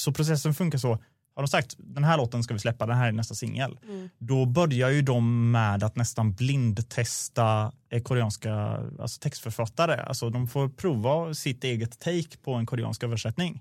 så 0.00 0.12
processen 0.12 0.54
funkar 0.54 0.78
så. 0.78 0.98
Har 1.34 1.42
de 1.42 1.48
sagt 1.48 1.74
den 1.78 2.04
här 2.04 2.16
låten 2.16 2.42
ska 2.42 2.54
vi 2.54 2.60
släppa, 2.60 2.86
den 2.86 2.96
här 2.96 3.08
är 3.08 3.12
nästa 3.12 3.34
singel. 3.34 3.78
Då 4.18 4.46
börjar 4.46 4.90
ju 4.90 5.02
de 5.02 5.50
med 5.50 5.82
att 5.82 5.96
nästan 5.96 6.32
blindtesta 6.32 7.72
eh, 7.90 8.02
koreanska 8.02 8.54
alltså 9.00 9.20
textförfattare. 9.20 10.02
Alltså 10.02 10.30
de 10.30 10.48
får 10.48 10.68
prova 10.68 11.34
sitt 11.34 11.64
eget 11.64 11.98
take 11.98 12.36
på 12.42 12.54
en 12.54 12.66
koreansk 12.66 13.02
översättning. 13.02 13.60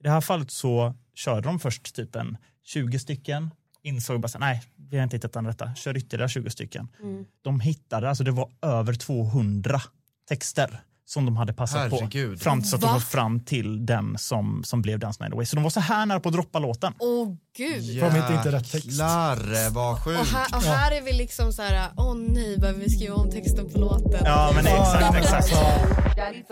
I 0.00 0.02
det 0.02 0.10
här 0.10 0.20
fallet 0.20 0.50
så 0.50 0.94
körde 1.14 1.40
de 1.40 1.58
först 1.60 1.94
typ 1.94 2.16
en 2.16 2.36
20 2.64 2.98
stycken, 2.98 3.50
insåg 3.82 4.20
bara 4.20 4.28
så, 4.28 4.38
nej, 4.38 4.62
vi 4.76 4.96
har 4.96 5.04
inte 5.04 5.16
hittat 5.16 5.32
den 5.32 5.46
rätta, 5.46 5.74
kör 5.74 5.96
ytterligare 5.96 6.28
20 6.28 6.50
stycken. 6.50 6.88
De 7.42 7.60
hittade, 7.60 8.08
alltså 8.08 8.24
det 8.24 8.30
var 8.30 8.50
över 8.62 8.94
200 8.94 9.80
texter 10.28 10.80
som 11.08 11.24
de 11.24 11.36
hade 11.36 11.52
passat 11.52 11.92
Herregud. 11.92 12.38
på. 12.38 12.44
Fram 12.44 12.60
tills 12.60 12.74
att 12.74 12.80
de 12.80 12.86
Va? 12.86 12.92
var 12.92 13.00
fram 13.00 13.40
till 13.40 13.86
den 13.86 14.18
som, 14.18 14.64
som 14.64 14.82
blev 14.82 14.98
Dance 14.98 15.22
Night 15.22 15.32
Away. 15.32 15.46
Så 15.46 15.56
de 15.56 15.62
var 15.62 15.70
så 15.70 15.80
här 15.80 16.06
nära 16.06 16.20
på 16.20 16.28
att 16.28 16.34
droppa 16.34 16.58
låten. 16.58 16.92
Åh 16.98 17.28
gud. 17.56 18.00
De 18.00 18.06
inte 18.16 18.32
inte 18.36 18.52
rätt 18.52 18.72
text? 18.72 18.86
Jäklar 18.86 19.70
vad 19.70 19.92
Och 19.94 20.04
sjukt. 20.04 20.32
här, 20.32 20.56
och 20.56 20.62
här 20.62 20.92
är 20.92 21.02
vi 21.02 21.12
liksom 21.12 21.52
så 21.52 21.62
här, 21.62 21.88
åh 21.96 22.14
nej, 22.14 22.58
behöver 22.58 22.80
vi 22.80 22.90
skriva 22.90 23.14
om 23.14 23.30
texten 23.30 23.70
på 23.72 23.78
låten? 23.78 24.20
Ja, 24.24 24.52
men 24.54 24.66
exakt, 24.66 25.16
exakt. 25.16 25.50
Daddy 26.16 26.42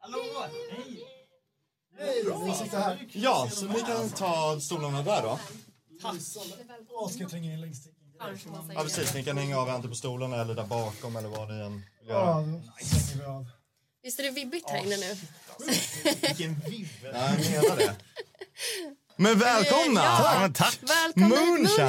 Hallå! 0.00 0.18
Vi 2.46 2.52
sitter 2.54 2.80
här. 2.80 3.08
Ja, 3.12 3.48
så 3.52 3.64
ni 3.64 3.80
kan 3.80 4.10
ta 4.10 4.60
stolarna 4.60 5.02
där 5.02 5.22
då. 5.22 5.38
Åh, 6.90 7.08
ska 7.08 7.20
jag 7.20 7.30
tränga 7.30 7.52
in 7.52 7.60
längst 7.60 7.86
in? 7.86 7.92
Ja, 8.74 8.82
precis. 8.82 9.14
Ni 9.14 9.24
kan 9.24 9.38
hänga 9.38 9.58
av 9.58 9.68
antingen 9.68 9.90
på 9.90 9.96
stolarna 9.96 10.40
eller 10.40 10.54
där 10.54 10.64
bakom 10.66 11.16
eller 11.16 11.28
vad 11.28 11.48
ni 11.48 11.60
än 11.60 11.72
vill 11.72 12.08
Ja, 12.08 12.44
göra. 13.18 13.46
Visst 14.02 14.18
är 14.18 14.22
det 14.22 14.30
vibbigt 14.30 14.70
här 14.70 14.78
inne 14.84 14.96
nu? 14.96 15.16
Vilken 16.20 16.60
vibb. 16.60 16.88
Ja, 17.02 17.10
jag 17.12 17.62
menar 17.62 17.76
det. 17.76 17.96
Men 19.16 19.38
välkomna! 19.38 20.00
Ja, 20.04 20.50
tack. 20.54 20.78
Välkomna 20.82 21.28
Moonshine! 21.28 21.86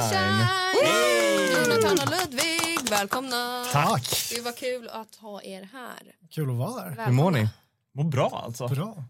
Moonshine! 0.74 1.52
Jonathan 1.52 1.98
och 1.98 2.10
Ludvig, 2.10 2.67
välkomna! 2.90 3.64
Tack! 3.72 4.30
Det 4.34 4.40
var 4.40 4.52
kul 4.52 4.88
att 4.88 5.14
ha 5.16 5.42
er 5.42 5.68
här. 5.72 6.14
Kul 6.30 6.50
att 6.50 6.56
vara 6.56 6.82
här. 6.90 7.06
Hur 7.06 7.12
mår 7.12 7.30
ni? 7.30 7.48
Mår 7.94 8.04
bra 8.04 8.42
alltså. 8.46 8.68
Bra. 8.68 9.04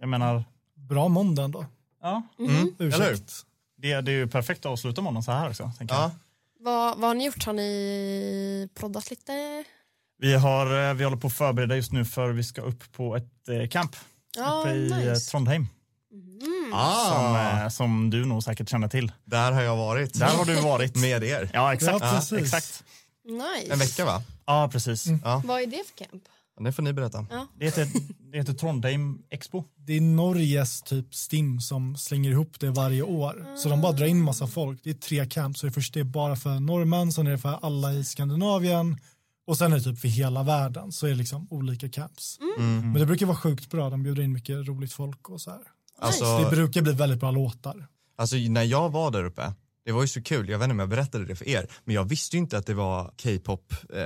Jag 0.00 0.08
menar, 0.08 0.44
Bra 0.74 1.08
måndag 1.08 1.42
ändå. 1.44 1.66
ja, 2.02 2.22
Eller 2.38 2.48
hur? 2.50 2.74
Ursäkt. 2.86 3.32
det, 3.78 4.00
det 4.00 4.12
är 4.12 4.16
ju 4.16 4.26
perfekt 4.28 4.60
att 4.66 4.72
avsluta 4.72 5.02
måndagen 5.02 5.22
så 5.22 5.32
här 5.32 5.48
också. 5.50 5.70
Tänker 5.78 5.94
jag. 5.94 6.04
Ja. 6.04 6.10
Vad, 6.60 6.98
vad 6.98 7.08
har 7.10 7.14
ni 7.14 7.24
gjort? 7.26 7.44
Har 7.46 7.52
ni 7.52 8.68
proddat 8.74 9.10
lite? 9.10 9.64
Vi, 10.18 10.34
har, 10.34 10.88
eh, 10.88 10.94
vi 10.94 11.04
håller 11.04 11.16
på 11.16 11.26
att 11.26 11.32
förbereda 11.32 11.76
just 11.76 11.92
nu 11.92 12.04
för 12.04 12.28
vi 12.32 12.44
ska 12.44 12.62
upp 12.62 12.92
på 12.92 13.16
ett 13.16 13.48
eh, 13.48 13.68
camp 13.68 13.96
Ja, 14.36 14.60
uppe 14.60 14.70
i 14.70 14.90
eh, 14.90 14.96
nice. 14.98 15.30
Trondheim. 15.30 15.66
Som, 16.70 16.72
Ah, 16.74 17.62
eh, 17.62 17.68
som 17.68 18.10
du 18.10 18.24
nog 18.24 18.42
säkert 18.42 18.68
känner 18.68 18.88
till. 18.88 19.12
där 19.24 19.52
har 19.52 19.62
jag 19.62 19.76
varit. 19.76 20.18
Där 20.18 20.26
har 20.26 20.44
du 20.44 20.54
varit. 20.54 20.96
Med 21.00 21.24
er. 21.24 21.50
Ja, 21.52 21.74
exakt. 21.74 22.30
Ja, 22.32 22.38
exakt. 22.38 22.84
Nice. 23.24 23.72
En 23.72 23.78
vecka 23.78 24.04
va? 24.04 24.22
Ja, 24.46 24.68
precis. 24.72 25.06
Vad 25.44 25.62
är 25.62 25.66
det 25.66 25.82
för 25.86 26.04
camp? 26.04 26.22
Det 26.60 26.72
får 26.72 26.82
ni 26.82 26.92
berätta. 26.92 27.26
Det, 27.58 27.64
heter, 27.64 27.88
det 28.32 28.38
heter 28.38 28.52
Trondheim 28.54 29.18
Expo. 29.30 29.64
Det 29.76 29.92
är 29.92 30.00
Norges 30.00 30.82
typ 30.82 31.14
STIM 31.14 31.60
som 31.60 31.96
slänger 31.96 32.30
ihop 32.30 32.60
det 32.60 32.70
varje 32.70 33.02
år. 33.02 33.46
Så 33.56 33.68
de 33.68 33.80
bara 33.80 33.92
drar 33.92 34.06
in 34.06 34.20
massa 34.22 34.46
folk. 34.46 34.80
Det 34.84 34.90
är 34.90 34.94
tre 34.94 35.26
camps. 35.26 35.60
Så 35.60 35.66
det 35.66 35.72
första 35.72 36.00
är 36.00 36.04
bara 36.04 36.36
för 36.36 36.60
norrmän, 36.60 37.12
sen 37.12 37.26
är 37.26 37.30
det 37.30 37.38
för 37.38 37.58
alla 37.62 37.92
i 37.92 38.04
Skandinavien 38.04 39.00
och 39.46 39.58
sen 39.58 39.72
är 39.72 39.76
det 39.76 39.82
typ 39.82 39.98
för 39.98 40.08
hela 40.08 40.42
världen. 40.42 40.92
Så 40.92 41.06
är 41.06 41.10
det 41.10 41.16
liksom 41.16 41.46
olika 41.50 41.88
camps. 41.88 42.38
Men 42.58 42.92
det 42.94 43.06
brukar 43.06 43.26
vara 43.26 43.36
sjukt 43.36 43.70
bra. 43.70 43.90
De 43.90 44.02
bjuder 44.02 44.22
in 44.22 44.32
mycket 44.32 44.68
roligt 44.68 44.92
folk 44.92 45.28
och 45.28 45.40
så 45.40 45.50
här. 45.50 45.58
Så 45.58 45.64
det 46.00 46.06
Alltså, 46.06 46.50
brukar 46.50 46.82
bli 46.82 46.92
väldigt 46.92 47.20
bra 47.20 47.30
låtar. 47.30 47.86
alltså 48.16 48.36
när 48.36 48.62
jag 48.62 48.90
var 48.90 49.10
där 49.10 49.24
uppe, 49.24 49.52
det 49.84 49.92
var 49.92 50.02
ju 50.02 50.08
så 50.08 50.22
kul, 50.22 50.48
jag 50.48 50.58
vet 50.58 50.64
inte 50.64 50.72
om 50.72 50.78
jag 50.78 50.88
berättade 50.88 51.24
det 51.24 51.36
för 51.36 51.48
er, 51.48 51.66
men 51.84 51.94
jag 51.94 52.04
visste 52.04 52.36
ju 52.36 52.40
inte 52.42 52.58
att 52.58 52.66
det 52.66 52.74
var 52.74 53.04
K-pop 53.22 53.72
eh, 53.94 53.98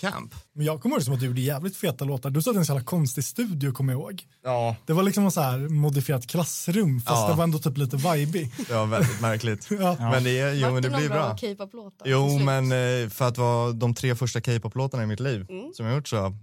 camp. 0.00 0.34
Men 0.54 0.66
jag 0.66 0.80
kommer 0.82 0.94
ihåg 0.94 1.00
det 1.00 1.04
som 1.04 1.14
att 1.14 1.20
du 1.20 1.26
gjorde 1.26 1.40
jävligt 1.40 1.76
feta 1.76 2.04
låtar. 2.04 2.30
Du 2.30 2.42
satt 2.42 2.54
i 2.54 2.58
en 2.58 2.64
så 2.66 2.72
jävla 2.72 2.84
konstig 2.84 3.24
studio 3.24 3.72
kommer 3.72 3.92
jag 3.92 4.00
ihåg. 4.00 4.22
Ja. 4.44 4.76
Det 4.86 4.92
var 4.92 5.02
liksom 5.02 5.24
en 5.24 5.30
så 5.30 5.40
här 5.40 5.58
modifierat 5.58 6.26
klassrum 6.26 7.00
fast 7.00 7.16
Ja. 7.20 7.28
det 7.28 7.34
var 7.34 7.44
ändå 7.44 7.58
typ 7.58 7.76
lite 7.78 7.96
vibey. 7.96 8.48
Det 8.68 8.74
var 8.74 8.86
väldigt 8.86 9.20
märkligt. 9.20 9.68
Ja. 9.80 9.96
Men 9.98 10.24
det, 10.24 10.38
är- 10.38 10.52
jo, 10.54 10.70
men 10.74 10.82
det 10.82 10.90
blir 10.90 11.08
bra. 11.08 11.36
K-pop-låtar? 11.40 12.06
Jo, 12.08 12.38
men 12.38 12.64
eh, 12.72 13.08
för 13.08 13.28
att 13.28 13.38
vara 13.38 13.72
de 13.72 13.94
tre 13.94 14.14
första 14.14 14.40
K-pop-låtarna 14.40 15.02
i 15.02 15.06
mitt 15.06 15.20
liv 15.20 15.46
som 15.74 15.86
jag 15.86 15.94
gjort 15.94 16.08
så. 16.08 16.34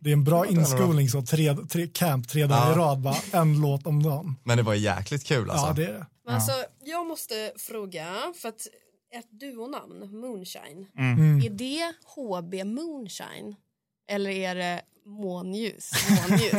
Det 0.00 0.08
är 0.10 0.12
en 0.12 0.24
bra 0.24 0.46
inskolning 0.46 1.08
så 1.08 1.22
tre, 1.22 1.56
tre 1.56 1.86
camp 1.86 2.28
tre 2.28 2.46
dagar 2.46 2.66
i 2.68 2.72
Ja. 2.72 2.78
rad 2.78 3.00
bara 3.00 3.16
en 3.32 3.60
låt 3.60 3.86
om 3.86 4.02
dagen. 4.02 4.36
Men 4.44 4.56
det 4.56 4.62
var 4.62 4.74
jäkligt 4.74 5.26
kul 5.26 5.50
alltså. 5.50 5.66
Ja 5.66 5.72
det 5.72 5.84
är 5.84 5.92
det. 5.92 6.06
Men 6.26 6.34
alltså, 6.34 6.52
jag 6.84 7.06
måste 7.06 7.52
fråga, 7.56 8.06
för 8.40 8.48
att 8.48 8.66
ett 9.18 9.30
duonamn, 9.40 10.20
Moonshine, 10.20 10.86
Mm. 10.98 11.42
är 11.44 11.50
det 11.50 11.92
HB 12.16 12.64
Moonshine? 12.64 13.54
Eller 14.10 14.30
är 14.30 14.54
det 14.54 14.80
månljus? 15.06 15.90
månljus? 16.28 16.52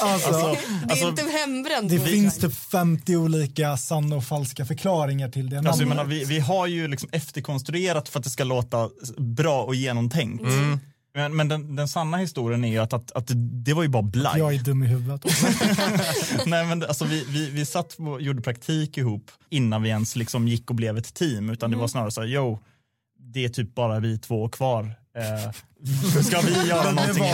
Alltså, 0.00 0.30
det 0.32 0.38
är 0.86 0.90
alltså, 0.90 1.08
inte 1.08 1.22
hembränt 1.22 1.88
det 1.90 1.96
Moonshine. 1.96 2.20
finns 2.20 2.38
typ 2.38 2.54
50 2.54 3.16
olika 3.16 3.76
sanna 3.76 4.16
och 4.16 4.24
falska 4.24 4.64
förklaringar 4.66 5.28
till 5.28 5.50
det 5.50 5.58
Alltså, 5.58 5.86
menar, 5.86 6.04
vi, 6.04 6.24
vi 6.24 6.38
har 6.38 6.66
ju 6.66 6.88
liksom 6.88 7.08
efterkonstruerat 7.12 8.08
för 8.08 8.18
att 8.18 8.24
det 8.24 8.30
ska 8.30 8.44
låta 8.44 8.90
bra 9.18 9.64
och 9.64 9.74
genomtänkt. 9.74 10.44
Men, 11.18 11.36
men 11.36 11.48
den, 11.48 11.76
den 11.76 11.88
sanna 11.88 12.16
historien 12.16 12.64
är 12.64 12.68
ju 12.68 12.78
att, 12.78 12.92
att, 12.92 13.12
att 13.12 13.30
det 13.64 13.74
var 13.74 13.82
ju 13.82 13.88
bara 13.88 14.02
blaj. 14.02 14.38
Jag 14.38 14.54
är 14.54 14.58
dum 14.58 14.82
i 14.82 14.86
huvudet. 14.86 15.24
Nej, 16.46 16.66
men 16.66 16.82
alltså, 16.82 17.04
vi, 17.04 17.24
vi, 17.28 17.50
vi 17.50 17.66
satt 17.66 17.94
och 17.98 18.22
gjorde 18.22 18.42
praktik 18.42 18.98
ihop 18.98 19.30
innan 19.50 19.82
vi 19.82 19.88
ens 19.88 20.16
liksom 20.16 20.48
gick 20.48 20.70
och 20.70 20.76
blev 20.76 20.98
ett 20.98 21.14
team. 21.14 21.50
Utan 21.50 21.70
det 21.70 21.76
var 21.76 21.88
snarare 21.88 22.10
så 22.10 22.20
här, 22.20 22.28
yo, 22.28 22.58
det 23.20 23.44
är 23.44 23.48
typ 23.48 23.74
bara 23.74 24.00
vi 24.00 24.18
två 24.18 24.48
kvar. 24.48 24.94
Eh, 25.18 25.52
ska 26.22 26.40
vi 26.40 26.68
göra 26.68 26.90
någonting? 26.90 27.24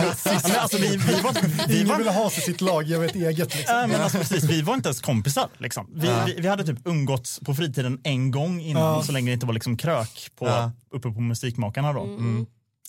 men 0.43 0.55
alltså, 0.59 0.77
vi, 0.77 0.87
vi 0.97 1.21
var, 1.21 1.67
vi 1.67 1.75
Ingen 1.75 1.87
var, 1.87 1.97
vill 1.97 2.07
ha 2.07 2.29
sig 2.29 2.43
sitt 2.43 2.61
lag, 2.61 2.83
jag 2.83 2.99
vet 2.99 3.15
eget 3.15 3.55
liksom. 3.55 3.75
Nej, 3.75 3.87
men 3.87 4.01
alltså, 4.01 4.17
precis, 4.17 4.43
vi 4.43 4.61
var 4.61 4.73
inte 4.73 4.89
ens 4.89 5.01
kompisar. 5.01 5.47
Liksom. 5.57 5.87
Vi, 5.95 6.09
vi, 6.25 6.41
vi 6.41 6.47
hade 6.47 6.65
typ 6.65 6.87
umgåtts 6.87 7.39
på 7.39 7.55
fritiden 7.55 7.99
en 8.03 8.31
gång 8.31 8.61
innan, 8.61 8.83
Ja. 8.83 9.03
så 9.03 9.11
länge 9.11 9.29
det 9.29 9.33
inte 9.33 9.45
var 9.45 9.53
liksom 9.53 9.77
krök 9.77 10.29
på, 10.39 10.47
Ja. 10.47 10.71
uppe 10.91 11.09
på 11.11 11.19
Musikmakarna. 11.21 11.93
Då. 11.93 12.05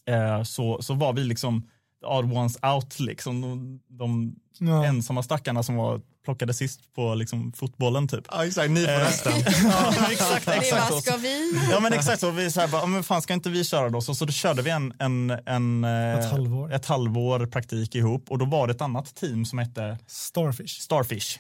Eh, 0.09 0.43
så, 0.43 0.83
så 0.83 0.95
var 0.95 1.13
vi 1.13 1.25
liksom 1.25 1.63
the 2.01 2.07
odd 2.07 2.33
ones 2.33 2.59
out, 2.63 3.01
liksom. 3.01 3.41
de, 3.41 3.81
de 3.99 4.35
Ja. 4.59 4.85
ensamma 4.85 5.23
stackarna 5.23 5.63
som 5.63 5.77
var, 5.77 6.01
plockade 6.25 6.55
sist 6.55 6.95
på 6.95 7.15
liksom, 7.15 7.53
fotbollen. 7.53 8.09
Typ. 8.09 8.25
Ja, 8.31 8.47
exakt, 8.47 8.71
ni 8.71 8.81
får 8.81 8.93
resten. 8.93 9.33
Ja, 9.65 10.11
exakt, 10.13 10.47
Det 10.47 10.53
är 10.53 10.59
exakt. 10.59 10.91
vad 10.91 11.03
så. 11.05 11.11
ska 11.11 11.17
vi? 11.17 11.61
Ja 11.71 11.81
men 11.81 11.93
exakt 11.93 12.21
så, 12.21 12.31
vi 12.31 12.51
så 12.51 12.61
här 12.61 12.69
bara, 12.69 12.83
"Ja, 12.83 12.87
men 12.87 13.03
fan 13.03 13.23
ska 13.23 13.35
inte 13.35 13.51
vi 13.51 13.65
köra 13.65 13.89
då? 13.89 14.01
Så, 14.01 14.15
så 14.15 14.25
då 14.25 14.33
körde 14.33 14.63
vi 14.63 14.71
en, 14.71 14.93
en, 14.99 15.31
en, 15.47 15.85
eh, 15.85 16.19
Ett 16.19 16.31
halvår. 16.31 16.73
ett 16.73 16.87
halvår 16.87 17.47
praktik 17.47 17.95
ihop 17.95 18.31
och 18.31 18.39
då 18.39 18.45
var 18.45 18.67
det 18.67 18.73
ett 18.75 18.81
annat 18.81 19.15
team 19.15 19.45
som 19.45 19.59
hette 19.59 19.99
Starfish. 20.07 20.81
Starfish. 20.81 21.39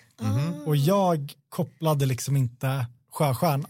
Och 0.66 0.77
jag 0.77 1.33
kopplade 1.48 2.07
liksom 2.07 2.36
inte 2.36 2.86
sjöstjärna. 3.12 3.69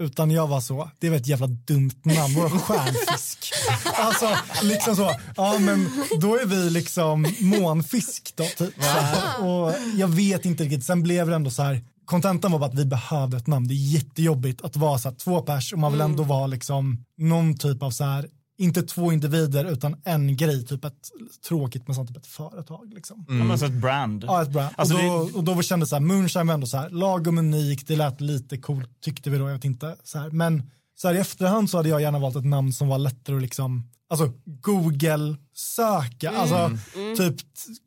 Utan 0.00 0.30
jag 0.30 0.46
var 0.46 0.60
så, 0.60 0.90
det 0.98 1.10
var 1.10 1.16
ett 1.16 1.26
jävla 1.26 1.46
dumt 1.46 2.00
namn, 2.02 2.34
vår 2.34 2.48
stjärnfisk. 2.48 3.52
Alltså 3.84 4.28
liksom 4.62 4.96
så, 4.96 5.10
ja 5.36 5.58
men 5.58 5.90
då 6.20 6.36
är 6.36 6.46
vi 6.46 6.70
liksom 6.70 7.26
månfisk 7.40 8.32
då 8.36 8.44
typ. 8.44 8.74
Och 9.38 9.74
jag 9.96 10.08
vet 10.08 10.44
inte 10.44 10.64
riktigt, 10.64 10.84
sen 10.84 11.02
blev 11.02 11.28
det 11.28 11.34
ändå 11.34 11.50
så 11.50 11.62
här, 11.62 11.84
kontentan 12.04 12.52
var 12.52 12.58
bara 12.58 12.70
att 12.70 12.78
vi 12.78 12.84
behövde 12.84 13.36
ett 13.36 13.46
namn. 13.46 13.68
Det 13.68 13.74
är 13.74 13.92
jättejobbigt 13.94 14.62
att 14.62 14.76
vara 14.76 14.98
så 14.98 15.08
här, 15.08 15.16
två 15.16 15.42
pers 15.42 15.72
och 15.72 15.78
man 15.78 15.92
vill 15.92 16.00
ändå 16.00 16.22
vara 16.22 16.46
liksom 16.46 17.04
någon 17.18 17.58
typ 17.58 17.82
av 17.82 17.90
så 17.90 18.04
här, 18.04 18.28
inte 18.60 18.82
två 18.82 19.12
individer 19.12 19.64
utan 19.64 19.96
en 20.04 20.36
grej, 20.36 20.66
typ 20.66 20.84
ett 20.84 21.10
tråkigt 21.48 21.86
men 21.86 21.94
sånt 21.94 22.08
typ 22.08 22.16
ett 22.16 22.26
företag 22.26 22.92
liksom. 22.94 23.26
Mm. 23.28 23.50
Alltså 23.50 23.66
ett 23.66 23.72
brand. 23.72 24.24
Ja, 24.24 24.42
ett 24.42 24.50
brand. 24.50 24.74
Alltså 24.76 24.94
och, 24.94 25.00
det- 25.00 25.32
då, 25.32 25.38
och 25.38 25.44
då 25.44 25.62
kändes 25.62 25.88
så 25.88 25.94
här, 25.96 26.00
Moonshine 26.00 26.46
var 26.46 26.54
ändå 26.54 26.66
så 26.66 26.76
här, 26.76 26.90
lagom 26.90 27.38
unikt, 27.38 27.88
det 27.88 27.96
lät 27.96 28.20
lite 28.20 28.58
coolt 28.58 29.00
tyckte 29.00 29.30
vi 29.30 29.38
då, 29.38 29.46
jag 29.48 29.54
vet 29.54 29.64
inte. 29.64 29.96
Så 30.04 30.18
här. 30.18 30.30
Men 30.30 30.70
så 30.96 31.08
här, 31.08 31.14
i 31.14 31.18
efterhand 31.18 31.70
så 31.70 31.76
hade 31.76 31.88
jag 31.88 32.00
gärna 32.00 32.18
valt 32.18 32.36
ett 32.36 32.44
namn 32.44 32.72
som 32.72 32.88
var 32.88 32.98
lättare 32.98 33.36
att 33.36 33.42
liksom 33.42 33.90
alltså 34.10 34.32
Google-söka, 35.14 36.30
alltså 36.30 36.70
typ 37.16 37.36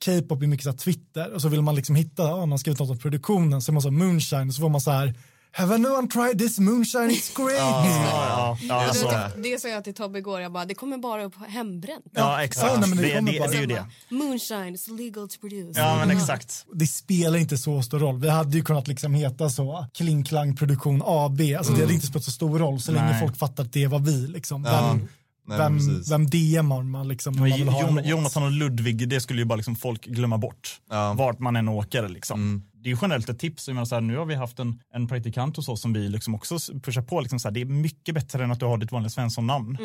K-pop 0.05 0.41
är 0.41 0.47
mycket 0.47 0.63
så 0.63 0.69
här 0.69 0.77
Twitter 0.77 1.31
och 1.33 1.41
så 1.41 1.47
vill 1.49 1.61
man 1.61 1.75
liksom 1.75 1.95
hitta, 1.95 2.23
ja, 2.23 2.45
man 2.45 2.59
skrivit 2.59 2.79
något 2.79 2.89
om 2.89 2.97
produktionen, 2.99 3.61
så 3.61 3.71
är 3.71 3.73
man 3.73 3.81
så 3.81 3.91
moonshine 3.91 4.47
och 4.47 4.55
så 4.55 4.61
får 4.61 4.69
man 4.69 4.81
så 4.81 4.91
här 4.91 5.13
Have 5.55 5.75
anyone 5.75 6.07
tried 6.07 6.39
this 6.39 6.59
moonshine? 6.59 7.09
It's 7.09 7.35
great! 7.35 7.57
Ja, 7.59 8.57
ja, 8.61 8.85
alltså, 8.87 9.07
det, 9.07 9.31
det 9.43 9.61
sa 9.61 9.67
jag 9.67 9.83
till 9.83 9.93
Tobbe 9.93 10.19
igår, 10.19 10.41
jag 10.41 10.51
bara, 10.51 10.65
det 10.65 10.73
kommer 10.75 10.97
bara 10.97 11.23
upp 11.23 11.35
hembränt. 11.47 12.05
ja 12.11 12.43
exakt. 12.43 12.71
Ja, 12.73 12.79
nej, 12.79 12.89
men 12.89 12.97
det 12.97 13.03
det, 13.03 13.31
det, 13.31 13.39
bara- 13.39 13.49
det 13.51 13.57
är 13.57 13.61
ju 13.61 13.67
det. 13.67 13.85
Moonshine 14.09 14.75
is 14.75 14.87
legal 14.87 15.29
to 15.29 15.39
produce. 15.41 15.79
Ja, 15.79 15.95
men 16.05 16.11
exakt. 16.17 16.65
det 16.73 16.87
spelar 16.87 17.37
inte 17.37 17.57
så 17.57 17.81
stor 17.81 17.99
roll. 17.99 18.19
Vi 18.19 18.29
hade 18.29 18.57
ju 18.57 18.63
kunnat 18.63 18.87
liksom 18.87 19.13
heta 19.13 19.49
så, 19.49 19.87
Kling 19.93 20.23
Klang 20.23 20.55
Produktion 20.55 21.01
AB. 21.05 21.41
Alltså 21.57 21.73
det 21.73 21.81
hade 21.81 21.93
inte 21.93 22.07
spelat 22.07 22.23
så 22.23 22.31
stor 22.31 22.59
roll 22.59 22.79
så 22.81 22.91
länge 22.91 23.11
Nej. 23.11 23.19
folk 23.19 23.37
fattar 23.37 23.63
att 23.63 23.73
det 23.73 23.87
var 23.87 23.99
vi. 23.99 24.27
Liksom. 24.27 24.63
Ja. 24.65 24.87
Vem, 24.87 25.07
Nej, 25.47 25.57
vem, 25.57 25.77
precis. 25.77 26.11
vem 26.11 26.25
DMar 26.29 26.83
man 26.83 27.07
liksom? 27.07 27.35
man 27.35 27.43
vill 27.43 27.67
ha 27.69 27.87
en 27.87 27.95
Jon? 27.95 28.03
Jonathan 28.05 28.43
och 28.43 28.51
Ludvig, 28.51 29.09
det 29.09 29.21
skulle 29.21 29.39
ju 29.41 29.45
bara 29.45 29.55
liksom 29.55 29.75
folk 29.75 30.05
glömma 30.05 30.37
bort. 30.37 30.79
Ja. 30.89 31.13
Vart 31.13 31.39
man 31.39 31.55
än 31.55 31.69
åker. 31.69 32.09
Liksom. 32.09 32.63
Det 32.83 32.89
är 32.89 32.91
ju 32.91 32.97
generellt 33.01 33.29
ett 33.29 33.39
tips. 33.39 33.67
Jag 33.67 33.75
menar 33.75 33.85
så 33.85 33.95
här, 33.95 34.01
nu 34.01 34.17
har 34.17 34.25
vi 34.25 34.35
haft 34.35 34.59
en, 34.59 34.79
en 34.93 35.07
praktikant 35.07 35.55
hos 35.57 35.69
oss 35.69 35.81
som 35.81 35.93
vi 35.93 36.09
liksom 36.09 36.35
också 36.35 36.57
pushar 36.83 37.01
på. 37.01 37.21
Liksom 37.21 37.39
så 37.39 37.47
här, 37.47 37.53
det 37.53 37.61
är 37.61 37.65
mycket 37.65 38.15
bättre 38.15 38.43
än 38.43 38.51
att 38.51 38.59
du 38.59 38.65
har 38.65 38.77
ditt 38.77 38.91
vanliga 38.91 39.09
Svensson-namn. 39.09 39.77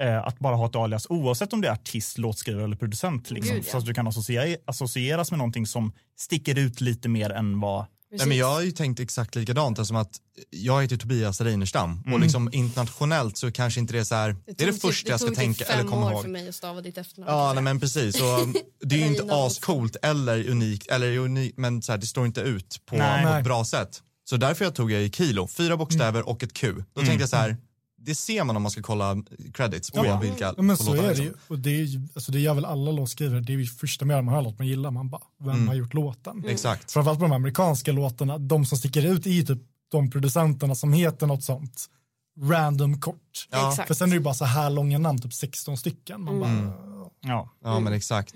Eh, 0.00 0.26
att 0.26 0.38
bara 0.38 0.56
ha 0.56 0.66
ett 0.66 0.76
alias 0.76 1.06
oavsett 1.10 1.52
om 1.52 1.60
det 1.60 1.68
är 1.68 1.72
artist, 1.72 2.18
låtskrivare 2.18 2.64
eller 2.64 2.76
producent. 2.76 3.30
Liksom, 3.30 3.54
Gud, 3.54 3.64
ja. 3.66 3.70
Så 3.70 3.78
att 3.78 3.84
du 3.84 3.94
kan 3.94 4.06
associera, 4.06 4.56
associeras 4.64 5.30
med 5.30 5.38
någonting 5.38 5.66
som 5.66 5.92
sticker 6.16 6.58
ut 6.58 6.80
lite 6.80 7.08
mer 7.08 7.30
än 7.30 7.60
vad 7.60 7.86
Nej, 8.10 8.26
men 8.26 8.36
jag 8.36 8.46
har 8.46 8.62
ju 8.62 8.70
tänkt 8.70 9.00
exakt 9.00 9.34
likadant, 9.34 9.78
eftersom 9.78 9.96
att 9.96 10.16
jag 10.50 10.82
heter 10.82 10.96
Tobias 10.96 11.40
Reinerstam 11.40 12.02
och 12.12 12.20
liksom 12.20 12.48
internationellt 12.52 13.36
så 13.36 13.52
kanske 13.52 13.80
inte 13.80 13.92
det 13.92 13.98
är 13.98 14.04
så 14.04 14.14
här, 14.14 14.36
det, 14.46 14.62
är 14.62 14.66
det 14.66 14.72
tog 14.72 14.80
första 14.80 15.04
typ, 15.04 15.10
jag 15.10 15.20
ska 15.20 15.28
Det 15.28 15.34
tog 15.34 15.38
tänka 15.38 15.58
typ 15.64 15.68
eller 15.68 15.82
fem 15.82 15.90
komma 15.90 16.06
år 16.06 16.12
ihåg. 16.12 16.22
för 16.22 16.28
mig 16.30 16.48
att 16.48 16.54
stava 16.54 16.80
ditt 16.80 16.98
efternamn. 16.98 17.32
Ja, 17.32 17.52
nej, 17.52 17.62
men 17.62 17.80
precis. 17.80 18.18
Så, 18.18 18.52
det 18.84 18.94
är 18.94 18.98
ju 18.98 19.06
inte 19.06 19.26
ascoolt 19.30 19.96
eller 20.02 20.48
unikt, 20.48 20.86
eller 20.86 21.16
unikt, 21.18 21.58
men 21.58 21.82
så 21.82 21.92
här, 21.92 21.98
det 21.98 22.06
står 22.06 22.26
inte 22.26 22.40
ut 22.40 22.80
på, 22.86 22.96
Nej. 22.96 23.24
på 23.24 23.28
Nej. 23.30 23.38
ett 23.38 23.44
bra 23.44 23.64
sätt. 23.64 24.02
Så 24.30 24.36
därför 24.36 24.64
jag 24.64 24.74
tog 24.74 24.92
jag 24.92 25.02
i 25.02 25.10
kilo, 25.10 25.48
fyra 25.48 25.76
bokstäver 25.76 26.28
och 26.28 26.42
ett 26.42 26.52
Q. 26.52 26.74
Då 26.94 27.00
tänkte 27.00 27.22
jag 27.22 27.28
så 27.28 27.36
här, 27.36 27.56
det 28.08 28.14
ser 28.14 28.44
man 28.44 28.56
om 28.56 28.62
man 28.62 28.70
ska 28.72 28.82
kolla 28.82 29.16
credits 29.54 29.90
på 29.90 30.06
Ja. 30.06 30.20
vilka 30.20 30.54
Ja, 30.56 30.62
men 30.62 30.76
så 30.76 30.94
är 30.94 31.02
det 31.02 31.02
ju. 31.02 31.08
liksom. 31.24 31.34
Och 31.48 31.58
det, 31.58 31.70
är 31.70 31.82
ju 31.84 32.00
alltså 32.14 32.32
det 32.32 32.40
gör 32.40 32.54
väl 32.54 32.64
alla 32.64 32.90
låtskrivare. 32.90 33.40
Det 33.40 33.52
är 33.52 33.56
ju 33.56 33.66
första 33.66 34.04
man 34.04 34.16
gör 34.16 34.22
man 34.22 34.34
hör 34.34 34.42
låt 34.42 34.58
man 34.58 34.66
gillar. 34.68 34.90
Man 34.90 35.08
bara, 35.08 35.22
vem 35.40 35.68
har 35.68 35.74
gjort 35.74 35.94
låten? 35.94 36.44
Exakt. 36.48 36.92
Framförallt 36.92 37.18
på 37.18 37.24
de 37.24 37.32
amerikanska 37.32 37.92
låtarna, 37.92 38.38
de 38.38 38.66
som 38.66 38.78
sticker 38.78 39.02
ut 39.06 39.26
är 39.26 39.30
ju 39.30 39.42
typ 39.42 39.58
de 39.90 40.10
producenterna 40.10 40.74
som 40.74 40.92
heter 40.92 41.26
något 41.26 41.44
sånt 41.44 41.86
random 42.42 43.00
kort. 43.00 43.48
Ja. 43.50 43.74
För 43.86 43.94
sen 43.94 44.08
är 44.08 44.10
det 44.10 44.16
ju 44.16 44.22
bara 44.22 44.34
så 44.34 44.44
här 44.44 44.70
långa 44.70 44.98
namn, 44.98 45.18
typ 45.18 45.34
16 45.34 45.76
stycken. 45.76 46.22
Man 46.22 46.40
bara, 46.40 46.72
Ja. 47.20 47.48
Ja, 47.64 47.80
men 47.80 47.92
exakt. 47.92 48.34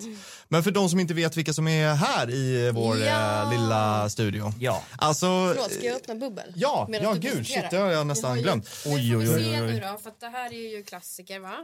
Men 0.49 0.63
för 0.65 0.71
de 0.71 0.89
som 0.89 1.01
inte 1.01 1.15
vet 1.15 1.37
vilka 1.37 1.53
som 1.53 1.69
är 1.69 1.95
här 1.95 2.31
i 2.31 2.71
vår 2.71 2.99
Ja. 2.99 3.43
eh, 3.43 3.51
lilla 3.51 4.11
studio. 4.11 4.53
Ja. 4.61 4.83
Alltså, 4.97 5.27
Förlåt, 5.27 5.73
ska 5.73 5.85
jag 5.87 5.97
öppna 5.97 6.15
bubbel? 6.15 6.53
Ja, 6.57 6.87
Medan 6.89 7.09
ja 7.09 7.15
du 7.15 7.21
gud, 7.21 7.47
shit, 7.47 7.65
det 7.71 7.77
har 7.77 7.91
jag 7.91 8.07
nästan 8.07 8.31
har 8.31 8.37
ju- 8.37 8.43
glömt. 8.43 8.69
Oj, 8.87 9.17
oj, 9.17 9.29
oj, 9.35 9.35
oj. 9.35 9.61
nu 9.61 9.81
då, 9.81 9.99
för 10.03 10.11
att 10.11 10.21
det 10.21 10.29
här 10.29 10.53
är 10.53 10.77
ju 10.77 10.83
klassiker 10.85 11.41
va? 11.41 11.55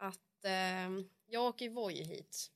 Att 0.00 0.44
eh, 0.44 0.52
jag 1.30 1.42
åker 1.42 1.64
ju 1.64 1.72
Voi 1.72 2.04
hit. 2.04 2.46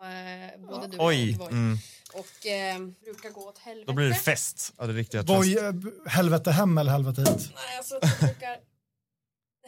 Och, 0.00 0.06
eh, 0.06 0.50
både 0.68 0.86
du 0.86 0.98
och 0.98 1.06
Oj. 1.06 1.30
jag 1.30 1.40
åker 1.40 1.44
Voi. 1.44 1.52
Mm. 1.58 1.78
Och 2.12 2.46
eh, 2.46 2.78
brukar 3.04 3.30
gå 3.30 3.40
åt 3.48 3.58
helvete. 3.58 3.86
Då 3.86 3.92
blir 3.92 4.08
det 4.08 4.14
fest. 4.14 4.72
Ja, 4.78 4.86
det 4.86 4.92
riktiga 4.92 5.22
Boy, 5.22 5.58
eh, 5.58 5.72
helvete 6.06 6.50
hem 6.50 6.78
eller 6.78 6.92
helvete 6.92 7.20
hit? 7.20 7.28
Nej, 7.54 7.78
alltså 7.78 7.98
jag 8.02 8.18
brukar... 8.20 8.56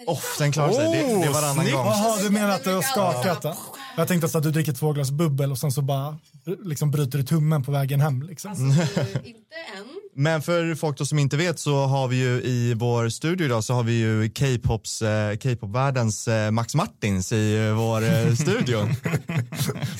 Oh, 0.07 0.21
den 0.39 0.53
klarar 0.53 0.73
sig. 0.73 0.85
Det, 0.85 0.93
det 0.93 1.25
är 1.25 1.33
varannan 1.33 1.55
snyggt. 1.55 1.73
gång. 1.73 1.87
Jaha, 1.87 2.17
du 2.23 2.31
menar 2.31 2.51
att 2.51 2.65
du 2.65 2.75
har 2.75 2.83
skakat 2.83 3.43
den? 3.43 3.55
Jag 3.97 4.09
tänkte 4.09 4.29
så 4.29 4.39
att 4.39 4.45
du 4.45 4.51
dricker 4.51 4.73
två 4.73 4.93
glas 4.93 5.11
bubbel 5.11 5.51
och 5.51 5.59
sen 5.59 5.73
så 5.73 5.83
bara 5.83 6.19
liksom 6.65 6.91
bryter 6.91 7.19
du 7.19 7.25
tummen 7.25 7.63
på 7.63 7.73
vägen 7.73 8.01
hem. 8.01 8.23
Liksom. 8.23 8.51
Alltså, 8.51 8.65
inte 8.65 9.57
än. 9.79 9.87
Men 10.15 10.43
för 10.43 10.75
folk 10.75 10.99
då 10.99 11.07
som 11.07 11.19
inte 11.19 11.37
vet 11.37 11.59
så 11.59 11.87
har 11.87 12.09
vi 12.09 12.17
ju 12.17 12.43
i 12.43 12.75
vår 12.75 13.09
studio 13.09 13.45
idag 13.47 13.65
så 13.65 13.75
har 13.75 13.83
vi 13.83 13.93
ju 13.93 14.31
K-pops, 14.31 15.03
eh, 15.03 15.37
K-pop-världens 15.37 16.29
eh, 16.29 16.51
Max 16.51 16.75
Martins 16.75 17.33
i 17.33 17.67
eh, 17.69 17.75
vår 17.75 18.35
studio. 18.43 18.89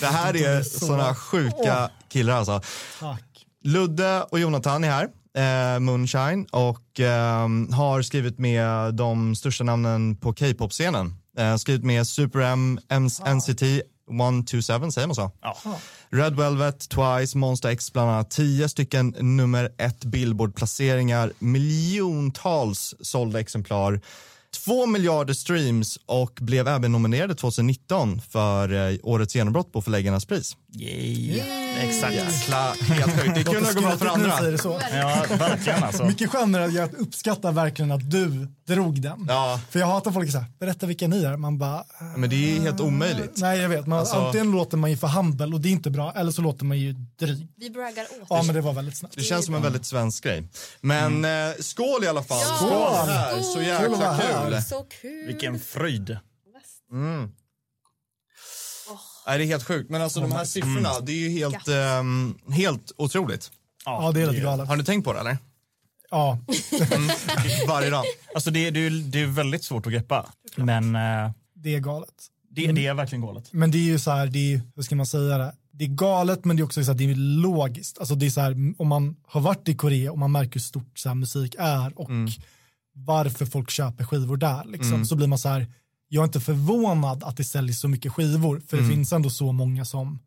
det 0.01 0.07
här 0.07 0.37
är 0.37 0.63
så- 0.63 0.87
såna 0.87 1.15
sjuka 1.15 1.91
killar 2.09 2.35
alltså. 2.37 2.61
Tack. 3.01 3.25
Ludde 3.65 4.23
och 4.23 4.41
Jonathan 4.41 4.85
är 4.85 4.91
här, 4.91 5.09
eh, 5.75 5.81
Moonshine, 5.81 6.47
och 6.51 7.01
eh, 7.01 7.49
har 7.77 8.03
skrivit 8.03 8.39
med 8.39 8.95
de 8.95 9.35
största 9.37 9.65
namnen 9.65 10.17
på 10.17 10.33
K-pop-scenen. 10.35 11.15
Eh, 11.39 11.57
skrivit 11.57 11.85
med 11.85 12.07
Super 12.07 12.41
M, 12.41 12.81
M 12.89 13.05
NCT 13.07 13.63
127, 14.11 14.91
säger 14.91 15.07
man 15.07 15.15
så? 15.15 15.31
Ja. 15.43 15.57
Red 16.11 16.37
Velvet, 16.37 16.89
Twice, 16.89 17.39
Monster 17.39 17.69
X 17.69 17.93
bland 17.93 18.11
annat. 18.11 18.31
Tio 18.31 18.69
stycken 18.69 19.15
nummer 19.19 19.73
ett 19.79 20.05
Billboard-placeringar, 20.05 21.33
miljontals 21.39 22.95
sålda 23.01 23.41
exemplar. 23.41 24.01
Två 24.65 24.87
miljarder 24.87 25.35
streams 25.35 25.99
och 26.07 26.39
blev 26.41 26.69
även 26.69 26.93
nominerade 26.93 27.35
2019 27.35 28.21
för 28.21 28.91
eh, 28.91 28.99
årets 29.03 29.35
genombrott 29.35 29.73
på 29.73 29.83
Förläggarnas 29.83 30.27
pris. 30.27 30.57
Yay. 30.75 31.41
Exakt. 31.81 32.15
Jäkla, 32.15 32.73
helt. 32.81 33.35
Det 33.35 33.45
kunde 33.45 33.73
gå 33.75 33.81
bra 33.81 33.97
för 33.97 34.07
andra. 34.07 34.59
så. 34.59 34.81
Ja, 34.93 35.25
verkligen 35.39 35.85
alltså. 35.85 36.05
Mycket 36.05 36.31
skönare, 36.31 36.67
jag 36.67 36.95
uppskattar 36.95 37.53
verkligen 37.53 37.93
att 37.93 38.11
du 38.11 38.49
drog 38.67 39.01
den. 39.03 39.27
Ja. 39.29 39.61
För 39.71 39.79
jag 39.81 39.87
hatar 39.87 40.13
folk 40.13 40.31
som 40.31 40.41
säger, 40.41 40.53
berätta 40.59 40.87
vilka 40.87 41.09
ni 41.09 41.25
är. 41.25 41.37
Man 41.37 41.59
bara, 41.59 41.85
Men 42.17 42.31
det 42.31 42.57
är 42.57 42.61
helt 42.61 42.81
omöjligt. 42.81 43.33
nej 43.37 43.59
jag 43.61 43.69
vet, 43.69 43.87
man, 43.87 43.99
Alltså- 43.99 44.17
antingen 44.17 44.51
låter 44.53 44.77
man 44.77 44.91
ju 44.91 44.97
för 44.97 45.07
humble 45.09 45.47
och 45.47 45.61
det 45.61 45.69
är 45.69 45.71
inte 45.73 45.91
bra, 45.91 46.13
eller 46.17 46.31
så 46.33 46.43
låter 46.43 46.65
man 46.65 46.79
ju 46.79 46.93
dryg. 46.93 47.49
Vi 47.57 47.71
braggar 47.71 48.03
åt. 48.21 48.27
Ja 48.31 48.43
men 48.43 48.55
det 48.55 48.61
var 48.61 48.73
väldigt 48.73 48.97
snabbt. 48.97 49.15
Det 49.17 49.23
känns 49.23 49.45
som 49.47 49.55
en 49.55 49.63
väldigt 49.63 49.87
svensk 49.87 50.25
grej. 50.25 50.49
Men 50.81 51.25
eh, 51.25 51.31
skål 51.61 52.05
i 52.05 52.09
alla 52.09 52.23
fall. 52.23 52.41
Ja, 52.41 52.57
skål 52.57 52.69
skål. 52.69 53.09
här, 53.09 53.41
så 53.43 53.55
Kul 53.55 53.63
att 53.63 53.67
jäkla 53.91 54.13
här. 54.13 54.51
kul. 54.51 54.63
Så 54.63 54.87
kul. 55.01 55.27
Vilken 55.27 55.61
fröjd. 55.61 56.17
Nej, 59.27 59.39
det 59.39 59.45
är 59.45 59.47
helt 59.47 59.65
sjukt. 59.65 59.91
Men 59.91 60.03
alltså 60.03 60.21
de 60.21 60.33
här 60.33 60.45
siffrorna, 60.45 61.01
det 61.01 61.13
är 61.13 61.17
ju 61.17 61.31
helt, 61.31 61.69
ehm, 61.69 62.35
helt 62.53 62.93
otroligt. 62.97 63.51
Ja 63.85 64.13
det 64.15 64.21
är 64.23 64.27
lite 64.31 64.43
galet. 64.43 64.69
Har 64.69 64.77
ni 64.77 64.85
tänkt 64.85 65.05
på 65.05 65.13
det 65.13 65.21
eller? 65.21 65.39
Ja, 66.11 66.39
Varje 67.69 67.91
dag. 67.91 68.05
Alltså 68.35 68.51
det, 68.51 68.71
det, 68.71 68.81
är 68.81 68.91
ju- 68.91 69.03
det 69.03 69.21
är 69.23 69.27
väldigt 69.27 69.65
svårt 69.65 69.87
att 69.87 69.93
greppa. 69.93 70.27
Men 70.57 70.95
eh, 70.97 71.31
det 71.55 71.75
är 71.75 71.81
galet. 71.81 72.09
det, 72.51 72.73
det 72.73 72.87
är 72.87 72.95
verkligen 72.95 73.23
galet. 73.23 73.49
Men 73.53 73.71
det 73.71 73.79
är 73.79 73.83
ju 73.83 73.99
så 73.99 74.11
här, 74.11 74.27
det 74.27 74.55
är, 74.55 74.61
hur 74.77 74.83
ska 74.83 74.95
man 74.97 75.07
säga 75.07 75.39
det? 75.39 75.53
Det 75.71 75.85
är 75.85 75.89
galet 75.89 76.45
men 76.45 76.57
det 76.57 76.61
är 76.61 76.65
också 76.65 76.85
så 76.85 76.91
här, 76.91 76.99
det 76.99 77.11
är 77.11 77.15
logiskt. 77.15 77.99
Alltså 77.99 78.15
det 78.15 78.27
är 78.27 78.31
så 78.31 78.41
här, 78.41 78.57
om 78.79 78.89
man 78.89 79.17
har 79.27 79.41
varit 79.41 79.69
i 79.69 79.75
Korea 79.75 80.13
och 80.13 80.19
man 80.19 80.33
märker 80.33 80.53
hur 80.53 80.61
stort 80.61 80.99
så 80.99 81.09
här, 81.09 81.15
musik 81.17 81.55
är 81.59 81.99
och 82.01 82.09
varför 82.95 83.47
folk 83.47 83.71
köper 83.71 84.05
skivor 84.05 84.37
där 84.37 84.65
liksom, 84.65 85.05
så 85.07 85.17
blir 85.17 85.27
man 85.27 85.39
så 85.39 85.49
här, 85.49 85.67
jag 86.15 86.23
är 86.23 86.25
inte 86.25 86.41
förvånad 86.41 87.25
att 87.25 87.37
det 87.37 87.45
säljs 87.45 87.81
så 87.81 87.89
mycket 87.89 88.13
skivor 88.13 88.63
för 88.67 88.77
det 88.77 88.89
finns 88.89 89.13
ändå 89.13 89.31
så 89.31 89.53
många 89.53 89.85
som 89.85 90.19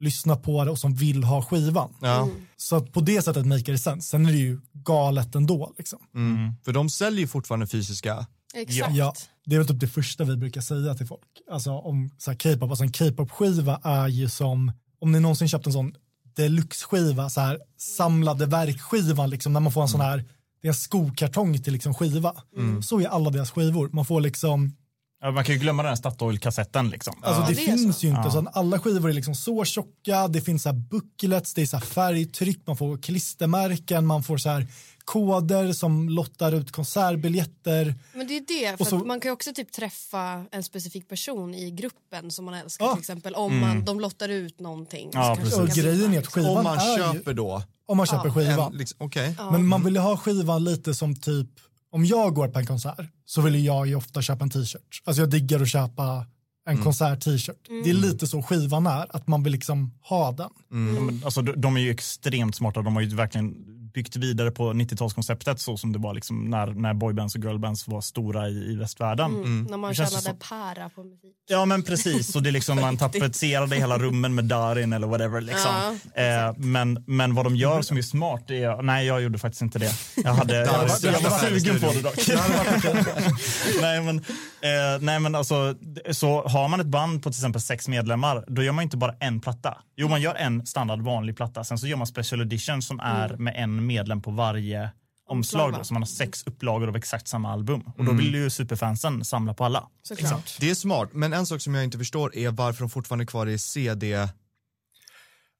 lyssnar 0.00 0.36
på 0.36 0.64
det 0.64 0.70
och 0.70 0.78
som 0.78 0.94
vill 0.94 1.24
ha 1.24 1.42
skivan. 1.42 1.94
Ja. 2.00 2.28
Så 2.56 2.76
att 2.76 2.92
på 2.92 3.00
det 3.00 3.22
sättet 3.22 3.46
make 3.46 3.72
it 3.72 3.82
sense. 3.82 4.08
Sen 4.08 4.26
är 4.26 4.32
det 4.32 4.38
ju 4.38 4.60
galet 4.72 5.34
ändå. 5.34 5.74
Liksom. 5.78 5.98
Mm. 6.14 6.54
För 6.64 6.72
de 6.72 6.90
säljer 6.90 7.20
ju 7.20 7.26
fortfarande 7.26 7.66
fysiska. 7.66 8.26
Exakt. 8.54 8.94
Ja, 8.94 9.14
det 9.46 9.54
är 9.54 9.58
väl 9.58 9.68
typ 9.68 9.80
det 9.80 9.88
första 9.88 10.24
vi 10.24 10.36
brukar 10.36 10.60
säga 10.60 10.94
till 10.94 11.06
folk. 11.06 11.22
Alltså 11.50 11.70
om 11.70 12.10
så 12.18 12.30
här 12.30 12.38
K-pop, 12.38 12.70
alltså 12.70 12.84
en 12.84 12.92
K-pop-skiva 12.92 13.80
är 13.84 14.08
ju 14.08 14.28
som, 14.28 14.72
om 15.00 15.12
ni 15.12 15.20
någonsin 15.20 15.48
köpt 15.48 15.66
en 15.66 15.72
sån 15.72 15.92
deluxe-skiva, 16.36 17.30
så 17.30 17.40
här 17.40 17.58
samlade 17.76 18.46
verkskivan, 18.46 19.30
liksom, 19.30 19.52
när 19.52 19.60
man 19.60 19.72
får 19.72 19.82
en 19.82 19.88
sån 19.88 20.00
här, 20.00 20.24
det 20.62 20.68
är 20.68 20.70
en 20.70 20.74
skokartong 20.74 21.62
till 21.62 21.72
liksom 21.72 21.94
skiva. 21.94 22.34
Så 22.82 23.00
är 23.00 23.06
alla 23.06 23.30
deras 23.30 23.50
skivor. 23.50 23.90
Man 23.92 24.04
får 24.04 24.20
liksom, 24.20 24.76
Ja, 25.20 25.30
man 25.30 25.44
kan 25.44 25.54
ju 25.54 25.60
glömma 25.60 25.82
den 25.82 25.88
här 25.90 25.96
Statoil-kassetten 25.96 26.90
liksom. 26.90 27.14
alltså 27.22 27.42
det, 27.42 27.54
det 27.54 27.62
är 27.62 27.66
finns 27.76 27.98
så. 27.98 28.06
ju 28.06 28.12
inte, 28.16 28.30
så 28.30 28.38
att 28.38 28.56
alla 28.56 28.78
skivor 28.78 29.08
är 29.08 29.12
liksom 29.12 29.34
så 29.34 29.64
tjocka, 29.64 30.28
det 30.28 30.40
finns 30.40 30.62
så 30.62 30.68
här 30.68 30.76
booklets, 30.76 31.54
det 31.54 31.62
är 31.62 31.66
så 31.66 31.76
här 31.76 31.84
färgtryck, 31.84 32.60
man 32.66 32.76
får 32.76 32.98
klistermärken, 32.98 34.06
man 34.06 34.22
får 34.22 34.38
så 34.38 34.48
här 34.48 34.66
koder 35.04 35.72
som 35.72 36.08
lottar 36.08 36.52
ut 36.52 36.72
konsertbiljetter. 36.72 37.94
Men 38.14 38.26
det 38.26 38.36
är 38.36 38.44
det, 38.70 38.76
för 38.76 38.84
så- 38.84 38.96
att 38.96 39.06
man 39.06 39.20
kan 39.20 39.28
ju 39.28 39.32
också 39.32 39.52
typ 39.54 39.72
träffa 39.72 40.44
en 40.52 40.62
specifik 40.62 41.08
person 41.08 41.54
i 41.54 41.70
gruppen 41.70 42.30
som 42.30 42.44
man 42.44 42.54
älskar 42.54 42.84
Ja. 42.84 42.92
till 42.92 43.00
exempel. 43.00 43.34
Om 43.34 43.60
man, 43.60 43.84
de 43.84 44.00
lottar 44.00 44.28
ut 44.28 44.60
någonting. 44.60 45.10
Ja, 45.12 45.34
så 45.36 45.42
precis. 45.42 45.58
Och 45.58 45.68
grejen 45.68 46.14
är 46.14 46.18
att 46.18 46.26
skivan 46.26 46.56
Om 46.56 46.64
man 46.64 46.78
ju, 46.78 46.96
köper 46.96 47.34
då. 47.34 47.62
om 47.86 47.96
man 47.96 48.06
köper 48.06 48.30
skivan. 48.30 48.72
Liksom, 48.76 48.96
Okej. 49.00 49.34
Men 49.52 49.66
man 49.66 49.84
vill 49.84 49.94
ju 49.94 50.00
ha 50.00 50.16
skivan 50.16 50.64
lite 50.64 50.94
som 50.94 51.16
typ, 51.16 51.48
om 51.90 52.04
jag 52.04 52.34
går 52.34 52.48
på 52.48 52.58
en 52.58 52.66
konsert 52.66 53.10
så 53.24 53.40
vill 53.40 53.64
jag 53.64 53.86
ju 53.86 53.94
ofta 53.94 54.22
köpa 54.22 54.44
en 54.44 54.50
t-shirt. 54.50 55.02
Alltså 55.04 55.22
jag 55.22 55.30
diggar 55.30 55.60
att 55.60 55.68
köpa 55.68 56.26
en 56.68 56.78
konsert-t-shirt. 56.78 57.68
Det 57.84 57.90
är 57.90 57.94
lite 57.94 58.26
så 58.26 58.42
skivan 58.42 58.86
är, 58.86 59.16
att 59.16 59.26
man 59.26 59.42
vill 59.42 59.52
liksom 59.52 59.94
ha 60.02 60.32
den. 60.32 60.50
Ja, 60.70 60.76
men, 60.76 61.20
alltså, 61.24 61.42
de, 61.42 61.52
de 61.60 61.76
är 61.76 61.80
ju 61.80 61.90
extremt 61.90 62.56
smarta. 62.56 62.82
De 62.82 62.94
har 62.94 63.02
ju 63.02 63.16
verkligen 63.16 63.54
byggt 63.94 64.16
vidare 64.16 64.50
på 64.50 64.72
90-talskonceptet 64.72 65.56
så 65.56 65.76
som 65.76 65.92
det 65.92 65.98
var 65.98 66.14
liksom 66.14 66.44
när, 66.50 66.66
när 66.66 66.94
boybands 66.94 67.34
och 67.34 67.40
girlbands 67.44 67.88
var 67.88 68.00
stora 68.00 68.48
i, 68.48 68.72
i 68.72 68.76
västvärlden. 68.76 69.34
Mm. 69.36 69.64
När 69.70 69.76
man 69.76 69.94
kallade 69.94 70.22
som- 70.22 70.38
para 70.48 70.88
på 70.88 71.04
musik. 71.04 71.34
Ja 71.48 71.64
men 71.64 71.82
precis, 71.82 72.36
och 72.36 72.42
det 72.42 72.50
är 72.50 72.52
liksom 72.52 72.80
man 72.80 72.96
tapetserade 72.98 73.76
hela 73.76 73.98
rummen 73.98 74.34
med 74.34 74.44
Darin 74.44 74.92
eller 74.92 75.06
whatever. 75.06 75.40
Liksom. 75.40 75.98
eh, 76.14 76.54
men, 76.56 77.04
men 77.06 77.34
vad 77.34 77.46
de 77.46 77.56
gör 77.56 77.82
som 77.82 77.96
är 77.98 78.02
smart, 78.02 78.50
är, 78.50 78.82
nej 78.82 79.06
jag 79.06 79.22
gjorde 79.22 79.38
faktiskt 79.38 79.62
inte 79.62 79.78
det. 79.78 79.92
Jag, 80.16 80.34
hade, 80.34 80.54
jag, 80.56 80.66
var- 80.66 81.12
jag 81.12 81.20
var 81.30 81.38
sugen 81.38 81.80
på 81.80 81.92
det 81.92 82.00
dock. 82.02 82.28
nej, 83.80 84.00
men, 84.02 84.18
eh, 84.18 85.00
nej 85.00 85.20
men 85.20 85.34
alltså, 85.34 85.74
så 86.10 86.48
har 86.48 86.68
man 86.68 86.80
ett 86.80 86.86
band 86.86 87.22
på 87.22 87.30
till 87.30 87.38
exempel 87.38 87.60
sex 87.60 87.88
medlemmar, 87.88 88.44
då 88.48 88.62
gör 88.62 88.72
man 88.72 88.82
inte 88.84 88.96
bara 88.96 89.14
en 89.20 89.40
platta. 89.40 89.76
Jo 90.00 90.08
man 90.08 90.20
gör 90.20 90.34
en 90.34 90.66
standard 90.66 91.00
vanlig 91.00 91.36
platta, 91.36 91.64
sen 91.64 91.78
så 91.78 91.86
gör 91.86 91.96
man 91.96 92.06
special 92.06 92.40
edition 92.40 92.82
som 92.82 93.00
är 93.00 93.36
med 93.36 93.54
en 93.56 93.86
medlem 93.86 94.22
på 94.22 94.30
varje 94.30 94.90
omslag. 95.28 95.72
Då, 95.72 95.84
så 95.84 95.94
man 95.94 96.02
har 96.02 96.06
sex 96.06 96.42
upplagor 96.46 96.88
av 96.88 96.96
exakt 96.96 97.28
samma 97.28 97.52
album. 97.52 97.82
Och 97.98 98.04
då 98.04 98.12
vill 98.12 98.34
ju 98.34 98.50
superfansen 98.50 99.24
samla 99.24 99.54
på 99.54 99.64
alla. 99.64 99.88
Såklart. 100.02 100.56
Det 100.60 100.70
är 100.70 100.74
smart, 100.74 101.08
men 101.12 101.32
en 101.32 101.46
sak 101.46 101.60
som 101.60 101.74
jag 101.74 101.84
inte 101.84 101.98
förstår 101.98 102.36
är 102.36 102.50
varför 102.50 102.80
de 102.80 102.90
fortfarande 102.90 103.22
är 103.22 103.26
kvar 103.26 103.46
i 103.46 103.58
CD. 103.58 104.28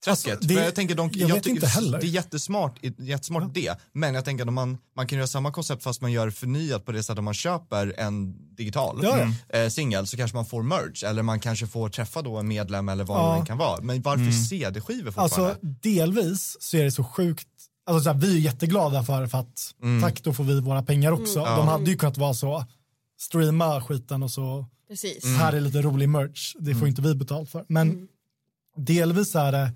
Alltså, 0.07 0.29
det- 0.41 0.53
jag 0.53 0.75
tänker 0.75 0.95
de, 0.95 1.09
jag 1.13 1.27
vet 1.27 1.35
tycker 1.43 1.55
inte 1.55 1.67
heller. 1.67 1.99
Det 1.99 2.05
är 2.07 2.09
jättesmart, 2.09 2.79
jättesmart 2.97 3.53
det, 3.53 3.77
men 3.93 4.13
jag 4.15 4.25
tänker 4.25 4.43
att 4.43 4.47
om 4.47 4.53
man, 4.55 4.77
man 4.95 5.07
kan 5.07 5.17
göra 5.17 5.27
samma 5.27 5.51
koncept 5.51 5.83
fast 5.83 6.01
man 6.01 6.11
gör 6.11 6.29
förnyat 6.29 6.85
på 6.85 6.91
det 6.91 7.03
sättet 7.03 7.17
att 7.17 7.23
man 7.23 7.33
köper 7.33 7.93
en 7.99 8.35
digital 8.55 8.99
Ja, 9.03 9.19
ja. 9.49 9.57
eh, 9.59 9.69
singel 9.69 10.07
så 10.07 10.17
kanske 10.17 10.37
man 10.37 10.45
får 10.45 10.63
merch 10.63 11.03
eller 11.03 11.23
man 11.23 11.39
kanske 11.39 11.67
får 11.67 11.89
träffa 11.89 12.21
då 12.21 12.37
en 12.37 12.47
medlem 12.47 12.89
eller 12.89 13.03
vad 13.03 13.17
Ja. 13.35 13.39
det 13.41 13.45
kan 13.47 13.57
vara. 13.57 13.81
Men 13.81 14.01
varför 14.01 14.31
CD-skivor 14.31 15.11
fortfarande? 15.11 15.49
Alltså 15.49 15.65
delvis 15.81 16.57
så 16.59 16.77
är 16.77 16.83
det 16.83 16.91
så 16.91 17.03
sjukt, 17.03 17.47
alltså 17.85 18.03
så 18.03 18.09
här, 18.13 18.19
vi 18.19 18.35
är 18.35 18.39
jätteglada 18.39 19.03
för, 19.03 19.27
för 19.27 19.37
att 19.37 19.73
tack 20.01 20.23
då 20.23 20.33
får 20.33 20.43
vi 20.43 20.59
våra 20.61 20.83
pengar 20.83 21.11
också. 21.11 21.39
De 21.45 21.67
hade 21.67 21.91
ju 21.91 21.97
kunnat 21.97 22.17
vara 22.17 22.33
så, 22.33 22.65
streama 23.19 23.81
skiten 23.81 24.23
och 24.23 24.31
så 24.31 24.65
Precis. 24.89 25.25
här 25.25 25.53
är 25.53 25.61
lite 25.61 25.81
rolig 25.81 26.09
merch, 26.09 26.55
det 26.59 26.75
får 26.75 26.87
inte 26.87 27.01
vi 27.01 27.15
betalt 27.15 27.49
för. 27.49 27.65
Men 27.67 28.07
delvis 28.77 29.35
är 29.35 29.51
det, 29.51 29.71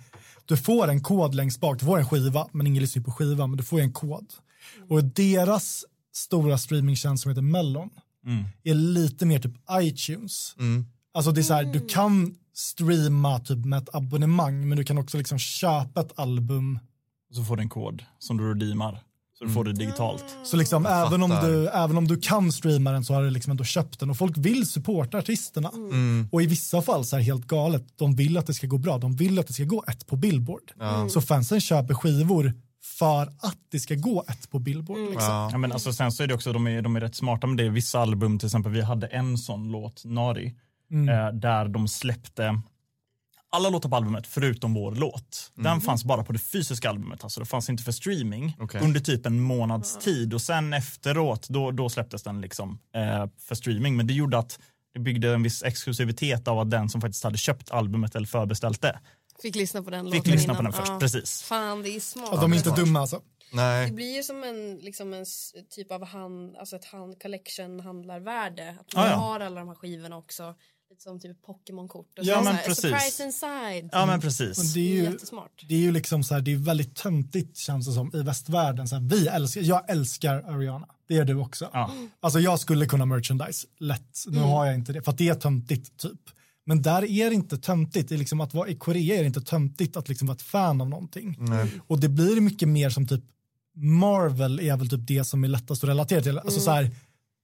du 0.46 0.58
får 0.58 0.88
en 0.88 1.02
kod 1.02 1.36
längst 1.36 1.60
bak, 1.60 1.80
du 1.80 1.86
får 1.86 1.98
en 2.00 2.06
skiva, 2.06 2.48
men 2.52 2.68
ingen 2.68 2.82
lyssnar 2.82 3.04
på 3.04 3.12
skivan, 3.12 3.50
men 3.50 3.58
du 3.58 3.64
får 3.64 3.80
en 3.80 3.94
kod. 3.94 4.34
Och 4.90 5.04
deras 5.04 5.86
stora 6.14 6.58
streamingtjänst 6.58 7.24
som 7.24 7.30
heter 7.30 7.42
Mellon 7.42 7.90
är 8.64 8.74
lite 8.74 9.26
mer 9.26 9.40
typ 9.40 9.56
iTunes. 9.72 10.56
Alltså 11.14 11.32
det 11.32 11.42
är 11.42 11.44
så 11.44 11.54
här, 11.54 11.64
du 11.64 11.88
kan 11.88 12.36
streama 12.54 13.40
typ 13.40 13.66
med 13.66 13.84
ett 13.84 13.96
abonnemang, 13.96 14.68
men 14.70 14.78
du 14.78 14.84
kan 14.84 14.98
också 14.98 15.18
liksom 15.18 15.40
köpa 15.40 16.02
ett 16.02 16.20
album. 16.20 16.80
Och 17.30 17.36
så 17.36 17.44
får 17.44 17.56
du 17.58 17.62
en 17.62 17.70
kod 17.70 18.04
som 18.20 18.38
du 18.38 18.50
redeemar. 18.50 19.00
Så 19.44 19.48
du 19.48 19.54
får 19.54 19.64
det 19.64 19.74
digitalt. 19.74 20.38
Så 20.44 20.58
liksom 20.58 20.86
Jag 20.86 21.08
även 21.08 21.24
om, 21.24 21.30
du, 21.30 21.68
även 21.68 21.98
om 21.98 22.08
du 22.08 22.18
kan 22.18 22.52
streama 22.52 22.92
den 22.92 23.06
så 23.06 23.14
har 23.14 23.24
du 23.24 23.30
liksom 23.30 23.52
ändå 23.52 23.64
köpt 23.64 24.00
den 24.00 24.10
och 24.10 24.18
folk 24.18 24.38
vill 24.38 24.68
supporta 24.68 25.18
artisterna. 25.18 25.72
Och 26.32 26.42
i 26.42 26.48
vissa 26.48 26.82
fall 26.82 27.06
så 27.06 27.16
är 27.16 27.20
det 27.20 27.26
helt 27.26 27.48
galet, 27.48 27.84
de 27.96 28.16
vill 28.16 28.38
att 28.38 28.48
det 28.48 28.54
ska 28.54 28.68
gå 28.68 28.78
bra, 28.78 28.98
de 28.98 29.16
vill 29.16 29.40
att 29.40 29.48
det 29.48 29.54
ska 29.54 29.64
gå 29.64 29.84
ett 29.88 30.08
på 30.08 30.16
Billboard. 30.16 30.72
Så 31.10 31.22
fansen 31.22 31.62
köper 31.62 31.94
skivor 31.94 32.54
för 33.00 33.22
att 33.22 33.58
det 33.72 33.80
ska 33.80 33.96
gå 33.96 34.24
ett 34.28 34.52
på 34.52 34.60
Billboard. 34.60 35.00
Liksom. 35.00 35.34
Ja. 35.34 35.50
Ja, 35.52 35.58
men 35.58 35.72
alltså, 35.72 35.94
sen 35.94 36.12
så 36.12 36.24
är 36.24 36.28
det 36.28 36.34
också, 36.34 36.54
de 36.54 36.68
är, 36.68 36.82
de 36.82 36.96
är 36.96 37.00
rätt 37.00 37.16
smarta 37.16 37.48
med 37.48 37.58
det. 37.58 37.70
Vissa 37.70 38.00
album, 38.00 38.40
till 38.40 38.48
exempel, 38.48 38.72
vi 38.72 38.82
hade 38.82 39.08
en 39.08 39.38
sån 39.38 39.72
låt, 39.72 40.06
Nari, 40.06 40.56
eh, 40.94 41.34
där 41.34 41.68
de 41.68 41.88
släppte 41.88 42.62
alla 43.54 43.70
låtar 43.70 43.90
på 43.90 43.96
albumet 43.96 44.28
förutom 44.28 44.74
vår 44.74 44.96
låt. 44.96 45.52
Den 45.56 45.82
fanns 45.82 46.04
bara 46.04 46.24
på 46.24 46.34
det 46.34 46.40
fysiska 46.40 46.90
albumet, 46.90 47.24
alltså 47.24 47.40
det 47.40 47.46
fanns 47.46 47.70
inte 47.70 47.84
för 47.84 47.92
streaming 47.92 48.56
Okej. 48.60 48.82
under 48.82 49.00
typ 49.00 49.26
en 49.26 49.40
månads 49.40 49.98
tid 49.98 50.34
och 50.34 50.42
sen 50.42 50.74
efteråt 50.74 51.48
då, 51.50 51.72
då 51.72 51.90
släpptes 51.90 52.24
den 52.24 52.42
liksom 52.42 52.80
eh, 52.96 53.26
för 53.40 53.56
streaming. 53.56 53.96
Men 53.98 54.08
det 54.08 54.14
gjorde 54.14 54.38
att 54.38 54.60
det 54.94 55.00
byggde 55.00 55.34
en 55.34 55.44
viss 55.44 55.64
exklusivitet 55.64 56.48
av 56.48 56.60
att 56.60 56.72
den 56.72 56.90
som 56.90 57.02
faktiskt 57.02 57.24
hade 57.24 57.38
köpt 57.38 57.72
albumet 57.72 58.16
eller 58.16 58.28
förbeställt 58.28 58.82
det 58.82 59.00
Fick 59.42 59.56
lyssna 59.56 59.84
på 59.84 59.90
den 59.90 60.12
fick 60.12 60.28
lyssna 60.28 60.54
på 60.54 60.60
innan. 60.62 60.72
den 60.72 60.74
först. 60.82 60.92
Ja. 60.92 61.00
Precis. 61.00 61.42
Fan, 61.42 61.82
det 61.82 61.90
är 61.96 62.00
smart. 62.00 62.30
Och 62.34 62.40
de 62.42 62.54
är 62.54 62.58
inte 62.58 62.70
dumma 62.70 63.00
alltså. 63.00 63.22
Det 63.52 63.56
Nej. 63.58 63.92
blir 63.92 64.16
ju 64.16 64.24
som 64.24 64.44
en, 64.44 64.76
liksom 64.78 65.14
en 65.14 65.26
typ 65.76 65.92
av 65.92 66.06
hand, 66.06 66.58
alltså 66.58 66.76
ett 66.76 66.86
hand, 66.86 67.22
collection 67.22 67.80
handlarvärde. 67.80 68.70
Att 68.80 68.86
Ja, 68.94 69.00
man 69.00 69.10
ja. 69.10 69.16
har 69.16 69.40
alla 69.40 69.60
de 69.60 69.68
här 69.68 69.76
skivorna 69.76 70.18
också. 70.18 70.56
Som 71.00 71.20
typ 71.20 71.42
Pokémon-kort. 71.46 72.20
Och 72.20 72.26
Ja, 72.26 72.38
så 72.38 72.44
men 72.44 72.58
så 72.58 72.64
precis. 72.64 72.82
Surprise 72.82 73.24
inside. 73.24 73.90
Ja 73.92 74.00
men 74.00 74.08
Men 74.08 74.22
precis. 74.22 74.74
det 74.74 74.80
är 74.80 74.96
ju, 74.96 75.04
Jättesmart. 75.04 75.66
det 75.70 75.76
är 75.76 75.80
ju 75.80 75.92
liksom 75.92 76.24
så 76.24 76.34
här, 76.34 76.42
det 76.42 76.52
är 76.54 76.56
väldigt 76.58 76.96
töntigt 76.96 77.58
känns 77.58 77.88
det 77.88 77.94
som 77.94 78.12
i 78.14 78.22
västvärlden. 78.22 78.88
Så 78.88 78.96
här, 78.96 79.04
vi 79.04 79.28
älskar, 79.28 79.62
jag 79.62 79.90
älskar 79.90 80.36
Ariana, 80.36 80.88
det 81.08 81.14
gör 81.14 81.26
du 81.26 81.36
också. 81.36 81.70
Ja. 81.74 81.92
Alltså 82.20 82.40
jag 82.40 82.60
skulle 82.60 82.86
kunna 82.86 83.06
merchandise 83.06 83.68
lätt, 83.80 84.24
nu 84.28 84.40
har 84.40 84.66
jag 84.66 84.76
inte 84.76 84.94
det, 84.94 85.02
för 85.02 85.12
att 85.12 85.18
det 85.18 85.30
är 85.30 85.36
töntigt 85.36 85.98
typ. 85.98 86.22
Men 86.66 86.82
där 86.82 87.04
är 87.04 87.30
det 87.30 87.36
inte 87.36 87.58
töntigt, 87.58 88.10
det 88.10 88.16
är 88.16 88.20
liksom 88.20 88.42
att 88.42 88.54
vara 88.54 88.68
i 88.70 88.76
Korea 88.76 89.16
är 89.16 89.20
det 89.20 89.28
inte 89.28 89.42
töntigt 89.42 89.98
att 89.98 90.10
liksom 90.10 90.28
vara 90.28 90.36
ett 90.36 90.42
fan 90.42 90.82
av 90.82 90.90
någonting. 90.90 91.38
Och 91.88 92.00
det 92.00 92.10
blir 92.10 92.42
mycket 92.42 92.68
mer 92.70 92.90
som 92.90 93.08
typ 93.08 93.24
Marvel 93.76 94.60
är 94.60 94.78
väl 94.78 94.90
typ 94.90 95.08
det 95.08 95.24
som 95.24 95.44
är 95.44 95.48
lättast 95.48 95.84
att 95.84 95.90
relatera 95.90 96.22
till. 96.22 96.40
Alltså 96.40 96.60
så 96.60 96.72
här, 96.72 96.92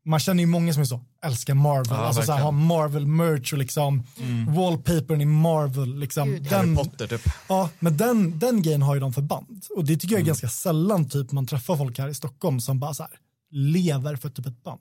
man 0.05 0.19
känner 0.19 0.43
ju 0.43 0.47
många 0.47 0.73
som 0.73 0.81
är 0.81 0.85
så, 0.85 1.01
älskar 1.25 1.53
Marvel, 1.53 1.87
Ja, 1.89 1.97
alltså 1.97 2.21
så 2.21 2.31
här, 2.31 2.41
har 2.41 2.51
verkligen. 2.51 2.67
Marvel 2.67 3.07
merch 3.07 3.53
och 3.53 3.59
liksom 3.59 4.03
wallpapern 4.47 5.21
i 5.21 5.25
Marvel. 5.25 5.99
Liksom, 5.99 6.29
Gud. 6.31 6.47
Harry 6.47 6.67
den, 6.67 6.75
Potter 6.75 7.07
typ. 7.07 7.21
Ja, 7.49 7.69
men 7.79 7.97
den, 7.97 8.39
den 8.39 8.61
grejen 8.61 8.81
har 8.81 8.95
ju 8.95 9.01
de 9.01 9.13
för 9.13 9.21
band. 9.21 9.65
Och 9.75 9.85
det 9.85 9.97
tycker 9.97 10.15
jag 10.15 10.21
är 10.21 10.25
ganska 10.25 10.49
sällan 10.49 11.09
typ 11.09 11.31
man 11.31 11.47
träffar 11.47 11.77
folk 11.77 11.99
här 11.99 12.07
i 12.07 12.13
Stockholm 12.13 12.59
som 12.59 12.79
bara 12.79 12.93
så 12.93 13.03
här 13.03 13.11
lever 13.51 14.15
för 14.15 14.29
typ 14.29 14.45
ett 14.45 14.63
band. 14.63 14.79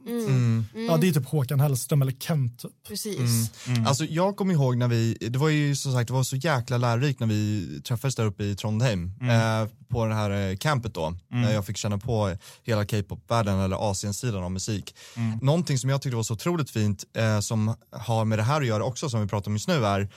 Ja, 0.89 0.97
det 0.97 1.09
är 1.09 1.13
typ 1.13 1.27
Håkan 1.27 1.61
Hellström 1.61 2.03
eller 2.03 2.13
Kent 2.13 2.63
typ. 2.63 2.71
Precis. 2.89 3.51
Alltså 3.87 4.05
jag 4.05 4.37
kommer 4.37 4.55
ihåg 4.55 4.77
när 4.77 4.89
vi, 4.89 5.17
det 5.21 5.39
var 5.39 5.49
ju 5.49 5.77
som 5.77 5.93
sagt 5.93 6.09
det 6.09 6.15
var 6.15 6.23
så 6.23 6.37
jäkla 6.37 6.79
lärorikt 6.79 7.21
när 7.21 7.27
vi 7.27 7.67
träffades 7.85 8.17
där 8.17 8.27
uppe 8.27 8.45
i 8.45 8.57
Trondheim 8.57 9.13
eh, 9.23 9.69
på 9.89 10.07
det 10.07 10.15
här 10.15 10.31
eh, 10.51 10.57
campet 10.57 10.95
då. 10.95 11.15
När 11.29 11.53
jag 11.53 11.67
fick 11.67 11.77
känna 11.77 11.99
på 11.99 12.37
hela 12.63 12.85
K-pop-världen 12.85 13.61
eller 13.61 13.91
Asiensidan 13.91 14.45
av 14.45 14.51
musik. 14.51 14.95
Någonting 15.43 15.79
som 15.79 15.91
jag 15.91 16.03
tyckte 16.03 16.17
var 16.17 16.23
så 16.23 16.35
otroligt 16.35 16.71
fint 16.71 17.05
eh, 17.17 17.41
som 17.41 17.75
har 17.91 18.25
med 18.25 18.39
det 18.39 18.43
här 18.43 18.61
att 18.61 18.67
göra 18.67 18.85
också 18.85 19.11
som 19.11 19.21
vi 19.21 19.29
pratar 19.29 19.51
om 19.51 19.55
just 19.55 19.69
nu 19.69 19.85
är 19.85 20.09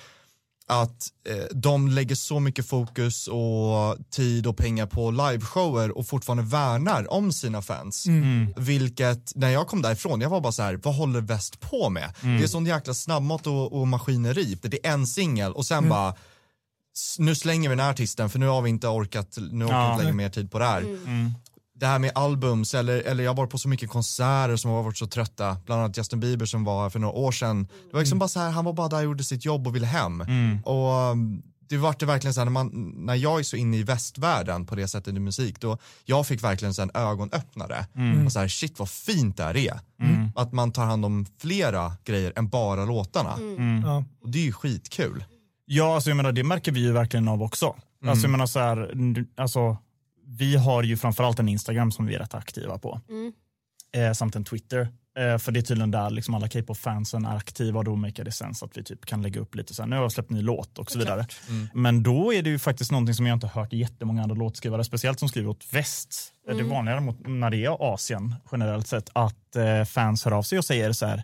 att 0.72 1.08
eh, 1.30 1.36
de 1.56 1.88
lägger 1.88 2.16
så 2.16 2.40
mycket 2.40 2.68
fokus 2.68 3.28
och 3.28 3.98
tid 4.12 4.48
och 4.48 4.58
pengar 4.58 4.86
på 4.86 5.12
liveshower 5.12 5.98
och 5.98 6.08
fortfarande 6.08 6.44
värnar 6.44 7.14
om 7.14 7.34
sina 7.34 7.62
fans. 7.62 8.06
Vilket, 8.58 9.32
när 9.36 9.50
jag 9.50 9.68
kom 9.68 9.82
därifrån, 9.82 10.22
jag 10.22 10.30
var 10.30 10.42
bara 10.42 10.52
så 10.52 10.62
här, 10.64 10.80
vad 10.84 10.96
håller 10.96 11.22
väst 11.22 11.60
på 11.60 11.90
med? 11.90 12.14
Det 12.22 12.44
är 12.44 12.48
sån 12.48 12.66
jäkla 12.66 12.94
snabbmat 12.94 13.48
och, 13.48 13.74
och 13.82 13.88
maskineri. 13.88 14.58
Det 14.62 14.88
är 14.88 14.92
en 14.94 15.08
singel 15.08 15.52
och 15.54 15.66
sen 15.66 15.90
bara, 15.90 16.10
s- 16.98 17.16
nu 17.20 17.36
slänger 17.36 17.70
vi 17.70 17.76
den 17.76 17.86
här 17.86 17.92
artisten 17.92 18.30
för 18.30 18.40
nu 18.40 18.48
har 18.48 18.62
vi 18.62 18.70
inte 18.70 18.88
orkat, 18.88 19.38
nu 19.52 19.66
orkar 19.66 19.76
Ja. 19.78 19.92
inte 19.94 20.04
lägga 20.04 20.16
mer 20.16 20.30
tid 20.30 20.52
på 20.52 20.60
det 20.60 20.66
här. 20.66 20.82
Det 21.82 21.88
här 21.88 22.00
med 22.00 22.12
albums, 22.16 22.74
eller, 22.74 23.02
eller 23.02 23.24
jag 23.24 23.32
har 23.32 23.38
varit 23.38 23.50
på 23.50 23.58
så 23.58 23.70
mycket 23.70 23.90
konserter 23.90 24.56
som 24.56 24.72
har 24.72 24.84
varit 24.84 24.98
så 24.98 25.08
trötta, 25.08 25.58
bland 25.66 25.82
annat 25.82 25.98
Justin 25.98 26.20
Bieber 26.20 26.46
som 26.46 26.64
var 26.64 26.84
här 26.84 26.90
för 26.90 27.00
några 27.00 27.14
år 27.14 27.32
sedan. 27.32 27.64
Det 27.64 27.94
var 27.94 28.00
liksom 28.00 28.20
bara 28.20 28.30
så 28.30 28.40
här, 28.40 28.52
han 28.52 28.66
var 28.66 28.74
bara 28.74 28.88
där 28.88 28.98
och 28.98 29.04
gjorde 29.04 29.24
sitt 29.24 29.46
jobb 29.46 29.68
och 29.68 29.76
ville 29.76 29.88
hem. 29.88 30.24
Och 30.66 31.12
um, 31.12 31.42
det 31.70 31.78
vart 31.78 32.00
det 32.00 32.06
verkligen 32.06 32.34
så 32.34 32.40
här, 32.40 32.46
när, 32.46 32.52
man, 32.52 32.94
när 32.96 33.16
jag 33.16 33.40
är 33.40 33.44
så 33.44 33.56
inne 33.56 33.78
i 33.78 33.84
västvärlden 33.84 34.66
på 34.66 34.76
det 34.76 34.88
sättet 34.88 35.16
i 35.16 35.20
musik, 35.20 35.60
då 35.60 35.78
jag 36.06 36.28
fick 36.28 36.44
verkligen 36.44 36.74
så 36.74 36.82
en 36.82 36.92
ögonöppnare. 36.94 37.86
Och 38.26 38.32
så 38.32 38.40
här, 38.40 38.48
shit 38.48 38.80
vad 38.80 38.90
fint 38.90 39.38
det 39.38 39.44
här 39.44 39.58
är. 39.58 39.80
Att 40.36 40.54
man 40.54 40.72
tar 40.72 40.86
hand 40.86 41.06
om 41.06 41.26
flera 41.40 41.94
grejer 42.06 42.34
än 42.36 42.50
bara 42.50 42.86
låtarna. 42.86 43.36
Ja. 43.84 44.04
Och 44.24 44.30
det 44.32 44.40
är 44.40 44.44
ju 44.44 44.54
skitkul. 44.54 45.24
Ja, 45.66 45.96
alltså 45.96 46.10
jag 46.10 46.18
menar, 46.18 46.32
det 46.32 46.44
märker 46.44 46.72
vi 46.72 46.80
ju 46.80 46.92
verkligen 46.92 47.28
av 47.28 47.44
också. 47.44 47.76
Alltså, 48.06 48.24
jag 48.24 48.32
menar, 48.32 48.46
så 48.46 48.60
här, 48.60 48.96
alltså, 49.38 49.78
vi 50.38 50.56
har 50.56 50.84
ju 50.84 50.98
framförallt 50.98 51.40
en 51.40 51.50
Instagram 51.50 51.92
som 51.92 52.06
vi 52.06 52.16
är 52.16 52.20
rätt 52.20 52.34
aktiva 52.34 52.78
på. 52.78 53.02
Eh, 53.94 54.14
samt 54.14 54.36
en 54.36 54.44
Twitter. 54.44 54.82
Eh, 55.18 55.38
för 55.38 55.52
det 55.52 55.60
är 55.60 55.62
tydligen 55.62 55.92
där 55.92 56.10
liksom 56.10 56.36
alla 56.36 56.48
K-pop-fansen 56.50 57.26
är 57.26 57.36
aktiva 57.38 57.80
och 57.80 57.86
då 57.86 57.96
make 57.96 58.24
det 58.24 58.32
sense 58.32 58.66
att 58.66 58.78
vi 58.78 58.84
typ 58.84 59.06
kan 59.06 59.22
lägga 59.22 59.42
upp 59.42 59.56
lite 59.56 59.74
så 59.74 59.82
här, 59.82 59.90
nu 59.90 59.96
har 59.96 60.04
jag 60.04 60.12
släppt 60.12 60.30
ny 60.30 60.42
låt 60.42 60.80
och 60.80 60.92
så 60.92 61.00
vidare. 61.00 61.26
Men 61.74 62.04
då 62.04 62.34
är 62.34 62.42
det 62.42 62.50
ju 62.50 62.60
faktiskt 62.60 62.92
någonting 62.92 63.14
som 63.16 63.26
jag 63.28 63.36
inte 63.36 63.48
har 63.48 63.62
hört 63.62 63.74
jättemånga 63.74 64.24
andra 64.24 64.36
låtskrivare, 64.36 64.84
speciellt 64.84 65.20
som 65.20 65.30
skriver 65.30 65.50
åt 65.50 65.74
väst. 65.74 66.34
Eh, 66.50 66.56
Det 66.56 66.62
är 66.62 66.66
vanligare 66.66 67.00
mot, 67.02 67.28
när 67.28 67.50
det 67.50 67.66
är 67.66 67.94
Asien 67.94 68.36
generellt 68.52 68.88
sett 68.88 69.10
att 69.14 69.56
eh, 69.56 69.84
fans 69.84 70.26
hör 70.26 70.32
av 70.32 70.44
sig 70.44 70.58
och 70.58 70.66
säger 70.66 70.92
så 70.92 71.06
här 71.06 71.24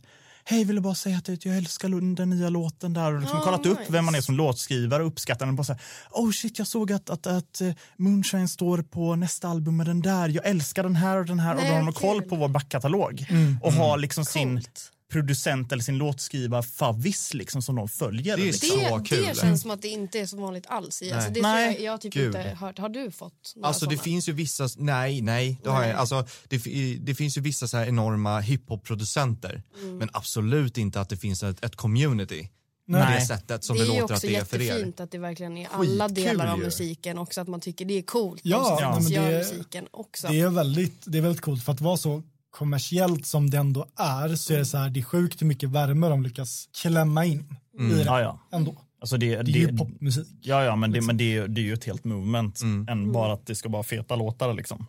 Hej, 0.49 0.63
vill 0.65 0.81
bara 0.81 0.95
säga 0.95 1.17
att 1.17 1.45
jag 1.45 1.57
älskar 1.57 2.15
den 2.15 2.29
nya 2.29 2.49
låten 2.49 2.93
där 2.93 3.13
och 3.13 3.21
liksom 3.21 3.39
Ah, 3.39 3.43
kollat 3.43 3.65
upp 3.65 3.79
nice. 3.79 3.91
vem 3.91 4.05
man 4.05 4.15
är 4.15 4.21
som 4.21 4.35
låtskrivare 4.35 5.03
och 5.03 5.07
uppskattar 5.07 5.45
den. 5.45 5.55
Bara 5.55 5.63
så 5.63 5.73
här, 5.73 5.81
oh 6.11 6.31
shit, 6.31 6.57
jag 6.59 6.67
såg 6.67 6.91
att, 6.91 7.09
att, 7.09 7.27
att 7.27 7.61
eh, 7.61 7.71
Moonshine 7.97 8.47
står 8.47 8.81
på 8.81 9.15
nästa 9.15 9.47
album 9.47 9.77
med 9.77 9.85
den 9.85 10.01
där. 10.01 10.29
Jag 10.29 10.45
älskar 10.45 10.83
den 10.83 10.95
här 10.95 11.17
och 11.17 11.25
den 11.25 11.39
här. 11.39 11.55
och 11.55 11.61
Nej, 11.61 11.67
då 11.69 11.73
har 11.73 11.79
de 11.79 11.85
vad 11.85 11.95
koll 11.95 12.21
på 12.21 12.35
vår 12.35 12.47
backkatalog 12.47 13.25
och 13.61 13.73
har 13.73 13.97
liksom 13.97 14.25
sin 14.25 14.53
Coolt. 14.55 14.91
Producent 15.11 15.71
eller 15.71 15.83
sin 15.83 15.97
låtskrivarfavvis 15.97 17.33
liksom 17.33 17.61
som 17.61 17.75
de 17.75 17.89
följer. 17.89 18.37
Det 18.37 18.43
är 18.43 18.45
liksom. 18.45 18.69
så 18.69 18.97
det, 18.97 19.03
kul. 19.05 19.25
det 19.25 19.35
känns 19.41 19.61
som 19.61 19.71
att 19.71 19.81
det 19.81 19.87
inte 19.87 20.19
är 20.19 20.25
så 20.25 20.37
vanligt 20.37 20.65
alls. 20.67 21.01
I. 21.01 21.11
Alltså, 21.11 21.29
det 21.31 21.41
Nej. 21.41 21.73
jag, 21.73 21.81
jag 21.83 21.91
har 21.91 21.97
typ 21.97 22.13
Gud. 22.13 22.25
inte 22.25 22.39
hört. 22.59 22.79
Har 22.79 22.89
du 22.89 23.11
fått 23.11 23.53
några 23.55 23.67
Alltså 23.67 23.85
det 23.85 23.95
såna? 23.95 24.03
finns 24.03 24.29
ju 24.29 24.33
vissa, 24.33 24.69
nej, 24.77 25.21
nej, 25.21 25.59
det 25.63 25.69
har 25.69 25.79
Nej. 25.79 25.89
jag, 25.89 25.99
alltså 25.99 26.27
det, 26.47 26.57
det 27.01 27.15
finns 27.15 27.37
ju 27.37 27.41
vissa 27.41 27.67
så 27.67 27.77
här 27.77 27.85
enorma 27.87 28.39
hiphop-producenter, 28.39 29.63
Mm. 29.83 29.97
men 29.97 30.09
absolut 30.13 30.77
inte 30.77 31.01
att 31.01 31.09
det 31.09 31.17
finns 31.17 31.43
ett, 31.43 31.65
ett 31.65 31.75
community 31.75 32.43
på 32.85 32.91
Nej. 32.91 33.19
det 33.19 33.25
sättet 33.25 33.63
som 33.63 33.77
det 33.77 33.83
det, 33.83 33.89
är 33.89 33.93
ju 33.93 34.01
låter 34.01 34.13
att 34.13 34.17
också 34.17 34.27
det 34.27 34.35
är 34.35 34.43
för 34.43 34.61
er. 34.61 34.65
jättefint 34.65 34.99
att 34.99 35.11
det 35.11 35.17
verkligen 35.17 35.57
är 35.57 35.67
alla 35.71 36.07
Skitkul 36.07 36.23
delar 36.25 36.47
av 36.53 36.59
musiken 36.59 37.17
också 37.17 37.41
att 37.41 37.47
man 37.47 37.59
tycker 37.61 37.85
det 37.85 37.93
är 37.97 38.01
coolt. 38.01 38.41
Ja, 38.43 38.57
de 38.81 39.03
som 39.03 39.11
nej, 39.13 39.21
men 39.21 39.23
gör 39.23 39.31
det- 39.31 39.37
musiken 39.37 39.87
också. 39.91 40.27
Det 40.27 40.39
är 40.39 40.49
väldigt, 40.49 41.01
det 41.05 41.17
är 41.17 41.21
väldigt 41.21 41.41
coolt 41.41 41.63
för 41.63 41.71
att 41.73 41.81
vara 41.81 41.97
så 41.97 42.23
kommersiellt 42.51 43.25
som 43.25 43.49
det 43.49 43.57
ändå 43.57 43.85
är 43.99 44.35
så 44.35 44.53
är 44.53 44.57
det 44.57 44.65
så 44.65 44.77
här, 44.77 44.89
det 44.89 44.99
är 44.99 45.03
sjukt 45.03 45.41
hur 45.41 45.47
mycket 45.47 45.69
värme 45.69 46.07
de 46.09 46.23
lyckas 46.23 46.69
klämma 46.81 47.25
in 47.25 47.55
i 47.79 47.83
det 47.93 48.03
Ja, 48.03 48.21
ja. 48.21 48.39
ändå. 48.51 48.81
Alltså 49.01 49.17
det, 49.17 49.27
Det 49.41 49.51
är 49.51 49.55
ju 49.57 49.67
det, 49.67 49.77
popmusik. 49.77 50.27
ja, 50.41 50.63
ja, 50.63 50.75
men, 50.75 50.91
det, 50.91 51.01
men 51.01 51.17
det, 51.17 51.37
är- 51.37 51.47
det 51.47 51.61
är 51.61 51.63
ju 51.63 51.73
ett 51.73 51.83
helt 51.83 52.03
movement 52.03 52.61
Mm. 52.61 52.87
än 52.89 53.11
bara 53.11 53.33
att 53.33 53.45
det 53.45 53.55
ska 53.55 53.69
vara 53.69 53.83
feta 53.83 54.15
låtar. 54.15 54.53
Liksom. 54.53 54.85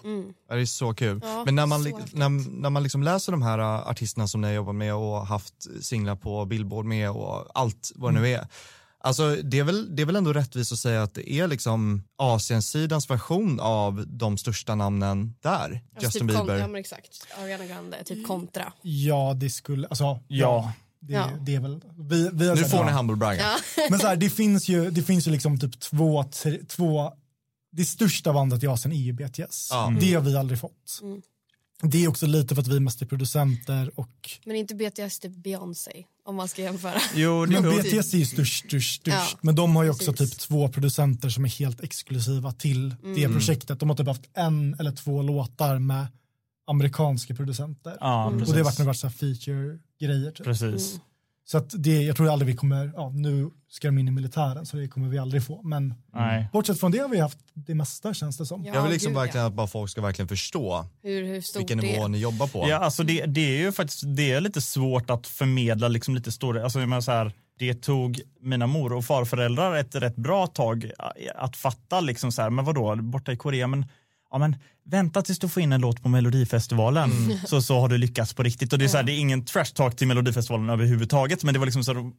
Ja, 0.49 0.55
det 0.55 0.61
är 0.61 0.67
så 0.67 0.95
kul. 0.95 1.21
Ja, 1.25 1.43
Men 1.47 1.55
när 1.55 1.67
man, 1.67 1.83
när, 2.13 2.51
när 2.61 2.71
man 2.71 2.83
liksom 2.83 3.03
läser 3.03 3.33
de 3.33 3.43
här 3.43 3.59
uh, 3.59 3.89
artisterna 3.89 4.29
som 4.29 4.41
ni 4.41 4.47
har 4.47 4.55
jobbat 4.55 4.75
med 4.75 4.95
och 4.95 5.27
haft 5.27 5.55
singlar 5.85 6.17
på 6.17 6.45
Billboard 6.45 6.85
med 6.85 7.11
och 7.11 7.47
allt 7.55 7.93
vad 7.95 8.15
det 8.15 8.21
nu 8.21 8.29
är. 8.29 8.47
Alltså 9.01 9.37
det 9.45 9.59
är, 9.59 9.65
väl, 9.65 9.97
det 9.97 10.03
är 10.03 10.07
väl 10.07 10.17
ändå 10.17 10.33
rättvist 10.33 10.73
att 10.73 10.79
säga 10.79 11.03
att 11.03 11.15
det 11.15 11.33
är 11.33 11.47
liksom 11.49 12.03
Asiensidans 12.17 13.11
version 13.11 13.61
av 13.61 14.05
de 14.07 14.39
största 14.39 14.75
namnen 14.75 15.35
där. 15.41 15.51
Alltså 15.95 16.07
Justin 16.07 16.29
typ 16.29 16.37
Bieber. 16.37 16.57
ja 16.57 16.67
men 16.67 16.81
exakt. 16.81 17.27
Ariana 17.43 17.67
Grande, 17.67 18.05
typ 18.05 18.27
kontra. 18.27 18.73
Ja, 18.83 19.35
det 19.37 19.51
skulle, 19.51 19.89
alltså, 19.89 20.21
Ja. 20.29 20.73
det, 21.01 21.13
Ja. 21.13 21.31
det 21.41 21.55
är 21.55 21.61
väl, 21.61 21.81
vi, 21.99 22.31
vi 22.33 22.49
har 22.49 22.57
Nu 22.57 22.65
får 22.65 22.85
ni 22.85 22.91
humble 22.93 23.17
bragga. 23.17 23.41
Ja. 23.77 23.87
Men 23.91 23.99
så 23.99 24.07
här, 24.07 24.17
det 24.17 24.31
finns 24.31 24.69
ju, 24.69 24.91
det 24.91 25.03
finns 25.03 25.27
ju 25.27 25.31
liksom 25.31 25.61
typ 25.61 25.81
två, 25.81 26.25
tre, 26.25 26.59
två, 26.69 27.13
det 27.73 27.85
största 27.85 28.33
bandet 28.33 28.63
i 28.63 28.67
Asien 28.67 28.93
är 28.93 28.97
ju 28.97 29.13
BTS. 29.13 29.69
Ja. 29.71 29.97
Det 30.01 30.15
har 30.15 30.23
vi 30.23 30.37
aldrig 30.37 30.61
fått. 30.61 30.99
Mm. 31.03 31.23
Det 31.83 32.05
är 32.05 32.09
också 32.09 32.27
lite 32.27 32.55
för 32.55 32.63
att 32.63 32.69
vi 32.69 32.81
mest 32.81 33.03
är 33.03 33.07
producenter 33.07 33.91
och 33.95 34.31
Men 34.45 34.57
inte 34.57 34.75
BTS, 34.75 35.19
typ 35.19 35.37
Beyoncé 35.37 36.05
om 36.29 36.37
man 36.37 36.49
ska 36.49 36.63
jämföra. 36.63 37.01
Jo, 37.15 37.47
men 37.47 37.63
BTS 37.63 38.15
är 38.15 38.19
ju 38.19 38.25
störst, 38.25 38.67
störst, 38.69 39.01
störst. 39.01 39.33
Ja, 39.33 39.39
men 39.41 39.55
de 39.55 39.77
har 39.77 39.85
ju 39.85 39.91
också 39.91 40.13
precis. 40.13 40.31
typ 40.31 40.41
två 40.49 40.69
producenter 40.69 41.29
som 41.29 41.45
är 41.45 41.49
helt 41.49 41.81
exklusiva 41.81 42.53
till 42.53 42.89
det 43.03 43.25
Mm. 43.25 43.33
projektet. 43.33 43.81
De 43.81 43.89
har 43.89 43.97
typ 43.97 44.07
haft 44.07 44.29
en 44.35 44.77
eller 44.81 44.93
två 44.93 45.23
låtar 45.23 45.79
med 45.79 46.07
amerikanska 46.67 47.35
producenter. 47.35 47.97
ja, 48.01 48.27
Mm. 48.27 48.41
Och 48.43 48.47
det 48.47 48.57
har 48.59 48.85
varit, 48.85 49.03
här 49.03 49.11
feature-grejer. 49.11 50.31
Typ. 50.31 50.45
Precis. 50.47 51.01
Så 51.51 51.59
att 51.59 51.75
det, 51.79 52.03
jag 52.03 52.17
tror 52.17 52.33
aldrig 52.33 52.47
vi 52.47 52.57
kommer, 52.57 52.93
ja 52.95 53.11
nu 53.11 53.51
ska 53.71 53.89
de 53.89 53.99
in 53.99 54.09
i 54.09 54.11
militären 54.11 54.67
så 54.67 54.77
det 54.77 54.89
kommer 54.89 55.09
vi 55.09 55.19
aldrig 55.19 55.45
få. 55.47 55.63
Men 55.63 55.95
Nej. 56.15 56.49
bortsett 56.53 56.81
från 56.81 56.93
det 56.93 56.99
har 56.99 57.09
vi 57.09 57.21
haft 57.21 57.39
det 57.55 57.75
mesta 57.75 58.15
känns 58.15 58.37
det 58.39 58.47
som. 58.47 58.65
Ja, 58.65 58.75
Jag 58.75 58.83
vill 58.83 58.93
liksom 58.93 59.13
gud, 59.13 59.19
verkligen 59.19 59.43
ja. 59.43 59.49
att 59.49 59.55
bara 59.55 59.67
folk 59.67 59.91
ska 59.91 60.01
verkligen 60.01 60.29
förstå 60.29 60.87
Hur, 61.03 61.23
hur 61.23 61.59
vilken 61.59 61.79
nivå 61.79 62.09
ni 62.09 62.19
jobbar 62.19 62.47
på. 62.47 62.69
Ja, 62.69 62.77
alltså 62.77 63.03
det, 63.03 63.27
det 63.27 63.41
är 63.41 63.59
ju 63.59 63.73
faktiskt 63.73 64.03
det 64.17 64.33
är 64.33 64.41
lite 64.41 64.61
svårt 64.61 65.11
att 65.11 65.27
förmedla 65.27 65.89
liksom 65.89 66.15
lite 66.15 66.33
stora, 66.33 66.65
alltså 66.65 66.81
jag 66.81 66.89
menar 66.89 67.01
så 67.01 67.13
här, 67.13 67.33
det 67.59 67.75
tog 67.75 68.21
mina 68.41 68.67
mor 68.67 68.93
och 68.93 69.05
farföräldrar 69.05 69.77
ett 69.77 69.95
rätt 69.95 70.17
bra 70.17 70.47
tag 70.47 70.91
att 71.35 71.57
fatta 71.57 72.01
liksom 72.01 72.33
så 72.33 72.43
här, 72.43 72.51
men 72.51 72.65
vadå, 72.65 72.97
borta 72.97 73.33
i 73.33 73.37
Korea, 73.37 73.67
men 73.67 73.87
ja 74.31 74.39
men 74.39 74.57
vänta 74.85 75.23
tills 75.23 75.39
du 75.39 75.49
får 75.49 75.63
in 75.63 75.73
en 75.73 75.81
låt 75.81 76.03
på 76.03 76.09
Melodifestivalen 76.09 77.11
så, 77.47 77.63
så 77.63 77.81
har 77.81 77.89
du 77.89 77.99
lyckats 77.99 78.35
på 78.35 78.43
riktigt. 78.43 78.73
Och 78.73 78.79
det 78.79 78.85
är, 78.85 78.89
så 78.89 78.97
här, 78.97 79.05
det 79.05 79.13
är 79.13 79.19
ingen 79.19 79.45
trash 79.45 79.65
talk 79.75 79.97
till 79.97 80.07
Melodifestivalen 80.07 80.71
överhuvudtaget, 80.71 81.45
men 81.45 81.55
det 81.55 81.59
var 81.59 81.67
liksom 81.67 81.85
så 81.85 81.95
här, 81.95 82.13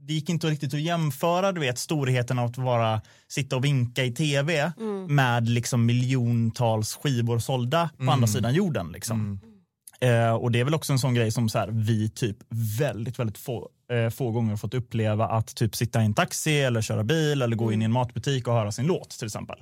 det 0.00 0.12
gick 0.12 0.28
inte 0.28 0.46
riktigt 0.46 0.74
att 0.74 0.80
jämföra 0.80 1.52
du 1.52 1.60
vet, 1.60 1.78
storheten 1.78 2.38
av 2.38 2.46
att 2.46 2.58
vara, 2.58 3.00
sitta 3.28 3.56
och 3.56 3.64
vinka 3.64 4.04
i 4.04 4.12
tv 4.12 4.72
med 5.08 5.48
liksom 5.48 5.86
miljontals 5.86 6.94
skivor 6.94 7.38
sålda 7.38 7.90
på 7.98 8.10
andra 8.10 8.26
sidan 8.26 8.54
jorden. 8.54 8.92
Liksom. 8.92 9.40
Eh, 10.00 10.34
och 10.34 10.52
det 10.52 10.60
är 10.60 10.64
väl 10.64 10.74
också 10.74 10.92
en 10.92 10.98
sån 10.98 11.14
grej 11.14 11.30
som 11.30 11.48
så 11.48 11.58
här, 11.58 11.68
vi 11.72 12.08
typ 12.08 12.36
väldigt, 12.48 13.18
väldigt 13.18 13.38
få, 13.38 13.68
eh, 13.92 14.10
få 14.10 14.30
gånger 14.30 14.56
fått 14.56 14.74
uppleva 14.74 15.26
att 15.28 15.54
typ 15.54 15.76
sitta 15.76 16.02
i 16.02 16.04
en 16.04 16.14
taxi 16.14 16.60
eller 16.60 16.82
köra 16.82 17.04
bil 17.04 17.42
eller 17.42 17.56
gå 17.56 17.72
in 17.72 17.82
i 17.82 17.84
en 17.84 17.92
matbutik 17.92 18.48
och 18.48 18.54
höra 18.54 18.72
sin 18.72 18.86
låt 18.86 19.10
till 19.10 19.26
exempel. 19.26 19.56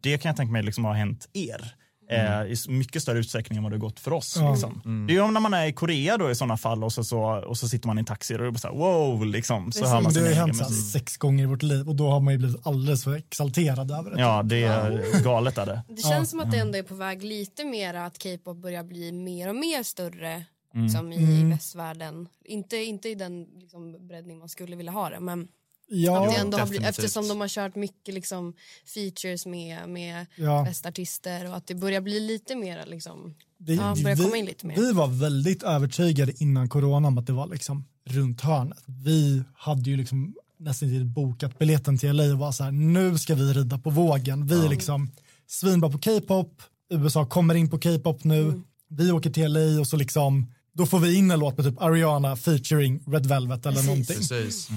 Det 0.00 0.18
kan 0.18 0.28
jag 0.28 0.36
tänka 0.36 0.52
mig 0.52 0.62
liksom 0.62 0.84
har 0.84 0.94
hänt 0.94 1.28
er. 1.32 1.74
Eh, 2.12 2.42
I 2.46 2.52
s- 2.52 2.68
mycket 2.68 3.02
större 3.02 3.18
utsträckning 3.18 3.56
än 3.56 3.62
vad 3.62 3.72
det 3.72 3.76
har 3.76 3.80
gått 3.80 4.00
för 4.00 4.12
oss. 4.12 4.36
Ja. 4.36 4.50
Liksom. 4.50 5.04
Det 5.06 5.12
är 5.12 5.14
ju 5.14 5.20
om 5.20 5.34
när 5.34 5.40
man 5.40 5.54
är 5.54 5.66
i 5.66 5.72
Korea 5.72 6.16
då 6.16 6.30
i 6.30 6.34
sådana 6.34 6.56
fall 6.56 6.84
och 6.84 6.92
så, 6.92 7.04
så, 7.04 7.20
och 7.22 7.58
så 7.58 7.68
sitter 7.68 7.86
man 7.86 7.98
i 7.98 8.00
en 8.00 8.04
taxi 8.04 8.34
och 8.34 8.38
det 8.38 8.46
är 8.46 8.50
bara 8.50 8.58
så 8.58 8.68
här, 8.68 8.74
wow, 8.74 9.26
liksom. 9.26 9.72
Så 9.72 9.86
hör 9.86 10.00
man 10.00 10.12
det 10.12 10.20
har 10.20 10.28
ju 10.28 10.34
hänt 10.34 10.58
musik. 10.58 10.92
sex 10.92 11.16
gånger 11.16 11.42
i 11.42 11.46
vårt 11.46 11.62
liv 11.62 11.88
och 11.88 11.96
då 11.96 12.10
har 12.10 12.20
man 12.20 12.32
ju 12.34 12.38
blivit 12.38 12.66
alldeles 12.66 13.04
för 13.04 13.14
exalterad 13.16 13.90
över 13.90 14.10
det. 14.10 14.20
Ja, 14.20 14.42
det 14.42 14.62
är 14.62 15.22
galet 15.24 15.58
är 15.58 15.66
det. 15.66 15.82
Det 15.88 16.02
känns 16.02 16.30
som 16.30 16.40
att 16.40 16.50
det 16.50 16.58
ändå 16.58 16.78
är 16.78 16.82
på 16.82 16.94
väg 16.94 17.22
lite 17.24 17.64
mer 17.64 17.94
att 17.94 18.22
K-pop 18.22 18.56
börjar 18.56 18.82
bli 18.84 19.12
mer 19.12 19.48
och 19.48 19.56
mer 19.56 19.82
större 19.82 20.44
som 20.92 21.12
i, 21.12 21.16
i 21.40 21.44
västvärlden. 21.44 22.28
Inte, 22.44 22.76
inte 22.76 23.08
i 23.08 23.14
den 23.14 23.44
liksom, 23.60 24.06
breddning 24.08 24.38
man 24.38 24.48
skulle 24.48 24.76
vilja 24.76 24.92
ha 24.92 25.10
det 25.10 25.20
men 25.20 25.48
Ja, 25.92 26.26
att 26.28 26.34
det 26.34 26.40
ändå 26.40 26.58
har 26.58 26.66
blivit, 26.66 26.88
eftersom 26.88 27.28
de 27.28 27.40
har 27.40 27.48
kört 27.48 27.74
mycket 27.74 28.14
liksom, 28.14 28.54
features 28.94 29.46
med, 29.46 29.88
med 29.88 30.26
ja. 30.36 30.62
västartister 30.62 31.48
och 31.50 31.56
att 31.56 31.66
det 31.66 31.74
börjar 31.74 32.00
bli 32.00 32.20
lite 32.20 32.56
mer 32.56 32.86
liksom, 32.86 33.34
Det, 33.58 33.74
ja, 33.74 33.94
börjar 34.02 34.16
komma 34.16 34.28
vi, 34.32 34.38
in 34.38 34.44
lite 34.46 34.66
mer. 34.66 34.76
vi 34.76 34.92
var 34.92 35.06
väldigt 35.06 35.62
övertygade 35.62 36.32
innan 36.42 36.68
corona 36.68 37.08
om 37.08 37.18
att 37.18 37.26
det 37.26 37.32
var 37.32 37.46
liksom 37.46 37.84
runt 38.04 38.40
hörnet. 38.40 38.78
Vi 38.86 39.42
hade 39.54 39.90
ju 39.90 39.96
liksom 39.96 40.34
nästan 40.58 40.88
inte 40.88 41.04
bokat 41.04 41.58
biljetten 41.58 41.98
till 41.98 42.12
LA 42.16 42.24
och 42.32 42.38
var 42.38 42.52
så 42.52 42.64
här, 42.64 42.70
nu 42.70 43.18
ska 43.18 43.34
vi 43.34 43.52
rida 43.52 43.78
på 43.78 43.90
vågen. 43.90 44.46
Vi 44.46 44.64
är 44.64 44.68
liksom 44.68 45.10
svinbra 45.46 45.90
på 45.90 45.98
K-pop, 45.98 46.62
USA 46.90 47.26
kommer 47.26 47.54
in 47.54 47.70
på 47.70 47.78
K-pop 47.78 48.24
nu, 48.24 48.42
Mm. 48.42 48.62
vi 48.88 49.12
åker 49.12 49.30
till 49.30 49.52
LA 49.52 49.80
och 49.80 49.86
så 49.86 49.96
liksom, 49.96 50.46
då 50.72 50.86
får 50.86 50.98
vi 50.98 51.14
in 51.14 51.30
en 51.30 51.40
låt 51.40 51.56
med 51.56 51.66
typ 51.66 51.82
Ariana 51.82 52.36
featuring 52.36 53.02
Red 53.06 53.26
Velvet 53.26 53.66
eller 53.66 53.72
Precis. 53.72 53.88
någonting. 53.88 54.16
Precis. 54.16 54.68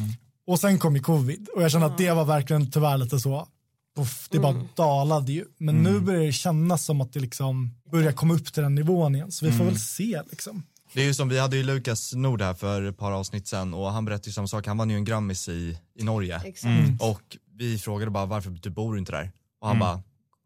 Och 0.48 0.60
sen 0.60 0.80
kom 0.80 0.96
ju 0.96 1.02
covid 1.02 1.48
och 1.56 1.64
jag 1.64 1.72
känner 1.72 1.86
att 1.86 1.98
det 1.98 2.12
var 2.12 2.26
verkligen 2.26 2.72
tyvärr 2.72 2.98
lite 2.98 3.20
så, 3.20 3.48
puff, 3.96 4.28
det 4.32 4.40
bara 4.40 4.56
dalade 4.76 5.32
ju. 5.32 5.46
Men 5.58 5.84
nu 5.84 6.00
börjar 6.00 6.22
det 6.22 6.32
kännas 6.32 6.86
som 6.86 7.02
att 7.02 7.14
det 7.14 7.20
liksom 7.20 7.76
börjar 7.92 8.12
komma 8.12 8.34
upp 8.34 8.54
till 8.54 8.64
den 8.64 8.76
nivån 8.76 9.16
igen, 9.16 9.32
så 9.32 9.46
vi 9.46 9.52
får 9.52 9.66
väl 9.66 9.80
se 9.80 10.22
liksom. 10.30 10.64
Det 10.94 11.02
är 11.02 11.06
ju 11.06 11.14
som, 11.14 11.30
vi 11.30 11.40
hade 11.40 11.58
ju 11.58 11.64
Lukas 11.64 12.14
Nord 12.14 12.42
här 12.42 12.54
för 12.54 12.84
ett 12.84 12.98
par 12.98 13.12
avsnitt 13.12 13.48
sen 13.48 13.74
och 13.74 13.92
han 13.92 14.06
berättade 14.06 14.30
ju 14.30 14.34
samma 14.34 14.48
sak, 14.48 14.68
han 14.68 14.78
vann 14.78 14.90
ju 14.90 14.96
en 14.96 15.06
Grammis 15.06 15.50
i, 15.50 15.78
i 16.00 16.04
Norge. 16.04 16.42
Exakt. 16.46 17.02
Och 17.02 17.38
vi 17.58 17.78
frågade 17.78 18.12
bara 18.12 18.26
varför 18.26 18.50
du 18.50 18.70
bor 18.70 18.98
inte 18.98 19.12
där? 19.12 19.32
Och 19.62 19.68
han 19.68 19.80
bara, 19.80 20.02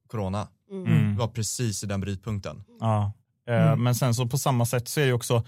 corona. 0.08 0.48
Mm. 0.72 1.14
Det 1.14 1.20
var 1.20 1.28
precis 1.28 1.84
i 1.84 1.88
den 1.88 2.02
brytpunkten. 2.02 2.64
Ja. 2.80 3.14
Eh, 3.48 3.76
Men 3.76 3.96
sen 3.96 4.14
så 4.14 4.28
på 4.28 4.38
samma 4.38 4.66
sätt 4.66 4.88
så 4.88 5.00
är 5.02 5.06
det 5.06 5.14
också 5.14 5.44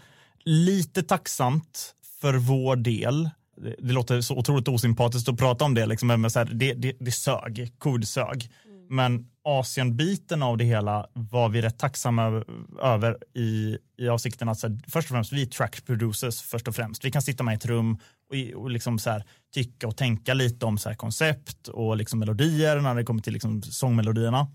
lite 0.46 1.04
tacksamt 1.04 1.96
för 2.22 2.34
vår 2.34 2.76
del. 2.76 3.30
Det, 3.62 3.76
det 3.80 3.94
låter 3.94 4.22
så 4.22 4.38
otroligt 4.38 4.68
osympatiskt 4.68 5.30
att 5.30 5.38
prata 5.38 5.66
om 5.66 5.74
det, 5.74 5.86
liksom, 5.86 6.08
men 6.08 6.32
så 6.32 6.40
här, 6.40 6.46
det, 6.54 6.74
det, 6.74 6.96
det 7.00 7.12
sög, 7.12 7.74
covid 7.78 8.08
sög. 8.08 8.52
Men 8.92 9.28
Asienbiten 9.44 10.44
av 10.44 10.58
det 10.58 10.64
hela 10.66 11.08
var 11.14 11.50
vi 11.50 11.62
rätt 11.62 11.80
tacksamma 11.80 12.44
över- 12.82 13.18
i, 13.36 13.78
i 13.98 14.10
avsikten 14.10 14.50
att 14.50 14.60
så 14.60 14.68
här, 14.68 14.80
först 14.88 15.06
och 15.08 15.16
främst 15.16 15.34
vi 15.34 15.42
är 15.42 15.46
track 15.46 15.86
producers 15.86 16.42
först 16.42 16.68
och 16.68 16.76
främst. 16.76 17.06
Vi 17.06 17.12
kan 17.12 17.22
sitta 17.22 17.44
med 17.44 17.54
i 17.54 17.56
ett 17.56 17.66
rum 17.66 17.98
och, 18.30 18.62
och 18.62 18.72
liksom 18.72 19.00
så 19.00 19.10
här, 19.10 19.24
tycka 19.54 19.88
och 19.88 19.98
tänka 19.98 20.34
lite 20.34 20.66
om 20.66 20.78
så 20.78 20.96
koncept 20.96 21.68
och 21.68 21.98
liksom 21.98 22.20
melodier 22.20 22.80
när 22.82 22.96
det 22.96 23.04
kommer 23.04 23.22
till 23.22 23.34
liksom 23.34 23.62
sångmelodierna. 23.62 24.48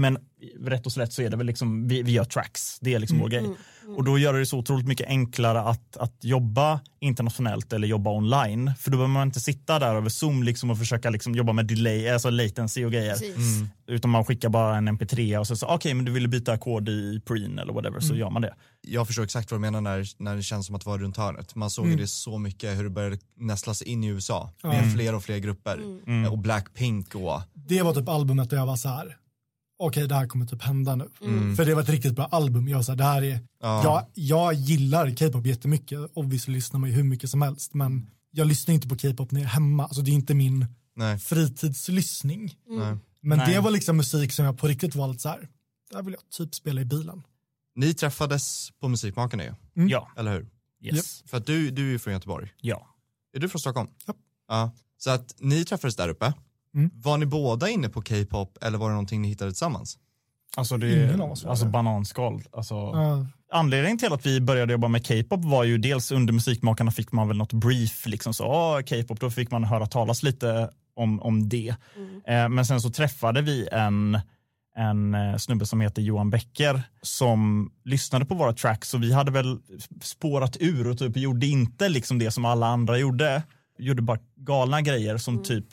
Men 0.00 0.18
rätt 0.60 0.86
och 0.86 0.92
slätt 0.92 1.12
så 1.12 1.22
är 1.22 1.30
det 1.30 1.36
väl 1.36 1.46
liksom, 1.46 1.88
vi, 1.88 2.02
vi 2.02 2.12
gör 2.12 2.24
tracks, 2.24 2.78
det 2.80 2.94
är 2.94 2.98
liksom 2.98 3.18
vår 3.18 3.28
grej. 3.28 3.44
Och 3.96 4.04
då 4.04 4.18
gör 4.18 4.34
det 4.34 4.46
så 4.46 4.58
otroligt 4.58 4.86
mycket 4.86 5.06
enklare 5.06 5.60
att, 5.60 5.96
att 5.96 6.24
jobba 6.24 6.80
internationellt 7.00 7.72
eller 7.72 7.88
jobba 7.88 8.10
online. 8.10 8.72
För 8.78 8.90
då 8.90 8.96
behöver 8.96 9.12
man 9.14 9.28
inte 9.28 9.40
sitta 9.40 9.78
där 9.78 9.94
över 9.94 10.08
Zoom 10.08 10.42
liksom 10.42 10.70
och 10.70 10.78
försöka 10.78 11.10
liksom 11.10 11.34
jobba 11.34 11.52
med 11.52 11.66
delay, 11.66 12.08
alltså 12.08 12.30
latency 12.30 12.84
och 12.84 12.92
grejer. 12.92 13.12
Precis. 13.12 13.62
Utan 13.86 14.10
man 14.10 14.24
skickar 14.24 14.48
bara 14.48 14.76
en 14.76 14.88
mp3 14.88 15.36
och 15.38 15.46
så, 15.46 15.56
så 15.56 15.66
okej 15.66 15.94
men 15.94 16.04
du 16.04 16.12
ville 16.12 16.28
byta 16.28 16.52
ackord 16.52 16.88
i 16.88 17.20
Preen 17.26 17.58
eller 17.58 17.72
whatever 17.72 18.00
så 18.00 18.14
gör 18.14 18.30
man 18.30 18.42
det. 18.42 18.54
Jag 18.82 19.06
förstår 19.06 19.24
exakt 19.24 19.50
vad 19.50 19.60
du 19.60 19.60
menar 19.60 19.80
när, 19.80 20.06
när 20.18 20.36
det 20.36 20.42
känns 20.42 20.66
som 20.66 20.74
att 20.74 20.86
vara 20.86 20.98
runt 20.98 21.16
hörnet. 21.16 21.54
Man 21.54 21.70
såg 21.70 21.88
ju 21.88 21.96
det 21.96 22.06
så 22.06 22.38
mycket 22.38 22.78
hur 22.78 22.84
det 22.84 22.90
började 22.90 23.18
nästla 23.36 23.74
sig 23.74 23.88
in 23.88 24.04
i 24.04 24.06
USA 24.06 24.50
med 24.62 24.92
fler 24.94 25.14
och 25.14 25.22
fler 25.22 25.38
grupper. 25.38 25.80
Och 26.30 26.38
Blackpink 26.38 27.14
och 27.14 27.42
Det 27.54 27.82
var 27.82 27.94
typ 27.94 28.08
albumet 28.08 28.50
där 28.50 28.56
jag 28.56 28.66
var 28.66 28.76
så 28.76 28.88
här, 28.88 29.16
okej 29.80 30.08
det 30.08 30.14
här 30.14 30.26
kommer 30.26 30.46
typ 30.46 30.62
hända 30.62 30.96
nu. 30.96 31.08
Mm. 31.22 31.56
För 31.56 31.64
det 31.66 31.74
var 31.74 31.82
ett 31.82 31.88
riktigt 31.88 32.14
bra 32.14 32.24
album. 32.24 32.68
Jag, 32.68 32.84
så 32.84 32.92
här, 32.92 32.96
det 32.96 33.04
här 33.04 33.22
är, 33.22 33.40
Ja. 33.60 33.82
jag, 33.84 34.06
jag 34.14 34.54
gillar 34.54 35.10
K-pop 35.16 35.46
jättemycket, 35.46 35.98
obviously 36.14 36.54
lyssnar 36.54 36.80
man 36.80 36.88
ju 36.90 36.96
hur 36.96 37.02
mycket 37.02 37.30
som 37.30 37.42
helst, 37.42 37.74
men 37.74 38.10
jag 38.30 38.46
lyssnar 38.46 38.74
inte 38.74 38.88
på 38.88 38.96
K-pop 38.96 39.30
när 39.30 39.40
jag 39.40 39.46
är 39.48 39.52
hemma, 39.52 39.82
alltså 39.84 40.02
det 40.02 40.10
är 40.10 40.12
inte 40.12 40.34
min 40.34 40.66
nej, 40.96 41.18
fritidslyssning. 41.18 42.54
nej. 42.68 42.96
Men 43.22 43.38
Nej. 43.38 43.54
det 43.54 43.60
var 43.60 43.70
liksom 43.70 43.96
musik 43.96 44.32
som 44.32 44.44
jag 44.44 44.58
på 44.58 44.66
riktigt 44.68 44.94
var 44.94 45.08
lite 45.08 45.20
så 45.22 45.28
här, 45.28 45.48
det 45.90 45.96
här 45.96 46.02
vill 46.02 46.14
jag 46.14 46.30
typ 46.30 46.54
spela 46.54 46.80
i 46.80 46.84
bilen. 46.84 47.22
Ni 47.74 47.94
träffades 47.94 48.70
på 48.80 48.88
Musikmakarna 48.88 49.44
ju, 49.44 49.54
Mm. 49.76 49.88
Ja. 49.88 50.08
eller 50.16 50.32
hur? 50.32 50.48
Yes. 50.82 51.22
För 51.26 51.36
att 51.36 51.46
du, 51.46 51.70
du 51.70 51.86
är 51.86 51.90
ju 51.90 51.98
från 51.98 52.12
Göteborg. 52.12 52.52
Ja. 52.60 52.86
Är 53.36 53.40
du 53.40 53.48
från 53.48 53.60
Stockholm? 53.60 53.88
Ja. 54.06 54.14
ja. 54.48 54.72
Så 54.98 55.10
att 55.10 55.34
ni 55.38 55.64
träffades 55.64 55.96
där 55.96 56.08
uppe. 56.08 56.32
Mm. 56.74 56.90
Var 56.94 57.18
ni 57.18 57.26
båda 57.26 57.68
inne 57.68 57.88
på 57.88 58.02
K-pop 58.02 58.58
eller 58.62 58.78
var 58.78 58.86
det 58.88 58.92
någonting 58.92 59.22
ni 59.22 59.28
hittade 59.28 59.50
tillsammans? 59.50 59.98
Alltså, 60.56 60.76
det, 60.76 61.04
Ingen 61.04 61.20
av 61.20 61.30
oss 61.32 61.44
alltså 61.44 61.64
det. 61.64 61.70
bananskal. 61.70 62.42
Alltså, 62.52 62.74
Ja, 62.74 63.26
Anledningen 63.52 63.98
till 63.98 64.12
att 64.12 64.26
vi 64.26 64.40
började 64.40 64.72
jobba 64.72 64.88
med 64.88 65.06
K-pop 65.06 65.44
var 65.44 65.64
ju 65.64 65.78
dels 65.78 66.12
under 66.12 66.32
Musikmakarna 66.32 66.90
fick 66.90 67.12
man 67.12 67.28
väl 67.28 67.36
något 67.36 67.52
brief, 67.52 68.06
liksom 68.06 68.34
så, 68.34 68.46
"Åh, 68.46 68.80
K-pop, 68.80 69.20
då 69.20 69.30
fick 69.30 69.50
man 69.50 69.64
höra 69.64 69.86
talas 69.86 70.22
lite 70.22 70.70
om, 70.96 71.20
om 71.22 71.48
det. 71.48 71.74
Eh, 72.26 72.48
men 72.48 72.66
sen 72.66 72.80
så 72.80 72.90
träffade 72.90 73.42
vi 73.42 73.68
en, 73.72 74.20
en 74.76 75.14
eh, 75.14 75.36
snubbe 75.36 75.66
som 75.66 75.80
heter 75.80 76.02
Johan 76.02 76.30
Becker 76.30 76.82
som 77.02 77.70
lyssnade 77.84 78.24
på 78.24 78.34
våra 78.34 78.52
tracks 78.52 78.94
och 78.94 79.02
vi 79.02 79.12
hade 79.12 79.30
väl 79.30 79.58
spårat 80.02 80.56
ur 80.60 80.88
och 80.90 80.98
typ 80.98 81.16
gjorde 81.16 81.46
inte 81.46 81.88
liksom 81.88 82.18
det 82.18 82.30
som 82.30 82.44
alla 82.44 82.66
andra 82.66 82.98
gjorde. 82.98 83.42
Gjorde 83.78 84.02
bara 84.02 84.18
galna 84.36 84.80
grejer 84.82 85.16
som 85.18 85.42
typ, 85.42 85.66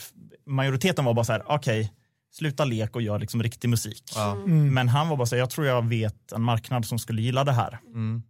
majoriteten 0.47 1.05
var 1.05 1.13
bara 1.13 1.25
så 1.25 1.31
här, 1.31 1.43
okej, 1.45 1.93
sluta 2.31 2.65
lek 2.65 2.95
och 2.95 3.01
gör 3.01 3.19
liksom 3.19 3.43
riktig 3.43 3.69
musik. 3.69 4.03
Ja. 4.15 4.31
mm. 4.31 4.73
Men 4.73 4.87
han 4.89 5.09
var 5.09 5.17
bara 5.17 5.25
så 5.25 5.35
här, 5.35 5.39
jag 5.39 5.49
tror 5.49 5.67
jag 5.67 5.87
vet 5.87 6.31
en 6.31 6.41
marknad 6.41 6.85
som 6.85 6.99
skulle 6.99 7.21
gilla 7.21 7.43
det 7.43 7.51
här. 7.51 7.79
Mm. 7.87 8.23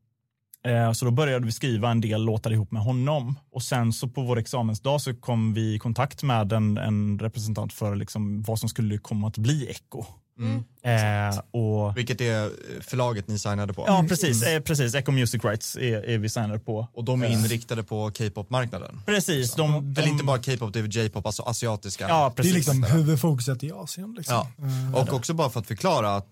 Eh, 0.66 0.92
Så 0.92 1.06
då 1.06 1.12
började 1.12 1.46
vi 1.46 1.52
skriva 1.52 1.92
en 1.92 2.02
del 2.02 2.26
låtar 2.26 2.52
ihop 2.52 2.72
med 2.72 2.82
honom. 2.82 3.36
Och 3.52 3.64
sen 3.64 3.94
så 3.94 4.08
på 4.08 4.22
vår 4.22 4.38
examensdag 4.40 5.02
så 5.02 5.14
kom 5.16 5.54
vi 5.54 5.74
i 5.74 5.80
kontakt 5.80 6.24
med 6.24 6.54
en, 6.54 6.78
en 6.78 7.20
representant 7.20 7.74
för 7.74 7.96
liksom 7.96 8.42
vad 8.42 8.60
som 8.60 8.70
skulle 8.70 8.98
komma 8.98 9.28
att 9.28 9.38
bli 9.38 9.68
Echo. 9.70 10.06
Mm. 10.40 10.64
Eh, 10.84 11.40
och, 11.52 11.98
Vilket 11.98 12.22
är 12.22 12.44
eh, 12.46 12.50
förlaget 12.82 13.28
ni 13.28 13.40
signade 13.40 13.74
på? 13.74 13.84
ja, 13.88 14.06
precis. 14.10 14.44
Eh, 14.44 14.60
precis. 14.60 14.96
Echo 14.96 15.12
Music 15.12 15.44
Rights 15.44 15.76
är, 15.76 16.10
är 16.10 16.18
vi 16.18 16.30
signade 16.30 16.60
på. 16.60 16.88
Och 16.94 17.04
de 17.04 17.24
är 17.24 17.28
inriktade 17.28 17.84
på 17.84 18.12
K-pop-marknaden? 18.18 19.02
Precis. 19.06 19.54
De, 19.56 19.76
Eller 19.76 19.94
de, 20.02 20.08
inte 20.10 20.24
bara 20.24 20.38
K-pop, 20.38 20.74
det 20.74 20.80
är 20.80 20.84
J-pop, 20.98 21.26
alltså 21.26 21.44
asiatiska. 21.44 22.06
Ja, 22.10 22.20
Det 22.20 22.26
är 22.26 22.36
precis. 22.36 22.54
liksom 22.54 22.84
huvudfokuset 22.84 23.64
i 23.64 23.72
Asien. 23.72 24.14
Liksom. 24.18 24.36
Ja. 24.58 24.66
Eh, 24.68 24.96
Och 24.96 25.14
också 25.14 25.34
bara 25.34 25.50
för 25.50 25.60
att 25.60 25.68
förklara 25.68 26.16
att 26.16 26.28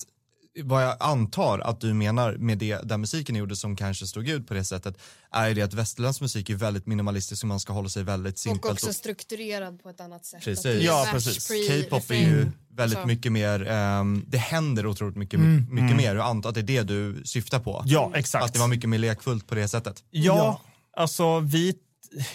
vad 0.63 0.83
jag 0.83 0.95
antar 0.99 1.59
att 1.59 1.81
du 1.81 1.93
menar 1.93 2.33
med 2.37 2.57
det 2.57 2.77
där 2.83 2.97
musiken 2.97 3.35
gjorde 3.35 3.55
som 3.55 3.75
kanske 3.75 4.07
stod 4.07 4.29
ut 4.29 4.47
på 4.47 4.53
det 4.53 4.63
sättet 4.63 4.97
är 5.31 5.47
ju 5.47 5.53
det 5.53 5.61
att 5.61 5.73
västerländsk 5.73 6.21
musik 6.21 6.49
är 6.49 6.55
väldigt 6.55 6.85
minimalistisk 6.87 7.43
och 7.43 7.47
man 7.47 7.59
ska 7.59 7.73
hålla 7.73 7.89
sig 7.89 8.03
väldigt 8.03 8.33
Och 8.33 8.39
simpelt. 8.39 8.73
också 8.73 8.93
strukturerad 8.93 9.83
på 9.83 9.89
ett 9.89 10.01
annat 10.01 10.25
sätt. 10.25 10.43
Precis. 10.43 10.83
Ja, 10.83 11.07
precis. 11.11 11.47
pre, 11.47 11.81
K-pop 11.83 12.11
är 12.11 12.15
ju 12.15 12.51
väldigt 12.73 12.99
Så. 12.99 13.05
mycket 13.07 13.31
mer, 13.31 13.67
ehm, 13.67 14.25
det 14.27 14.37
händer 14.37 14.85
otroligt 14.87 15.15
mycket, 15.17 15.39
Mm. 15.39 15.67
mycket 15.71 15.97
mer. 15.97 16.15
Jag 16.15 16.25
antar 16.27 16.49
att 16.49 16.55
det 16.55 16.61
är 16.61 16.63
det 16.63 16.83
du 16.83 17.21
syftar 17.25 17.59
på. 17.59 17.83
Ja, 17.85 18.11
exakt. 18.15 18.45
Att 18.45 18.53
det 18.53 18.59
var 18.59 18.67
mycket 18.67 18.89
mer 18.89 18.97
lekfullt 18.97 19.47
på 19.47 19.55
det 19.55 19.67
sättet. 19.67 20.03
Ja, 20.11 20.35
Ja. 20.37 20.61
alltså 21.01 21.39
vi, 21.39 21.75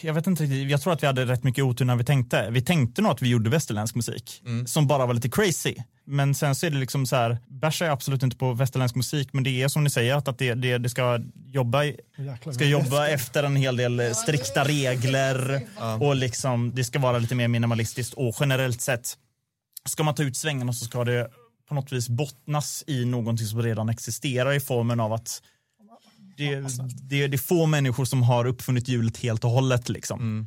jag 0.01 0.15
vet 0.15 0.27
inte 0.27 0.43
riktigt, 0.43 0.71
jag 0.71 0.81
tror 0.83 0.93
att 0.93 1.03
vi 1.03 1.07
hade 1.07 1.25
rätt 1.25 1.45
mycket 1.45 1.65
otur 1.65 1.85
när 1.85 1.97
vi 1.97 2.05
tänkte. 2.05 2.51
Vi 2.51 2.63
tänkte 2.63 3.03
nog 3.03 3.13
att 3.13 3.23
vi 3.23 3.29
gjorde 3.29 3.51
västerländsk 3.51 3.95
musik 3.95 4.43
som 4.67 4.87
bara 4.87 5.07
var 5.07 5.15
lite 5.15 5.29
crazy. 5.31 5.75
Men 6.05 6.35
sen 6.35 6.55
så 6.55 6.67
är 6.67 6.71
det 6.71 6.79
liksom 6.79 7.07
så 7.07 7.17
här, 7.17 7.39
bärs 7.49 7.83
är 7.83 7.91
absolut 7.91 8.23
inte 8.23 8.37
på 8.37 8.53
västerländsk 8.53 8.97
musik, 8.97 9.29
men 9.33 9.45
det 9.45 9.63
är 9.63 9.69
som 9.69 9.85
ni 9.85 9.91
säger 9.91 10.15
att, 10.15 10.29
att 10.29 10.39
det, 10.39 10.55
det, 10.55 10.79
det 10.79 10.89
ska 10.89 11.21
jobba, 11.53 11.85
Jäklar, 11.85 12.53
ska 12.53 12.65
jobba 12.65 13.09
efter 13.09 13.43
en 13.43 13.57
hel 13.57 13.77
del 13.77 14.01
eh, 14.01 14.13
strikta 14.13 14.65
regler 14.65 15.63
och 16.01 16.17
liksom 16.17 16.75
det 16.75 16.85
ska 16.85 16.99
vara 16.99 17.19
lite 17.19 17.35
mer 17.35 17.49
minimalistiskt 17.49 18.15
och 18.15 18.35
generellt 18.41 18.81
sett 18.81 19.17
ska 19.89 20.03
man 20.03 20.15
ta 20.15 20.23
ut 20.23 20.37
svängarna 20.37 20.73
så 20.73 20.85
ska 20.85 21.05
det 21.05 21.31
på 21.69 21.75
något 21.75 21.93
vis 21.93 22.09
bottnas 22.09 22.85
i 22.87 23.05
någonting 23.05 23.47
som 23.47 23.63
redan 23.63 23.89
existerar 23.89 24.53
i 24.53 24.61
formen 24.61 25.01
av 25.01 25.13
att 25.13 25.43
det, 26.49 26.61
det, 27.03 27.27
det 27.27 27.37
är 27.37 27.39
få 27.39 27.67
människor 27.67 28.05
som 28.05 28.23
har 28.23 28.45
uppfunnit 28.45 28.89
hjulet 28.89 29.17
helt 29.17 29.45
och 29.45 29.51
hållet. 29.51 29.89
Liksom. 29.89 30.47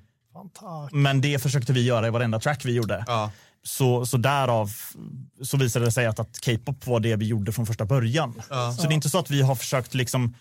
Tack. 0.53 0.91
Men 0.91 1.21
det 1.21 1.41
försökte 1.41 1.73
vi 1.73 1.85
göra 1.85 2.07
i 2.07 2.09
varenda 2.09 2.39
track 2.39 2.65
vi 2.65 2.73
gjorde. 2.73 3.03
Ja. 3.07 3.31
Så, 3.63 4.05
så 4.05 4.17
därav 4.17 4.71
så 5.41 5.57
visade 5.57 5.85
det 5.85 5.91
sig 5.91 6.05
att, 6.05 6.19
att 6.19 6.39
K-pop 6.45 6.87
var 6.87 6.99
det 6.99 7.15
vi 7.15 7.25
gjorde 7.25 7.51
från 7.51 7.65
första 7.65 7.85
början. 7.85 8.41
Så 8.77 8.81
det 8.81 8.93
är 8.93 8.95
inte 8.95 9.09
så 9.09 9.19
att 9.19 9.29
vi 9.29 9.41
har 9.41 9.55
försökt 9.55 9.93
liksom 9.93 10.35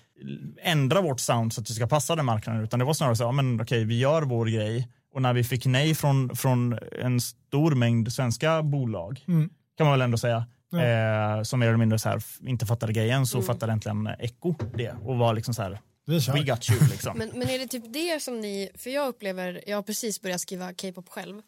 ändra 0.62 1.00
vårt 1.00 1.20
sound 1.20 1.52
så 1.52 1.60
att 1.60 1.66
det 1.66 1.72
ska 1.74 1.86
passa 1.86 2.16
den 2.16 2.24
marknaden 2.24 2.64
utan 2.64 2.78
det 2.78 2.84
var 2.84 2.94
snarare 2.94 3.16
så, 3.16 3.22
ja, 3.22 3.32
men 3.32 3.60
okej 3.60 3.84
vi 3.84 3.98
gör 3.98 4.22
vår 4.22 4.46
grej 4.46 4.88
och 5.14 5.22
när 5.22 5.32
vi 5.32 5.44
fick 5.44 5.66
nej 5.66 5.94
från, 5.94 6.36
från 6.36 6.78
en 7.02 7.20
stor 7.20 7.74
mängd 7.74 8.12
svenska 8.12 8.62
bolag 8.62 9.24
Mm. 9.28 9.50
kan 9.76 9.86
man 9.86 9.92
väl 9.92 10.02
ändå 10.02 10.18
säga 10.18 10.46
Ja. 10.72 11.38
eh, 11.38 11.42
som 11.42 11.60
mer 11.60 11.66
eller 11.66 11.78
mindre 11.78 11.98
så 11.98 12.08
här, 12.08 12.22
inte 12.40 12.66
fattade 12.66 12.92
grejen 12.92 13.26
så 13.26 13.42
fattade 13.42 13.72
äntligen 13.72 14.06
Echo 14.18 14.54
det 14.76 14.94
och 15.04 15.16
var 15.16 15.34
liksom 15.34 15.54
så 15.54 15.62
här 15.62 15.80
we 16.06 16.42
got 16.42 16.70
you 16.70 16.88
liksom. 16.90 17.12
Men, 17.18 17.30
men 17.34 17.48
är 17.48 17.58
det 17.58 17.66
typ 17.66 17.84
det 17.92 18.22
som 18.22 18.40
ni, 18.40 18.70
för 18.74 18.90
jag 18.90 19.08
upplever, 19.08 19.64
jag 19.66 19.76
har 19.76 19.82
precis 19.82 20.20
börjat 20.22 20.40
skriva 20.40 20.72
K-pop 20.72 21.08
själv. 21.08 21.42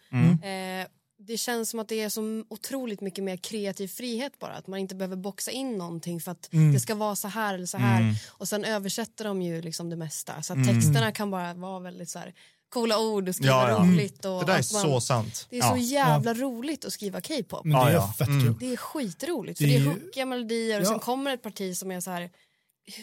Eh, 0.45 0.87
det 1.19 1.37
känns 1.37 1.71
som 1.71 1.81
att 1.81 1.89
det 1.89 2.01
är 2.01 2.09
så 2.09 2.45
otroligt 2.49 3.01
mycket 3.01 3.25
mer 3.25 3.37
kreativ 3.37 3.89
frihet 3.89 4.39
bara. 4.39 4.53
Att 4.53 4.67
man 4.67 4.79
inte 4.79 4.95
behöver 4.95 5.17
boxa 5.17 5.51
in 5.51 5.79
någonting 5.79 6.21
för 6.21 6.31
att 6.33 6.49
det 6.73 6.81
ska 6.81 6.95
vara 6.95 7.17
så 7.17 7.29
här 7.29 7.55
eller 7.55 7.67
så 7.67 7.79
här. 7.79 8.01
Och 8.31 8.49
sen 8.49 8.65
översätter 8.65 9.25
de 9.25 9.43
ju 9.43 9.63
liksom 9.63 9.91
det 9.91 9.97
mesta. 9.97 10.43
Så 10.43 10.53
att 10.53 10.59
texterna 10.67 11.13
kan 11.13 11.31
bara 11.31 11.55
vara 11.55 11.81
väldigt 11.81 12.11
så 12.11 12.19
här 12.19 12.35
coola 12.75 12.99
ord 12.99 13.29
och 13.29 13.35
skriva 13.35 13.53
Ja, 13.53 13.71
ja. 13.71 13.77
roligt. 13.79 14.25
Och 14.25 14.41
Det 14.41 14.47
där 14.47 14.53
är 14.53 14.73
man, 14.73 14.83
så 14.83 15.01
sant. 15.01 15.47
det 15.51 15.59
är 15.59 15.63
så 15.63 15.69
Ja. 15.69 15.77
jävla 15.77 16.35
roligt 16.35 16.85
att 16.85 16.93
skriva 16.93 17.21
K-pop. 17.21 17.65
Men 17.65 17.73
det 17.73 17.79
Ja, 17.79 17.89
är 17.89 17.95
ja. 17.95 18.15
fett 18.19 18.29
Mm. 18.29 18.57
Det 18.61 18.73
är 18.73 18.77
skitroligt 18.77 19.59
för 19.59 19.65
det 19.67 19.77
är 19.77 19.85
hookiga 19.85 20.27
melodier 20.27 20.81
och 20.81 20.87
Ja. 20.87 20.91
sen 20.91 20.99
kommer 20.99 21.35
ett 21.35 21.43
parti 21.43 21.77
som 21.77 21.91
är 21.91 22.01
så 22.01 22.11
här 22.11 22.31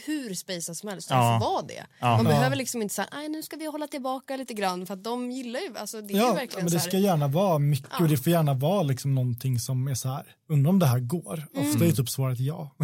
hur 0.06 0.34
spacad 0.34 0.78
som 0.78 0.90
helst, 0.90 1.10
det 1.10 1.16
Ja. 1.16 1.40
får 1.40 1.50
vara 1.52 1.62
det. 1.62 1.86
Ja. 2.00 2.08
Man 2.18 2.26
Ja. 2.26 2.32
behöver 2.32 2.56
liksom 2.56 2.82
inte 2.82 2.96
säga 2.96 3.08
nej 3.12 3.30
nu 3.30 3.42
ska 3.44 3.56
vi 3.56 3.66
hålla 3.66 3.88
tillbaka 3.88 4.36
lite 4.36 4.54
grann 4.54 4.86
för 4.86 4.94
att 4.94 5.04
de 5.04 5.32
gillar 5.32 5.60
ju, 5.60 5.78
alltså 5.78 6.02
det 6.02 6.14
är 6.14 6.18
ju 6.18 6.20
Ja, 6.24 6.34
verkligen 6.34 6.66
men 6.66 6.74
det 6.74 6.80
så 6.80 6.88
ska 6.90 6.98
gärna 6.98 7.28
vara 7.28 7.60
mycket 7.60 7.90
Ja. 7.98 8.04
och 8.04 8.10
det 8.10 8.18
får 8.18 8.32
gärna 8.32 8.54
vara 8.54 8.84
liksom 8.84 9.16
någonting 9.16 9.60
som 9.60 9.88
är 9.88 9.96
så 9.96 10.10
här, 10.10 10.24
undrar 10.50 10.70
om 10.70 10.80
det 10.80 10.86
här 10.86 11.00
går. 11.00 11.48
Ofta 11.58 11.86
är 11.86 11.92
typ 11.92 12.10
svaret 12.10 12.40
ja. 12.40 12.76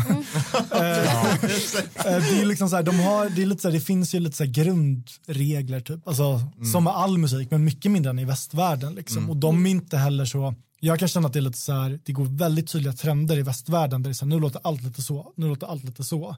Eh, 0.72 1.36
eh, 1.36 2.20
det 2.30 2.42
är 2.42 2.46
liksom 2.46 2.70
så 2.70 2.76
här, 2.76 2.84
de 2.84 3.00
har, 3.00 3.30
det 3.30 3.42
är 3.42 3.46
lite 3.46 3.62
så 3.62 3.68
här, 3.68 3.74
det 3.76 3.82
finns 3.82 4.16
ju 4.16 4.20
lite 4.20 4.38
så 4.38 4.44
här 4.44 4.52
grundregler 4.52 5.80
typ, 5.80 6.08
alltså 6.08 6.42
som 6.72 6.84
med 6.84 6.94
all 6.96 7.18
musik, 7.18 7.52
men 7.52 7.64
mycket 7.66 7.92
mindre 7.92 8.10
än 8.10 8.20
i 8.20 8.26
västvärlden 8.26 8.96
liksom. 8.96 9.30
Och 9.30 9.38
de 9.38 9.66
är 9.66 9.70
inte 9.70 9.98
heller 9.98 10.26
så, 10.26 10.56
jag 10.80 11.00
kan 11.00 11.08
känna 11.08 11.28
att 11.28 11.34
det 11.34 11.40
är 11.40 11.42
lite 11.42 11.58
så 11.58 11.74
här, 11.74 12.00
det 12.04 12.12
går 12.12 12.26
väldigt 12.26 12.68
tydliga 12.72 12.94
trender 12.94 13.38
i 13.38 13.42
västvärlden 13.42 14.04
där 14.04 14.10
det 14.10 14.12
är 14.12 14.14
så 14.14 14.26
här, 14.26 14.30
nu 14.30 14.40
låter 14.40 14.60
allt 14.64 14.84
lite 14.84 15.02
så, 15.02 15.34
nu 15.36 15.48
låter 15.48 15.68
allt 15.68 15.84
lite 15.84 16.04
så. 16.04 16.36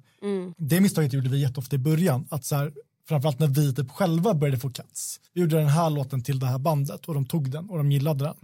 Det 0.57 0.81
misstaget 0.81 1.13
gjorde 1.13 1.29
vi 1.29 1.41
jätteofta 1.41 1.75
i 1.75 1.79
början, 1.79 2.27
att 2.29 2.45
så 2.45 2.55
här, 2.55 2.73
framförallt 3.07 3.39
när 3.39 3.47
vi 3.47 3.73
typ 3.73 3.91
själva 3.91 4.33
började 4.33 4.59
få 4.59 4.69
cuts. 4.69 5.19
Vi 5.33 5.41
gjorde 5.41 5.57
den 5.57 5.67
här 5.67 5.89
låten 5.89 6.23
till 6.23 6.39
det 6.39 6.45
här 6.45 6.59
bandet 6.59 7.05
och 7.05 7.13
de 7.13 7.25
tog 7.25 7.51
den 7.51 7.69
och 7.69 7.77
de 7.77 7.91
gillade 7.91 8.23
den. 8.25 8.35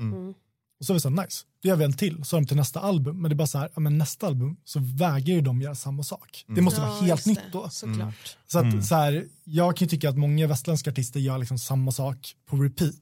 Och 0.80 0.86
så 0.86 0.94
var 0.94 0.96
vi 0.96 1.00
så 1.02 1.10
här, 1.10 1.24
nice, 1.24 1.46
då 1.64 1.70
gör 1.70 1.76
vi 1.76 1.86
en 1.86 1.94
till, 1.94 2.24
så 2.24 2.36
har 2.36 2.42
de 2.42 2.48
till 2.48 2.58
nästa 2.58 2.80
album. 2.80 3.22
Men 3.22 3.30
det 3.30 3.34
är 3.34 3.38
bara 3.38 3.48
så 3.48 3.58
här, 3.58 3.70
ja, 3.76 3.80
men 3.80 3.98
nästa 3.98 4.28
album 4.28 4.58
så 4.66 4.80
vägrar 4.80 5.36
ju 5.36 5.42
de 5.42 5.62
göra 5.62 5.76
samma 5.76 6.04
sak. 6.04 6.46
Det 6.48 6.62
måste 6.62 6.82
vara 6.82 7.02
helt 7.02 7.26
nytt 7.26 7.40
då. 7.52 7.70
Såklart. 7.70 8.38
Så 8.48 8.60
att 8.60 8.86
så 8.86 8.96
här, 8.96 9.26
jag 9.44 9.78
kan 9.78 9.86
ju 9.86 9.90
tycka 9.90 10.10
att 10.10 10.18
många 10.18 10.48
västländska 10.48 10.92
artister 10.92 11.20
gör 11.20 11.38
liksom 11.38 11.58
samma 11.60 11.92
sak 11.92 12.36
på 12.46 12.56
repeat. 12.58 12.96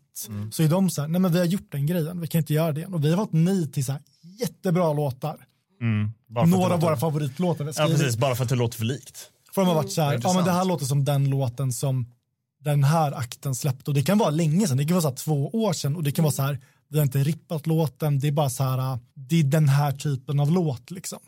Så 0.51 0.63
är 0.63 0.67
de 0.67 0.89
så 0.89 1.01
här, 1.01 1.07
nej 1.07 1.21
men 1.21 1.31
vi 1.33 1.39
har 1.39 1.45
gjort 1.45 1.71
den 1.71 1.85
grejen, 1.85 2.21
vi 2.21 2.27
kan 2.27 2.39
inte 2.39 2.53
göra 2.53 2.71
det 2.71 2.79
igen. 2.79 2.93
Och 2.93 3.03
vi 3.03 3.09
har 3.09 3.17
fått 3.17 3.33
nej 3.33 3.71
till 3.71 3.85
så 3.85 3.91
här 3.91 4.01
jättebra 4.39 4.93
låtar. 4.93 5.45
Mm, 5.81 6.11
Några 6.49 6.73
av 6.73 6.79
våra 6.81 6.97
favoritlåtar 6.97 7.65
Ja, 7.77 7.87
precis, 7.87 8.17
bara 8.17 8.35
för 8.35 8.43
att 8.43 8.49
det 8.49 8.55
låter 8.55 8.77
för 8.77 8.85
likt. 8.85 9.29
För 9.53 9.61
de 9.61 9.67
har 9.67 9.75
varit 9.75 9.91
så 9.91 10.01
här, 10.01 10.19
ja 10.23 10.33
men 10.33 10.45
det 10.45 10.51
här 10.51 10.65
låter 10.65 10.85
som 10.85 11.05
den 11.05 11.29
låten 11.29 11.73
som 11.73 12.11
den 12.59 12.83
här 12.83 13.11
akten 13.11 13.55
släppte. 13.55 13.91
Och 13.91 13.95
det 13.95 14.03
kan 14.03 14.17
vara 14.17 14.29
länge 14.29 14.67
sedan, 14.67 14.77
det 14.77 14.85
kan 14.85 14.93
vara 14.93 15.01
så 15.01 15.07
här 15.09 15.15
två 15.15 15.47
år 15.49 15.73
sedan. 15.73 15.95
Och 15.95 16.03
det 16.03 16.11
kan 16.11 16.23
vara 16.23 16.31
så 16.33 16.41
här, 16.41 16.59
vi 16.87 16.97
har 16.97 17.03
inte 17.03 17.19
rippat 17.19 17.67
låten, 17.67 18.19
det 18.19 18.27
är 18.27 18.31
bara 18.31 18.49
så 18.49 18.63
här, 18.63 18.99
det 19.13 19.39
är 19.39 19.43
den 19.43 19.69
här 19.69 19.91
typen 19.91 20.39
av 20.39 20.51
låt 20.51 20.91
liksom. 20.91 21.19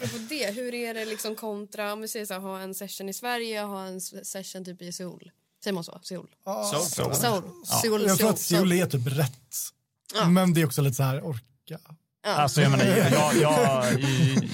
På 0.00 0.18
det, 0.28 0.54
hur 0.54 0.74
är 0.74 0.94
det 0.94 1.04
liksom 1.04 1.34
kontra, 1.34 1.92
om 1.92 2.00
vi 2.00 2.08
säger 2.08 2.26
så 2.26 2.34
här, 2.34 2.40
ha 2.40 2.60
en 2.60 2.74
session 2.74 3.08
i 3.08 3.12
Sverige 3.12 3.64
och 3.64 3.70
ha 3.70 3.86
en 3.86 4.00
session 4.00 4.64
typ 4.64 4.82
i 4.82 4.92
Seoul? 4.92 5.30
Säger 5.64 5.74
man 5.74 5.84
så? 5.84 5.98
Seoul? 6.02 6.26
Seoul. 7.82 8.02
Jag 8.06 8.18
tror 8.18 8.30
att 8.30 8.38
Seoul 8.38 8.72
är 8.72 8.86
typ 8.86 9.06
rätt. 9.06 9.32
Ja. 10.14 10.28
Men 10.28 10.54
det 10.54 10.60
är 10.60 10.66
också 10.66 10.82
lite 10.82 10.94
så 10.96 11.02
här, 11.02 11.26
orka. 11.26 11.78
Alltså, 12.26 12.60
jag, 12.62 12.70
menar, 12.70 12.84
jag, 12.86 13.34
jag, 13.36 13.84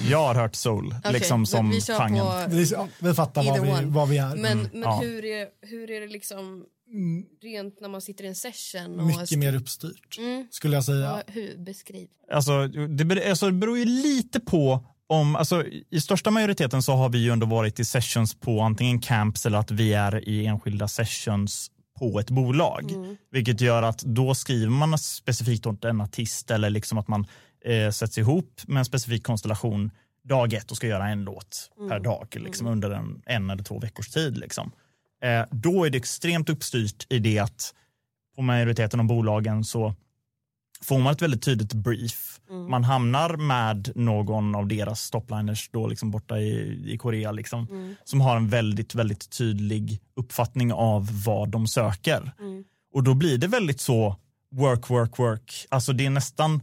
jag 0.09 0.17
har 0.27 0.35
hört 0.35 0.55
soul 0.55 0.95
Okej, 0.99 1.13
liksom 1.13 1.45
som 1.45 1.69
vi 1.69 1.81
genren. 1.81 2.49
på 2.49 2.55
Vi, 2.55 2.63
ja, 2.63 2.87
vi 2.99 3.13
fattar 3.13 3.43
vad 3.43 3.61
vi, 3.61 3.85
vad 3.85 4.09
vi 4.09 4.17
är. 4.17 4.35
Men, 4.35 4.61
men 4.61 4.81
ja. 4.81 4.99
hur, 5.03 5.25
är, 5.25 5.47
hur 5.61 5.91
är 5.91 6.01
det 6.01 6.07
liksom 6.07 6.65
rent 7.41 7.81
när 7.81 7.89
man 7.89 8.01
sitter 8.01 8.23
i 8.23 8.27
en 8.27 8.35
session? 8.35 8.99
Och 8.99 9.05
Mycket 9.05 9.39
mer 9.39 9.55
uppstyrt, 9.55 10.17
Mm. 10.17 10.47
skulle 10.51 10.75
jag 10.75 10.83
säga. 10.83 10.99
Ja, 10.99 11.21
hur? 11.27 11.57
Beskriv. 11.57 12.07
Alltså, 12.31 12.67
det, 12.67 13.29
alltså, 13.29 13.45
det 13.45 13.51
beror 13.53 13.77
ju 13.77 13.85
lite 13.85 14.39
på 14.39 14.85
om, 15.07 15.35
alltså, 15.35 15.63
I 15.89 16.01
största 16.01 16.31
majoriteten 16.31 16.81
så 16.81 16.93
har 16.93 17.09
vi 17.09 17.17
ju 17.17 17.31
ändå 17.31 17.45
varit 17.45 17.79
i 17.79 17.85
sessions 17.85 18.35
på 18.35 18.61
antingen 18.61 18.99
camps 18.99 19.45
eller 19.45 19.57
att 19.57 19.71
vi 19.71 19.93
är 19.93 20.29
i 20.29 20.45
enskilda 20.45 20.87
sessions 20.87 21.71
på 21.99 22.19
ett 22.19 22.29
bolag. 22.29 22.91
Vilket 23.31 23.61
gör 23.61 23.83
att 23.83 23.99
då 23.99 24.35
skriver 24.35 24.69
man 24.69 24.97
specifikt 24.97 25.65
åt 25.65 25.85
en 25.85 26.01
artist 26.01 26.51
eller 26.51 26.69
liksom 26.69 26.97
att 26.97 27.07
man 27.07 27.25
eh, 27.65 27.91
sätts 27.91 28.17
ihop 28.17 28.61
med 28.67 28.79
en 28.79 28.85
specifik 28.85 29.23
konstellation 29.23 29.91
dag 30.23 30.53
ett 30.53 30.71
och 30.71 30.77
ska 30.77 30.87
göra 30.87 31.09
en 31.09 31.23
låt 31.23 31.71
per 31.89 31.99
dag 31.99 32.27
liksom, 32.31 32.67
under 32.67 32.91
en, 32.91 33.21
en 33.25 33.49
eller 33.49 33.63
två 33.63 33.79
veckors 33.79 34.09
tid. 34.09 34.37
Liksom. 34.37 34.71
eh, 35.21 35.45
då 35.51 35.85
är 35.85 35.89
det 35.89 35.97
extremt 35.97 36.49
uppstyrt 36.49 37.05
i 37.09 37.19
det 37.19 37.39
att 37.39 37.73
på 38.35 38.41
majoriteten 38.41 38.99
av 38.99 39.05
bolagen 39.05 39.63
så 39.63 39.93
får 40.85 40.99
man 40.99 41.13
ett 41.13 41.21
väldigt 41.21 41.43
tydligt 41.43 41.73
brief. 41.73 42.39
Man 42.69 42.83
hamnar 42.83 43.37
med 43.37 43.91
någon 43.95 44.55
av 44.55 44.67
deras 44.67 45.09
topliners 45.09 45.69
då 45.73 45.87
liksom 45.87 46.11
borta 46.11 46.39
i, 46.39 46.81
i 46.93 46.97
Korea 46.97 47.31
liksom, 47.31 47.95
som 48.03 48.21
har 48.21 48.37
en 48.37 48.49
väldigt, 48.49 48.95
väldigt 48.95 49.29
tydlig 49.29 49.99
uppfattning 50.15 50.73
av 50.73 51.23
vad 51.25 51.49
de 51.49 51.67
söker. 51.67 52.31
Och 52.93 53.03
då 53.03 53.13
blir 53.13 53.37
det 53.37 53.47
väldigt 53.47 53.81
så 53.81 54.15
work, 54.51 54.89
work, 54.89 55.19
work. 55.19 55.65
Alltså 55.69 55.93
det 55.93 56.05
är 56.05 56.09
nästan, 56.09 56.61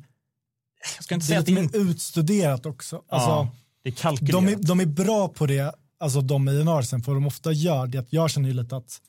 jag 0.96 1.04
ska 1.04 1.14
inte 1.14 1.26
Det 1.26 1.26
är 1.26 1.28
säga 1.28 1.40
att 1.40 1.48
lite 1.48 1.60
det 1.60 1.78
mer 1.78 1.78
inte, 1.78 1.90
utstuderat 1.92 2.66
också. 2.66 2.96
Alltså, 2.96 3.28
ja, 3.28 3.48
det 3.82 4.04
är 4.04 4.32
de, 4.32 4.48
är, 4.48 4.56
de 4.56 4.80
är 4.80 4.86
bra 4.86 5.28
på 5.28 5.46
det, 5.46 5.74
alltså 6.00 6.20
de 6.20 6.48
i 6.48 6.64
Narsen, 6.64 7.02
för 7.02 7.14
de 7.14 7.26
ofta 7.26 7.52
gör 7.52 7.86
det 7.86 7.98
att 7.98 8.12
jag 8.12 8.30
känner 8.30 8.48
ju 8.48 8.54
lite 8.54 8.76
att 8.76 9.00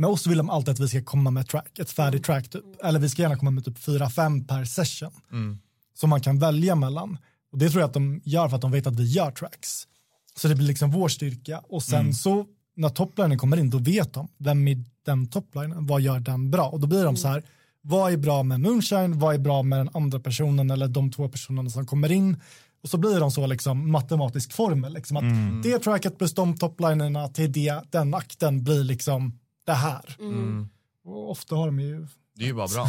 med 0.00 0.10
oss 0.10 0.26
vill 0.26 0.38
de 0.38 0.50
alltid 0.50 0.72
att 0.72 0.80
vi 0.80 0.88
ska 0.88 1.02
komma 1.02 1.30
med 1.30 1.48
track, 1.48 1.78
ett 1.78 1.90
färdigt 1.90 2.24
track 2.24 2.50
typ. 2.50 2.64
Eller 2.84 3.00
vi 3.00 3.08
ska 3.08 3.22
gärna 3.22 3.36
komma 3.36 3.50
med 3.50 3.64
typ 3.64 3.78
4-5 3.78 4.46
per 4.46 4.64
session. 4.64 5.10
Som 5.94 6.10
man 6.10 6.20
kan 6.20 6.38
välja 6.38 6.74
mellan. 6.74 7.18
Och 7.52 7.58
det 7.58 7.70
tror 7.70 7.80
jag 7.80 7.88
att 7.88 7.94
de 7.94 8.20
gör 8.24 8.48
för 8.48 8.56
att 8.56 8.62
de 8.62 8.70
vet 8.70 8.86
att 8.86 8.96
vi 8.96 9.04
gör 9.04 9.30
tracks. 9.30 9.86
Så 10.36 10.48
det 10.48 10.54
blir 10.54 10.66
liksom 10.66 10.90
vår 10.90 11.08
styrka. 11.08 11.58
Och 11.68 11.82
sen 11.82 12.14
så 12.14 12.46
när 12.76 12.88
toplinen 12.88 13.38
kommer 13.38 13.56
in, 13.56 13.70
då 13.70 13.78
vet 13.78 14.12
de 14.12 14.28
vem 14.38 14.68
är 14.68 14.84
den 15.06 15.26
toplinen, 15.26 15.86
vad 15.86 16.00
gör 16.00 16.20
den 16.20 16.50
bra? 16.50 16.68
Och 16.68 16.80
då 16.80 16.86
blir 16.86 17.04
de 17.04 17.16
så 17.16 17.28
här, 17.28 17.42
vad 17.82 18.12
är 18.12 18.16
bra 18.16 18.42
med 18.42 18.60
Moonshine, 18.60 19.18
vad 19.18 19.34
är 19.34 19.38
bra 19.38 19.62
med 19.62 19.78
den 19.78 19.90
andra 19.94 20.20
personen 20.20 20.70
eller 20.70 20.88
de 20.88 21.12
två 21.12 21.28
personerna 21.28 21.70
som 21.70 21.86
kommer 21.86 22.12
in? 22.12 22.36
Och 22.82 22.88
så 22.88 22.98
blir 22.98 23.20
de 23.20 23.30
så 23.30 23.46
liksom 23.46 23.90
matematisk 23.90 24.52
formel, 24.52 24.92
liksom 24.92 25.16
att 25.16 25.62
det 25.62 25.78
tracket 25.78 26.18
plus 26.18 26.34
de 26.34 26.56
toplinerna 26.56 27.28
till 27.28 27.52
det, 27.52 27.82
den 27.90 28.14
akten 28.14 28.64
blir 28.64 28.84
liksom 28.84 29.38
det 29.70 29.76
här. 29.76 30.16
Och 31.04 31.30
ofta 31.30 31.54
har 31.56 31.66
de 31.66 31.80
ju, 31.80 32.06
Det 32.36 32.42
är 32.42 32.46
ju 32.46 32.54
bara 32.54 32.68
bra. 32.68 32.86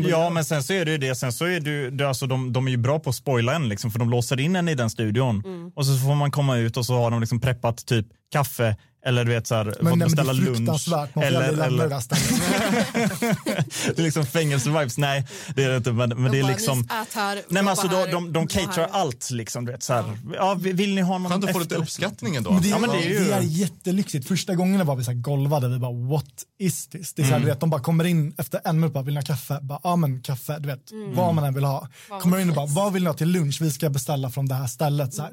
Ja, 0.08 0.30
men 0.30 0.44
sen 0.44 0.62
så 0.62 0.72
är 0.72 0.84
det 0.84 0.90
ju 0.90 0.98
det. 0.98 1.14
Sen 1.14 1.32
så 1.32 1.44
är 1.44 1.60
det, 1.60 1.90
det 1.90 2.08
alltså 2.08 2.26
de, 2.26 2.52
de 2.52 2.66
är 2.66 2.70
ju 2.70 2.76
bra 2.76 2.98
på 2.98 3.10
att 3.10 3.16
spoila 3.16 3.54
en, 3.54 3.68
liksom, 3.68 3.90
för 3.90 3.98
de 3.98 4.10
låser 4.10 4.40
in 4.40 4.56
en 4.56 4.68
i 4.68 4.74
den 4.74 4.90
studion. 4.90 5.42
Och 5.74 5.86
så 5.86 5.96
får 5.98 6.14
man 6.14 6.30
komma 6.30 6.56
ut 6.56 6.76
och 6.76 6.86
så 6.86 6.94
har 6.94 7.10
de 7.10 7.20
liksom 7.20 7.40
preppat 7.40 7.86
typ 7.86 8.06
kaffe 8.32 8.76
eller 9.04 9.24
du 9.24 9.30
vet 9.32 9.46
så 9.46 9.54
här, 9.54 9.64
Men, 9.64 9.74
nej, 9.80 9.82
men 9.82 9.98
det 9.98 10.04
beställa 10.04 10.30
är 10.30 10.34
lunch. 10.34 10.56
fruktansvärt, 10.56 11.14
man 11.14 11.24
Eller, 11.24 11.52
det 11.52 11.64
eller 11.64 11.88
där 11.88 12.00
stället. 12.00 12.28
det 13.96 13.98
är 13.98 14.02
liksom 14.02 14.26
fängelse-vibes. 14.26 14.94
Nej, 14.98 15.26
det 15.54 15.64
är 15.64 15.68
det 15.70 15.76
inte. 15.76 15.92
Men, 15.92 16.08
men 16.22 16.32
det 16.32 16.38
är 16.38 16.42
liksom... 16.44 16.78
"Ni 16.78 16.84
ät 17.02 17.14
här, 17.14 17.34
Nej, 17.34 17.44
men 17.48 17.68
alltså, 17.68 17.86
jobba 17.86 18.06
de, 18.06 18.32
de, 18.32 18.46
caterar 18.46 18.86
här." 18.88 19.00
allt. 19.00 19.30
Liksom, 19.30 19.64
du 19.64 19.72
vet, 19.72 19.82
så 19.82 19.92
här. 19.92 20.04
Ja, 20.34 20.54
vill 20.54 20.94
ni 20.94 21.00
ha 21.00 21.18
någon 21.18 21.30
Skönt 21.32 21.44
att 21.44 21.52
få 21.52 21.58
lite 21.58 21.74
uppskattning 21.74 22.36
ändå. 22.36 22.58
Det, 22.62 22.68
är, 22.68 22.70
Ja, 22.70 22.78
men 22.78 22.90
det 22.90 22.96
är 22.96 23.08
ju- 23.08 23.24
det 23.24 23.32
är 23.34 23.40
jättelyxigt. 23.40 24.28
Första 24.28 24.54
gångerna 24.54 24.84
var 24.84 24.96
vi 24.96 25.04
så 25.04 25.10
här 25.10 25.18
golvade, 25.18 25.68
vi 25.68 25.78
bara 25.78 25.92
what 26.08 26.24
is 26.58 26.86
this? 26.86 27.14
Det 27.14 27.22
är 27.22 27.26
så 27.26 27.32
här, 27.32 27.40
du 27.40 27.46
vet, 27.46 27.60
de 27.60 27.70
bara 27.70 27.80
kommer 27.82 28.04
in 28.04 28.34
efter 28.38 28.60
en 28.64 28.80
minut, 28.80 28.92
bara, 28.94 29.04
vill 29.04 29.14
ni 29.14 29.20
ha 29.20 29.24
kaffe? 29.26 29.58
Bara, 29.62 29.80
ja 29.82 29.96
men 29.96 30.22
kaffe, 30.22 30.58
du 30.58 30.68
vet, 30.68 30.90
vad 31.14 31.34
man 31.34 31.44
än 31.44 31.54
vill 31.54 31.64
ha. 31.64 31.88
Vad 32.10 32.20
Kommer 32.20 32.38
in 32.38 32.48
och 32.48 32.54
bara, 32.56 32.66
vad 32.66 32.92
vill 32.92 33.02
ni 33.02 33.08
ha 33.08 33.14
till 33.14 33.28
lunch? 33.28 33.58
Vi 33.60 33.70
ska 33.70 33.90
beställa 33.90 34.30
från 34.30 34.46
det 34.48 34.54
här 34.54 34.66
stället. 34.66 35.14
Så 35.14 35.22
här. 35.22 35.30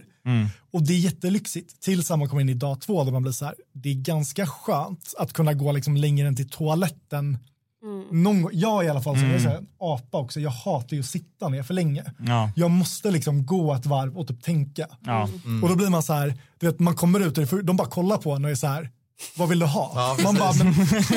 Och 0.71 0.83
det 0.83 0.93
är 0.93 0.97
jättelyxigt 0.97 1.81
tills 1.81 2.09
man 2.09 2.29
kommer 2.29 2.41
in 2.41 2.49
i 2.49 2.53
dag 2.53 2.81
två 2.81 3.03
där 3.03 3.11
man 3.11 3.21
blir 3.21 3.31
så 3.31 3.45
här, 3.45 3.55
det 3.73 3.89
är 3.89 3.93
ganska 3.93 4.45
skönt 4.47 5.13
att 5.17 5.33
kunna 5.33 5.53
gå 5.53 5.71
liksom 5.71 5.95
längre 5.97 6.27
än 6.27 6.35
till 6.35 6.49
toaletten. 6.49 7.37
Någon, 8.11 8.41
gång- 8.41 8.51
jag 8.53 8.85
i 8.85 8.89
alla 8.89 9.01
fall, 9.01 9.15
som 9.15 9.25
är 9.31 9.39
så 9.39 9.49
här, 9.49 9.57
en 9.57 9.67
apa 9.79 10.17
också, 10.17 10.39
jag 10.39 10.51
hatar 10.51 10.95
ju 10.95 10.99
att 10.99 11.05
sitta 11.05 11.49
ner 11.49 11.63
för 11.63 11.73
länge. 11.73 12.03
Ja. 12.19 12.51
Jag 12.55 12.71
måste 12.71 13.11
liksom 13.11 13.45
gå 13.45 13.73
ett 13.73 13.85
varv 13.85 14.17
och 14.17 14.27
typ 14.27 14.43
tänka. 14.43 14.87
Ja. 15.05 15.29
Och 15.63 15.69
då 15.69 15.75
blir 15.75 15.89
man 15.89 16.03
så 16.03 16.13
här, 16.13 16.33
du 16.59 16.65
vet, 16.67 16.79
man 16.79 16.95
kommer 16.95 17.19
ut 17.19 17.37
och 17.37 17.63
de 17.63 17.75
bara 17.77 17.87
kollar 17.87 18.17
på 18.17 18.31
en 18.31 18.45
och 18.45 18.51
är 18.51 18.55
så 18.55 18.67
här, 18.67 18.89
vad 19.35 19.49
vill 19.49 19.59
du 19.59 19.65
ha? 19.65 19.91
Ja, 19.95 20.23
man 20.23 20.35
bara, 20.35 20.53
men 20.53 20.73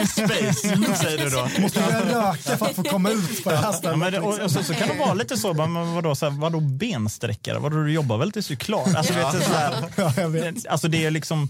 Space, 0.07 0.55
säger 0.97 1.25
du 1.25 1.31
då. 1.31 1.63
måste 1.63 1.81
jag 1.81 1.95
röka 1.95 2.57
för 2.59 2.67
att 2.67 2.77
få 2.77 2.83
komma 2.83 3.11
ut 3.11 3.45
på 3.45 3.51
det 3.51 3.57
här 3.57 3.65
Ja, 3.65 3.73
stället? 3.73 3.99
men 3.99 4.13
det, 4.13 4.21
och, 4.21 4.39
och 4.41 4.51
så, 4.51 4.63
så 4.65 4.75
kan 4.75 4.89
det 4.89 4.95
vara 4.99 5.15
lite 5.15 5.37
så, 5.37 5.55
men 5.55 5.95
vadå, 5.95 6.15
så 6.15 6.31
här, 6.31 6.41
vadå 6.41 6.61
bensträckare? 6.61 7.59
Vadå, 7.59 7.77
du 7.77 7.93
jobbar 7.93 8.19
väl 8.19 8.33
tills 8.33 8.47
du 8.49 8.55
är 8.55 8.59
klar? 8.59 8.95
Alltså, 8.97 9.13
vet, 9.13 9.33
du, 9.33 9.41
så 9.41 9.53
här, 9.53 9.85
Ja, 9.97 10.13
jag 10.17 10.29
vet. 10.29 10.67
alltså 10.67 10.89
det 10.89 11.05
är 11.05 11.11
liksom, 11.11 11.49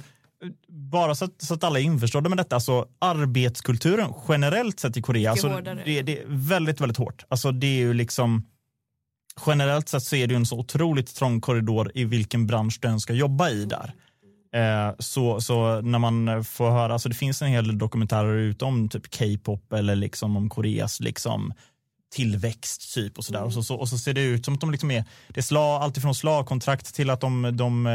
bara 0.69 1.14
så 1.14 1.25
att, 1.25 1.43
så 1.43 1.55
att 1.55 1.64
alla 1.64 1.79
är 1.79 1.83
införstådda 1.83 2.29
med 2.29 2.38
detta, 2.38 2.55
alltså 2.55 2.87
arbetskulturen 3.01 4.12
generellt 4.29 4.81
sett 4.81 4.97
i 4.97 5.03
Korea, 5.03 5.31
alltså, 5.31 5.49
det, 5.85 6.03
det 6.03 6.19
är 6.19 6.25
väldigt, 6.27 6.81
väldigt 6.81 6.99
hårt. 6.99 7.25
Alltså 7.29 7.53
det 7.53 7.67
är 7.67 7.79
ju 7.79 7.95
liksom, 7.95 8.45
generellt 9.47 9.88
sett 9.88 10.03
så 10.03 10.17
är 10.17 10.27
det 10.27 10.33
ju 10.33 10.37
en 10.37 10.47
så 10.47 10.59
otroligt 10.59 11.14
trång 11.14 11.40
korridor 11.40 11.90
i 11.95 12.05
vilken 12.05 12.47
bransch 12.47 12.79
du 12.83 12.88
än 12.88 13.01
ska 13.01 13.12
jobba 13.12 13.51
i 13.51 13.64
där. 13.64 13.93
Eh, 14.55 14.95
så, 14.99 15.40
så 15.40 15.81
när 15.81 15.99
man 15.99 16.45
får 16.45 16.71
höra, 16.71 16.93
alltså 16.93 17.09
det 17.09 17.14
finns 17.14 17.43
en 17.43 17.49
hel 17.49 17.67
del 17.67 17.79
dokumentärer 17.79 18.37
ute 18.37 18.64
om 18.64 18.88
typ 18.88 19.19
K-pop 19.19 19.73
eller 19.73 19.95
liksom 19.97 20.37
om 20.37 20.49
Koreas 20.49 21.01
liksom 21.01 21.53
tillväxt 22.14 22.95
typ 22.95 23.19
och 23.19 23.25
sådär. 23.25 23.43
Och, 23.43 23.53
så, 23.53 23.62
så, 23.62 23.75
och 23.77 23.88
så 23.88 23.99
ser 23.99 24.14
det 24.14 24.21
ut 24.23 24.45
som 24.45 24.55
att 24.55 24.61
de 24.61 24.71
liksom 24.71 24.90
är, 24.90 25.05
det 25.29 25.40
är 25.40 25.43
slag, 25.43 25.83
alltifrån 25.83 26.14
slavkontrakt 26.14 26.95
till 26.95 27.11
att 27.11 27.21
de, 27.21 27.51
de 27.57 27.87
eh, 27.87 27.93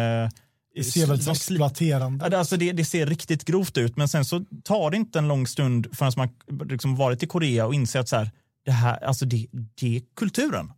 Det 0.75 0.83
ser 0.83 1.07
väldigt 1.07 1.25
de 1.25 1.31
exploaterande. 1.31 2.37
Alltså 2.37 2.57
det, 2.57 2.71
det 2.71 2.85
ser 2.85 3.05
riktigt 3.05 3.45
grovt 3.45 3.77
ut, 3.77 3.97
men 3.97 4.07
sen 4.07 4.25
så 4.25 4.45
tar 4.63 4.91
det 4.91 4.97
inte 4.97 5.19
en 5.19 5.27
lång 5.27 5.47
stund 5.47 5.87
förrän 5.93 6.11
man 6.17 6.29
liksom 6.69 6.95
varit 6.95 7.23
i 7.23 7.27
Korea 7.27 7.65
och 7.65 7.73
inser 7.73 7.99
att 7.99 8.09
så 8.09 8.15
här, 8.15 8.31
det, 8.65 8.71
här, 8.71 9.03
alltså 9.03 9.25
det, 9.25 9.47
det 9.75 9.95
är 9.97 10.01
kulturen 10.15 10.71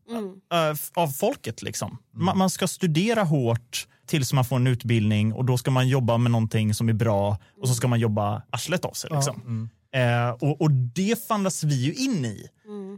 eh, 0.54 0.70
f- 0.74 0.91
av 0.94 1.08
folket. 1.08 1.62
Liksom. 1.62 1.98
Man, 2.13 2.38
man 2.38 2.50
ska 2.50 2.67
studera 2.67 3.24
hårt 3.24 3.88
tills 4.12 4.34
man 4.34 4.45
får 4.45 4.56
en 4.56 4.67
utbildning 4.67 5.34
och 5.34 5.45
då 5.45 5.58
ska 5.58 5.71
man 5.71 5.88
jobba 5.88 6.17
med 6.17 6.32
någonting 6.32 6.74
som 6.74 6.89
är 6.89 6.93
bra 6.93 7.38
och 7.62 7.67
så 7.67 7.74
ska 7.74 7.88
man 7.88 8.00
jobba 8.00 8.41
arslet 8.50 8.86
av 8.86 8.91
sig. 8.91 9.10
Liksom. 9.13 9.69
Eh, 9.93 10.30
och, 10.30 10.62
och 10.62 10.71
det 10.71 11.28
fandas 11.28 11.63
vi 11.63 11.76
ju 11.76 11.93
in 11.93 12.26
i, 12.26 12.47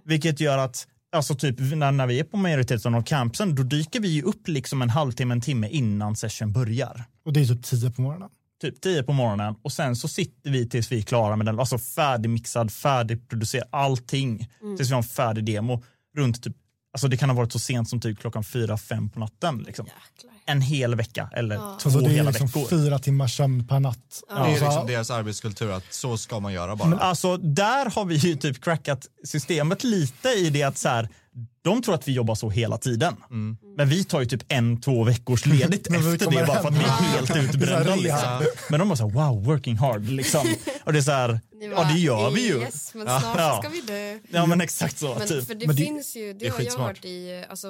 vilket 0.06 0.40
gör 0.40 0.58
att 0.58 0.88
Alltså 1.14 1.36
typ 1.36 1.60
när, 1.60 1.92
när 1.92 2.08
vi 2.08 2.20
är 2.20 2.24
på 2.24 2.38
majoriteten 2.38 2.96
av 2.96 3.04
campsen, 3.04 3.56
då 3.56 3.64
dyker 3.64 4.00
vi 4.00 4.08
ju 4.08 4.22
upp 4.22 4.48
liksom 4.48 4.82
en 4.82 4.90
halvtimme, 4.90 5.34
en 5.34 5.42
timme 5.42 5.68
innan 5.70 6.16
session 6.16 6.54
börjar 6.54 7.04
Och 7.26 7.34
det 7.34 7.42
är 7.42 7.46
typ 7.46 7.64
tio 7.64 7.92
på 7.92 8.02
morgonen. 8.02 8.30
typ 8.62 8.82
10 8.82 9.04
på 9.04 9.14
morgonen 9.14 9.56
och 9.62 9.72
sen 9.72 9.96
så 9.96 10.08
sitter 10.08 10.52
vi 10.52 10.70
tills 10.70 10.92
vi 10.92 10.98
är 10.98 11.02
klara 11.02 11.36
med 11.36 11.46
den, 11.46 11.60
alltså 11.60 11.78
färdigmixad, 11.78 12.72
färdigproducerad, 12.72 13.68
allting. 13.72 14.50
Tills 14.78 14.90
vi 14.90 14.94
har 14.94 15.02
en 15.02 15.04
färdig 15.04 15.46
demo 15.46 15.84
runt 16.18 16.44
typ, 16.44 16.56
alltså 16.94 17.08
det 17.08 17.18
kan 17.18 17.30
ha 17.30 17.36
varit 17.36 17.52
så 17.52 17.60
sent 17.60 17.90
som 17.90 18.00
typ 18.02 18.20
klockan 18.20 18.44
4-5 18.44 19.10
på 19.10 19.20
natten. 19.20 19.58
Liksom. 19.58 19.86
En 20.46 20.62
hel 20.62 20.96
vecka 20.96 21.30
eller 21.34 21.56
två 21.58 21.64
Alltså 21.64 21.90
det 21.90 22.06
är 22.06 22.10
hela 22.10 22.30
liksom 22.30 22.48
veckor. 22.48 22.68
fyra 22.70 23.00
timmars 23.00 23.38
sömn 23.38 23.68
per 23.68 23.80
natt. 23.80 23.98
Det 24.28 24.34
är 24.34 24.38
Alltså, 24.40 24.66
liksom 24.66 24.88
deras 24.88 25.12
arbetskultur 25.12 25.72
att 25.72 25.94
så 25.94 26.18
ska 26.18 26.40
man 26.40 26.54
göra 26.54 26.76
bara. 26.76 26.90
Men 26.90 27.00
alltså 27.00 27.38
där 27.38 27.90
har 27.96 28.06
vi 28.06 28.16
ju 28.16 28.36
typ 28.36 28.64
crackat 28.64 29.08
systemet 29.26 29.84
lite 29.84 30.30
i 30.30 30.50
det 30.50 30.64
att 30.64 30.78
så 30.78 30.90
här, 30.90 31.10
de 31.64 31.82
tror 31.82 31.96
att 31.96 32.08
vi 32.08 32.12
jobbar 32.12 32.36
så 32.36 32.50
hela 32.50 32.78
tiden. 32.78 33.16
Men 33.78 33.90
vi 33.90 34.04
tar 34.04 34.20
ju 34.20 34.26
typ 34.26 34.44
en, 34.48 34.82
två 34.82 35.04
veckors 35.04 35.46
ledigt 35.46 35.88
efter 35.88 36.32
det 36.32 36.46
bara 36.48 36.62
för 36.62 36.68
att 36.68 36.74
vi 36.76 36.80
är 36.84 36.90
helt 37.16 37.36
utbrända. 37.36 37.96
Liksom. 37.96 38.46
Men 38.70 38.80
de 38.80 38.90
bara 38.90 38.96
så 38.96 39.10
här, 39.10 39.14
wow, 39.16 39.44
working 39.44 39.78
hard 39.78 40.10
liksom. 40.10 40.48
Och 40.84 40.94
det 40.94 41.00
är 41.00 41.04
så 41.04 41.12
här, 41.12 41.40
ja 41.76 41.84
det 41.94 42.00
gör 42.00 42.30
vi 42.32 42.48
ju. 42.48 42.60
Yes, 42.60 42.94
men 42.94 43.06
snart 43.06 43.24
Ja. 43.38 43.60
ska 43.64 43.70
vi 43.70 43.82
dö. 43.82 44.20
Ja 44.30 44.46
men 44.46 44.62
exakt 44.62 44.98
så. 44.98 45.16
Men 45.20 45.28
typ. 45.28 45.48
för 45.48 45.56
det, 45.56 45.68
Men 45.68 45.76
det- 45.76 45.84
finns 45.84 46.16
ju, 46.16 46.34
det, 46.34 46.40
det 46.40 46.48
är 46.48 46.52
har 46.52 46.62
jag 46.62 46.78
hört 46.80 47.06
i, 47.06 47.44
alltså, 47.50 47.68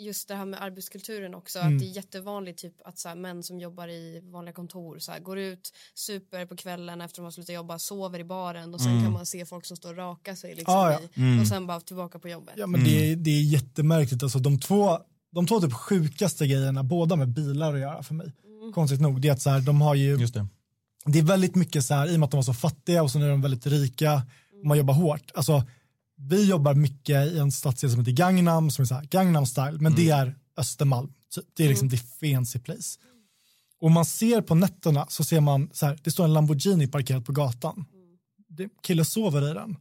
just 0.00 0.28
det 0.28 0.34
här 0.34 0.44
med 0.44 0.62
arbetskulturen 0.62 1.34
också, 1.34 1.58
Mm. 1.58 1.72
att 1.74 1.80
det 1.80 1.86
är 1.86 1.96
jättevanligt 1.96 2.58
typ 2.58 2.74
att 2.84 2.98
så 2.98 3.08
här, 3.08 3.16
män 3.16 3.42
som 3.42 3.60
jobbar 3.60 3.88
i 3.88 4.20
vanliga 4.24 4.52
kontor 4.52 4.98
så 4.98 5.12
här, 5.12 5.20
går 5.20 5.38
ut, 5.38 5.72
super 5.94 6.46
på 6.46 6.56
kvällen 6.56 7.00
efter 7.00 7.16
de 7.16 7.24
har 7.24 7.30
slutat 7.30 7.54
jobba, 7.54 7.78
sover 7.78 8.18
i 8.18 8.24
baren 8.24 8.74
och 8.74 8.80
sen 8.80 9.02
kan 9.02 9.12
man 9.12 9.26
se 9.26 9.46
folk 9.46 9.64
som 9.66 9.76
står 9.76 9.90
och 9.90 9.96
rakar 9.96 10.34
sig 10.34 10.54
liksom, 10.54 10.74
Ah, 10.74 10.92
ja. 10.92 11.00
i, 11.14 11.42
och 11.42 11.46
sen 11.46 11.66
bara 11.66 11.80
tillbaka 11.80 12.18
på 12.18 12.28
jobbet. 12.28 12.54
Ja, 12.56 12.66
men 12.66 12.84
det, 12.84 13.12
är, 13.12 13.16
det 13.16 13.30
är 13.30 13.42
jättemärkligt. 13.42 14.22
Alltså, 14.22 14.38
de, 14.38 14.58
två, 14.60 14.98
de 15.32 15.46
två 15.46 15.60
typ 15.60 15.72
sjukaste 15.72 16.46
grejerna, 16.46 16.82
båda 16.84 17.16
med 17.16 17.28
bilar 17.28 17.74
att 17.74 17.80
göra 17.80 18.02
för 18.02 18.14
mig, 18.14 18.32
konstigt 18.74 19.00
nog, 19.00 19.20
det 19.20 19.28
är 19.28 19.32
att 19.32 19.42
så 19.42 19.50
här, 19.50 19.60
de 19.60 19.80
har 19.80 19.94
ju, 19.94 20.16
Just 20.16 20.34
det. 20.34 20.46
det 21.04 21.18
är 21.18 21.22
väldigt 21.22 21.54
mycket 21.54 21.84
så 21.84 21.94
här, 21.94 22.06
i 22.12 22.16
och 22.16 22.20
med 22.20 22.24
att 22.26 22.30
de 22.30 22.36
var 22.36 22.42
så 22.42 22.54
fattiga 22.54 23.02
och 23.02 23.10
så 23.10 23.18
nu 23.18 23.24
är 23.24 23.30
de 23.30 23.42
väldigt 23.42 23.66
rika, 23.66 24.22
och 24.60 24.66
man 24.66 24.78
jobbar 24.78 24.94
hårt. 24.94 25.30
Alltså, 25.34 25.64
vi 26.20 26.44
jobbar 26.44 26.74
mycket 26.74 27.32
i 27.32 27.38
en 27.38 27.52
stadsdel 27.52 27.90
som 27.90 28.00
heter 28.00 28.12
Gangnam, 28.12 28.70
som 28.70 28.82
är 28.82 28.86
så 28.86 28.94
här, 28.94 29.04
Gangnam 29.04 29.46
style, 29.46 29.78
men 29.80 29.94
det 29.94 30.10
är 30.10 30.34
Östermalm. 30.56 31.12
Det 31.56 31.64
är 31.64 31.68
liksom 31.68 31.90
the 31.90 31.96
fancy 31.96 32.58
place. 32.58 32.98
Och 33.80 33.90
man 33.90 34.04
ser 34.04 34.40
på 34.40 34.54
nätterna 34.54 35.06
så 35.08 35.24
ser 35.24 35.40
man 35.40 35.70
så 35.72 35.86
här, 35.86 35.98
det 36.02 36.10
står 36.10 36.24
en 36.24 36.32
Lamborghini 36.32 36.86
parkerad 36.86 37.26
på 37.26 37.32
gatan. 37.32 37.84
Det, 38.48 38.68
kille 38.82 39.04
sover 39.04 39.50
i 39.50 39.54
den. 39.54 39.76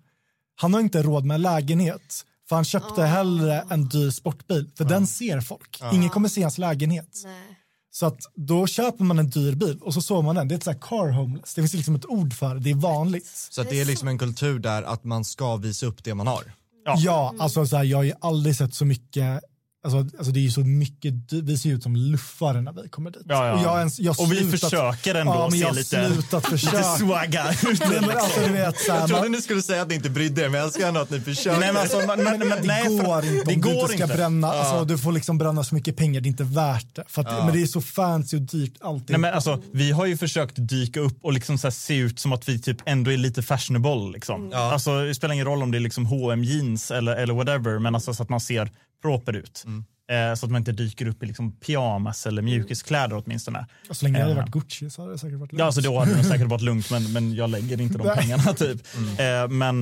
Han 0.56 0.74
har 0.74 0.82
inte 0.82 1.04
råd 1.04 1.26
med 1.26 1.42
lägenhet. 1.42 2.26
För 2.50 2.56
han 2.56 2.66
köpte 2.66 3.04
hellre 3.04 3.66
en 3.70 3.90
dyr 3.90 4.10
sportbil. 4.10 4.70
För 4.76 4.86
den 4.86 5.08
ser 5.08 5.42
folk. 5.42 5.82
Ingen 5.94 6.10
kommer 6.10 6.30
se 6.30 6.42
hans 6.42 6.58
lägenhet. 6.58 7.22
Nej. 7.24 7.59
Så 7.92 8.06
att 8.06 8.20
då 8.36 8.68
köper 8.68 9.04
man 9.04 9.20
en 9.20 9.30
dyr 9.30 9.56
bil 9.56 9.80
och 9.82 9.94
så 9.94 10.02
sover 10.02 10.22
man 10.22 10.36
den. 10.36 10.48
Det 10.48 10.56
är 10.56 10.58
ett 10.58 10.64
så 10.64 10.72
här 10.72 10.80
car 10.80 11.12
homeless. 11.12 11.54
Det 11.54 11.62
finns 11.62 11.74
liksom 11.74 11.96
ett 11.96 12.06
ord 12.06 12.34
för 12.34 12.56
det. 12.56 12.62
Det 12.62 12.70
är 12.70 12.76
vanligt. 12.76 13.28
Så 13.50 13.62
att 13.62 13.70
det 13.70 13.82
är 13.82 13.86
liksom 13.86 14.08
en 14.08 14.18
kultur 14.18 14.60
där 14.60 14.84
att 14.84 15.04
man 15.04 15.26
ska 15.26 15.56
visa 15.56 15.86
upp 15.86 16.04
det 16.04 16.16
man 16.16 16.28
har. 16.28 16.44
Ja. 16.86 16.96
Ja, 16.98 17.36
alltså 17.40 17.66
så 17.66 17.78
här, 17.78 17.84
jag 17.84 17.98
har 17.98 18.04
ju 18.04 18.14
aldrig 18.22 18.56
sett 18.56 18.74
så 18.74 18.86
mycket 18.86 19.42
Alltså, 19.84 19.98
alltså 20.18 20.32
det 20.32 20.40
är 20.40 20.42
ju 20.42 20.52
så 20.52 20.60
mycket, 20.60 21.14
vi 21.32 21.58
ser 21.58 21.70
ut 21.70 21.84
som 21.84 21.96
luffare 21.96 22.62
när 22.62 22.74
vi 22.84 22.90
kommer 22.90 23.12
dit. 23.12 23.22
Ja, 23.26 23.48
ja. 23.48 23.54
Och, 23.54 23.62
jag 23.64 23.78
ens, 23.80 24.00
jag 24.00 24.20
Och 24.20 24.32
vi 24.32 24.36
slutat- 24.38 24.60
försöker 24.60 25.16
ändå 25.16 25.34
ja, 25.34 25.50
men 25.52 25.60
se 25.60 25.72
lite- 25.72 25.84
slutat 26.14 26.52
Lite 26.52 26.58
försöka. 26.58 26.84
swagga 26.84 27.52
ut. 27.52 27.80
Men 27.90 28.10
alltså, 28.10 28.42
du 28.42 28.52
vet, 28.52 28.78
så 28.80 28.92
här, 28.92 29.00
Jag 29.00 29.08
trodde 29.08 29.22
man, 29.24 29.32
ni 29.32 29.42
skulle 29.42 29.62
säga 29.62 29.82
att 29.82 29.88
ni 29.88 29.96
inte 29.96 30.10
brydde 30.10 30.42
er, 30.46 30.50
men 30.50 30.58
jag 30.60 30.66
älskar 30.68 30.88
ändå 30.88 31.00
att 31.00 31.10
ni 31.10 31.20
försöker. 31.22 31.60
Nej, 31.60 31.74
men 31.74 31.82
alltså, 31.82 31.98
men, 31.98 32.24
men, 32.24 32.40
men, 32.40 32.50
det 32.50 32.68
nej, 32.68 32.84
går 32.88 33.26
inte 33.26 33.44
det 33.46 33.56
om 33.56 33.62
du 33.62 33.70
går 33.70 33.74
inte 33.82 33.94
ska 33.94 34.04
inte. 34.04 34.16
bränna, 34.16 34.48
alltså, 34.52 34.86
du 34.86 34.98
får 34.98 35.12
liksom 35.12 35.38
bränna 35.38 35.64
så 35.64 35.76
mycket 35.76 35.98
pengar, 35.98 36.22
det 36.22 36.28
är 36.28 36.30
inte 36.30 36.44
värt 36.44 36.96
det. 36.96 37.04
För 37.08 37.22
att, 37.22 37.46
Men 37.46 37.54
det 37.56 37.62
är 37.62 37.66
så 37.68 37.82
fancy 37.82 38.38
och 38.38 38.42
dyrt 38.44 38.74
allting. 38.82 39.06
Nej, 39.10 39.20
men 39.20 39.34
alltså, 39.34 39.62
vi 39.74 39.92
har 39.92 40.06
ju 40.06 40.18
försökt 40.18 40.54
dyka 40.58 41.00
upp 41.00 41.18
och 41.22 41.34
liksom 41.34 41.58
så 41.58 41.68
här 41.68 41.72
se 41.72 41.96
ut 41.98 42.20
som 42.20 42.34
att 42.34 42.50
vi 42.50 42.60
typ 42.60 42.78
ändå 42.86 43.12
är 43.12 43.18
lite 43.18 43.42
fashionable. 43.44 44.12
Liksom. 44.14 44.52
Alltså, 44.54 45.02
det 45.06 45.16
spelar 45.16 45.34
ingen 45.34 45.46
roll 45.46 45.64
om 45.64 45.72
det 45.72 45.78
är 45.78 45.80
liksom 45.80 46.06
H&M 46.06 46.44
jeans 46.44 46.92
eller, 46.92 47.16
eller 47.16 47.34
whatever, 47.34 47.80
men 47.80 47.96
alltså, 47.96 48.14
så 48.14 48.24
att 48.24 48.30
man 48.30 48.40
ser 48.40 48.72
proper 49.02 49.36
ut. 49.36 49.66
Eh, 50.12 50.36
så 50.36 50.46
att 50.46 50.52
man 50.52 50.62
inte 50.62 50.72
dyker 50.72 51.08
upp 51.08 51.24
i 51.24 51.26
liksom 51.26 51.52
pyjamas 51.52 52.26
eller 52.28 52.42
mjukiskläder 52.42 53.24
åtminstone. 53.26 53.68
Och 53.90 53.98
så 53.98 54.06
länge 54.06 54.18
det 54.18 54.22
hade 54.24 54.34
Eh. 54.36 54.38
varit 54.42 54.52
Gucci 54.52 54.90
så 54.90 55.02
hade 55.02 55.14
det 55.14 55.18
säkert 55.18 55.40
varit 55.40 55.52
lugnt. 55.52 55.60
Ja, 55.60 55.66
alltså 55.66 55.82
då 55.82 56.00
hade 56.00 56.16
det 56.16 56.24
säkert 56.34 56.48
varit 56.48 56.62
lugnt, 56.62 56.92
men, 56.92 57.14
men 57.14 57.36
jag 57.36 57.50
lägger 57.50 57.82
inte 57.82 57.98
de 57.98 58.16
pengarna. 58.16 58.54
typ. 58.54 58.82
Eh, 59.20 59.48
men 59.50 59.82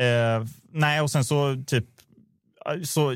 eh, 0.00 0.46
nej, 0.72 1.00
och 1.00 1.10
sen 1.10 1.24
så 1.24 1.62
typ, 1.66 1.84
så, 2.84 3.14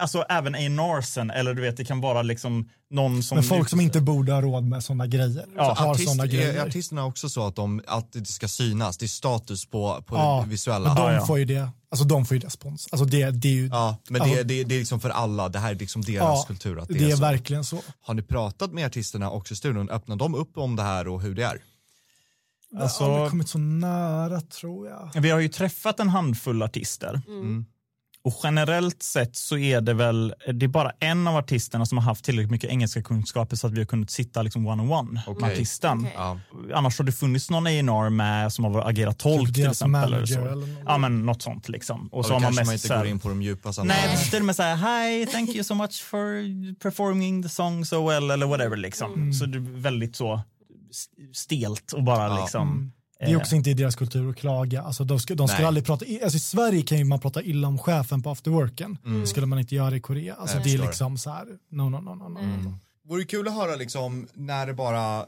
alltså 0.00 0.22
även 0.28 0.54
A&Rsen 0.54 1.30
eller 1.30 1.54
du 1.54 1.62
vet, 1.62 1.76
det 1.76 1.84
kan 1.84 2.00
vara 2.00 2.22
liksom 2.22 2.68
någon 2.90 3.22
som... 3.22 3.36
Men 3.36 3.44
folk 3.44 3.68
som 3.68 3.80
inte 3.80 4.00
borde 4.00 4.32
ha 4.32 4.40
råd 4.42 4.64
med 4.64 4.84
sådana 4.84 5.06
grejer. 5.06 5.46
Ja, 5.56 5.74
har 5.78 5.90
Artist, 5.90 6.08
såna 6.08 6.22
är 6.22 6.28
grejer. 6.28 6.66
artisterna 6.66 7.04
också 7.04 7.28
så 7.28 7.46
att, 7.46 7.56
de, 7.56 7.82
att 7.86 8.12
det 8.12 8.24
ska 8.26 8.48
synas? 8.48 8.96
Det 8.98 9.06
är 9.06 9.08
status 9.08 9.66
på, 9.66 10.02
på 10.06 10.16
Ja, 10.16 10.40
det 10.44 10.50
visuella? 10.50 10.86
Men 10.88 10.96
de 10.96 11.02
Ja, 11.02 11.12
ja. 11.12 11.26
får 11.26 11.38
ju 11.38 11.44
det. 11.44 11.68
Alltså 11.90 12.04
de 12.06 12.26
får 12.26 12.36
ju 12.36 12.40
respons. 12.40 12.88
Alltså 12.92 13.04
det, 13.04 13.30
det 13.30 13.48
är 13.48 13.52
ju 13.52 13.66
Ja, 13.66 13.96
men 14.08 14.22
Alltså- 14.22 14.36
det, 14.36 14.42
det, 14.42 14.64
det 14.64 14.74
är 14.74 14.78
liksom 14.78 15.00
för 15.00 15.10
alla. 15.10 15.48
Det 15.48 15.58
här 15.58 15.70
är 15.70 15.74
liksom 15.74 16.02
deras 16.02 16.20
ja, 16.22 16.44
kultur. 16.46 16.78
Att 16.78 16.88
det, 16.88 16.94
det 16.94 17.04
är 17.04 17.08
är 17.12 17.16
så. 17.16 17.20
verkligen 17.22 17.64
så. 17.64 17.78
Har 18.00 18.14
ni 18.14 18.22
pratat 18.22 18.72
med 18.72 18.86
artisterna 18.86 19.30
också 19.30 19.54
i 19.54 19.56
studion? 19.56 19.90
Öppnar 19.90 20.16
de 20.16 20.34
upp 20.34 20.58
om 20.58 20.76
det 20.76 20.82
här 20.82 21.08
och 21.08 21.22
hur 21.22 21.34
det 21.34 21.44
är? 21.44 21.58
Alltså- 22.80 23.04
har 23.04 23.10
aldrig 23.14 23.30
kommit 23.30 23.48
så 23.48 23.58
nära 23.58 24.40
tror 24.40 24.88
jag. 24.88 25.20
Vi 25.20 25.30
har 25.30 25.40
ju 25.40 25.48
träffat 25.48 26.00
en 26.00 26.08
handfull 26.08 26.62
artister. 26.62 27.22
Och 28.24 28.34
generellt 28.42 29.02
sett 29.02 29.36
så 29.36 29.56
är 29.58 29.80
det 29.80 29.94
väl, 29.94 30.34
det 30.54 30.66
är 30.66 30.68
bara 30.68 30.92
en 31.00 31.26
av 31.28 31.36
artisterna 31.36 31.86
som 31.86 31.98
har 31.98 32.04
haft 32.04 32.24
tillräckligt 32.24 32.50
mycket 32.50 32.70
engelska 32.70 33.02
kunskaper 33.02 33.56
så 33.56 33.66
att 33.66 33.72
vi 33.72 33.78
har 33.78 33.86
kunnat 33.86 34.10
sitta 34.10 34.42
liksom 34.42 34.66
one-on-one 34.66 35.12
med 35.12 35.22
Okej. 35.26 35.52
artisten. 35.52 35.98
Okej. 35.98 36.12
Ja. 36.16 36.38
Annars 36.74 36.98
har 36.98 37.04
det 37.04 37.12
funnits 37.12 37.50
någon 37.50 37.66
A&R 37.66 38.10
med 38.10 38.52
som 38.52 38.64
har 38.64 38.88
agerat 38.90 39.18
tolk 39.18 39.46
Typ 39.46 39.54
till 39.54 39.66
exempel. 39.70 40.02
Eller 40.14 40.26
så. 40.26 40.40
eller. 40.40 40.76
Ja 40.86 40.98
men 40.98 41.26
något 41.26 41.42
sånt 41.42 41.68
liksom. 41.68 42.08
Och 42.12 42.18
Och 42.18 42.26
så 42.26 42.32
har 42.32 42.40
man 42.40 42.54
mest 42.54 42.66
man 42.66 42.74
inte 42.74 42.86
så 42.88 42.94
här- 42.94 43.00
går 43.00 43.08
in 43.10 43.18
på 43.18 43.28
de 43.28 43.42
djupa 43.42 43.72
sammanhangen. 43.72 44.06
Nej, 44.08 44.16
precis. 44.16 44.34
Och 44.40 44.44
med 44.44 44.56
säga 44.56 44.76
hi, 44.76 45.26
thank 45.26 45.50
you 45.50 45.64
so 45.64 45.74
much 45.74 46.02
for 46.04 46.74
performing 46.78 47.42
the 47.42 47.48
song 47.48 47.84
so 47.84 48.08
well 48.08 48.30
eller 48.30 48.46
whatever 48.46 48.76
liksom. 48.76 49.14
Mm. 49.14 49.32
Så 49.32 49.46
det 49.46 49.58
är 49.58 49.80
väldigt 49.80 50.16
så 50.16 50.40
stelt 51.32 51.92
och 51.92 52.02
bara 52.04 52.26
Ja. 52.28 52.40
liksom. 52.40 52.92
Det 53.18 53.24
är 53.24 53.36
också 53.36 53.56
inte 53.56 53.70
i 53.70 53.74
deras 53.74 53.96
kultur 53.96 54.30
att 54.30 54.36
klaga. 54.36 54.82
Alltså 54.82 55.04
de 55.04 55.20
ska, 55.20 55.34
de 55.34 55.46
Nej. 55.46 55.64
aldrig 55.64 55.86
prata, 55.86 56.04
alltså 56.22 56.36
I 56.36 56.40
Sverige 56.40 56.82
kan 56.82 56.98
ju 56.98 57.04
man 57.04 57.20
prata 57.20 57.42
illa 57.42 57.68
om 57.68 57.78
chefen 57.78 58.22
på 58.22 58.30
afterworken. 58.30 58.98
Det 59.20 59.26
skulle 59.26 59.46
man 59.46 59.58
inte 59.58 59.74
göra 59.74 59.96
i 59.96 60.00
Korea. 60.00 60.34
Alltså 60.34 60.56
det 60.56 60.62
är 60.62 60.64
förstår. 60.64 60.86
liksom 60.86 61.18
så 61.18 61.30
här, 61.30 61.46
no, 61.70 61.82
no, 61.82 62.00
no, 62.00 62.14
no, 62.14 62.28
no. 62.28 62.78
Vore 63.08 63.24
kul 63.24 63.48
att 63.48 63.54
höra 63.54 63.76
liksom 63.76 64.28
när 64.34 64.66
det 64.66 64.74
bara, 64.74 65.26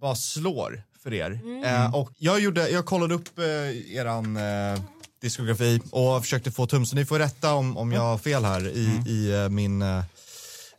bara 0.00 0.14
slår 0.14 0.82
för 1.02 1.14
er. 1.14 1.40
Eh, 1.64 1.94
och 1.94 2.10
jag, 2.18 2.40
gjorde, 2.40 2.68
jag 2.68 2.84
kollade 2.86 3.14
upp 3.14 3.38
eh, 3.38 3.94
eran 3.96 4.36
eh, 4.36 4.80
diskografi 5.20 5.80
och 5.90 6.22
försökte 6.22 6.50
få 6.50 6.66
tum, 6.66 6.86
så 6.86 6.96
ni 6.96 7.04
får 7.04 7.18
rätta 7.18 7.54
om, 7.54 7.76
om 7.76 7.92
jag 7.92 8.00
har 8.00 8.18
fel 8.18 8.44
här 8.44 8.68
i, 8.68 9.02
i, 9.06 9.42
eh, 9.42 9.48
min, 9.48 9.82
eh, 9.82 9.98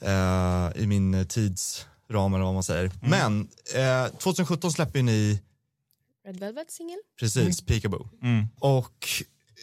eh, 0.02 0.72
i 0.76 0.88
min 0.88 1.26
tidsram 1.28 2.34
eller 2.34 2.46
vad 2.46 2.54
man 2.54 2.64
säger. 2.64 2.92
Men 3.02 3.48
eh, 3.76 4.18
2017 4.18 4.72
släpper 4.72 5.04
ni 5.04 5.42
Red 6.26 6.40
Velvet 6.40 6.72
singel? 6.72 6.98
precis 7.20 7.66
Peekaboo. 7.66 8.08
Mm. 8.24 8.48
Och 8.60 9.08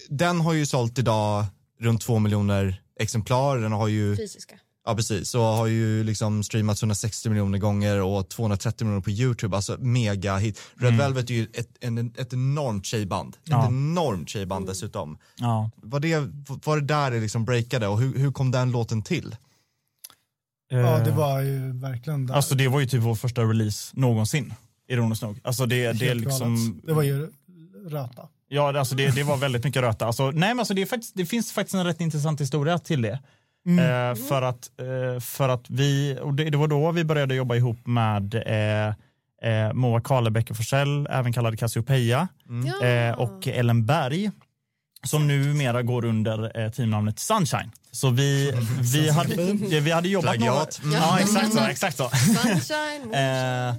den 0.09 0.41
har 0.41 0.53
ju 0.53 0.67
sålt 0.67 0.99
idag 0.99 1.45
runt 1.81 2.01
två 2.03 2.19
miljoner 2.19 2.83
exemplar. 3.01 3.59
Den 3.59 3.73
har 3.73 3.89
ju 3.89 4.17
Fysiska. 4.17 4.55
Ja 4.85 4.95
precis, 4.97 5.35
och 5.35 5.41
har 5.41 5.67
ju 5.67 6.05
liksom 6.05 6.43
streamats 6.43 6.83
160 6.83 7.29
miljoner 7.29 7.59
gånger 7.59 8.01
och 8.03 8.29
230 8.29 8.85
miljoner 8.87 9.03
på 9.03 9.11
YouTube, 9.11 9.57
alltså 9.57 9.77
mega 9.81 10.37
hit. 10.37 10.61
Red 10.77 10.97
Velvet 10.97 11.31
är 11.31 11.35
ju 11.35 11.47
ett, 11.55 11.69
en, 11.81 11.99
ett 12.19 12.33
enormt 12.33 12.87
tjejband, 12.87 13.37
Ja. 13.45 13.63
ett 13.63 13.69
enormt 13.69 14.29
tjejband 14.29 14.67
dessutom. 14.67 15.19
Ja. 15.37 15.71
Var 15.77 16.01
det, 16.01 16.19
var 16.65 16.77
det 16.81 16.87
där 16.87 17.11
det 17.11 17.21
liksom 17.21 17.45
breakade 17.45 17.87
och 17.89 18.01
hur, 18.01 18.19
hur 18.19 18.33
kom 18.33 18.51
den 18.51 18.71
låten 18.71 19.03
till? 19.03 19.37
Ja, 20.69 20.99
det 20.99 21.11
Eh, 21.11 21.17
var 21.17 21.41
ju 21.41 21.73
verkligen 21.81 22.27
där. 22.27 22.35
Alltså 22.35 22.55
det 22.55 22.69
var 22.69 22.81
ju 22.81 22.87
typ 22.87 23.03
vår 23.03 23.15
första 23.15 23.43
release 23.43 23.91
någonsin. 23.97 24.55
Ironiskt 24.93 25.23
nog. 25.23 25.41
Alltså 25.45 25.67
det, 25.67 25.93
det 25.93 26.09
är 26.09 26.15
liksom... 26.15 26.81
Det 26.85 26.93
var 26.93 27.03
ju 27.03 27.29
röta. 27.87 28.29
Ja, 28.49 28.79
alltså 28.79 28.95
det, 28.95 29.15
det 29.15 29.23
var 29.23 29.37
väldigt 29.37 29.65
mycket 29.65 29.83
röta. 29.83 30.07
Alltså, 30.07 30.31
nej, 30.31 30.49
men 30.49 30.59
alltså 30.59 30.75
det, 30.75 30.83
är 30.83 30.87
faktiskt, 30.87 31.13
det 31.17 31.27
finns 31.27 31.53
faktiskt 31.53 31.75
en 31.75 31.85
rätt 31.85 32.01
intressant 32.01 32.41
historia 32.41 32.79
till 32.79 33.03
det. 33.03 33.19
Eh, 33.69 34.15
för, 34.29 34.43
att, 34.43 34.71
eh, 34.81 35.21
för 35.21 35.49
att 35.49 35.71
vi, 35.71 36.19
och 36.23 36.35
det, 36.35 36.51
det 36.51 36.57
var 36.59 36.69
då 36.69 36.91
vi 36.91 37.05
började 37.05 37.35
jobba 37.35 37.55
ihop 37.55 37.87
med 37.87 38.35
eh, 38.35 38.89
eh, 39.53 39.73
Moa 39.73 40.01
Karlebäcker 40.01 40.55
Forsell, 40.55 41.07
även 41.11 41.33
kallad 41.33 41.59
Cassiopeia, 41.59 42.29
Ja. 42.81 42.87
eh, 42.87 43.13
och 43.19 43.49
Ellen 43.49 43.87
Berg, 43.87 44.31
som 45.07 45.27
numera 45.29 45.83
går 45.83 46.05
under 46.05 46.61
eh, 46.61 46.71
teamnamnet 46.71 47.19
Sunshine. 47.19 47.71
Så 47.93 48.11
vi, 48.11 48.53
vi, 48.93 49.11
hade, 49.11 49.53
vi 49.81 49.91
hade 49.91 50.09
jobbat 50.09 50.35
Plagiat. 50.37 50.81
några... 50.85 50.97
Ja, 50.99 51.19
exakt 51.21 51.53
så. 51.53 51.61
Exakt 51.65 51.97
så. 51.97 52.09
Sunshine. 52.11 53.15
Eh, 53.15 53.75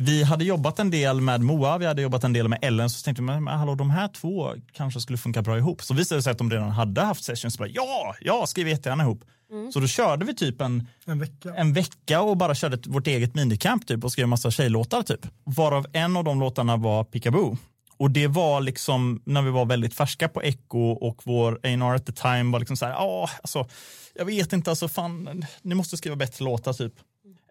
vi 0.00 0.22
hade 0.22 0.44
jobbat 0.44 0.78
en 0.78 0.90
del 0.90 1.20
med 1.20 1.40
Moa, 1.40 1.78
vi 1.78 1.86
hade 1.86 2.02
jobbat 2.02 2.24
en 2.24 2.32
del 2.32 2.48
med 2.48 2.58
Ellen, 2.62 2.90
så 2.90 3.04
tänkte 3.04 3.22
vi, 3.22 3.26
men 3.26 3.46
hallå, 3.46 3.74
de 3.74 3.90
här 3.90 4.08
två 4.08 4.54
kanske 4.72 5.00
skulle 5.00 5.18
funka 5.18 5.42
bra 5.42 5.58
ihop. 5.58 5.82
Så 5.82 5.94
visade 5.94 6.18
det 6.18 6.22
sig 6.22 6.30
att 6.30 6.38
de 6.38 6.50
redan 6.50 6.70
hade 6.70 7.00
haft 7.00 7.24
sessions. 7.24 7.54
Så 7.54 7.58
bara, 7.58 7.68
ja, 7.68 8.14
ja, 8.20 8.46
skriv 8.46 8.68
jättegärna 8.68 9.02
ihop. 9.02 9.24
Så 9.72 9.80
då 9.80 9.86
körde 9.86 10.24
vi 10.24 10.34
typ 10.34 10.60
en, 10.60 10.86
En 11.06 11.18
vecka. 11.18 11.54
en 11.56 11.72
vecka 11.72 12.20
och 12.20 12.36
bara 12.36 12.54
körde 12.54 12.78
vårt 12.90 13.06
eget 13.06 13.34
minicamp 13.34 13.86
typ 13.86 14.04
och 14.04 14.12
skrev 14.12 14.28
massa 14.28 14.50
tjejlåtar 14.50 15.02
typ. 15.02 15.26
Varav 15.44 15.86
en 15.92 16.16
av 16.16 16.24
de 16.24 16.40
låtarna 16.40 16.76
var 16.76 17.04
Peekaboo. 17.04 17.56
Och 17.96 18.10
det 18.10 18.26
var 18.26 18.60
liksom 18.60 19.22
när 19.24 19.42
vi 19.42 19.50
var 19.50 19.66
väldigt 19.66 19.94
färska 19.94 20.28
på 20.28 20.42
Echo 20.42 20.90
och 20.90 21.22
vår 21.24 21.52
A&R 21.62 21.94
at 21.94 22.06
the 22.06 22.12
time 22.12 22.52
var 22.52 22.58
liksom 22.58 22.76
så 22.76 22.86
här, 22.86 22.92
ja, 22.92 23.30
alltså, 23.42 23.66
jag 24.14 24.24
vet 24.24 24.52
inte, 24.52 24.70
alltså 24.70 24.88
fan, 24.88 25.44
ni 25.62 25.74
måste 25.74 25.96
skriva 25.96 26.16
bättre 26.16 26.44
låtar 26.44 26.72
typ. 26.72 26.94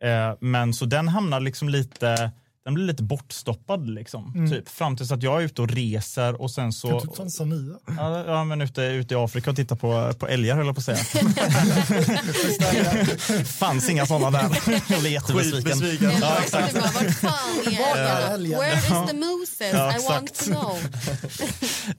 Eh, 0.01 0.33
men 0.39 0.73
så 0.73 0.85
den 0.85 1.07
hamnar 1.07 1.39
liksom 1.39 1.69
lite, 1.69 2.31
den 2.65 2.73
blir 2.73 2.85
lite 2.85 3.03
bortstoppad 3.03 3.89
liksom. 3.89 4.49
Typ, 4.51 4.69
fram 4.69 4.97
tills 4.97 5.11
att 5.11 5.23
jag 5.23 5.41
är 5.41 5.45
ute 5.45 5.61
och 5.61 5.69
reser 5.69 6.41
och 6.41 6.51
sen 6.51 6.73
så... 6.73 6.99
Typ 6.99 7.13
Tanzania. 7.13 7.75
Ja, 7.97 8.25
ja 8.25 8.43
men 8.43 8.61
ute, 8.61 8.81
ute 8.81 9.13
i 9.13 9.17
Afrika 9.17 9.49
och 9.49 9.55
tittar 9.55 9.75
på, 9.75 10.13
på 10.19 10.27
älgar 10.27 10.55
höll 10.55 10.65
jag 10.65 10.75
på 10.75 10.79
att 10.79 10.85
säga. 10.85 10.97
fanns 13.45 13.89
inga 13.89 14.05
sådana 14.05 14.31
där. 14.31 14.49
Jag 14.89 14.99
blev 14.99 15.11
jättebesviken. 15.11 15.61
Skitbesviken. 15.61 16.11
Ja, 16.21 16.37
exakt. 16.41 16.73
Vart 16.73 16.93
fan 16.93 17.73
är? 17.73 18.57
Where 18.57 18.77
is 18.77 18.87
the 19.09 19.13
mooses? 19.17 19.73
Ja, 19.73 19.93
I 19.97 20.07
want 20.09 20.35
to 20.35 20.45
know. 20.45 20.77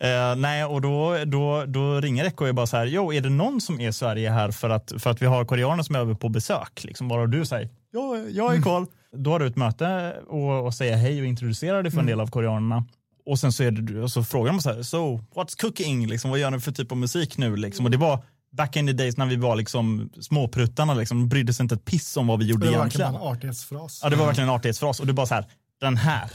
Eh, 0.00 0.36
nej, 0.36 0.64
och 0.64 0.80
då, 0.80 1.24
då, 1.24 1.64
då 1.66 2.00
ringer 2.00 2.24
Echo 2.24 2.42
och 2.42 2.48
är 2.48 2.52
bara 2.52 2.66
så 2.66 2.76
här, 2.76 2.86
jo, 2.86 3.12
är 3.12 3.20
det 3.20 3.28
någon 3.30 3.60
som 3.60 3.80
är 3.80 3.88
i 3.88 3.92
Sverige 3.92 4.30
här 4.30 4.50
för 4.50 4.70
att, 4.70 4.92
för 4.98 5.10
att 5.10 5.22
vi 5.22 5.26
har 5.26 5.44
koreaner 5.44 5.82
som 5.82 5.94
är 5.94 5.98
över 5.98 6.14
på 6.14 6.28
besök? 6.28 6.84
Liksom, 6.84 7.08
bara 7.08 7.26
du 7.26 7.46
säger, 7.46 7.68
ja, 7.92 8.16
jag 8.30 8.56
är 8.56 8.62
Karl. 8.62 8.86
Då 9.16 9.30
har 9.30 9.38
du 9.38 9.46
ett 9.46 9.56
möte 9.56 10.16
och, 10.26 10.66
och 10.66 10.74
säger 10.74 10.96
hej 10.96 11.20
och 11.20 11.26
introducerar 11.26 11.82
dig 11.82 11.92
för 11.92 12.00
en 12.00 12.06
del 12.06 12.20
av 12.20 12.26
koreanerna. 12.30 12.84
Och 13.26 13.38
sen 13.38 13.52
så, 13.52 13.62
är 13.62 13.70
det, 13.70 14.02
och 14.02 14.10
så 14.10 14.24
frågar 14.24 14.52
de 14.52 14.60
så 14.60 14.72
här, 14.72 14.82
so 14.82 15.20
what's 15.34 15.60
cooking? 15.60 16.06
Liksom, 16.06 16.30
vad 16.30 16.40
gör 16.40 16.50
ni 16.50 16.60
för 16.60 16.72
typ 16.72 16.92
av 16.92 16.98
musik 16.98 17.38
nu? 17.38 17.56
Liksom? 17.56 17.84
Och 17.84 17.90
det 17.90 17.96
var 17.96 18.22
back 18.50 18.76
in 18.76 18.86
the 18.86 18.92
days 18.92 19.16
när 19.16 19.26
vi 19.26 19.36
var 19.36 19.56
liksom 19.56 20.10
småpruttarna, 20.20 20.94
liksom, 20.94 21.18
de 21.20 21.28
brydde 21.28 21.52
sig 21.52 21.62
inte 21.64 21.74
ett 21.74 21.84
piss 21.84 22.16
om 22.16 22.26
vad 22.26 22.38
vi 22.38 22.44
gjorde 22.44 22.66
Det 22.66 22.70
var 22.70 22.78
egentligen. 22.78 23.12
verkligen 23.12 23.28
en 23.28 23.36
artighetsfras. 23.36 24.00
Ja, 24.02 24.10
det 24.10 24.16
var 24.16 24.26
verkligen 24.26 24.48
en 24.48 24.54
artighetsfras. 24.54 25.00
Och 25.00 25.06
du 25.06 25.12
bara 25.12 25.26
så 25.26 25.34
här, 25.34 25.46
den 25.80 25.96
här, 25.96 26.30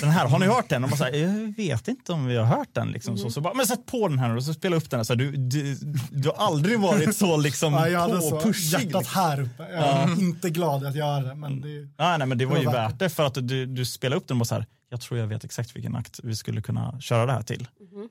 den 0.00 0.10
här, 0.10 0.26
har 0.26 0.38
ni 0.38 0.46
hört 0.46 0.68
den? 0.68 0.84
Och 0.84 0.90
så 0.98 1.04
här, 1.04 1.14
jag 1.14 1.56
vet 1.56 1.88
inte 1.88 2.12
om 2.12 2.26
vi 2.26 2.36
har 2.36 2.44
hört 2.44 2.68
den. 2.72 2.88
Liksom. 2.92 3.18
Så, 3.18 3.30
så 3.30 3.40
bara, 3.40 3.54
men 3.54 3.66
sätt 3.66 3.86
på 3.86 4.08
den 4.08 4.18
här 4.18 4.36
och 4.36 4.44
så 4.44 4.54
spela 4.54 4.76
upp 4.76 4.90
den. 4.90 5.04
Så 5.04 5.14
du, 5.14 5.30
du, 5.36 5.74
du 6.10 6.28
har 6.28 6.36
aldrig 6.46 6.80
varit 6.80 7.16
så 7.16 7.36
liksom 7.36 7.72
Ja, 7.80 7.88
jag 7.88 8.00
hade 8.00 8.20
så 8.22 8.30
på 8.30 8.40
pushig. 8.40 8.80
hjärtat 8.80 9.06
här 9.06 9.40
uppe. 9.40 9.62
Jag 9.72 9.84
är 9.84 10.20
inte 10.20 10.50
glad 10.50 10.84
att 10.86 10.94
göra 10.94 11.20
det, 11.20 11.34
men 11.34 11.60
det 11.60 11.68
Nej, 11.98 12.18
nej, 12.18 12.26
men 12.26 12.38
det 12.38 12.46
var 12.46 12.54
Det 12.54 12.60
ju 12.60 12.66
var 12.66 12.72
värt 12.72 12.98
det 12.98 13.08
för 13.08 13.24
att 13.24 13.34
du, 13.34 13.66
du 13.66 13.84
spelade 13.84 14.16
upp 14.16 14.28
den 14.28 14.34
och 14.34 14.38
bara 14.38 14.44
så 14.44 14.54
här, 14.54 14.66
jag 14.90 15.00
tror 15.00 15.20
jag 15.20 15.26
vet 15.26 15.44
exakt 15.44 15.76
vilken 15.76 15.96
akt 15.96 16.20
vi 16.22 16.36
skulle 16.36 16.62
kunna 16.62 17.00
köra 17.00 17.26
det 17.26 17.32
här 17.32 17.42
till. 17.42 17.68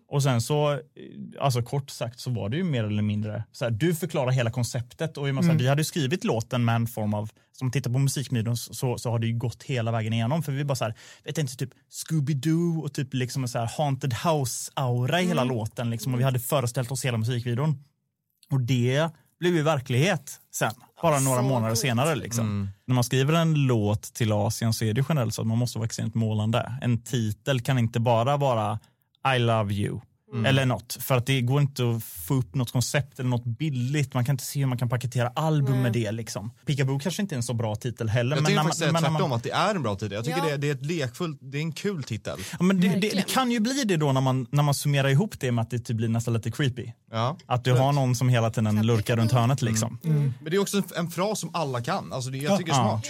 Och 0.09 0.23
sen 0.23 0.41
så, 0.41 0.71
eh, 0.73 0.79
alltså 1.39 1.61
kort 1.61 1.89
sagt 1.89 2.19
så 2.19 2.29
var 2.29 2.49
det 2.49 2.57
ju 2.57 2.63
mer 2.63 2.83
eller 2.83 3.01
mindre, 3.01 3.43
så 3.51 3.65
här, 3.65 3.71
du 3.71 3.95
förklarar 3.95 4.31
hela 4.31 4.51
konceptet 4.51 5.17
och 5.17 5.29
mm. 5.29 5.57
vi 5.57 5.67
hade 5.67 5.81
ju 5.81 5.85
skrivit 5.85 6.23
låten 6.23 6.65
med 6.65 6.75
en 6.75 6.87
form 6.87 7.13
av, 7.13 7.29
som 7.51 7.65
man 7.67 7.71
tittar 7.71 7.91
på 7.91 7.99
musikvideon 7.99 8.57
så, 8.57 8.97
så 8.97 9.11
har 9.11 9.19
det 9.19 9.27
ju 9.27 9.37
gått 9.37 9.63
hela 9.63 9.91
vägen 9.91 10.13
igenom 10.13 10.43
för 10.43 10.51
vi 10.51 10.63
bara 10.63 10.75
så 10.75 10.83
här, 10.83 10.95
vet 11.23 11.37
inte, 11.37 11.55
typ 11.55 11.69
Scooby-Doo 11.91 12.81
och 12.83 12.93
typ 12.93 13.13
liksom 13.13 13.43
en 13.43 13.49
så 13.49 13.59
här 13.59 13.69
haunted 13.77 14.13
house-aura 14.13 15.21
i 15.21 15.25
hela 15.25 15.43
låten 15.43 15.89
liksom 15.89 16.13
och 16.13 16.19
vi 16.19 16.23
hade 16.23 16.39
föreställt 16.39 16.91
oss 16.91 17.05
hela 17.05 17.17
musikvideon. 17.17 17.83
Och 18.51 18.61
det 18.61 19.09
blev 19.39 19.55
ju 19.55 19.61
verklighet 19.61 20.39
sen. 20.51 20.71
Bara 21.01 21.19
några 21.19 21.41
så 21.41 21.47
månader 21.47 21.69
coolt. 21.69 21.79
senare. 21.79 22.15
Liksom. 22.15 22.45
Mm. 22.45 22.69
När 22.85 22.95
man 22.95 23.03
skriver 23.03 23.33
en 23.33 23.53
låt 23.53 24.01
till 24.01 24.31
Asien 24.31 24.73
så 24.73 24.85
är 24.85 24.93
det 24.93 25.05
generellt 25.09 25.33
så 25.33 25.41
att 25.41 25.47
man 25.47 25.57
måste 25.57 25.77
vara 25.77 25.85
extremt 25.85 26.15
målande. 26.15 26.73
En 26.81 27.01
titel 27.01 27.61
kan 27.61 27.79
inte 27.79 27.99
bara 27.99 28.37
vara 28.37 28.79
I 29.35 29.39
love 29.39 29.73
you. 29.73 29.99
Mm. 30.33 30.45
Eller 30.45 30.65
något, 30.65 30.97
för 31.01 31.17
att 31.17 31.25
det 31.25 31.41
går 31.41 31.61
inte 31.61 31.89
att 31.89 32.03
få 32.03 32.33
upp 32.33 32.55
något 32.55 32.71
koncept 32.71 33.19
eller 33.19 33.29
något 33.29 33.45
billigt. 33.45 34.13
Man 34.13 34.25
kan 34.25 34.33
inte 34.33 34.43
se 34.43 34.59
hur 34.59 34.67
man 34.67 34.77
kan 34.77 34.89
paketera 34.89 35.27
album 35.35 35.81
med 35.81 35.93
det. 35.93 36.11
Liksom. 36.11 36.51
Peekaboo 36.65 36.99
kanske 36.99 37.21
inte 37.21 37.35
är 37.35 37.37
en 37.37 37.43
så 37.43 37.53
bra 37.53 37.75
titel 37.75 38.09
heller. 38.09 38.35
Jag 38.35 38.43
men 38.43 38.49
tycker 38.51 38.63
faktiskt 38.63 38.89
tvärtom 38.89 39.13
man- 39.13 39.33
att 39.33 39.43
det 39.43 39.51
är 39.51 39.75
en 39.75 39.83
bra 39.83 39.95
titel. 39.95 40.11
Jag 40.11 40.25
tycker 40.25 40.37
Ja. 40.37 40.45
det, 40.45 40.51
är, 40.51 40.57
det 40.57 40.69
är 40.69 40.73
ett 40.73 40.85
lekfullt, 40.85 41.37
det 41.41 41.57
är 41.57 41.61
en 41.61 41.71
kul 41.71 42.03
titel. 42.03 42.39
Ja, 42.51 42.63
men 42.63 42.81
det, 42.81 42.87
det, 42.89 43.09
det 43.09 43.29
kan 43.29 43.51
ju 43.51 43.59
bli 43.59 43.83
det 43.83 43.97
då 43.97 44.11
när 44.11 44.21
man, 44.21 44.47
när 44.51 44.63
man 44.63 44.73
summerar 44.73 45.09
ihop 45.09 45.39
det 45.39 45.51
med 45.51 45.61
att 45.61 45.69
det 45.69 45.79
typ 45.79 45.97
blir 45.97 46.07
nästan 46.09 46.33
lite 46.33 46.51
creepy. 46.51 46.91
Ja. 47.11 47.37
Att 47.45 47.63
du 47.63 47.73
har 47.73 47.91
någon 47.93 48.15
som 48.15 48.29
hela 48.29 48.49
tiden 48.49 48.85
lurkar 48.87 49.17
runt 49.17 49.31
hörnet 49.31 49.61
liksom. 49.61 49.99
Men 50.01 50.33
det 50.43 50.55
är 50.55 50.59
också 50.59 50.77
en, 50.77 50.83
en 50.95 51.11
fras 51.11 51.39
som 51.39 51.49
alla 51.55 51.81
kan. 51.81 52.13
Alltså 52.13 52.29
det, 52.29 52.37
jag 52.37 52.57
tycker 52.57 52.71
det 52.71 52.77
är 52.77 52.83
smart. 52.83 53.05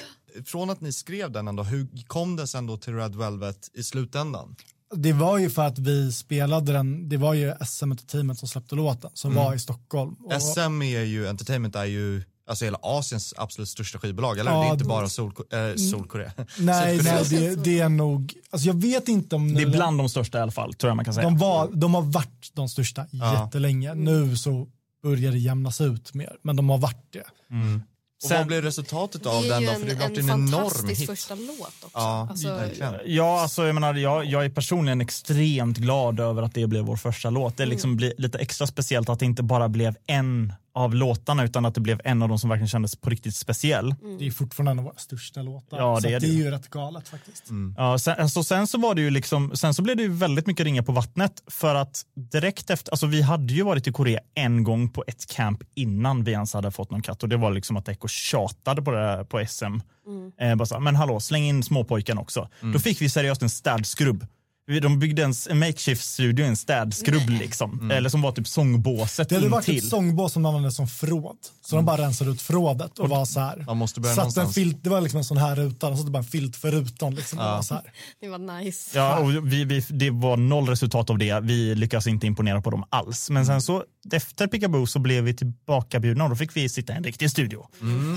Från 0.45 0.69
att 0.69 0.81
ni 0.81 0.93
skrev 0.93 1.31
den 1.31 1.47
ändå, 1.47 1.63
hur 1.63 1.87
kom 2.07 2.35
den 2.35 2.47
sen 2.47 2.67
då 2.67 2.77
till 2.77 2.93
Red 2.95 3.15
Velvet 3.15 3.57
i 3.73 3.83
slutändan? 3.83 4.55
Det 4.95 5.13
var 5.13 5.37
ju 5.37 5.49
för 5.49 5.61
att 5.67 5.79
vi 5.79 6.11
spelade 6.11 6.73
den, 6.73 7.09
det 7.09 7.17
var 7.17 7.33
ju 7.33 7.53
SM 7.65 7.91
Entertainment 7.91 8.39
som 8.39 8.47
släppte 8.47 8.75
låten 8.75 9.09
som 9.13 9.31
Mm. 9.31 9.43
var 9.43 9.53
i 9.53 9.59
Stockholm. 9.59 10.13
Och- 10.25 10.41
SM 10.41 10.81
är 10.81 11.03
ju, 11.03 11.27
Entertainment 11.27 11.75
är 11.75 11.85
ju 11.85 12.23
alltså 12.47 12.65
hela 12.65 12.77
Asiens 12.81 13.33
absolut 13.37 13.69
största 13.69 13.99
skivbolag, 13.99 14.39
eller? 14.39 14.51
Ja, 14.51 14.61
det 14.61 14.67
är 14.67 14.71
inte 14.73 14.85
bara 14.85 15.09
Sol, 15.09 15.33
äh, 15.51 15.75
Solkorea. 15.91 16.31
Nej, 16.59 16.99
nej 17.03 17.23
det, 17.29 17.55
det 17.63 17.79
är 17.79 17.89
nog, 17.89 18.33
alltså 18.49 18.67
jag 18.67 18.81
vet 18.81 19.07
inte 19.07 19.35
om 19.35 19.53
Det 19.53 19.61
är 19.61 19.65
nu- 19.65 19.71
bland 19.71 19.97
de 19.97 20.09
största 20.09 20.37
i 20.37 20.41
alla 20.41 20.51
fall, 20.51 20.73
tror 20.73 20.89
jag 20.89 20.95
man 20.95 21.05
kan 21.05 21.13
säga. 21.13 21.23
de, 21.29 21.37
var, 21.37 21.69
de 21.73 21.93
har 21.93 22.01
varit 22.01 22.51
de 22.53 22.69
största 22.69 23.05
jättelänge. 23.11 23.93
Nu 23.95 24.37
så 24.37 24.67
börjar 25.03 25.31
det 25.31 25.39
jämnas 25.39 25.81
ut 25.81 26.13
mer, 26.13 26.37
men 26.41 26.55
de 26.55 26.69
har 26.69 26.77
varit 26.77 27.05
det. 27.13 27.23
Och 28.23 28.31
vad 28.31 28.47
blev 28.47 28.61
resultatet 28.61 29.25
av 29.25 29.41
det 29.43 29.47
är 29.47 29.51
den 29.53 29.61
ju 29.61 29.67
då? 29.67 29.73
en, 29.73 29.79
För 29.79 29.87
det 29.87 29.95
blev 29.95 30.07
en 30.07 30.17
en 30.17 30.29
enorm 30.29 30.51
fantastisk 30.51 31.01
hit. 31.01 31.09
första 31.09 31.35
låt 31.35 31.59
också. 31.59 31.89
Ja, 31.93 32.27
alltså. 32.29 32.47
Ja, 33.05 33.41
alltså, 33.41 33.65
jag, 33.65 33.73
menar, 33.73 33.93
jag, 33.93 34.25
jag 34.25 34.45
är 34.45 34.49
personligen 34.49 35.01
extremt 35.01 35.77
glad 35.77 36.19
över 36.19 36.43
att 36.43 36.53
det 36.53 36.67
blev 36.67 36.83
vår 36.83 36.95
första 36.95 37.29
låt. 37.29 37.57
Det 37.57 37.65
liksom 37.65 37.95
blir 37.95 38.13
lite 38.17 38.37
extra 38.37 38.67
speciellt 38.67 39.09
att 39.09 39.19
det 39.19 39.25
inte 39.25 39.43
bara 39.43 39.69
blev 39.69 39.95
en 40.07 40.53
av 40.73 40.95
låtarna 40.95 41.43
utan 41.43 41.65
att 41.65 41.75
det 41.75 41.81
blev 41.81 42.01
en 42.03 42.21
av 42.21 42.29
de 42.29 42.39
som 42.39 42.49
verkligen 42.49 42.67
kändes 42.67 42.95
på 42.95 43.09
riktigt 43.09 43.35
speciell. 43.35 43.95
Det 44.19 44.27
är 44.27 44.31
fortfarande 44.31 44.71
en 44.71 44.79
av 44.79 44.85
våra 44.85 44.97
största 44.97 45.41
låtar. 45.41 45.77
Ja, 45.77 45.95
så 46.01 46.07
det 46.07 46.13
är 46.13 46.19
det 46.19 46.27
det 46.27 46.33
är 46.33 46.37
ju. 46.37 46.51
rätt 46.51 46.69
galet 46.69 47.07
faktiskt. 47.07 47.43
Ja, 47.77 47.97
sen, 47.99 48.15
alltså, 48.19 48.43
sen 48.43 48.67
så 48.67 48.77
var 48.77 48.95
det 48.95 49.01
ju 49.01 49.09
liksom, 49.09 49.55
sen 49.55 49.73
så 49.73 49.81
blev 49.81 49.97
det 49.97 50.03
ju 50.03 50.09
väldigt 50.13 50.47
mycket 50.47 50.63
ringa 50.63 50.83
på 50.83 50.91
vattnet 50.91 51.43
för 51.47 51.75
att 51.75 52.01
direkt 52.31 52.69
efter, 52.69 52.91
alltså 52.91 53.05
vi 53.07 53.21
hade 53.21 53.53
ju 53.53 53.63
varit 53.63 53.87
i 53.87 53.91
Korea 53.91 54.19
en 54.35 54.63
gång 54.63 54.89
på 54.89 55.03
ett 55.07 55.25
camp 55.27 55.59
innan 55.75 56.23
vi 56.23 56.31
ens 56.31 56.53
hade 56.53 56.71
fått 56.71 56.91
någon 56.91 57.01
katt 57.01 57.23
och 57.23 57.29
det 57.29 57.37
var 57.37 57.51
liksom 57.51 57.77
att 57.77 57.87
Echo 57.87 58.07
tjatade 58.07 58.81
på, 58.81 58.91
det, 58.91 59.25
på 59.29 59.45
SM. 59.47 59.63
Eh, 60.41 60.55
bara 60.55 60.65
så, 60.65 60.79
men 60.79 60.95
hallå, 60.95 61.19
släng 61.19 61.43
in 61.43 61.63
småpojken 61.63 62.17
också. 62.17 62.49
Då 62.73 62.79
fick 62.79 63.01
vi 63.01 63.09
seriöst 63.09 63.41
en 63.41 63.49
städskrubb. 63.49 64.25
De 64.81 64.99
byggde 64.99 65.23
en, 65.23 65.33
en 65.49 65.59
makeshift 65.59 66.05
studio, 66.05 66.45
en 66.45 66.55
städskrubb 66.57 67.29
liksom. 67.29 67.91
Eller 67.91 68.09
som 68.09 68.21
var 68.21 68.31
typ 68.31 68.47
sångbåset 68.47 69.29
Det 69.29 69.35
hade 69.35 69.49
varit 69.49 69.69
ett 69.69 69.89
sångbås 69.89 70.33
som 70.33 70.43
de 70.43 70.49
använde 70.49 70.71
som 70.71 70.87
förråd. 70.87 71.37
Så 71.61 71.75
de 71.75 71.85
bara 71.85 72.01
rensade 72.01 72.31
ut 72.31 72.41
förrådet 72.41 72.99
och 72.99 73.09
var 73.09 73.25
så 73.25 73.39
här. 73.39 73.63
Man 73.67 73.77
måste 73.77 73.99
börja 73.99 74.15
satte 74.15 74.41
en 74.41 74.53
filt, 74.53 74.83
det 74.83 74.89
var 74.89 75.01
liksom 75.01 75.17
en 75.17 75.23
sån 75.23 75.37
här 75.37 75.55
ruta, 75.55 75.87
och 75.87 75.93
så 75.93 75.97
satte 75.97 76.11
bara 76.11 76.17
en 76.17 76.23
filt 76.23 76.55
för 76.55 76.71
rutan. 76.71 77.15
Liksom, 77.15 77.39
och 77.39 77.45
var 77.45 77.61
så 77.61 77.73
här. 77.73 77.83
Det 78.21 78.29
var 78.29 78.59
nice. 78.59 78.97
Ja, 78.97 79.19
och 79.19 79.47
vi, 79.47 79.65
vi, 79.65 79.85
det 79.89 80.09
var 80.09 80.37
noll 80.37 80.69
resultat 80.69 81.09
av 81.09 81.17
det. 81.17 81.39
Vi 81.39 81.75
lyckades 81.75 82.07
inte 82.07 82.27
imponera 82.27 82.61
på 82.61 82.69
dem 82.69 82.83
alls. 82.89 83.29
Men 83.29 83.45
sen 83.45 83.61
så 83.61 83.83
efter 84.13 84.47
Peekaboo 84.47 84.87
så 84.87 84.99
blev 84.99 85.23
vi 85.23 85.33
tillbaka 85.33 85.99
bjudna 85.99 86.23
och 86.23 86.29
då 86.29 86.35
fick 86.35 86.55
vi 86.55 86.69
sitta 86.69 86.93
i 86.93 86.95
en 86.95 87.03
riktig 87.03 87.31
studio. 87.31 87.67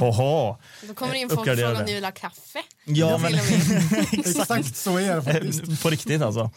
Hoho. 0.01 0.57
Då 0.89 0.95
kommer 0.95 1.12
det 1.12 1.18
in 1.18 1.28
folk 1.28 1.59
från 1.59 1.76
om 1.76 1.85
ni 1.85 1.95
vill 1.95 2.05
ha 2.05 2.12
kaffe. 2.12 2.62
Ja, 2.85 3.18
men. 3.18 3.35
Exakt 4.12 4.76
så 4.76 4.97
är 4.97 5.16
det 5.16 5.22
faktiskt. 5.22 5.83
på 5.83 5.91
riktigt 5.91 6.22
alltså. 6.22 6.51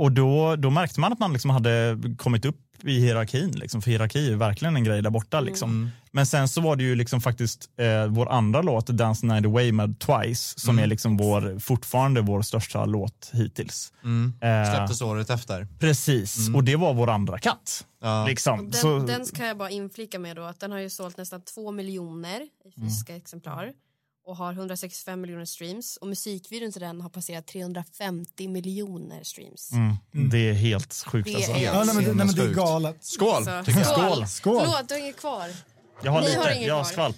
Och 0.00 0.12
då, 0.12 0.56
då 0.56 0.70
märkte 0.70 1.00
man 1.00 1.12
att 1.12 1.18
man 1.18 1.32
liksom 1.32 1.50
hade 1.50 1.98
kommit 2.18 2.44
upp 2.44 2.56
i 2.84 3.00
hierarkin. 3.00 3.50
Liksom, 3.50 3.82
för 3.82 3.90
hierarki 3.90 4.18
är 4.18 4.30
ju 4.30 4.36
verkligen 4.36 4.76
en 4.76 4.84
grej 4.84 5.02
där 5.02 5.10
borta. 5.10 5.40
Liksom. 5.40 5.90
Men 6.10 6.26
sen 6.26 6.48
så 6.48 6.60
var 6.60 6.76
det 6.76 6.82
ju 6.82 6.94
liksom 6.94 7.20
faktiskt 7.20 7.70
eh, 7.76 8.06
vår 8.06 8.28
andra 8.28 8.62
låt, 8.62 8.86
Dance 8.86 9.26
Night 9.26 9.46
Away 9.46 9.72
med 9.72 9.98
Twice, 9.98 10.60
som 10.60 10.78
är 10.78 10.86
liksom 10.86 11.16
vår, 11.16 11.58
fortfarande 11.58 12.20
vår 12.20 12.42
största 12.42 12.84
låt 12.84 13.30
hittills. 13.32 13.92
Eh, 14.42 14.74
Släpptes 14.74 15.02
året 15.02 15.30
efter. 15.30 15.66
Precis, 15.78 16.48
och 16.54 16.64
det 16.64 16.76
var 16.76 16.94
vår 16.94 17.10
andra 17.10 17.38
katt. 17.38 17.86
Ja. 18.02 18.26
Liksom. 18.26 18.70
Den, 18.70 18.72
så, 18.72 18.98
den 18.98 19.26
ska 19.26 19.46
jag 19.46 19.58
bara 19.58 19.70
inflika 19.70 20.18
med 20.18 20.36
då 20.36 20.42
att 20.42 20.60
den 20.60 20.72
har 20.72 20.78
ju 20.78 20.90
sålt 20.90 21.16
nästan 21.16 21.42
två 21.42 21.72
miljoner 21.72 22.40
i 22.40 22.80
fysiska 22.80 23.16
exemplar 23.16 23.72
och 24.30 24.36
har 24.36 24.52
165 24.52 25.20
miljoner 25.20 25.44
streams 25.44 25.96
och 25.96 26.06
musikvideon 26.06 26.72
till 26.72 26.80
den 26.80 27.00
har 27.00 27.08
passerat 27.08 27.46
350 27.46 28.48
miljoner 28.48 29.22
streams. 29.24 29.72
mm, 29.72 29.96
det 30.30 30.48
är 30.48 30.52
helt 30.52 31.04
sjukt. 31.06 31.28
Det 31.28 31.34
alltså. 31.34 31.52
är- 31.52 31.64
Ja, 31.64 31.84
nej, 31.84 31.94
men, 31.94 32.04
det- 32.04 32.14
nej, 32.14 32.26
men 32.26 32.34
det 32.34 32.42
är 32.42 32.54
galet. 32.54 32.96
Skål! 33.04 33.44
Så, 33.44 33.62
tycker 33.64 33.80
jag. 33.80 33.88
Skål. 33.88 34.26
Skål. 34.26 34.60
Förlåt, 34.60 34.88
du 34.88 34.94
har 34.94 35.00
inget 35.00 35.16
kvar. 35.16 35.48
Jag 36.02 36.12
har 36.12 36.20
Ni 36.20 36.34
har 36.34 36.42
lite, 36.44 36.54
ingen 36.56 36.68
jag 36.68 36.74
har 36.74 36.82
kvar. 36.84 36.92
skvalp. 36.92 37.16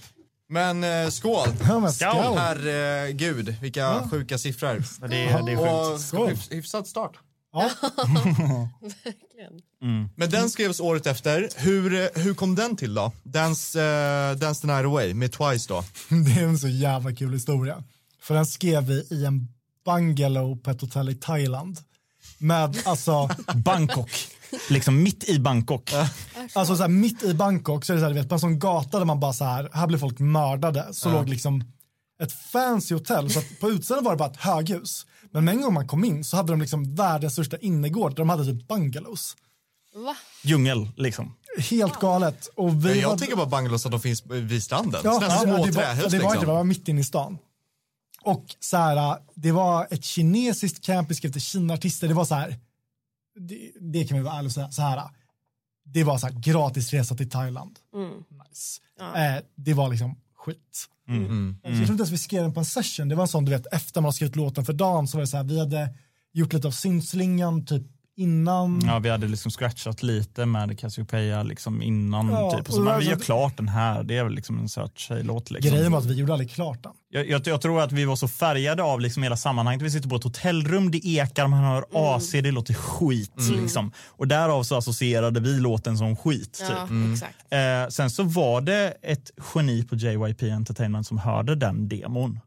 Men 0.49 0.85
eh, 0.85 1.09
skål! 1.09 1.49
Ja, 1.69 1.79
men 1.79 1.93
Skål. 1.93 2.11
skål. 2.25 2.39
Herregud, 2.39 3.55
vilka 3.61 4.09
sjuka 4.11 4.39
siffror. 4.39 4.85
Det, 5.01 5.07
det 5.47 5.53
är 5.53 5.93
Och 5.93 6.01
sjukt. 6.01 6.31
Hyfs, 6.33 6.51
hyfsad 6.53 6.87
start. 6.87 7.13
Ja. 7.53 7.71
Verkligen. 8.81 9.63
Men 10.17 10.31
den 10.31 10.51
skrevs 10.51 10.81
året 10.81 11.07
efter. 11.07 11.49
Hur, 11.57 11.95
eh, 11.95 12.23
hur 12.23 12.35
kom 12.35 12.55
den 12.55 12.77
till 12.77 12.95
då? 12.95 13.13
Dance, 13.23 13.79
uh, 13.79 14.39
Dance 14.39 14.61
the 14.61 14.67
night 14.67 14.85
away 14.85 15.15
med 15.15 15.33
Twice 15.33 15.69
då? 15.69 15.85
Det 16.09 16.41
är 16.41 16.45
en 16.45 16.59
så 16.59 16.69
jävla 16.69 17.15
kul 17.15 17.33
historia. 17.33 17.85
För 18.21 18.35
den 18.35 18.47
skrev 18.47 18.87
vi 18.87 19.07
i 19.11 19.25
en 19.25 19.49
bungalow 19.85 20.57
på 20.57 20.71
ett 20.71 20.81
hotell 20.81 21.09
i 21.09 21.15
Thailand. 21.15 21.79
Med 22.39 22.79
alltså, 22.85 23.31
Bangkok. 23.55 24.11
Liksom 24.71 25.03
mitt 25.03 25.29
i 25.29 25.39
Bangkok. 25.39 25.93
alltså 26.53 26.77
så 26.77 26.83
här, 26.83 26.89
mitt 26.89 27.23
i 27.23 27.35
Bangkok 27.35 27.85
så 27.85 27.93
är 27.93 27.95
det 27.95 28.01
så 28.01 28.07
här, 28.07 28.15
du 28.15 28.21
vet, 28.21 28.29
på 28.29 28.35
en 28.35 28.41
sån 28.41 28.59
gata 28.59 28.99
där 28.99 29.05
man 29.05 29.21
bara 29.21 29.33
så 29.33 29.45
här, 29.45 29.71
här 29.73 29.87
blir 29.87 29.99
folk 29.99 30.19
mördade. 30.19 30.89
Så 30.93 31.13
låg 31.13 31.29
liksom 31.29 31.65
ett 32.23 32.33
fancy 32.33 32.95
hotell. 32.95 33.31
Så 33.31 33.39
att 33.39 33.61
på 33.61 33.71
utsidan 33.71 34.05
var 34.05 34.13
det 34.13 34.19
bara 34.19 34.31
ett 34.31 34.37
höghus. 34.37 35.07
Men 35.33 35.49
en 35.49 35.61
gång 35.61 35.75
man 35.75 35.89
kom 35.89 36.05
in 36.05 36.25
så 36.25 36.37
hade 36.37 36.53
de 36.53 36.61
liksom 36.61 36.95
världens 36.95 37.33
största 37.33 37.59
innergård 37.59 38.11
där 38.11 38.17
de 38.17 38.29
hade 38.29 38.45
typ 38.45 38.69
bungalows. 38.69 39.37
Va? 39.95 40.17
Djungel 40.43 40.89
liksom. 40.97 41.35
Helt 41.71 42.01
galet. 42.01 42.47
Och 42.47 42.87
vi 42.87 43.01
jag 43.01 43.09
hade... 43.09 43.19
tänker 43.19 43.37
bara 43.37 43.47
bungalows 43.47 43.87
att 43.87 43.93
de 43.93 44.01
finns 44.01 44.27
vid 44.27 44.63
stranden. 44.63 45.01
Ja, 45.05 45.13
Sådana 45.13 45.35
ja, 45.35 45.41
små 45.41 45.53
det 45.53 45.73
var, 45.73 45.83
trähus 45.83 45.97
det 45.97 46.03
var 46.03 46.11
liksom. 46.11 46.33
inte, 46.33 46.47
det 46.47 46.53
var 46.53 46.65
mitt 46.65 46.89
inne 46.89 47.01
i 47.01 47.05
stan. 47.05 47.39
Och 48.23 48.45
så 48.61 48.77
här, 48.77 49.19
det 49.35 49.53
var 49.53 49.87
ett 49.91 50.05
kinesiskt 50.05 50.85
camp, 50.85 51.11
vi 51.11 51.15
skrev 51.15 51.33
till 51.33 51.41
Kina-artister, 51.41 52.09
det 52.09 52.15
var 52.15 52.25
så 52.25 52.35
här, 52.35 52.59
det, 53.41 53.73
det 53.81 54.05
kan 54.05 54.17
vi 54.17 54.23
vara 54.23 54.35
ärliga 54.35 54.47
och 54.47 54.53
säga, 54.53 54.71
så 54.71 54.83
här, 54.83 55.03
det 55.85 56.05
var 56.05 56.19
så 56.19 56.27
här 56.27 56.35
gratis 56.35 56.93
resa 56.93 57.15
till 57.15 57.31
Thailand. 57.31 57.79
Nice. 58.49 58.81
Eh, 59.01 59.43
det 59.55 59.75
var 59.75 59.89
liksom 59.89 60.17
skit. 60.37 60.89
Mm. 61.17 61.57
Så 61.63 61.69
jag 61.69 61.77
tror 61.77 61.91
inte 61.91 62.01
ens 62.01 62.11
vi 62.11 62.19
skrev 62.19 62.43
den 62.43 62.55
på 62.55 62.61
en 62.61 62.67
session, 62.67 63.09
det 63.09 63.15
var 63.15 63.23
en 63.23 63.29
sån 63.29 63.45
du 63.45 63.51
vet, 63.51 63.67
efter 63.73 64.01
man 64.01 64.05
har 64.05 64.13
skrivit 64.13 64.37
låten 64.37 64.65
för 64.65 64.73
dagen 64.73 65.09
så 65.09 65.17
var 65.17 65.21
det 65.21 65.27
så 65.27 65.37
här, 65.37 65.45
vi 65.45 65.59
hade 65.59 65.89
gjort 66.33 66.53
lite 66.53 66.67
av 66.67 66.73
syntslingan 66.73 67.67
typ 67.67 67.83
innan. 68.17 68.81
Ja, 68.87 68.99
vi 68.99 69.09
hade 69.09 69.27
liksom 69.29 69.51
scratchat 69.51 70.03
lite 70.03 70.47
med 70.47 70.79
Cassiopeia 70.79 71.43
liksom 71.43 71.83
innan. 71.83 72.29
Ja, 72.29 72.51
typ. 72.51 72.69
och 72.69 72.75
så, 72.75 72.79
och 72.81 72.85
men 72.85 72.95
alltså- 72.95 73.11
vi 73.11 73.15
gör 73.17 73.21
klart 73.23 73.57
den 73.57 73.69
här. 73.69 74.03
Det 74.03 74.17
är 74.17 74.25
väl 74.25 74.35
liksom 74.35 74.59
en 74.59 74.69
söt 74.69 74.99
tjejlåt. 74.99 75.51
Liksom. 75.51 75.71
Grejen 75.73 75.93
var 75.93 75.99
att 75.99 76.05
vi 76.07 76.15
gjorde 76.15 76.33
aldrig 76.33 76.51
klart 76.51 76.83
den. 76.83 76.93
Jag, 77.11 77.29
jag, 77.29 77.47
jag 77.47 77.61
tror 77.61 77.81
att 77.81 77.93
vi 77.93 78.05
var 78.05 78.17
så 78.17 78.29
färgade 78.29 78.83
av 78.83 79.01
liksom 79.01 79.23
hela 79.23 79.37
sammanhanget. 79.37 79.83
Vi 79.83 79.91
sitter 79.91 80.09
på 80.09 80.17
ett 80.17 80.25
hotellrum, 80.25 80.91
det 80.91 81.07
ekar, 81.07 81.47
man 81.47 81.65
hör 81.65 81.85
AC, 81.93 82.31
det 82.33 82.51
låter 82.51 82.75
skit. 82.75 83.33
Liksom. 83.63 83.93
Och 84.09 84.29
därav 84.29 84.63
så 84.63 84.77
associerade 84.77 85.41
vi 85.41 85.61
låten 85.61 85.99
som 85.99 86.17
skit. 86.17 86.53
Typ. 86.53 86.69
Ja, 86.71 87.13
exakt. 87.13 87.37
Eh, 87.51 87.89
sen 87.91 88.11
så 88.11 88.23
var 88.23 88.61
det 88.61 88.95
ett 89.03 89.31
geni 89.55 89.83
på 89.85 89.97
JYP 89.97 90.43
Entertainment 90.43 91.07
som 91.07 91.19
hörde 91.19 91.55
den 91.55 91.89
demon. 91.89 92.41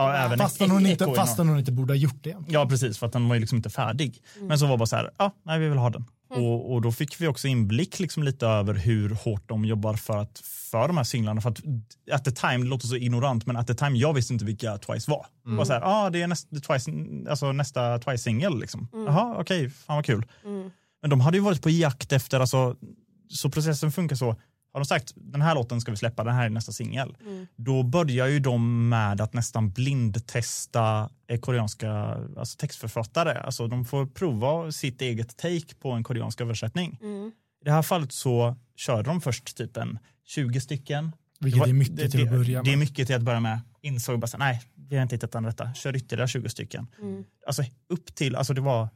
Ja, 0.00 0.14
även 0.14 0.38
Fastän 0.38 0.70
hon, 0.70 0.86
inte, 0.86 1.14
fastän 1.16 1.48
hon 1.48 1.58
inte 1.58 1.72
borde 1.72 1.92
ha 1.92 1.98
gjort 1.98 2.24
det. 2.24 2.36
Ja, 2.48 2.66
precis, 2.66 2.98
för 2.98 3.06
att 3.06 3.12
den 3.12 3.28
var 3.28 3.34
ju 3.34 3.40
liksom 3.40 3.56
inte 3.56 3.70
färdig. 3.70 4.22
Men 4.40 4.58
så 4.58 4.66
var 4.66 4.76
bara 4.76 4.86
så 4.86 4.96
här, 4.96 5.10
ja, 5.18 5.34
nej, 5.42 5.58
vi 5.58 5.68
vill 5.68 5.78
ha 5.78 5.90
den. 5.90 6.04
Och, 6.34 6.72
och 6.72 6.82
då 6.82 6.92
fick 6.92 7.20
vi 7.20 7.26
också 7.28 7.48
inblick 7.48 7.98
liksom 7.98 8.22
lite 8.22 8.46
över 8.46 8.74
hur 8.74 9.10
hårt 9.10 9.48
de 9.48 9.64
jobbar 9.64 9.94
för, 9.94 10.16
att, 10.16 10.38
för 10.70 10.88
de 10.88 10.96
här 10.96 11.04
singlarna. 11.04 11.40
För 11.40 11.50
att 11.50 11.60
at 12.12 12.24
the 12.24 12.30
time, 12.30 12.58
det 12.58 12.64
låter 12.64 12.86
så 12.86 12.96
ignorant, 12.96 13.46
men 13.46 13.56
at 13.56 13.66
the 13.66 13.74
time, 13.74 13.98
jag 13.98 14.14
visste 14.14 14.32
inte 14.32 14.44
vilka 14.44 14.78
Twice 14.78 15.10
var. 15.10 15.26
Det 15.44 15.56
var 15.56 15.64
så 15.64 15.72
här, 15.72 15.80
ah, 15.84 16.10
det 16.10 16.22
är 16.22 16.26
nästa, 16.26 16.56
Twice, 16.56 16.90
alltså 17.30 17.52
nästa 17.52 17.98
Twice-singel. 17.98 18.60
Liksom. 18.60 18.88
Jaha, 18.92 19.34
okej, 19.38 19.70
fan 19.70 19.96
vad 19.96 20.04
kul. 20.04 20.26
Men 21.00 21.10
de 21.10 21.20
hade 21.20 21.36
ju 21.36 21.42
varit 21.42 21.62
på 21.62 21.70
jakt 21.70 22.12
efter, 22.12 22.40
alltså, 22.40 22.76
så 23.28 23.50
processen 23.50 23.92
funkar 23.92 24.16
så. 24.16 24.36
Har 24.72 24.80
de 24.80 24.84
sagt 24.84 25.12
den 25.16 25.42
här 25.42 25.54
låten 25.54 25.80
ska 25.80 25.90
vi 25.90 25.96
släppa, 25.96 26.24
den 26.24 26.34
här 26.34 26.44
är 26.44 26.50
nästa 26.50 26.72
singel. 26.72 27.16
Då 27.56 27.82
börjar 27.82 28.26
ju 28.26 28.38
de 28.40 28.88
med 28.88 29.20
att 29.20 29.32
nästan 29.34 29.70
blindtesta 29.70 31.10
eh, 31.28 31.40
koreanska 31.40 31.90
alltså 32.36 32.56
textförfattare. 32.58 33.38
Alltså 33.40 33.66
de 33.66 33.84
får 33.84 34.06
prova 34.06 34.72
sitt 34.72 35.00
eget 35.02 35.36
take 35.36 35.74
på 35.80 35.90
en 35.92 36.04
koreansk 36.04 36.40
översättning. 36.40 36.98
I 37.62 37.64
det 37.64 37.70
här 37.72 37.82
fallet 37.82 38.12
så 38.12 38.56
körde 38.76 39.02
de 39.02 39.20
först 39.20 39.56
typ 39.56 39.76
en 39.76 39.98
20 40.26 40.60
stycken. 40.60 41.12
Vilket 41.40 41.56
Det 41.56 41.60
var- 41.60 41.68
är 41.68 41.72
mycket 41.72 41.96
det, 41.96 42.08
till 42.10 42.22
att 42.22 42.30
börja 42.30 42.62
Det 42.62 42.68
är 42.70 42.72
med. 42.72 42.78
mycket 42.78 43.06
till 43.06 43.16
att 43.16 43.22
börja 43.22 43.40
med. 43.40 43.60
Insåg 43.82 44.20
bara 44.20 44.26
så 44.26 44.38
nej, 44.38 44.62
vi 44.74 44.96
har 44.96 45.02
inte 45.02 45.14
hittat 45.14 45.32
den 45.32 45.46
rätta. 45.46 45.74
Kör 45.74 45.96
ytterligare 45.96 46.28
20 46.28 46.48
stycken. 46.48 46.86
Mm. 47.02 47.24
Alltså 47.46 47.62
upp 47.88 48.14
till, 48.14 48.36
alltså 48.36 48.54
det 48.54 48.60
var, 48.60 48.88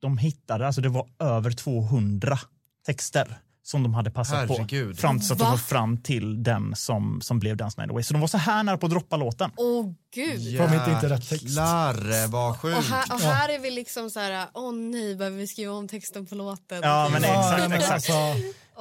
de 0.00 0.18
hittade, 0.18 0.66
alltså 0.66 0.80
det 0.80 0.88
var 0.88 1.08
över 1.18 1.50
200 1.50 2.38
texter 2.86 3.38
som 3.66 3.82
de 3.82 3.94
hade 3.94 4.10
passat 4.10 4.48
Herregud. 4.48 4.94
på. 4.96 5.00
Fram 5.00 5.18
tills 5.18 5.30
att 5.30 5.38
de 5.38 5.44
Va? 5.44 5.50
var 5.50 5.56
fram 5.56 5.96
till 5.98 6.42
den 6.42 6.76
som, 6.76 7.20
som 7.20 7.38
blev 7.38 7.56
Dance 7.56 7.80
Night 7.80 7.90
Away. 7.90 8.02
Så 8.02 8.12
de 8.14 8.20
var 8.20 8.28
så 8.28 8.38
här 8.38 8.62
nära 8.62 8.78
på 8.78 8.86
att 8.86 8.92
droppa 8.92 9.16
låten. 9.16 9.50
Åh 9.56 9.92
gud. 10.14 10.56
För 10.58 10.68
de 10.68 10.74
inte 10.94 11.08
rätt 11.08 11.28
text. 11.28 11.44
Jäklar 11.44 12.28
vad 12.28 12.56
sjukt. 12.60 12.78
Och 12.78 12.84
här, 12.84 13.14
och 13.14 13.20
här 13.20 13.48
är 13.48 13.58
vi 13.58 13.70
liksom 13.70 14.10
så 14.10 14.20
här, 14.20 14.46
åh 14.54 14.74
nej, 14.74 15.16
behöver 15.16 15.36
vi 15.36 15.46
skriva 15.46 15.72
om 15.72 15.88
texten 15.88 16.26
på 16.26 16.34
låten? 16.34 16.80
Ja, 16.82 17.08
men 17.12 17.24
exakt, 17.24 17.68
Ja, 17.68 17.76
exakt. 17.76 18.10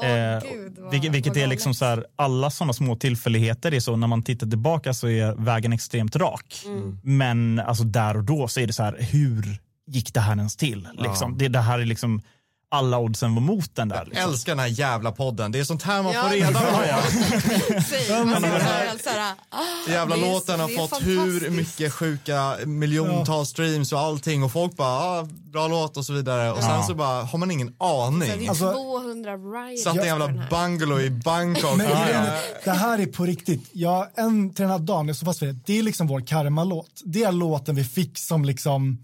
Eh, 0.04 0.52
gud, 0.52 0.78
vad- 0.80 0.92
vilket 0.92 1.12
vilket 1.12 1.38
är 1.38 1.48
liksom 1.48 1.74
så 1.74 1.86
här, 1.86 2.06
alla 2.16 2.50
sådana 2.52 2.74
små 2.74 2.96
tillfälligheter 2.96 3.74
är 3.74 3.80
så 3.80 3.96
när 3.96 4.08
man 4.08 4.24
tittar 4.24 4.48
tillbaka 4.48 4.94
så 4.94 5.08
är 5.08 5.34
vägen 5.46 5.74
extremt 5.74 6.16
rak. 6.16 6.62
Mm. 6.66 7.00
Men 7.04 7.60
alltså 7.60 7.84
där 7.84 8.18
och 8.18 8.24
då 8.24 8.48
så 8.48 8.60
är 8.60 8.68
det 8.68 8.74
så 8.74 8.84
här, 8.84 8.98
hur 9.00 9.58
gick 9.88 10.14
det 10.14 10.20
här 10.20 10.36
ens 10.38 10.56
till? 10.56 10.88
Liksom? 10.94 11.38
Det, 11.38 11.48
det 11.48 11.60
här 11.60 11.80
är 11.80 11.86
liksom, 11.86 12.22
alla 12.70 13.00
oddsen 13.00 13.36
var 13.36 13.42
mot 13.42 13.76
den 13.76 13.90
där. 13.90 14.06
Liksom. 14.06 14.30
Älskar 14.30 14.52
den 14.52 14.60
här 14.60 14.68
jävla 14.68 15.12
podden. 15.12 15.52
Det 15.52 15.60
är 15.60 15.64
sånt 15.64 15.84
här 15.84 16.04
man 16.04 16.14
Ja. 16.14 16.22
får 16.24 16.30
reda 16.30 16.60
på. 16.60 16.66
Säg, 17.90 18.26
man 18.26 18.36
sitter 18.36 18.60
här 18.60 18.94
och 18.96 19.00
så 19.02 19.10
här, 19.10 19.34
ah, 19.50 19.92
Jävla 19.92 20.16
det 20.16 20.22
låten 20.22 20.60
har 20.60 20.68
det 20.68 20.76
fått 20.76 21.02
hur 21.02 21.50
mycket 21.50 21.94
sjuka 21.94 22.56
miljontals 22.66 23.50
streams 23.50 23.92
och 23.94 24.00
allting 24.00 24.44
och 24.44 24.52
folk 24.52 24.76
bara 24.78 24.90
ah, 25.20 25.24
bra 25.52 25.68
låt 25.68 25.98
och 25.98 26.06
så 26.06 26.14
vidare 26.14 26.52
och 26.52 26.64
sen 26.64 26.84
så 26.84 26.96
bara 26.96 27.24
har 27.24 27.40
man 27.40 27.52
ingen 27.52 27.68
Så 27.68 27.74
det 27.80 28.04
aning. 28.06 28.46
är 28.46 28.50
Alltså- 28.50 28.74
200 28.74 29.32
rides 29.38 29.84
Satt 29.84 29.98
en 29.98 30.06
jävla 30.06 30.28
bungalow 30.50 31.02
i 31.02 31.10
Bangkok. 31.10 31.78
Men 31.78 31.90
Ja, 31.90 32.10
ja. 32.10 32.20
är, 32.20 32.42
det 32.66 32.72
här 32.72 33.00
är 33.00 33.06
på 33.06 33.24
riktigt. 33.26 33.70
Jag, 33.72 34.08
en 34.16 34.54
till 34.54 34.62
den 34.64 34.72
här 34.72 34.80
dagen, 34.80 35.08
jag 35.08 35.16
står 35.16 35.26
fast 35.26 35.42
vid 35.42 35.50
det. 35.56 35.60
Det 35.66 35.80
är 35.80 35.84
liksom 35.84 36.08
vår 36.08 36.22
karma-låt. 36.28 37.02
Det 37.06 37.24
är 37.24 37.32
låten 37.32 37.76
vi 37.76 37.84
fick 37.84 38.18
som 38.18 38.46
liksom 38.46 38.98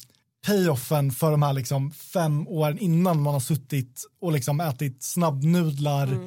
payoffen 0.45 1.11
för 1.11 1.31
de 1.31 1.43
här 1.43 1.53
liksom 1.53 1.91
fem 1.91 2.47
åren 2.47 2.77
innan 2.79 3.21
man 3.21 3.33
har 3.33 3.39
suttit 3.39 4.03
och 4.21 4.31
liksom 4.31 4.59
ätit 4.61 5.03
snabbnudlar 5.03 6.19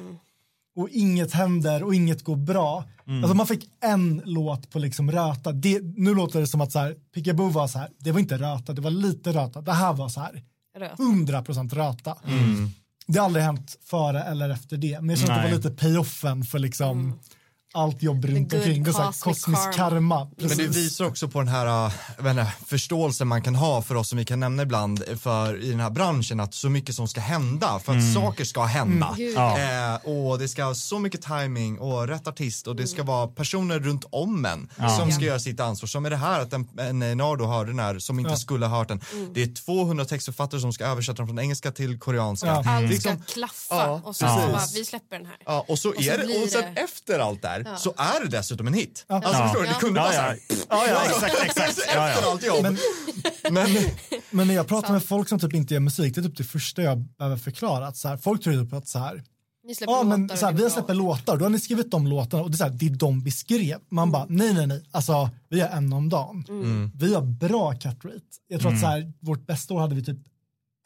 och 0.75 0.89
inget 0.89 1.31
händer 1.33 1.83
och 1.83 1.95
inget 1.95 2.23
går 2.23 2.35
bra. 2.35 2.83
Alltså 3.07 3.33
man 3.33 3.47
fick 3.47 3.69
en 3.81 4.21
låt 4.25 4.69
på 4.69 4.79
liksom 4.79 5.11
röta. 5.11 5.51
Det, 5.51 5.81
nu 5.83 6.13
låter 6.13 6.39
det 6.39 6.47
som 6.47 6.61
att 6.61 6.71
så 6.71 6.79
här, 6.79 6.95
Pickaboo 7.13 7.49
var 7.49 7.67
så 7.67 7.79
här, 7.79 7.89
det 7.99 8.11
var 8.11 8.19
inte 8.19 8.37
röta, 8.37 8.73
det 8.73 8.81
var 8.81 8.91
lite 8.91 9.31
röta. 9.31 9.61
Det 9.61 9.73
här 9.73 9.93
var 9.93 10.09
så 10.09 10.19
här, 10.19 10.43
Röt. 10.77 10.99
100% 10.99 11.75
röta. 11.75 12.17
Det 13.07 13.19
har 13.19 13.25
aldrig 13.25 13.45
hänt 13.45 13.77
före 13.83 14.23
eller 14.23 14.49
efter 14.49 14.77
det, 14.77 15.01
men 15.01 15.09
jag 15.09 15.19
känner 15.19 15.33
att 15.33 15.43
det 15.43 15.49
var 15.49 15.57
lite 15.57 15.71
payoffen 15.71 16.43
för 16.43 16.59
liksom 16.59 17.19
allt 17.75 18.03
jobb 18.03 18.25
runt 18.25 18.53
omkring. 18.53 18.83
Det 18.83 18.89
är 18.89 18.93
så 18.93 19.01
här 19.01 19.11
kosmisk 19.21 19.73
karma. 19.73 19.73
karma. 19.73 20.31
Men 20.37 20.57
det 20.57 20.67
visar 20.67 21.05
också 21.05 21.27
på 21.27 21.39
den 21.39 21.47
här 21.47 21.85
äh, 21.85 21.91
inte, 22.19 22.47
förståelsen 22.67 23.27
man 23.27 23.41
kan 23.41 23.55
ha 23.55 23.81
för 23.81 23.95
oss 23.95 24.09
som 24.09 24.17
vi 24.17 24.25
kan 24.25 24.39
nämna 24.39 24.63
ibland 24.63 25.03
för 25.19 25.63
i 25.63 25.69
den 25.71 25.79
här 25.79 25.89
branschen 25.89 26.39
att 26.39 26.53
så 26.53 26.69
mycket 26.69 26.95
som 26.95 27.07
ska 27.07 27.21
hända 27.21 27.79
för 27.79 27.97
att 27.97 28.13
saker 28.13 28.45
ska 28.45 28.63
hända. 28.63 29.13
Gud, 29.17 29.33
Ja. 29.37 29.59
Eh, 29.59 29.95
och 30.09 30.39
det 30.39 30.47
ska 30.47 30.63
ha 30.63 30.75
så 30.75 30.99
mycket 30.99 31.21
timing 31.21 31.79
och 31.79 32.07
rätt 32.07 32.27
artist 32.27 32.67
och 32.67 32.75
det 32.75 32.87
ska 32.87 33.03
vara 33.03 33.27
personer 33.27 33.79
runt 33.79 34.05
om 34.09 34.45
en 34.45 34.69
som 34.97 35.11
ska 35.11 35.25
göra 35.25 35.39
sitt 35.39 35.59
ansvar. 35.59 35.87
Som 35.87 36.05
är 36.05 36.09
det 36.09 36.17
här 36.17 36.39
att 36.41 36.53
en, 36.53 36.79
en 36.79 37.17
Nardo 37.17 37.45
hörde 37.45 37.69
den 37.71 37.79
här 37.79 37.99
som 37.99 38.19
inte 38.19 38.37
skulle 38.37 38.65
ha 38.65 38.77
hört 38.77 38.87
den. 38.87 39.01
Det 39.33 39.43
är 39.43 39.55
200 39.55 40.05
textförfattare 40.05 40.61
som 40.61 40.73
ska 40.73 40.85
översätta 40.85 41.17
den 41.17 41.27
från 41.27 41.39
engelska 41.39 41.71
till 41.71 41.99
koreanska. 41.99 42.47
Ja. 42.47 42.63
Allt 42.67 42.89
Liksom- 42.89 43.15
ska 43.23 43.33
klaffa 43.33 43.75
Ja, 43.75 44.01
och 44.03 44.15
så, 44.15 44.27
så 44.27 44.35
bara, 44.35 44.61
vi 44.75 44.85
släpper 44.85 45.17
den 45.17 45.25
här. 45.25 45.35
Ja, 45.45 45.65
och 45.67 45.79
så, 45.79 45.89
Och 45.89 45.95
så 46.03 46.11
är 46.11 46.17
det, 46.17 46.43
och 46.43 46.49
sen 46.49 46.73
det- 46.75 46.81
efter 46.81 47.19
allt 47.19 47.41
där 47.41 47.64
så 47.77 47.93
är 47.97 48.23
det 48.23 48.37
dessutom 48.37 48.67
en 48.67 48.73
hit. 48.73 49.05
Alltså 49.07 49.31
Ja. 49.31 49.43
förstår 49.43 49.59
du, 49.61 49.65
det 49.67 49.71
Ja. 49.73 49.79
kunde 49.79 49.99
Ja, 49.99 50.03
vara 50.03 50.13
så 50.13 50.19
ja. 50.19 50.23
här. 50.23 50.39
Ja, 50.69 50.87
ja, 50.87 51.05
exakt, 51.05 51.43
exakt. 51.45 51.79
Ja, 51.95 52.09
Efter 52.09 52.21
ja. 52.23 52.31
allt 52.31 52.45
jobb. 52.45 52.61
Men- 52.63 52.77
Men, 53.51 53.69
Men 54.31 54.47
när 54.47 54.53
jag 54.55 54.67
pratar 54.67 54.93
med 54.93 55.03
folk 55.03 55.29
som 55.29 55.39
typ 55.39 55.53
inte 55.53 55.73
gör 55.73 55.81
musik, 55.81 56.15
det 56.15 56.21
är 56.21 56.23
typ 56.23 56.37
det 56.37 56.43
första 56.43 56.81
jag 56.81 56.97
behöver 56.97 57.37
förklara. 57.37 57.87
Att 57.87 57.97
så 57.97 58.07
här, 58.07 58.17
folk 58.17 58.43
tror 58.43 58.63
typ 58.63 58.73
att 58.73 58.87
så 58.87 58.99
här, 58.99 59.23
Ni 59.67 59.75
släpper 59.75 59.93
ja 59.93 60.03
men 60.03 60.29
så 60.37 60.45
här, 60.45 60.53
vi 60.53 60.63
har 60.63 60.69
släppt 60.69 60.95
låtar, 60.95 61.37
då 61.37 61.45
har 61.45 61.49
ni 61.49 61.59
skrivit 61.59 61.91
de 61.91 62.07
låtarna 62.07 62.43
och 62.43 62.51
det 62.51 62.55
är, 62.55 62.57
så 62.57 62.63
här, 62.63 62.71
det 62.71 62.85
är 62.85 62.89
de 62.89 63.21
vi 63.23 63.31
skrev. 63.31 63.77
Man 63.89 64.11
bara, 64.11 64.25
nej 64.29 64.53
nej 64.53 64.67
nej, 64.67 64.83
alltså 64.91 65.29
vi 65.49 65.61
har 65.61 65.69
en 65.69 65.93
om 65.93 66.09
dagen. 66.09 66.45
Mm. 66.49 66.91
Vi 66.95 67.13
har 67.15 67.21
bra 67.21 67.71
cut 67.73 68.05
rate. 68.05 68.19
Jag 68.47 68.61
tror 68.61 68.73
att 68.73 68.79
så 68.79 68.87
här, 68.87 69.13
vårt 69.19 69.45
bästa 69.47 69.73
år 69.73 69.79
hade 69.79 69.95
vi 69.95 70.03
typ 70.03 70.17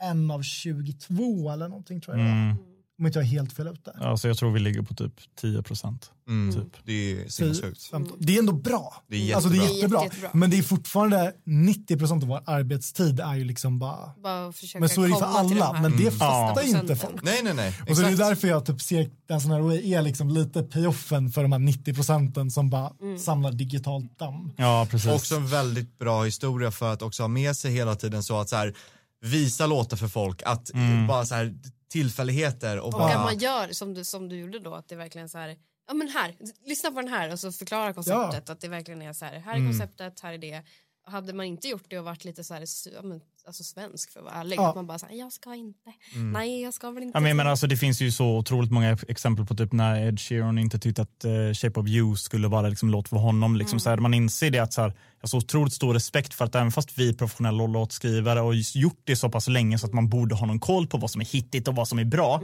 en 0.01 0.32
av 0.32 0.41
22 0.43 1.49
eller 1.51 1.67
någonting 1.67 2.01
tror 2.01 2.17
jag. 2.17 2.25
Mm. 2.27 2.55
Om 3.00 3.06
inte 3.06 3.20
jag 3.20 3.24
är 3.26 3.30
helt 3.30 3.54
fel 3.54 3.68
ute. 3.68 3.91
Alltså, 3.91 4.28
jag 4.28 4.38
tror 4.38 4.52
vi 4.52 4.60
ligger 4.60 4.82
på 4.82 4.93
typ 4.93 5.14
10 5.41 5.64
procent. 5.64 6.12
mm, 6.28 6.56
Typ. 6.56 6.74
det 6.86 7.12
är 7.12 7.16
10, 7.16 7.30
sinnessjukt. 7.30 7.84
15. 7.84 8.18
Det 8.20 8.36
är 8.36 8.39
ändå 8.39 8.54
bra. 8.54 9.04
Det 9.08 9.32
är 9.32 9.36
alltså, 9.36 9.50
det 9.50 9.58
är 9.58 9.62
jättebra. 9.62 9.76
jättebra. 9.82 10.04
Jätte- 10.04 10.16
jättebra. 10.16 10.30
Men 10.34 10.50
det 10.50 10.58
är 10.58 10.64
fortfarande 10.64 11.34
90% 11.45 12.24
av 12.24 12.28
vår 12.30 12.41
arbetstid 12.45 13.20
är 13.20 13.36
ju 13.36 13.43
liksom 13.43 13.80
bara 13.80 14.14
Bara 14.24 14.54
Men 14.80 14.89
så 14.89 15.04
är 15.04 15.08
det 15.08 15.16
för 15.16 15.26
alla, 15.26 15.74
de 15.74 15.82
men 15.82 15.91
det 15.91 15.97
sista 15.97 16.12
fattar 16.20 16.62
inte 16.62 16.72
procenten. 16.80 16.97
folk. 16.97 17.24
Nej, 17.24 17.41
nej, 17.43 17.54
nej. 17.54 17.74
Och 17.89 17.95
så 17.95 18.02
är 18.02 18.06
det 18.06 18.12
Exakt. 18.12 18.30
därför 18.30 18.47
jag 18.47 18.66
typ 18.66 18.82
ser 18.82 19.10
den 19.28 19.41
sån 19.41 19.52
här 19.52 19.74
är 19.74 20.02
liksom 20.02 20.30
lite 20.30 20.64
payoffen 20.64 21.30
för 21.32 21.41
de 21.41 21.52
här 21.52 21.60
90 21.60 21.93
procenten 21.93 22.52
som 22.52 22.70
bara 22.70 22.93
Mm. 23.02 23.20
samlar 23.20 23.52
digitalt 23.52 24.20
damm. 24.20 24.52
Ja, 24.58 24.88
precis. 24.91 25.12
Också 25.12 25.36
en 25.36 25.47
väldigt 25.47 26.00
bra 26.00 26.24
historia 26.24 26.72
för 26.72 26.93
att 26.93 27.02
också 27.02 27.24
ha 27.24 27.28
med 27.28 27.56
sig 27.56 27.72
hela 27.72 27.95
tiden 27.95 28.24
så 28.24 28.39
att 28.39 28.50
så 28.50 28.56
här, 28.56 28.74
visa 29.22 29.66
låtar 29.68 29.97
för 29.97 30.08
folk, 30.08 30.41
att 30.45 30.72
bara 31.08 31.26
så 31.26 31.36
här 31.36 31.54
tillfälligheter 31.89 32.79
och 32.79 32.85
Och 32.85 32.91
bara... 32.91 33.15
att 33.15 33.25
man 33.25 33.37
gör 33.37 33.71
som 33.71 33.93
du, 33.93 34.03
som 34.03 34.29
du 34.29 34.35
gjorde 34.35 34.59
då, 34.59 34.73
att 34.73 34.87
det 34.87 34.95
verkligen 34.95 35.29
så 35.29 35.37
här, 35.37 35.57
ja 35.87 35.93
men 35.93 36.07
här, 36.07 36.35
lyssna 36.65 36.91
på 36.91 37.01
den 37.01 37.07
här 37.07 37.31
och 37.31 37.39
så 37.39 37.51
förklara 37.51 37.93
konceptet, 37.93 38.49
att 38.49 38.59
det 38.59 38.67
verkligen 38.67 39.01
är 39.01 39.13
så 39.13 39.25
här, 39.25 39.39
här 39.39 39.53
är 39.53 39.65
konceptet, 39.65 40.19
här 40.19 40.33
är 40.33 40.37
det. 40.37 40.63
Och 41.05 41.11
hade 41.11 41.33
man 41.33 41.45
inte 41.45 41.67
gjort 41.67 41.85
det 41.89 41.99
och 41.99 42.05
varit 42.05 42.25
lite 42.25 42.43
så 42.43 42.53
här, 42.53 42.65
ja, 42.93 43.01
men, 43.01 43.21
alltså 43.50 43.64
svensk 43.64 44.12
för 44.12 44.20
att 44.20 44.26
vara 44.26 44.36
ärlig, 44.36 44.58
Ja. 44.58 44.70
att 44.70 44.76
man 44.76 44.88
bara 44.88 45.00
så 45.00 45.06
här, 45.06 45.16
jag 45.16 45.34
ska 45.34 45.56
inte, 45.56 45.93
nej 46.34 46.62
jag 46.62 46.74
ska 46.74 46.91
väl 46.91 47.04
inte. 47.04 47.16
Ja, 47.16 47.20
men, 47.20 47.38
men 47.38 47.47
alltså, 47.47 47.68
det 47.68 47.78
finns 47.78 48.02
ju 48.02 48.12
så 48.12 48.38
otroligt 48.38 48.72
många 48.72 48.97
exempel 49.08 49.45
på 49.45 49.56
typ 49.56 49.72
när 49.74 50.08
Ed 50.08 50.20
Sheeran 50.20 50.58
inte 50.58 50.80
tyckte 50.80 51.02
att 51.02 51.26
uh, 51.26 51.54
Shape 51.54 51.80
of 51.80 51.88
You 51.88 52.16
skulle 52.16 52.47
vara 52.47 52.70
liksom, 52.70 52.89
låt 52.89 53.10
för 53.10 53.18
honom. 53.18 53.56
Liksom, 53.56 53.80
så 53.80 53.89
här, 53.89 53.97
man 53.97 54.14
inser 54.14 54.52
det 54.52 54.60
att 54.60 54.74
så 54.74 54.82
här, 54.82 54.88
jag 54.89 55.22
har 55.22 55.28
så 55.28 55.38
otroligt 55.38 55.74
stor 55.74 55.93
respekt 55.93 56.34
för 56.34 56.45
att 56.45 56.56
även 56.56 56.72
fast 56.72 56.97
vi 56.97 57.10
är 57.10 57.14
professionella 57.14 57.68
låtskrivare 57.68 58.41
och 58.41 58.56
just 58.56 58.76
gjort 58.76 59.02
det 59.04 59.16
så 59.16 59.30
pass 59.30 59.47
länge 59.47 59.78
så 59.80 59.86
att 59.86 59.93
man 59.93 60.10
borde 60.10 60.36
ha 60.36 60.45
någon 60.45 60.60
koll 60.60 60.88
på 60.88 60.97
vad 60.97 61.12
som 61.12 61.22
är 61.22 61.26
hittigt 61.26 61.68
och 61.68 61.76
vad 61.76 61.88
som 61.88 62.00
är 62.00 62.06
bra. 62.06 62.41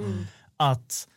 Att 0.58 1.08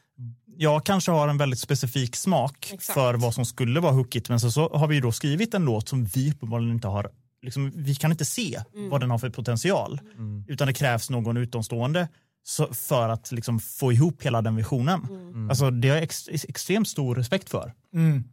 jag 0.57 0.85
kanske 0.85 1.11
har 1.11 1.29
en 1.29 1.39
väldigt 1.39 1.59
specifik 1.61 2.17
smak 2.17 2.71
Exakt. 2.73 2.95
för 2.95 3.15
vad 3.15 3.35
som 3.35 3.45
skulle 3.45 3.81
vara 3.81 3.93
hookigt 3.93 4.29
men 4.29 4.41
så, 4.41 4.51
så 4.51 4.69
har 4.69 4.87
vi 4.87 4.95
ju 4.95 5.01
då 5.01 5.13
skrivit 5.13 5.55
en 5.55 5.65
låt 5.65 5.89
som 5.89 6.05
vi 6.05 6.31
uppenbarligen 6.33 6.75
inte 6.75 6.89
har 6.89 7.11
Liksom, 7.43 7.73
vi 7.75 7.95
kan 7.95 8.11
inte 8.11 8.25
se 8.25 8.61
vad 8.91 9.01
den 9.01 9.11
har 9.11 9.19
för 9.19 9.31
potential. 9.31 10.01
Utan 10.49 10.67
det 10.67 10.73
krävs 10.73 11.11
någon 11.11 11.37
utomstående 11.37 12.09
så, 12.45 12.75
för 12.75 13.09
att 13.09 13.33
liksom, 13.33 13.61
få 13.61 13.93
ihop 13.93 14.23
hela 14.23 14.43
den 14.43 14.57
visionen. 14.57 15.01
Alltså, 15.51 15.71
det 15.71 15.89
har 15.89 15.97
jag 15.97 16.05
ex, 16.05 16.29
extremt 16.29 16.89
stor 16.89 17.15
respekt 17.15 17.51
för. 17.51 17.75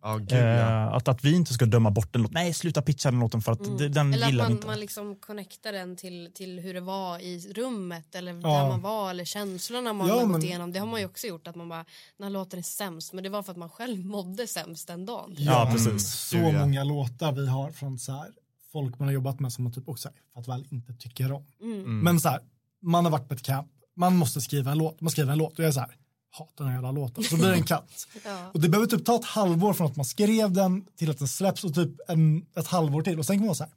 Ja, 0.02 0.18
gud, 0.18 0.32
ja. 0.32 0.38
Eh, 0.38 0.88
att, 0.94 1.08
att 1.08 1.24
vi 1.24 1.36
inte 1.36 1.54
ska 1.54 1.66
döma 1.66 1.92
bort 1.92 2.16
en 2.16 2.22
låt. 2.22 2.32
Nej, 2.32 2.54
sluta 2.54 2.82
pitcha 2.82 3.12
den 3.12 3.20
låten 3.20 3.42
för 3.42 3.52
att 3.52 3.78
det- 3.78 3.90
den 3.90 4.14
Eller 4.14 4.26
att 4.26 4.32
gillar 4.32 4.44
vi 4.44 4.50
man, 4.50 4.58
inte. 4.58 4.68
man 4.68 4.80
liksom 4.80 5.16
connectar 5.16 5.72
den 5.74 5.96
till, 5.96 6.32
till 6.36 6.60
hur 6.60 6.74
det 6.74 6.80
var 6.82 7.20
i 7.20 7.54
rummet 7.56 8.16
eller 8.16 8.34
Ja. 8.34 8.40
där 8.62 8.68
man 8.70 8.82
var 8.82 9.10
eller 9.10 9.26
känslorna 9.26 9.94
man 9.94 10.08
Ja, 10.08 10.14
har 10.14 10.22
gått 10.22 10.32
men- 10.32 10.44
igenom. 10.44 10.72
Det 10.74 10.80
har 10.80 10.88
man 10.88 11.00
ju 11.00 11.06
också 11.06 11.28
gjort 11.28 11.48
att 11.48 11.56
man 11.56 11.70
bara, 11.70 11.86
den 12.18 12.24
här 12.24 12.30
låten 12.32 12.60
är 12.60 12.64
sämst 12.64 13.14
men 13.14 13.24
det 13.24 13.30
var 13.30 13.44
för 13.44 13.52
att 13.52 13.58
man 13.58 13.70
själv 13.70 14.06
mådde 14.06 14.48
sämst 14.48 14.88
den 14.88 15.06
dagen. 15.06 15.36
Ja, 15.38 15.70
precis. 15.72 16.08
Så 16.14 16.38
Gud, 16.38 16.46
ja. 16.48 16.60
många 16.60 16.84
låtar 16.84 17.32
vi 17.32 17.48
har 17.48 17.72
från 17.72 18.00
så 18.00 18.12
här, 18.12 18.28
folk 18.76 19.00
man 19.00 19.08
har 19.08 19.14
jobbat 19.14 19.40
med 19.40 19.54
som 19.54 19.64
man 19.64 19.74
typ 19.74 19.90
också 19.90 20.10
för 20.34 20.42
att 20.42 20.48
väl 20.48 20.68
inte 20.70 20.94
tycker 20.94 21.32
om. 21.32 21.46
Mm. 21.62 22.00
Men 22.00 22.20
så 22.20 22.30
här, 22.30 22.40
man 22.82 23.06
har 23.06 23.12
varit 23.12 23.28
på 23.28 23.34
ett 23.34 23.42
camp, 23.42 23.68
man 23.96 24.16
måste 24.16 24.42
skriva 24.42 24.72
en 24.72 24.78
låt, 24.78 25.02
man 25.02 25.12
skriver 25.12 25.32
en 25.32 25.38
låt 25.38 25.54
och 25.54 25.60
jag 25.60 25.68
är 25.68 25.72
så 25.72 25.80
här, 25.80 25.96
hatar 26.32 26.52
den 26.58 26.68
här 26.68 26.74
jävla 26.74 26.92
låten. 26.92 27.24
Så 27.24 27.36
blir 27.36 27.48
det 27.48 27.54
en 27.54 27.64
katt. 27.74 28.08
Ja. 28.26 28.52
Och 28.54 28.62
det 28.62 28.70
behöver 28.70 28.88
typ 28.88 29.06
ta 29.06 29.16
ett 29.16 29.26
halvår 29.26 29.74
från 29.74 29.88
att 29.88 29.96
man 29.96 30.06
skrev 30.06 30.52
den 30.52 30.86
till 30.98 31.10
att 31.10 31.20
den 31.20 31.28
släpps 31.28 31.64
och 31.64 31.76
typ 31.76 31.92
en, 32.08 32.46
ett 32.56 32.68
halvår 32.68 33.02
till 33.02 33.20
och 33.20 33.26
sen 33.26 33.36
kan 33.36 33.42
man 33.42 33.48
vara 33.48 33.56
så 33.56 33.64
här, 33.64 33.74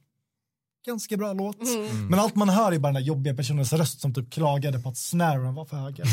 ganska 0.86 1.16
bra 1.16 1.32
låt. 1.32 1.57
Men 2.11 2.18
allt 2.18 2.34
man 2.34 2.49
hör 2.49 2.72
är 2.72 2.78
bara 2.78 2.92
den 2.92 3.03
där 3.03 3.09
jobbiga 3.09 3.34
personens 3.34 3.72
röst 3.72 4.01
som 4.01 4.14
typ 4.14 4.30
klagade 4.30 4.78
på 4.78 4.88
att 4.88 4.99
snaren 4.99 5.55
var 5.55 5.64
för 5.64 5.76
höga. 5.76 6.05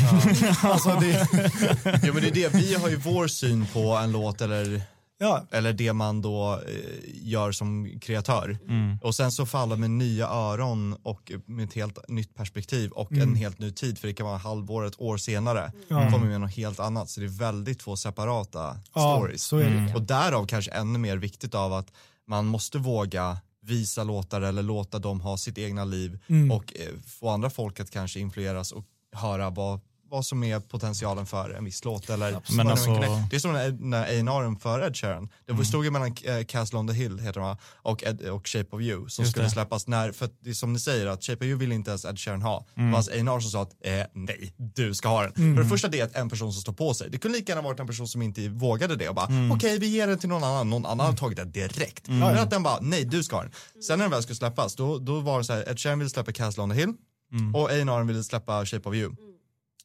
alltså 0.62 0.88
det, 1.00 1.28
Jo, 2.02 2.14
men 2.14 2.22
det 2.22 2.28
är 2.28 2.34
det, 2.34 2.54
vi 2.54 2.74
har 2.74 2.88
ju 2.88 2.96
vår 2.96 3.26
syn 3.26 3.66
på 3.72 3.80
en 3.80 4.12
låt 4.12 4.40
eller 4.40 4.82
ja, 5.18 5.46
eller 5.50 5.72
det 5.72 5.92
man 5.92 6.22
då 6.22 6.60
eh, 6.68 6.80
gör 7.22 7.52
som 7.52 8.00
kreatör. 8.00 8.58
Och 9.02 9.14
sen 9.14 9.32
så 9.32 9.46
faller 9.46 9.76
med 9.76 9.90
nya 9.90 10.26
öron 10.28 10.96
och 11.02 11.32
med 11.46 11.64
ett 11.64 11.74
helt 11.74 12.08
nytt 12.08 12.34
perspektiv 12.34 12.90
och 12.90 13.12
en 13.12 13.34
helt 13.34 13.58
ny 13.58 13.70
tid 13.72 13.98
för 13.98 14.08
det 14.08 14.14
kan 14.14 14.26
vara 14.26 14.36
halvår, 14.38 14.86
ett 14.86 15.00
år 15.00 15.16
senare. 15.16 15.72
Ja. 15.88 16.10
kommer 16.10 16.26
med 16.26 16.40
något 16.40 16.54
helt 16.56 16.80
annat 16.80 17.10
så 17.10 17.20
det 17.20 17.26
är 17.26 17.38
väldigt 17.38 17.78
två 17.78 17.96
separata 17.96 18.76
ja 18.94 19.16
stories. 19.16 19.42
så 19.42 19.58
är 19.58 19.70
det. 19.70 19.94
Och 19.94 20.02
därav 20.02 20.46
kanske 20.46 20.70
ännu 20.70 20.98
mer 20.98 21.16
viktigt 21.16 21.54
av 21.54 21.72
att 21.72 21.92
man 22.26 22.46
måste 22.46 22.78
våga 22.78 23.38
visa 23.62 24.04
låtar 24.04 24.40
eller 24.40 24.62
låta 24.62 24.98
dem 24.98 25.20
ha 25.20 25.36
sitt 25.36 25.58
egna 25.58 25.84
liv 25.84 26.18
Mm. 26.28 26.50
och 26.50 26.72
eh, 26.76 27.00
få 27.06 27.28
andra 27.28 27.50
folk 27.50 27.80
att 27.80 27.90
kanske 27.90 28.20
influeras 28.20 28.72
och 28.72 28.84
höra 29.12 29.50
vad 29.50 29.80
vad 30.10 30.26
som 30.26 30.44
är 30.44 30.60
potentialen 30.60 31.26
för 31.26 31.50
en 31.50 31.64
viss 31.64 31.84
låt. 31.84 32.10
Eller 32.10 32.40
Men 32.56 32.68
alltså-. 32.68 32.94
Det 33.30 33.36
är 33.36 33.40
som 33.40 33.52
när- 33.52 33.72
när 33.80 34.02
A&R'n 34.04 34.58
för 34.58 34.86
Ed 34.86 34.96
Sheeran. 34.96 35.26
Det 35.46 35.52
Mm. 35.52 35.56
var 35.58 35.64
stod 35.64 35.84
ju 35.84 35.90
mellan 35.90 36.14
eh, 36.24 36.44
Castle 36.44 36.78
on 36.78 36.88
the 36.88 36.94
Hill 36.94 37.18
heter 37.18 37.40
de, 37.40 37.56
och, 37.82 38.04
Ed, 38.04 38.20
och 38.20 38.46
Shape 38.48 38.76
of 38.76 38.82
You 38.82 39.08
som 39.08 39.22
Just 39.22 39.30
skulle 39.32 39.46
det. 39.46 39.50
släppas 39.50 39.86
när, 39.86 40.12
för 40.12 40.28
det 40.44 40.50
är 40.50 40.54
som 40.54 40.72
ni 40.72 40.78
säger 40.78 41.06
att 41.06 41.24
Shape 41.24 41.38
of 41.44 41.48
You 41.48 41.58
vill 41.58 41.72
inte 41.72 41.90
ens 41.90 42.04
Ed 42.04 42.18
Sheeran 42.18 42.42
ha. 42.42 42.66
Mm. 42.76 42.86
Det 42.86 42.92
var 42.92 42.98
alltså 42.98 43.12
A&R 43.12 43.40
som 43.40 43.50
sa 43.50 43.62
att 43.62 43.72
eh, 43.80 43.92
nej, 44.14 44.54
du 44.74 44.94
ska 44.94 45.08
ha 45.08 45.22
den. 45.22 45.32
För 45.56 45.62
det 45.62 45.68
första 45.68 45.88
det 45.88 46.00
är 46.00 46.04
att 46.04 46.16
en 46.16 46.28
person 46.28 46.52
som 46.52 46.62
står 46.62 46.72
på 46.72 46.94
sig. 46.94 47.10
Det 47.10 47.18
kunde 47.18 47.38
lika 47.38 47.52
gärna 47.52 47.62
varit 47.62 47.80
en 47.80 47.86
person 47.86 48.08
som 48.08 48.22
inte 48.22 48.48
vågade 48.48 48.96
det 48.96 49.08
och 49.08 49.14
bara 49.14 49.26
Mm. 49.26 49.52
okej 49.52 49.78
vi 49.78 49.86
ger 49.86 50.06
den 50.06 50.18
till 50.18 50.28
någon 50.28 50.44
annan, 50.44 50.70
någon 50.70 50.86
annan 50.86 51.06
har 51.06 51.12
tagit 51.16 51.36
den 51.36 51.50
direkt. 51.52 52.08
Men 52.08 52.22
att 52.38 52.50
den 52.50 52.62
bara 52.62 52.78
nej 52.80 53.04
du 53.04 53.22
ska 53.24 53.36
ha 53.36 53.42
den. 53.42 53.52
Sen 53.86 53.98
när 53.98 54.04
den 54.04 54.10
väl 54.10 54.22
skulle 54.22 54.36
släppas 54.36 54.74
då, 54.76 54.98
då 54.98 55.20
var 55.20 55.38
det 55.38 55.44
så 55.44 55.52
här 55.52 55.70
Ed 55.70 55.78
Sheeran 55.80 55.98
ville 55.98 56.10
släppa 56.10 56.32
Castle 56.32 56.62
on 56.62 56.70
the 56.70 56.76
Hill 56.76 56.92
Mm. 57.32 57.54
och 57.54 57.70
A&R 57.70 58.04
ville 58.04 58.24
släppa 58.24 58.66
Shape 58.66 58.88
of 58.88 58.94
You 58.94 59.12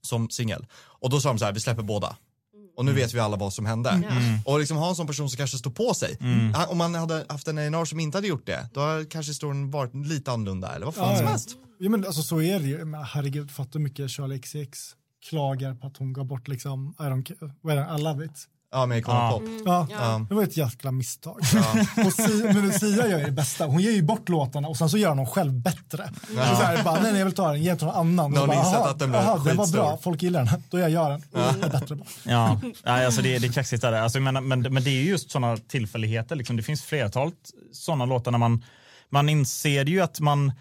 som 0.02 0.30
singel. 0.30 0.66
Och 0.84 1.10
då 1.10 1.22
sa 1.22 1.30
de 1.30 1.40
så 1.40 1.46
här, 1.46 1.52
vi 1.54 1.60
släpper 1.60 1.84
båda. 1.84 2.16
Och 2.78 2.86
nu 2.86 2.94
vet 2.94 3.14
vi 3.14 3.20
alla 3.20 3.38
vad 3.38 3.54
som 3.54 3.66
hände. 3.66 4.04
Och 4.46 4.60
liksom 4.60 4.78
ha 4.78 4.90
en 4.90 4.96
sån 4.96 5.08
person 5.08 5.30
som 5.30 5.38
kanske 5.38 5.58
står 5.58 5.72
på 5.72 5.94
sig. 5.94 6.18
Han- 6.56 6.70
Om 6.70 6.78
man 6.78 6.96
hade 6.96 7.26
haft 7.30 7.48
en 7.48 7.58
A&R 7.58 7.86
som 7.86 8.00
inte 8.00 8.18
hade 8.18 8.28
gjort 8.28 8.46
det, 8.46 8.70
då 8.74 8.80
hade 8.82 9.06
kanske 9.06 9.30
historien 9.30 9.72
varit 9.72 9.96
lite 9.96 10.32
annorlunda 10.32 10.76
eller 10.76 10.86
vad 10.86 10.96
fan 10.96 11.10
Ja, 11.10 11.16
som 11.16 11.26
ja. 11.26 11.32
helst. 11.32 11.50
Ja, 11.80 11.90
men 11.90 12.06
alltså, 12.06 12.22
så 12.24 12.42
är 12.42 12.60
det 12.60 12.66
ju. 12.68 12.86
Men 12.86 13.04
herregud, 13.04 13.52
fatta 13.52 13.70
hur 13.74 13.80
mycket 13.80 14.12
Charlie 14.12 14.40
XCX 14.40 14.96
klagar 15.30 15.76
på 15.76 15.88
att 15.88 15.98
hon 15.98 16.14
gav 16.14 16.26
bort 16.26 16.48
liksom, 16.48 16.96
I 17.00 17.04
don't 17.04 17.24
care, 17.24 17.52
det, 17.76 17.98
I 18.00 18.02
love 18.04 18.26
it. 18.26 18.48
Ja, 18.74 18.86
med 18.86 18.98
Icona 18.98 19.18
Ja. 19.18 19.32
Pop. 19.32 19.44
Ja, 19.66 19.88
Ja. 19.92 20.26
det 20.30 20.36
var 20.36 20.44
ett 20.44 20.58
jäkla 20.58 20.92
misstag. 20.92 21.40
Och 22.06 22.14
si, 22.14 22.44
men 22.44 22.74
Sia 22.74 23.08
gör 23.08 23.20
ju 23.20 23.26
det 23.26 23.32
bästa. 23.32 23.66
Hon 23.66 23.82
ger 23.82 23.92
ju 23.92 24.02
bort 24.02 24.30
låtarna 24.30 24.68
och 24.68 24.78
sen 24.78 24.90
så 24.90 24.98
gör 24.98 25.08
hon 25.10 25.18
dem 25.18 25.26
själv 25.26 25.54
bättre. 25.54 26.10
Så 26.28 26.34
så 26.34 26.40
här, 26.42 26.84
bara, 26.84 26.94
nej, 27.02 27.12
nej, 27.12 27.20
jag 27.20 27.26
vill 27.26 27.36
ta 27.36 27.52
den, 27.52 27.62
ge 27.64 27.70
den 27.70 27.78
till 27.78 27.88
någon 27.88 27.96
annan. 27.96 28.38
Och 28.38 28.48
bara, 28.48 28.58
insett 28.58 28.74
"Jaha, 28.74 28.90
att 28.90 29.00
den 29.00 29.10
blev 29.10 29.22
jaha, 29.22 29.38
den 29.38 29.58
var 29.58 29.66
skitstor." 29.66 29.80
bra, 29.82 30.00
folk 30.04 30.24
gillar 30.24 30.46
den, 30.46 30.64
då 30.70 30.80
jag 30.80 30.90
gör 30.90 31.10
den. 31.10 31.24
Det 31.32 31.66
är 31.66 31.70
bättre 31.70 31.96
bara. 31.96 32.06
Ja, 32.24 32.60
Nej, 32.86 33.06
alltså 33.06 33.22
det, 33.22 33.40
det 33.40 33.48
är 33.48 33.52
kaxigt. 33.52 33.82
Där. 33.82 33.94
Alltså, 33.94 34.20
men, 34.20 34.48
men, 34.48 34.62
men 34.62 34.84
det 34.84 34.90
är 34.90 35.02
ju 35.02 35.10
just 35.10 35.32
sådana 35.32 35.58
tillfälligheter. 35.58 36.36
Liksom. 36.36 36.58
Det 36.58 36.64
finns 36.64 36.84
flertalet 36.84 37.34
sådana 37.74 38.06
låtar 38.06 38.32
när 38.32 38.40
man, 38.40 38.64
man 39.10 39.30
inser 39.30 39.86
ju 39.86 40.02
att 40.02 40.20
man, 40.20 40.52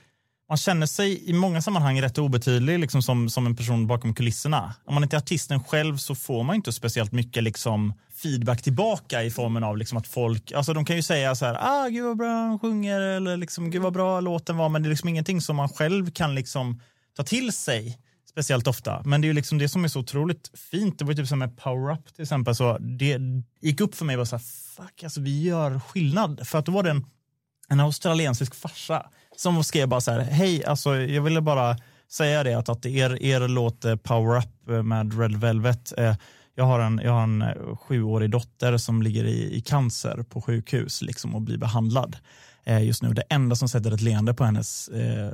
man 0.51 0.57
känner 0.57 0.87
sig 0.87 1.31
i 1.31 1.33
många 1.33 1.63
sammanhang 1.63 2.03
rätt 2.03 2.19
obetydlig 2.19 2.79
liksom, 2.79 3.03
som, 3.03 3.31
som 3.31 3.47
en 3.47 3.57
person 3.57 3.87
bakom 3.87 4.15
kulisserna. 4.15 4.75
Om 4.85 4.95
man 4.95 5.03
inte 5.03 5.17
är 5.17 5.19
artisten 5.19 5.65
själv 5.65 5.97
så 5.97 6.15
får 6.15 6.43
man 6.43 6.57
inte 6.57 6.73
speciellt 6.73 7.13
mycket 7.13 7.43
liksom, 7.43 7.95
feedback 8.23 8.63
tillbaka 8.63 9.23
i 9.23 9.31
formen 9.31 9.65
av 9.65 9.77
liksom, 9.77 9.99
att 9.99 10.07
folk, 10.07 10.53
alltså 10.53 10.75
de 10.75 10.85
kan 10.85 10.97
ju 10.97 11.03
säga 11.03 11.35
så 11.35 11.47
här, 11.47 11.59
ah 11.61 11.89
gud 11.89 12.05
vad 12.05 12.17
bra 12.17 12.29
han 12.29 12.59
sjunger 12.59 13.01
eller 13.01 13.37
liksom, 13.37 13.71
gud 13.71 13.83
vad 13.83 13.93
bra 13.93 14.21
låten 14.21 14.57
var, 14.57 14.69
men 14.69 14.83
det 14.83 14.87
är 14.87 14.91
liksom 14.91 15.09
ingenting 15.09 15.41
som 15.41 15.57
man 15.57 15.69
själv 15.69 16.11
kan 16.11 16.35
liksom 16.35 16.81
ta 17.17 17.23
till 17.23 17.53
sig 17.53 17.99
speciellt 18.31 18.67
ofta. 18.67 19.03
Men 19.05 19.21
det 19.21 19.27
är 19.27 19.29
ju 19.29 19.35
liksom 19.35 19.59
det 19.59 19.69
som 19.69 19.85
är 19.85 19.89
så 19.89 20.01
otroligt 20.01 20.51
fint. 20.71 20.99
Det 20.99 21.05
var 21.05 21.13
ju 21.13 21.17
typ 21.17 21.29
som 21.29 21.39
med 21.39 21.57
Power 21.57 21.93
Up 21.93 22.15
till 22.15 22.23
exempel. 22.23 22.55
Så 22.55 22.79
det 22.79 23.19
gick 23.61 23.81
upp 23.81 23.95
för 23.95 24.05
mig 24.05 24.17
och 24.17 24.19
var 24.19 24.25
så 24.25 24.37
här, 24.37 24.45
fuck 24.77 25.03
alltså 25.03 25.21
vi 25.21 25.43
gör 25.43 25.81
skillnad. 25.81 26.49
För 26.49 26.59
att 26.59 26.67
då 26.67 26.73
var 26.73 26.83
det 26.83 26.91
en, 26.91 27.07
en 27.69 27.81
australiensisk 27.81 28.55
farsa 28.55 29.07
som 29.41 29.65
skrev 29.65 29.89
bara 29.89 30.01
så 30.01 30.11
här, 30.11 30.21
hej 30.21 30.65
alltså 30.65 30.97
jag 30.97 31.23
ville 31.23 31.41
bara 31.41 31.77
säga 32.11 32.45
det 32.45 32.55
att, 32.55 32.69
att 32.69 32.87
er, 32.87 33.23
er 33.23 33.49
låt 33.49 33.85
eh, 33.85 33.97
Power 33.97 34.39
Up 34.39 34.69
eh, 34.71 34.83
med 34.83 35.21
Red 35.21 35.37
Velvet, 35.37 35.99
eh, 35.99 36.17
jag 36.55 36.65
har 36.65 36.81
en, 36.81 37.01
jag 37.05 37.13
har 37.13 37.23
en 37.23 37.43
eh, 37.43 37.77
sjuårig 37.77 38.31
dotter 38.31 38.77
som 38.77 39.03
ligger 39.03 39.25
i, 39.25 39.57
i 39.57 39.61
cancer 39.61 40.23
på 40.23 40.43
sjukhus 40.43 41.03
liksom, 41.03 41.35
och 41.35 41.43
blir 41.43 41.59
behandlad 41.59 42.17
eh, 42.65 42.85
just 42.85 43.03
nu. 43.03 43.13
Det 43.13 43.23
enda 43.31 43.57
som 43.57 43.69
sätter 43.69 43.93
ett 43.93 44.01
leende 44.01 44.35
på 44.35 44.45
hennes 44.45 44.89
eh, 44.89 45.33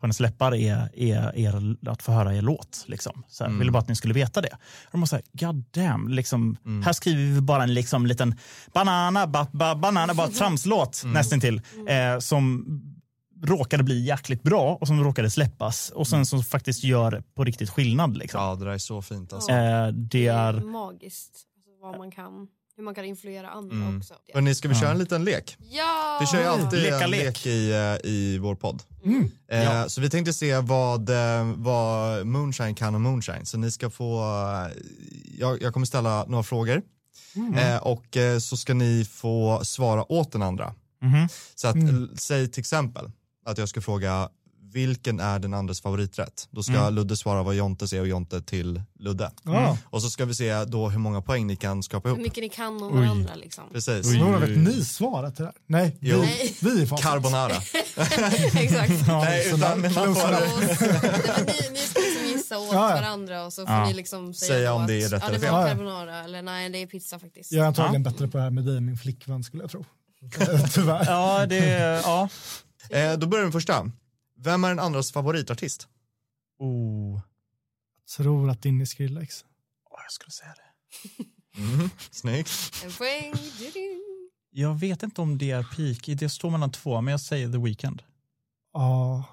på 0.00 0.06
hennes 0.06 0.20
läppar 0.20 0.54
är, 0.54 0.88
är, 0.94 1.36
är 1.36 1.76
att 1.90 2.02
få 2.02 2.12
höra 2.12 2.34
er 2.34 2.42
låt. 2.42 2.84
Liksom. 2.86 3.24
Så 3.28 3.44
här, 3.44 3.50
Ville 3.50 3.70
bara 3.70 3.78
att 3.78 3.88
ni 3.88 3.96
skulle 3.96 4.14
veta 4.14 4.40
det. 4.40 4.56
De 4.92 5.00
var 5.00 5.06
så 5.06 5.16
här, 5.16 5.24
god 5.32 5.64
damn, 5.70 6.08
liksom, 6.08 6.56
här 6.84 6.92
skriver 6.92 7.34
vi 7.34 7.40
bara 7.40 7.62
en 7.62 7.74
liksom, 7.74 8.06
liten 8.06 8.34
banana, 8.74 9.26
ba, 9.26 9.46
ba, 9.52 9.74
banana, 9.74 10.14
bara 10.14 10.28
tramslåt 10.28 11.02
nästintill. 11.04 11.60
Eh, 11.88 12.18
som 12.18 12.64
råkade 13.42 13.82
bli 13.82 14.04
jäkligt 14.04 14.42
bra 14.42 14.78
och 14.80 14.86
som 14.86 15.04
råkade 15.04 15.30
släppas 15.30 15.90
och 15.90 16.06
sen 16.08 16.26
som 16.26 16.42
faktiskt 16.44 16.84
gör 16.84 17.22
på 17.34 17.44
riktigt 17.44 17.70
skillnad. 17.70 18.16
Liksom. 18.16 18.40
Ja, 18.40 18.54
det 18.54 18.64
där 18.64 18.72
är 18.72 18.78
så 18.78 19.02
fint 19.02 19.32
alltså. 19.32 19.50
Eh, 19.50 19.88
det 19.88 20.26
är... 20.26 20.52
magiskt 20.52 21.30
alltså, 21.56 21.82
vad 21.82 21.98
man 21.98 22.10
kan, 22.10 22.48
hur 22.76 22.82
man 22.84 22.94
kan 22.94 23.04
influera 23.04 23.50
andra 23.50 23.76
Mm. 23.76 23.98
också. 23.98 24.14
Hörrni, 24.34 24.54
ska 24.54 24.68
vi 24.68 24.74
köra 24.74 24.90
en 24.90 24.98
liten 24.98 25.24
lek? 25.24 25.56
Ja! 25.70 26.18
Vi 26.20 26.26
kör 26.26 26.40
ju 26.40 26.46
alltid 26.46 26.82
Leka 26.82 27.00
en 27.04 27.10
lek. 27.10 27.24
lek 27.24 27.46
i, 27.46 27.72
eh, 27.72 28.10
i 28.10 28.38
vår 28.38 28.54
podd. 28.54 28.82
Eh, 29.48 29.62
Ja. 29.62 29.88
Så 29.88 30.00
vi 30.00 30.10
tänkte 30.10 30.32
se 30.32 30.58
vad, 30.60 31.10
eh, 31.10 31.52
vad 31.56 32.26
Moonshine 32.26 32.74
kan 32.74 32.94
om 32.94 33.02
Moonshine. 33.02 33.46
Så 33.46 33.58
ni 33.58 33.70
ska 33.70 33.90
få, 33.90 34.22
jag, 35.38 35.62
jag 35.62 35.72
kommer 35.72 35.86
ställa 35.86 36.24
några 36.28 36.42
frågor. 36.42 36.82
Eh, 37.58 37.76
och 37.76 38.16
så 38.40 38.56
ska 38.56 38.74
ni 38.74 39.04
få 39.04 39.60
svara 39.64 40.12
åt 40.12 40.32
den 40.32 40.42
andra. 40.42 40.74
Mhm. 41.02 41.28
Så 41.54 41.68
att, 41.68 41.76
l- 41.76 42.10
säg 42.16 42.48
till 42.48 42.60
exempel 42.60 43.10
att 43.46 43.58
jag 43.58 43.68
ska 43.68 43.80
fråga 43.80 44.28
vilken 44.72 45.20
är 45.20 45.38
den 45.38 45.54
andres 45.54 45.80
favoriträtt? 45.80 46.48
Då 46.50 46.62
ska 46.62 46.90
Ludde 46.90 47.16
svara 47.16 47.42
vad 47.42 47.54
Jonte 47.54 47.88
säger 47.88 48.02
och 48.02 48.08
Jonte 48.08 48.42
till 48.42 48.82
Ludde. 48.98 49.30
Ja. 49.42 49.78
Och 49.84 50.02
så 50.02 50.10
ska 50.10 50.24
vi 50.24 50.34
se 50.34 50.64
då 50.64 50.88
hur 50.88 50.98
många 50.98 51.22
poäng 51.22 51.46
ni 51.46 51.56
kan 51.56 51.82
skapa 51.82 52.08
Hur 52.08 52.14
ihop. 52.16 52.22
mycket 52.24 52.42
ni 52.42 52.48
kan 52.48 52.82
om 52.82 52.96
varandra 52.96 53.34
liksom. 53.34 53.64
Precis. 53.72 54.06
Oj. 54.06 54.18
Några 54.18 54.38
vet 54.38 54.58
ni 54.58 54.84
svaret 54.84 55.36
till 55.36 55.44
det 55.44 55.48
här? 55.50 55.56
Nej, 55.66 55.96
Jo. 56.00 56.20
vi, 56.20 56.56
vi 56.60 56.82
är 56.82 56.86
facit. 56.86 57.04
Carbonara. 57.06 57.52
Exakt. 58.54 59.06
Nej, 59.08 59.48
utan 59.54 59.80
men 59.80 59.94
man 59.94 60.14
får, 60.14 60.30
nej, 60.30 61.46
ni, 61.46 61.70
ni 61.72 61.78
ska 61.78 62.00
liksom 62.00 62.26
gissa 62.26 62.58
åt 62.58 62.72
Ja, 62.72 62.90
ja. 62.90 62.96
varandra 62.96 63.44
och 63.44 63.52
så 63.52 63.66
får 63.66 63.74
Ja. 63.74 63.86
ni 63.86 63.94
liksom 63.94 64.34
säga, 64.34 64.48
Säga 64.48 64.72
om 64.72 64.82
att, 64.82 64.88
det 64.88 65.02
är 65.02 65.08
rätt 65.08 65.22
ja, 65.22 65.28
eller 65.28 65.38
det 65.38 65.44
fel. 65.46 65.54
Ja, 65.54 65.60
ja. 65.60 65.68
carbonara 65.68 66.24
eller 66.24 66.42
nej 66.42 66.70
det 66.70 66.82
är 66.82 66.86
pizza 66.86 67.18
faktiskt. 67.18 67.52
Jag 67.52 67.62
är 67.62 67.66
antagligen 67.66 68.02
bättre 68.02 68.28
på 68.28 68.36
det 68.38 68.42
här 68.44 68.50
med 68.50 68.64
dig, 68.64 68.80
min 68.80 68.96
flickvän 68.98 69.44
skulle 69.44 69.62
jag 69.62 69.70
tro. 69.70 69.84
Tyvärr. 70.74 71.04
Ja, 71.06 71.46
det... 71.46 71.66
Ja. 72.04 72.28
Eh, 72.90 73.18
då 73.18 73.26
börjar 73.26 73.42
den 73.42 73.52
första. 73.52 73.90
Vem 74.38 74.64
är 74.64 74.68
den 74.68 74.78
andras 74.78 75.12
favoritartist? 75.12 75.88
Oh. 76.58 77.20
Tror 78.16 78.50
att 78.50 78.62
din 78.62 78.80
är 78.80 78.84
Skrillex. 78.84 79.44
Åh, 79.90 80.00
jag 80.04 80.12
skulle 80.12 80.30
säga 80.30 80.54
det. 80.56 80.62
Mm. 81.60 81.90
Snyggt. 82.10 82.50
En 82.84 82.92
poäng. 82.92 83.34
Jag 84.50 84.74
vet 84.74 85.02
inte 85.02 85.20
om 85.20 85.38
det 85.38 85.50
är 85.50 85.62
peak. 85.76 86.18
Det 86.18 86.28
står 86.28 86.50
mellan 86.50 86.72
två, 86.72 87.00
men 87.00 87.10
jag 87.12 87.20
säger 87.20 87.52
The 87.52 87.58
Weeknd. 87.58 88.02
Ja, 88.72 89.24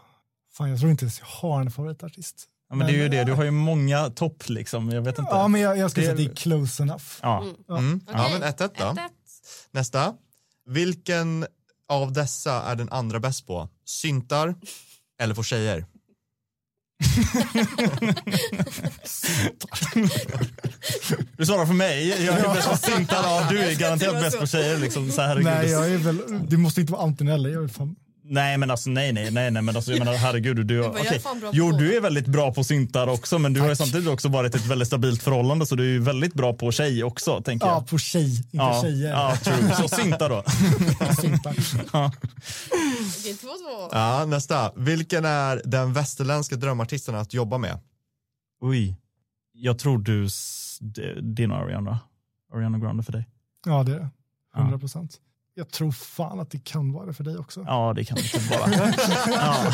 fan 0.53 0.69
jag 0.69 0.79
tror 0.79 0.91
inte 0.91 1.03
ens 1.05 1.19
jag 1.19 1.25
har 1.27 1.61
en 1.61 1.71
favoritartist. 1.71 2.49
Ja, 2.69 2.75
men 2.75 2.87
det 2.87 2.93
är 2.93 2.97
ju 2.97 3.09
det, 3.09 3.23
du 3.23 3.33
har 3.33 3.43
ju 3.43 3.51
många 3.51 4.09
topp 4.09 4.49
liksom. 4.49 4.89
Jag 4.89 5.01
vet 5.01 5.19
inte. 5.19 5.31
Ja, 5.31 5.47
men 5.47 5.61
jag, 5.61 5.77
jag 5.77 5.91
skulle 5.91 6.07
Det- 6.07 6.15
säga 6.17 6.27
att 6.29 6.33
det 6.35 6.41
är 6.41 6.43
close 6.43 6.83
enough. 6.83 7.03
Ja. 7.21 7.41
Mm. 7.69 8.01
Ja, 8.07 8.25
Okej. 8.25 8.39
men 8.39 8.49
1-1 8.53 8.57
då. 8.77 8.83
1-1. 8.85 9.09
Nästa. 9.71 10.13
Vilken 10.65 11.45
av 11.89 12.13
dessa 12.13 12.53
är 12.63 12.75
den 12.75 12.89
andra 12.89 13.19
bäst 13.19 13.47
på? 13.47 13.69
Syntar 13.85 14.55
eller 15.21 15.35
får 15.35 15.43
tjejer? 15.43 15.85
Du 21.37 21.45
svarar 21.45 21.65
för 21.65 21.73
mig. 21.73 22.25
Jag 22.25 22.39
är 22.39 22.53
bäst 22.53 22.69
på 22.69 22.77
syntar. 22.77 23.23
Ja, 23.23 23.47
du 23.49 23.59
är 23.59 23.75
garanterat 23.75 24.21
bäst 24.21 24.39
på 24.39 24.47
tjejer. 24.47 24.77
Liksom. 24.77 25.11
Så 25.11 25.21
herregud. 25.21 25.45
Nej, 25.45 25.69
jag 25.69 25.91
är 25.91 25.97
väl, 25.97 26.21
det 26.49 26.57
måste 26.57 26.81
inte 26.81 26.93
vara 26.93 27.03
antingen 27.03 27.33
eller. 27.33 27.49
Jag 27.49 27.63
är 27.63 27.67
fan, 27.67 27.95
Nej 28.33 28.57
men 28.57 28.71
alltså 28.71 28.89
nej 28.89 29.13
nej 29.13 29.31
nej 29.31 29.51
nej 29.51 29.61
men 29.61 29.75
alltså 29.75 29.91
jag 29.91 29.99
menar 29.99 30.13
herregud 30.13 30.67
du, 30.67 30.81
bara, 30.81 30.91
på 30.91 31.49
Jo 31.53 31.71
du 31.71 31.97
är 31.97 32.01
väldigt 32.01 32.27
bra 32.27 32.53
på 32.53 32.63
syntar 32.63 33.07
också 33.07 33.39
men 33.39 33.53
du 33.53 33.61
har 33.61 33.69
ju 33.69 33.75
samtidigt 33.75 34.09
också 34.09 34.29
varit 34.29 34.55
ett 34.55 34.65
väldigt 34.65 34.87
stabilt 34.87 35.23
förhållande 35.23 35.65
så 35.65 35.75
du 35.75 35.83
är 35.83 35.87
ju 35.87 35.99
väldigt 35.99 36.33
bra 36.33 36.53
på 36.53 36.71
tjej 36.71 37.03
också 37.03 37.41
tänker 37.41 37.67
ja, 37.67 37.73
jag. 37.73 37.87
på 37.87 37.97
tjej, 37.97 38.37
inte 38.37 38.57
Ja, 38.57 38.81
tjejer. 38.81 39.09
ja 39.09 39.35
true. 39.35 39.75
Så 39.75 39.87
syntar 39.87 40.29
då. 40.29 40.43
Syntar. 41.21 41.51
Okej, 41.51 43.33
2-2. 43.33 43.89
Ja, 43.91 44.25
nästa. 44.25 44.71
Vilken 44.75 45.25
är 45.25 45.61
den 45.65 45.93
västerländska 45.93 46.55
drömartisten 46.55 47.15
att 47.15 47.33
jobba 47.33 47.57
med? 47.57 47.79
Oj. 48.61 48.97
Jag 49.53 49.79
tror 49.79 49.97
du, 49.97 50.27
det 51.21 51.43
är 51.43 51.47
nog 51.47 51.57
Ariana. 51.57 51.99
Ariana 52.53 52.79
Grande 52.79 53.03
för 53.03 53.11
dig. 53.11 53.29
Ja, 53.65 53.83
det 53.83 53.95
är 53.95 53.99
det. 53.99 54.09
100 54.57 54.79
procent. 54.79 55.19
Jag 55.55 55.71
tror 55.71 55.91
fan 55.91 56.39
att 56.39 56.51
det 56.51 56.63
kan 56.63 56.91
vara 56.93 57.05
det 57.05 57.13
för 57.13 57.23
dig 57.23 57.37
också. 57.37 57.63
Ja 57.67 57.93
det 57.95 58.05
kan 58.05 58.17
det 58.17 58.49
vara. 58.49 58.71
ja. 59.27 59.71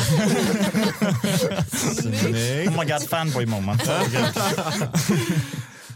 Snyggt. 1.68 2.68
Oh 2.68 2.78
my 2.78 2.84
god 2.92 3.02
fanboy 3.08 3.46
moment. 3.46 3.82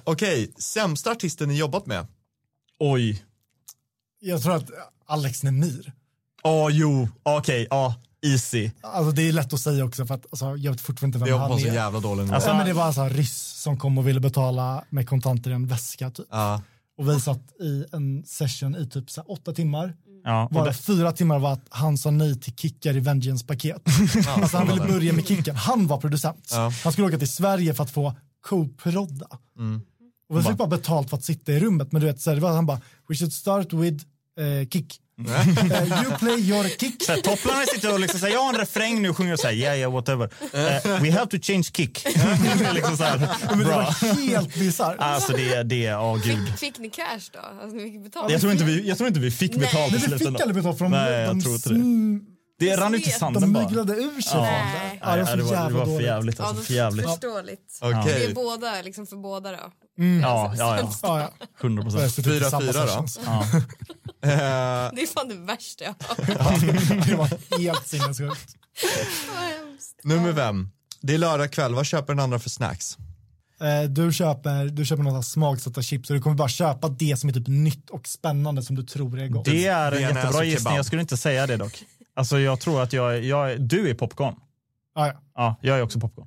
Okej, 0.04 0.52
sämsta 0.58 1.10
artisten 1.10 1.48
ni 1.48 1.54
jobbat 1.56 1.86
med? 1.86 2.06
Oj. 2.78 3.24
Jag 4.20 4.42
tror 4.42 4.54
att 4.56 4.70
Alex 5.06 5.42
Nemir. 5.42 5.92
Ja 6.42 6.70
jo 6.70 7.08
okej 7.22 7.66
ja 7.70 7.94
easy. 8.26 8.70
Alltså 8.80 9.12
det 9.12 9.28
är 9.28 9.32
lätt 9.32 9.52
att 9.52 9.60
säga 9.60 9.84
också 9.84 10.06
för 10.06 10.14
att 10.14 10.26
alltså, 10.30 10.56
jag 10.56 10.72
vet 10.72 10.80
fortfarande 10.80 11.18
inte 11.18 11.30
vem 11.30 11.38
han 11.40 11.52
en 11.52 11.60
så 11.60 11.66
är. 11.66 11.72
jävla 11.74 12.00
dålig. 12.00 12.32
Alltså- 12.32 12.54
men 12.54 12.66
det 12.66 12.72
var 12.72 12.84
alltså 12.84 13.04
ryss 13.08 13.42
som 13.62 13.78
kom 13.78 13.98
och 13.98 14.08
ville 14.08 14.20
betala 14.20 14.84
med 14.90 15.08
kontanter 15.08 15.50
i 15.50 15.54
en 15.54 15.66
väska 15.66 16.10
typ. 16.10 16.26
Ja. 16.30 16.62
Och 16.96 17.08
vi 17.08 17.20
satt 17.20 17.60
i 17.60 17.84
en 17.92 18.24
session 18.26 18.76
i 18.76 18.86
typ 18.86 19.10
så 19.10 19.22
åtta 19.22 19.52
timmar. 19.52 19.96
Ja, 20.24 20.44
och 20.44 20.50
Bara 20.50 20.64
det, 20.64 20.74
fyra 20.74 21.12
timmar 21.12 21.38
var 21.38 21.52
att 21.52 21.66
han 21.70 21.98
sa 21.98 22.10
nej 22.10 22.40
till 22.40 22.54
kickar 22.54 22.96
i 22.96 23.00
Vengeance 23.00 23.46
paket. 23.46 23.82
alltså 24.28 24.56
han 24.56 24.66
ville 24.66 24.80
börja 24.80 25.12
med 25.12 25.26
kicken. 25.26 25.56
Han 25.56 25.86
var 25.86 25.98
producent. 25.98 26.48
Ja. 26.50 26.72
Han 26.84 26.92
skulle 26.92 27.06
åka 27.06 27.18
till 27.18 27.32
Sverige 27.32 27.74
för 27.74 27.84
att 27.84 27.90
få 27.90 28.14
co-prodda. 28.46 29.26
Mm. 29.58 29.80
Och 30.28 30.38
vi 30.38 30.42
fick 30.42 30.56
bara 30.56 30.68
betalt 30.68 31.10
för 31.10 31.16
att 31.16 31.24
sitta 31.24 31.52
i 31.52 31.60
rummet. 31.60 31.92
Men 31.92 32.00
du 32.00 32.06
vet, 32.06 32.20
så 32.20 32.30
här, 32.30 32.34
det 32.34 32.42
var, 32.42 32.52
han 32.52 32.66
bara, 32.66 32.80
we 33.08 33.14
should 33.14 33.32
start 33.32 33.72
with 33.72 34.04
eh, 34.38 34.68
kick. 34.68 35.00
Eh, 35.26 36.02
you 36.02 36.18
play 36.18 36.40
your 36.50 36.64
kick. 36.78 37.02
Så 37.04 37.12
här, 37.12 37.20
Topplarna 37.20 37.62
sitter 37.74 37.92
och 37.92 38.00
liksom 38.00 38.20
säger 38.20 38.34
jag 38.34 38.42
har 38.42 38.54
en 38.54 38.60
refräng 38.60 39.02
nu 39.02 39.08
och 39.10 39.16
sjunger 39.16 39.32
och 39.32 39.38
säger 39.40 39.58
yeah 39.62 39.78
yeah 39.78 39.92
whatever. 39.92 40.30
Eh, 40.52 41.00
we 41.02 41.10
have 41.12 41.26
to 41.26 41.36
change 41.42 41.62
kick. 41.62 42.04
Liksom 42.74 42.96
så 42.96 43.04
här, 43.04 43.18
Men 43.50 43.58
det 43.58 43.64
var 43.64 43.82
helt 44.30 44.54
bisarrt. 44.54 44.96
Alltså 44.98 45.32
det, 45.32 45.62
det 45.62 45.86
är, 45.86 46.00
åh 46.00 46.16
gud. 46.24 46.48
Fick, 46.48 46.58
fick 46.58 46.78
ni 46.78 46.90
cash 46.90 47.20
då? 47.32 47.38
Alltså, 47.62 47.76
ni 47.76 47.82
fick 47.92 48.02
betalt? 48.02 48.32
Jag 48.32 48.40
tror 48.40 48.52
inte 48.52 48.64
vi, 48.64 48.88
jag 48.88 48.96
tror 48.98 49.08
inte 49.08 49.20
vi 49.20 49.30
fick 49.30 49.50
Nej. 49.56 49.60
betalt 49.60 49.92
Men 49.92 50.00
vi 50.00 50.18
fick 50.18 50.26
aldrig 50.40 50.54
betalt 50.54 50.78
för 50.78 50.84
de, 50.84 50.90
Nej, 50.90 51.12
jag 51.12 51.28
de, 51.36 51.42
tror 51.42 51.54
inte 51.54 51.68
det. 51.68 52.20
Det 52.58 52.76
rann 52.76 52.94
ut 52.94 53.00
i 53.00 53.04
De 53.04 53.10
sanden 53.10 53.42
de 53.42 53.52
bara. 53.52 53.68
myglade 53.68 53.92
ur 53.92 54.20
sig. 54.20 54.32
Ja. 54.40 54.44
från 54.44 54.80
Nej. 54.82 55.00
Ja, 55.02 55.16
det 55.16 55.22
var 55.22 55.26
så 55.26 55.36
det 55.36 55.42
var, 55.42 55.54
det 55.56 55.62
jävla 55.62 55.78
var 55.78 55.84
för 55.84 55.92
dåligt. 55.92 56.06
jävligt. 56.06 56.40
Alltså, 56.40 56.62
för 56.64 56.74
jävligt. 56.74 57.06
Förståeligt. 57.10 57.78
Okej, 57.80 58.02
Det 58.04 58.24
är 58.24 58.34
båda, 58.34 58.82
liksom 58.82 59.06
för 59.06 59.16
båda 59.16 59.50
då. 59.50 59.58
Ja, 60.22 60.54
ja, 60.58 60.78
ja. 60.78 60.92
Ja, 61.02 61.20
ja. 61.20 61.46
100 61.60 61.82
Jag 61.82 61.90
har 61.90 61.90
procent. 61.90 62.14
suttit 62.14 62.26
i 62.32 62.38
Fyra, 62.38 62.50
samma 62.50 62.72
fyra 62.72 62.86
då? 62.86 63.04
Eh, 64.24 64.30
Det 64.94 65.02
är 65.02 65.06
fan 65.14 65.28
det 65.28 65.34
värsta 65.34 65.84
jag 65.84 65.94
har 66.00 66.24
hört. 66.24 67.06
Det 67.08 67.14
var 67.14 67.58
helt 67.58 67.86
sinnessjukt. 67.88 68.56
Nummer 70.02 70.32
fem. 70.34 70.68
Det 71.00 71.14
är 71.14 71.18
lördag 71.18 71.52
kväll, 71.52 71.74
vad 71.74 71.86
köper 71.86 72.06
den 72.14 72.20
andra 72.20 72.38
för 72.38 72.50
snacks? 72.50 72.98
Eh, 73.60 73.90
Du 73.90 74.12
köper, 74.12 74.64
du 74.64 74.84
köper 74.84 75.02
några 75.02 75.22
smaksatta 75.22 75.82
chips 75.82 76.10
och 76.10 76.16
du 76.16 76.22
kommer 76.22 76.36
bara 76.36 76.48
köpa 76.48 76.88
det 76.88 77.16
som 77.16 77.28
är 77.28 77.34
typ 77.34 77.48
nytt 77.48 77.90
och 77.90 78.08
spännande 78.08 78.62
som 78.62 78.76
du 78.76 78.82
tror 78.82 79.18
är 79.20 79.28
gott. 79.28 79.44
Det 79.44 79.66
är 79.66 79.84
en 79.84 79.90
Bearnaise 79.90 80.18
jättebra 80.18 80.38
och 80.38 80.44
gissning. 80.44 80.76
Jag 80.76 80.86
skulle 80.86 81.00
inte 81.02 81.16
säga 81.16 81.46
det 81.46 81.56
dock. 81.56 81.82
Alltså 82.16 82.38
jag 82.38 82.60
tror 82.60 82.82
att 82.82 82.92
jag, 82.92 83.24
jag 83.24 83.60
du 83.60 83.90
är 83.90 83.94
popcorn. 83.94 84.34
Ja, 84.94 85.06
ja. 85.06 85.14
Ja, 85.34 85.56
jag 85.60 85.78
är 85.78 85.82
också 85.82 86.00
popcorn. 86.00 86.26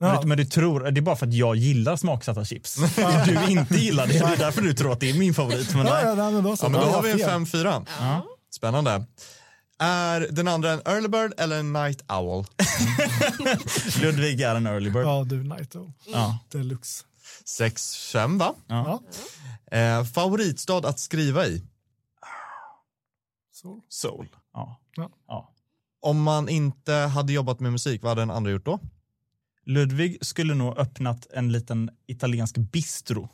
Men, 0.00 0.10
Ja. 0.14 0.20
du, 0.20 0.26
men 0.26 0.38
du 0.38 0.44
tror, 0.44 0.80
det 0.90 1.00
är 1.00 1.02
bara 1.02 1.16
för 1.16 1.26
att 1.26 1.34
jag 1.34 1.56
gillar 1.56 1.96
smaksatta 1.96 2.44
chips. 2.44 2.76
Du 3.26 3.52
inte 3.52 3.74
gillar 3.76 4.06
det, 4.06 4.12
det 4.12 4.18
är 4.18 4.36
därför 4.36 4.62
du 4.62 4.74
tror 4.74 4.92
att 4.92 5.00
det 5.00 5.10
är 5.10 5.14
min 5.14 5.34
favorit. 5.34 5.74
Men 5.74 5.86
Ja, 5.86 5.94
nej. 5.94 6.04
ja, 6.04 6.14
nej, 6.14 6.32
men 6.32 6.44
då. 6.44 6.56
Ja, 6.62 6.68
men 6.68 6.80
då 6.80 6.86
har 6.86 7.02
vi 7.02 7.10
en 7.10 7.18
fel. 7.18 7.28
5-4. 7.64 7.86
Ja. 8.00 8.26
Spännande. 8.54 9.04
Är 9.80 10.20
den 10.30 10.48
andra 10.48 10.70
en 10.72 10.80
early 10.84 11.08
bird 11.08 11.32
eller 11.38 11.58
en 11.60 11.72
night 11.72 12.04
owl? 12.12 12.46
Ludvig 14.02 14.40
är 14.40 14.54
en 14.54 14.66
early 14.66 14.90
bird. 14.90 15.04
Ja, 15.06 15.24
du 15.26 15.44
Naito. 15.44 15.92
Ja. 16.06 16.38
Deluxe. 16.52 17.04
6-5 17.60 18.38
va? 18.38 18.54
Ja. 18.66 19.00
Eh, 19.78 20.04
favoritstad 20.04 20.78
att 20.88 20.98
skriva 21.00 21.46
i? 21.46 21.62
Soul. 23.88 24.28
Ja. 24.54 24.80
Ja. 24.96 25.10
Ja. 25.28 25.52
Om 26.02 26.22
man 26.22 26.48
inte 26.48 26.92
hade 26.92 27.32
jobbat 27.32 27.60
med 27.60 27.72
musik, 27.72 28.02
vad 28.02 28.10
hade 28.10 28.20
den 28.22 28.30
andra 28.30 28.50
gjort 28.50 28.64
då? 28.64 28.78
Ludvig 29.68 30.18
skulle 30.20 30.54
nog 30.54 30.78
öppnat 30.78 31.26
en 31.30 31.52
liten 31.52 31.90
italiensk 32.06 32.56
bistro. 32.56 33.28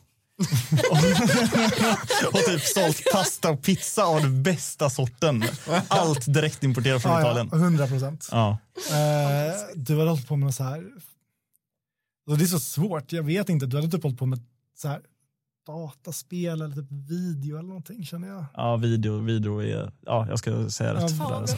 och 2.33 2.39
typ 2.45 2.61
sålt 2.61 3.03
pasta 3.13 3.51
och 3.51 3.63
pizza 3.63 4.05
av 4.05 4.21
den 4.23 4.43
bästa 4.43 4.91
sorten. 4.91 5.45
Allt 5.89 6.35
direkt 6.35 6.63
importerat 6.65 7.03
från 7.03 7.13
Ja, 7.13 7.21
ja, 7.21 7.27
Italien. 7.27 7.63
100 7.63 7.87
procent. 7.87 8.29
Ja. 8.31 8.59
Eh, 8.91 9.55
du 9.75 9.99
hade 9.99 10.11
hållit 10.11 10.29
på 10.29 10.37
med 10.37 10.55
så 10.55 10.65
här. 10.65 10.77
Alltså, 12.27 12.39
det 12.39 12.45
är 12.45 12.47
så 12.47 12.61
svårt, 12.61 13.13
jag 13.13 13.23
vet 13.23 13.49
inte. 13.49 13.67
Du 13.67 13.77
hade 13.77 13.89
typ 13.91 14.03
hållit 14.03 14.19
på 14.19 14.27
med 14.27 14.41
så 14.77 14.89
här 14.89 15.01
dataspel 15.67 16.63
eller 16.63 16.75
typ 16.75 16.91
video 17.09 17.59
eller 17.59 17.69
någonting 17.69 18.05
känner 18.05 18.29
jag. 18.29 18.45
ja, 18.55 18.77
video, 18.77 19.19
video 19.19 19.63
är, 19.63 19.93
ja 20.07 20.27
jag 20.29 20.39
ska 20.39 20.71
säga 20.71 20.95
rätt. 20.95 21.01
Ja, 21.01 21.09
för 21.09 21.29
det, 21.31 21.37
alltså. 21.37 21.57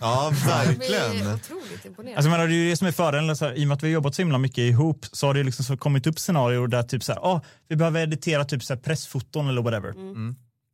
Ja, 0.00 0.24
Jag 0.24 0.32
blir 0.76 0.88
verkligen. 0.88 1.34
otroligt 1.34 1.84
imponerad. 1.84 2.16
Alltså, 2.16 2.30
jag 2.30 2.38
menar, 2.38 2.48
det 2.48 2.54
är 2.54 2.56
ju 2.64 2.70
det 2.70 2.76
som 2.76 2.86
är 2.86 2.92
fördelen, 2.92 3.36
så 3.36 3.44
här, 3.44 3.52
i 3.58 3.64
och 3.64 3.68
med 3.68 3.74
att 3.74 3.82
vi 3.82 3.86
har 3.86 3.92
jobbat 3.92 4.14
så 4.14 4.22
himla 4.22 4.38
mycket 4.38 4.58
ihop 4.58 5.06
så 5.12 5.26
har 5.26 5.34
det 5.34 5.42
liksom 5.42 5.64
så 5.64 5.76
kommit 5.76 6.06
upp 6.06 6.18
scenarier 6.18 6.66
där 6.66 6.82
typ 6.82 7.02
så 7.02 7.12
här, 7.12 7.20
ah, 7.20 7.40
vi 7.68 7.76
behöver 7.76 8.00
editera 8.00 8.44
typ 8.44 8.62
så 8.62 8.74
här 8.74 8.80
pressfoton 8.80 9.48
eller 9.48 9.62
whatever. 9.62 9.94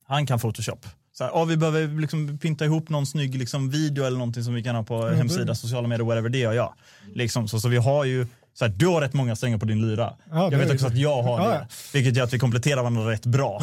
Han 0.07 0.26
kan 0.26 0.39
Photoshop. 0.39 0.87
Så 1.12 1.24
här, 1.24 1.30
ah, 1.35 1.45
vi 1.45 1.57
behöver 1.57 2.01
liksom 2.01 2.39
pynta 2.39 2.64
ihop 2.64 2.89
någon 2.89 3.07
snygg 3.07 3.35
liksom, 3.39 3.70
video 3.70 4.05
eller 4.05 4.18
någonting 4.18 4.45
som 4.45 4.55
vi 4.55 4.62
kan 4.62 4.74
ha 4.76 4.82
på 4.82 5.07
hemsida, 5.09 5.55
sociala 5.55 5.89
medier, 5.89 6.07
whatever, 6.07 6.28
det 6.28 6.39
gör 6.39 6.53
jag. 6.53 6.74
Liksom, 7.14 7.49
så, 7.49 7.61
så 7.61 7.68
vi 7.68 7.76
har 7.76 8.05
ju, 8.05 8.26
så 8.55 8.65
här, 8.65 8.73
du 8.73 8.87
har 8.87 9.01
rätt 9.01 9.13
många 9.15 9.37
strängar 9.37 9.59
på 9.59 9.65
din 9.67 9.81
lyra. 9.89 10.17
Ja, 10.31 10.51
jag 10.53 10.59
vet 10.59 10.71
också 10.73 10.87
det. 10.87 10.93
att 10.93 10.99
jag 10.99 11.23
har 11.23 11.41
Ja, 11.41 11.49
det. 11.49 11.55
ja. 11.55 11.67
Vilket 11.93 12.17
gör 12.17 12.25
att 12.25 12.33
vi 12.33 12.39
kompletterar 12.39 12.77
varandra 12.77 13.11
rätt 13.11 13.27
bra. 13.27 13.61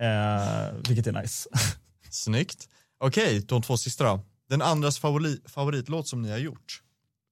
Eh, 0.00 0.74
vilket 0.88 1.06
är 1.06 1.12
nice. 1.22 1.48
snyggt. 2.10 2.68
Okej, 3.00 3.40
de 3.40 3.62
två 3.62 3.76
sista 3.76 4.04
då. 4.04 4.20
Den 4.48 4.62
andras 4.62 4.98
favori, 4.98 5.40
favoritlåt 5.46 6.08
som 6.08 6.22
ni 6.22 6.30
har 6.30 6.38
gjort? 6.38 6.80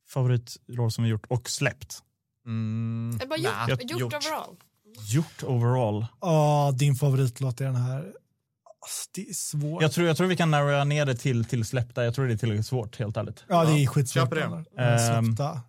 Favoritroll 0.08 0.90
som 0.92 1.04
vi 1.04 1.10
gjort 1.10 1.26
och 1.28 1.50
släppt. 1.50 1.98
Mm, 2.46 3.16
Det 3.18 3.24
är 3.24 3.28
bara 3.28 3.38
gjort, 3.68 3.82
gjort, 3.90 4.00
gjort. 4.00 4.14
overall. 4.14 4.56
Gjort 5.08 5.42
overall. 5.42 6.06
Ja, 6.20 6.70
din 6.74 6.94
favoritlåt 6.94 7.60
är 7.60 7.64
den 7.64 7.76
här. 7.76 7.98
Alltså, 7.98 9.08
det 9.14 9.28
är 9.28 9.32
svårt. 9.34 9.82
Jag 9.82 9.92
tror, 9.92 10.06
jag 10.06 10.16
tror 10.16 10.26
vi 10.26 10.36
kan 10.36 10.50
narrowa 10.50 10.84
ner 10.84 11.06
det 11.06 11.14
till, 11.14 11.44
till 11.44 11.64
släppta. 11.64 12.04
Jag 12.04 12.14
tror 12.14 12.26
det 12.26 12.32
är 12.32 12.36
tillräckligt 12.36 12.66
svårt, 12.66 12.98
helt 12.98 13.16
ärligt. 13.16 13.44
Ja, 13.48 13.64
det 13.64 13.72
är 13.72 13.78
Ja, 13.78 13.90
skitsvårt. 13.90 14.22
köper 14.22 14.36
det. 14.36 14.42
Eller? 14.42 15.14
Ehm, 15.18 15.24
Släppta. 15.36 15.60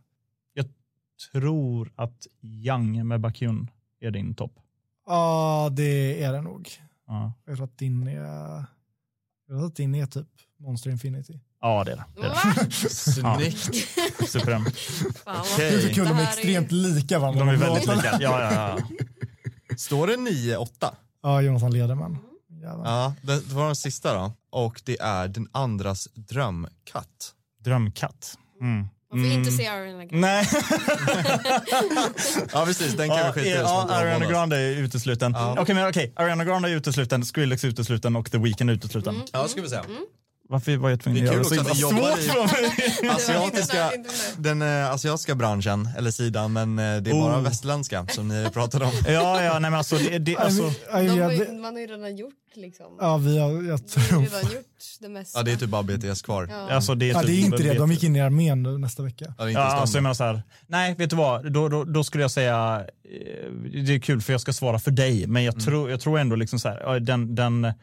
Tror 1.31 1.91
att 1.95 2.27
Young 2.41 3.07
med 3.07 3.19
Bakyun 3.21 3.69
är 4.01 4.11
din 4.11 4.33
topp. 4.35 4.59
Ja, 5.05 5.69
det 5.71 6.23
är 6.23 6.33
det 6.33 6.41
nog. 6.41 6.69
Ja. 7.07 7.33
Jag 7.45 7.55
tror 7.55 7.65
att 7.65 7.77
din 7.77 8.07
är, 8.07 8.65
jag 9.47 9.57
tror 9.57 9.65
att 9.65 9.75
din 9.75 9.95
är 9.95 10.05
typ 10.05 10.27
Monster 10.59 10.89
Infinity. 10.89 11.39
ja, 11.61 11.83
det 11.83 11.91
är 11.91 11.95
det. 11.95 12.05
det, 12.15 12.25
är 12.25 12.29
Va? 13.23 13.35
Snyggt. 13.49 13.87
det. 14.19 14.25
Suprem. 14.27 14.61
Okej. 14.61 14.75
Det 15.57 15.67
är 15.67 15.79
så 15.87 15.93
kul, 15.93 16.07
de 16.07 16.17
är 16.17 16.23
extremt 16.23 16.71
lika 16.71 17.19
varandra. 17.19 17.45
De 17.45 17.49
är 17.49 17.55
väldigt 17.55 17.95
lika. 17.95 18.17
Ja, 18.21 18.41
ja, 18.41 18.53
ja. 18.53 19.75
Står 19.77 20.07
det 20.07 20.15
9-8? 20.15 20.93
Ja, 21.23 21.41
Jonathan 21.41 21.71
Lederman. 21.71 22.17
Jävlar. 22.49 22.85
Ja, 22.85 23.13
det 23.21 23.47
det 23.47 23.53
var 23.53 23.65
den 23.65 23.75
sista 23.75 24.13
då. 24.13 24.31
Och 24.49 24.81
det 24.85 24.99
är 25.01 25.27
den 25.27 25.47
andras 25.51 26.07
drömkatt. 26.13 27.33
Drömkatt. 27.59 28.37
Mm. 28.61 28.87
Man 29.13 29.23
får 29.23 29.31
inte 29.31 29.51
se 29.51 29.67
Ariana 29.67 30.05
Grande. 30.05 30.27
Nej. 30.27 30.47
Ja, 32.53 32.65
precis. 32.65 32.93
Den 32.93 33.07
kan 33.09 33.17
Ja, 33.17 33.31
vi 33.35 33.41
skita 33.41 33.55
i. 33.57 33.61
ja, 33.61 33.87
Ariana 33.89 34.25
Grande 34.25 34.57
är 34.57 34.71
utesluten. 34.77 35.35
Okej, 35.57 35.75
men 35.75 35.89
okej. 35.89 36.13
Ariana 36.15 36.45
Grande 36.45 36.69
är 36.69 36.75
utesluten, 36.75 37.25
Skrillex 37.25 37.63
är 37.63 37.67
utesluten 37.67 38.15
och 38.15 38.31
The 38.31 38.37
Weeknd 38.37 38.69
är 38.69 38.73
utesluten. 38.73 39.15
Mm. 39.15 39.27
Ja, 39.33 39.47
ska 39.47 39.61
vi 39.61 39.69
säga. 39.69 39.85
Varför 40.51 40.77
var 40.77 40.89
jag 40.89 40.99
tvungen 40.99 41.23
Det 41.23 41.29
att 41.29 41.35
är 41.35 41.37
göra 41.39 41.49
kul 41.49 41.57
så 41.57 41.61
också 41.61 41.85
att 41.85 41.91
himla 41.93 42.15
svårt 42.17 42.19
för 42.19 43.01
mig? 43.01 43.09
Asiatiska, 43.15 43.91
den 44.37 44.61
eh, 44.61 44.91
asiatiska 44.91 45.35
branschen, 45.35 45.89
eller 45.97 46.11
sidan, 46.11 46.53
men 46.53 46.79
eh, 46.79 47.01
det 47.01 47.09
är 47.09 47.13
bara 47.13 47.37
Oh. 47.37 47.43
västerländska 47.43 48.05
som 48.07 48.27
ni 48.27 48.49
pratade 48.53 48.85
om. 48.85 48.91
Ja, 49.07 49.43
ja, 49.43 49.51
nej 49.59 49.71
men 49.71 49.73
alltså, 49.73 49.95
det, 49.95 50.19
det, 50.19 50.31
Ja, 50.31 50.39
alltså 50.39 50.63
ja, 50.91 50.97
De 50.99 51.05
ja, 51.05 51.31
ju, 51.33 51.51
man 51.53 51.73
har 51.73 51.79
ju 51.81 51.87
redan 51.87 52.15
gjort 52.17 52.33
liksom. 52.55 52.85
Ja, 52.99 53.17
vi 53.17 53.39
har, 53.39 53.49
jag 53.49 53.61
De 53.63 53.69
har 53.71 53.77
tror... 53.77 54.21
ju 54.23 54.27
redan 54.27 54.41
gjort 54.41 54.65
det 54.99 55.09
mesta. 55.09 55.39
Ja, 55.39 55.43
det 55.43 55.51
är 55.51 55.55
typ 55.55 55.69
bara 55.69 55.83
BTS 55.83 56.21
kvar. 56.21 56.47
Ja. 56.51 56.65
Ja. 56.69 56.75
Alltså, 56.75 56.95
det, 56.95 57.05
är 57.09 57.13
Ja, 57.13 57.19
typ- 57.19 57.27
det 57.27 57.33
är 57.33 57.45
inte 57.45 57.63
det. 57.63 57.73
De 57.73 57.91
gick 57.91 58.03
in 58.03 58.15
i 58.15 58.21
armén 58.21 58.63
nu 58.63 58.77
nästa 58.77 59.03
vecka. 59.03 59.25
det 59.37 59.43
är 59.43 59.47
inte 59.47 59.59
Ja, 59.61 59.65
alltså, 59.65 59.97
jag 59.97 60.03
menar 60.03 60.13
så 60.13 60.23
här, 60.23 60.41
nej, 60.67 60.95
vet 60.97 61.09
du 61.09 61.15
vad? 61.15 61.53
Då, 61.53 61.69
då, 61.69 61.83
då 61.83 62.03
skulle 62.03 62.23
jag 62.23 62.31
säga, 62.31 62.81
eh, 63.03 63.51
det 63.85 63.95
är 63.95 63.99
kul 63.99 64.21
för 64.21 64.33
jag 64.33 64.41
ska 64.41 64.53
svara 64.53 64.79
för 64.79 64.91
dig, 64.91 65.27
men 65.27 65.43
jag, 65.43 65.59
tror, 65.59 65.89
jag 65.91 66.01
tror 66.01 66.19
ändå 66.19 66.35
liksom 66.35 66.59
så 66.59 66.69
här, 66.69 66.79
ja, 66.83 66.99
den, 66.99 67.35
den, 67.35 67.73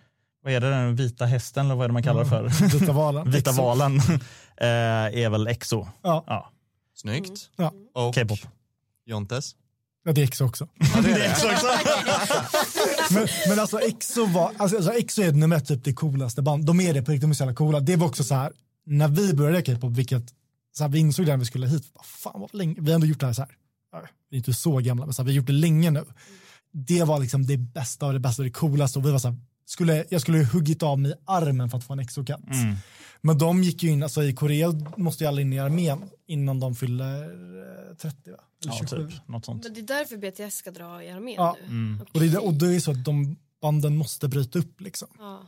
vad 0.46 0.54
är 0.54 0.60
det, 0.60 0.70
den 0.70 0.96
vita 0.96 1.26
hästen 1.26 1.66
eller 1.66 1.74
vad 1.74 1.84
är 1.84 1.88
det 1.88 1.92
man 1.92 2.02
kallar 2.02 2.24
det 2.24 2.30
för? 2.30 2.78
Vita 2.78 2.92
valen. 2.92 3.30
Vita 3.30 3.50
Exo. 3.50 3.62
valen 3.62 3.96
eh, 4.56 4.66
är 5.24 5.30
väl 5.30 5.46
EXO. 5.46 5.86
Ja, 6.02 6.24
Ja, 6.26 6.50
Snyggt. 6.94 7.50
ja. 7.56 7.72
Och 7.94 8.14
K-pop. 8.14 8.38
Jontes. 9.06 9.54
ja, 10.04 10.12
det 10.12 10.20
är 10.20 10.24
Exo 10.24 10.44
också. 10.44 10.68
Ja, 10.94 11.00
det 11.02 11.10
är 11.12 11.14
det. 11.18 11.24
EXO 11.26 11.46
också. 11.46 11.66
Men, 13.14 13.28
men 13.48 13.58
alltså 13.60 13.78
Exo 13.80 14.26
var, 14.26 14.52
alltså, 14.56 14.76
alltså 14.76 14.92
Exo 14.92 15.22
är 15.22 15.32
nummer 15.32 15.56
ett 15.56 15.68
typ 15.68 15.84
det 15.84 15.92
coolaste 15.92 16.42
band. 16.42 16.64
De 16.64 16.80
är 16.80 16.94
det 16.94 17.02
på 17.02 17.10
riktigt, 17.12 17.22
de 17.22 17.30
är 17.30 17.34
så 17.34 17.42
jävla 17.42 17.54
coola. 17.54 17.80
Det 17.80 17.96
var 17.96 18.06
också 18.06 18.24
så 18.24 18.34
här, 18.34 18.52
när 18.86 19.08
vi 19.08 19.34
började 19.34 19.62
K-pop, 19.62 19.92
vilket, 19.92 20.22
så 20.76 20.84
här, 20.84 20.88
vi 20.90 20.98
insåg 20.98 21.26
när 21.26 21.36
vi 21.36 21.44
skulle 21.44 21.66
hit, 21.66 21.84
vad 21.94 22.04
fan 22.06 22.40
vad 22.40 22.54
länge, 22.54 22.74
vi 22.80 22.90
har 22.90 22.94
ändå 22.94 23.06
gjort 23.06 23.20
det 23.20 23.26
här 23.26 23.32
så 23.32 23.42
här, 23.42 23.50
vi 24.30 24.36
är 24.36 24.38
inte 24.38 24.54
så 24.54 24.76
gamla, 24.78 25.04
men 25.06 25.14
så 25.14 25.22
här, 25.22 25.26
vi 25.26 25.32
har 25.32 25.36
gjort 25.36 25.46
det 25.46 25.52
länge 25.52 25.90
nu. 25.90 26.04
Det 26.72 27.04
var 27.04 27.18
liksom 27.20 27.46
det 27.46 27.56
bästa 27.56 28.06
och 28.06 28.12
det 28.12 28.18
bästa 28.20 28.42
det 28.42 28.50
coolaste 28.50 28.98
och 28.98 29.06
vi 29.06 29.10
var 29.10 29.18
så 29.18 29.28
här, 29.28 29.36
skulle, 29.66 30.04
jag 30.08 30.20
skulle 30.20 30.38
huggit 30.44 30.82
av 30.82 30.98
mig 30.98 31.14
armen 31.24 31.70
för 31.70 31.78
att 31.78 31.84
få 31.84 31.92
en 31.92 31.98
exokatt. 31.98 32.40
Mm. 32.50 32.76
Men 33.20 33.38
de 33.38 33.62
gick 33.62 33.82
ju 33.82 33.90
in, 33.90 34.02
alltså 34.02 34.22
i 34.24 34.32
Korea 34.32 34.72
måste 34.96 35.24
ju 35.24 35.28
alla 35.28 35.40
in 35.40 35.52
i 35.52 35.58
armén 35.58 35.98
innan 36.26 36.60
de 36.60 36.74
fyller 36.74 37.22
eh, 37.22 37.96
30 37.96 38.30
va? 38.30 38.36
Eller 38.62 38.72
Ja, 38.72 38.78
27. 38.88 39.08
typ. 39.10 39.28
Något 39.28 39.44
sånt. 39.44 39.64
Men 39.64 39.74
det 39.74 39.80
är 39.80 39.98
därför 39.98 40.16
BTS 40.46 40.56
ska 40.56 40.70
dra 40.70 41.02
i 41.02 41.10
armén 41.10 41.34
Ja. 41.38 41.56
nu. 41.60 41.66
Mm. 41.66 42.00
Och, 42.14 42.20
det, 42.20 42.26
är 42.26 42.30
det- 42.30 42.38
och 42.38 42.54
det 42.54 42.74
är 42.76 42.80
så 42.80 42.90
att 42.90 43.04
de 43.04 43.36
banden 43.62 43.96
måste 43.96 44.28
bryta 44.28 44.58
upp 44.58 44.80
liksom. 44.80 45.08
Ja. 45.18 45.40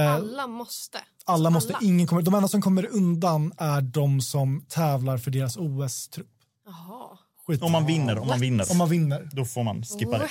Eh, 0.00 0.12
Alla 0.14 0.46
måste. 0.46 0.98
Alla 1.24 1.50
måste, 1.50 1.74
alla. 1.74 1.86
ingen 1.86 2.06
kommer, 2.06 2.22
de 2.22 2.34
enda 2.34 2.48
som 2.48 2.62
kommer 2.62 2.86
undan 2.86 3.52
är 3.58 3.80
de 3.80 4.20
som 4.20 4.64
tävlar 4.68 5.18
för 5.18 5.30
deras 5.30 5.56
OS-trupp. 5.56 6.28
Jaha. 6.66 7.18
Skit. 7.46 7.62
Om 7.62 7.72
man 7.72 7.86
vinner, 7.86 8.18
om 8.18 8.28
man 8.28 8.40
vinner, 8.40 8.70
Om 8.70 8.78
man 8.78 8.88
vinner. 8.88 9.28
då 9.32 9.44
får 9.44 9.62
man 9.62 9.84
skippa 9.84 10.18
det. 10.18 10.28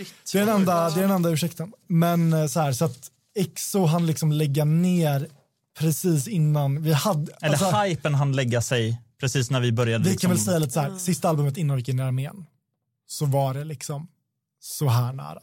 What? 0.00 0.08
Det 0.32 0.38
är 0.38 0.46
den 0.46 0.54
enda, 0.56 0.90
det 0.90 0.98
är 1.00 1.02
den 1.02 1.10
enda 1.10 1.30
ursäkten. 1.30 1.72
Men 1.86 2.32
eh, 2.32 2.46
så 2.46 2.60
här, 2.60 2.72
så 2.72 2.84
att 2.84 3.10
EXO 3.38 3.84
han 3.86 4.06
liksom 4.06 4.32
lägga 4.32 4.64
ner 4.64 5.28
precis 5.78 6.28
innan 6.28 6.82
vi 6.82 6.92
hade, 6.92 7.32
Eller 7.42 7.50
alltså, 7.64 7.70
hypen 7.80 8.14
han 8.14 8.32
lägga 8.36 8.62
sig 8.62 9.00
precis 9.20 9.50
när 9.50 9.60
vi 9.60 9.72
började. 9.72 10.04
vi 10.04 10.10
liksom, 10.10 10.28
kan 10.28 10.36
väl 10.36 10.44
säga 10.44 10.58
lite 10.58 10.72
så 10.72 10.80
här, 10.80 10.96
sista 10.98 11.28
albumet 11.28 11.56
innan 11.56 11.76
vi 11.76 11.80
gick 11.80 11.88
in 11.88 11.98
i 11.98 12.02
armén. 12.02 12.46
så 13.08 13.26
var 13.26 13.54
det 13.54 13.64
liksom 13.64 14.08
så 14.60 14.88
här 14.88 15.12
nära. 15.12 15.38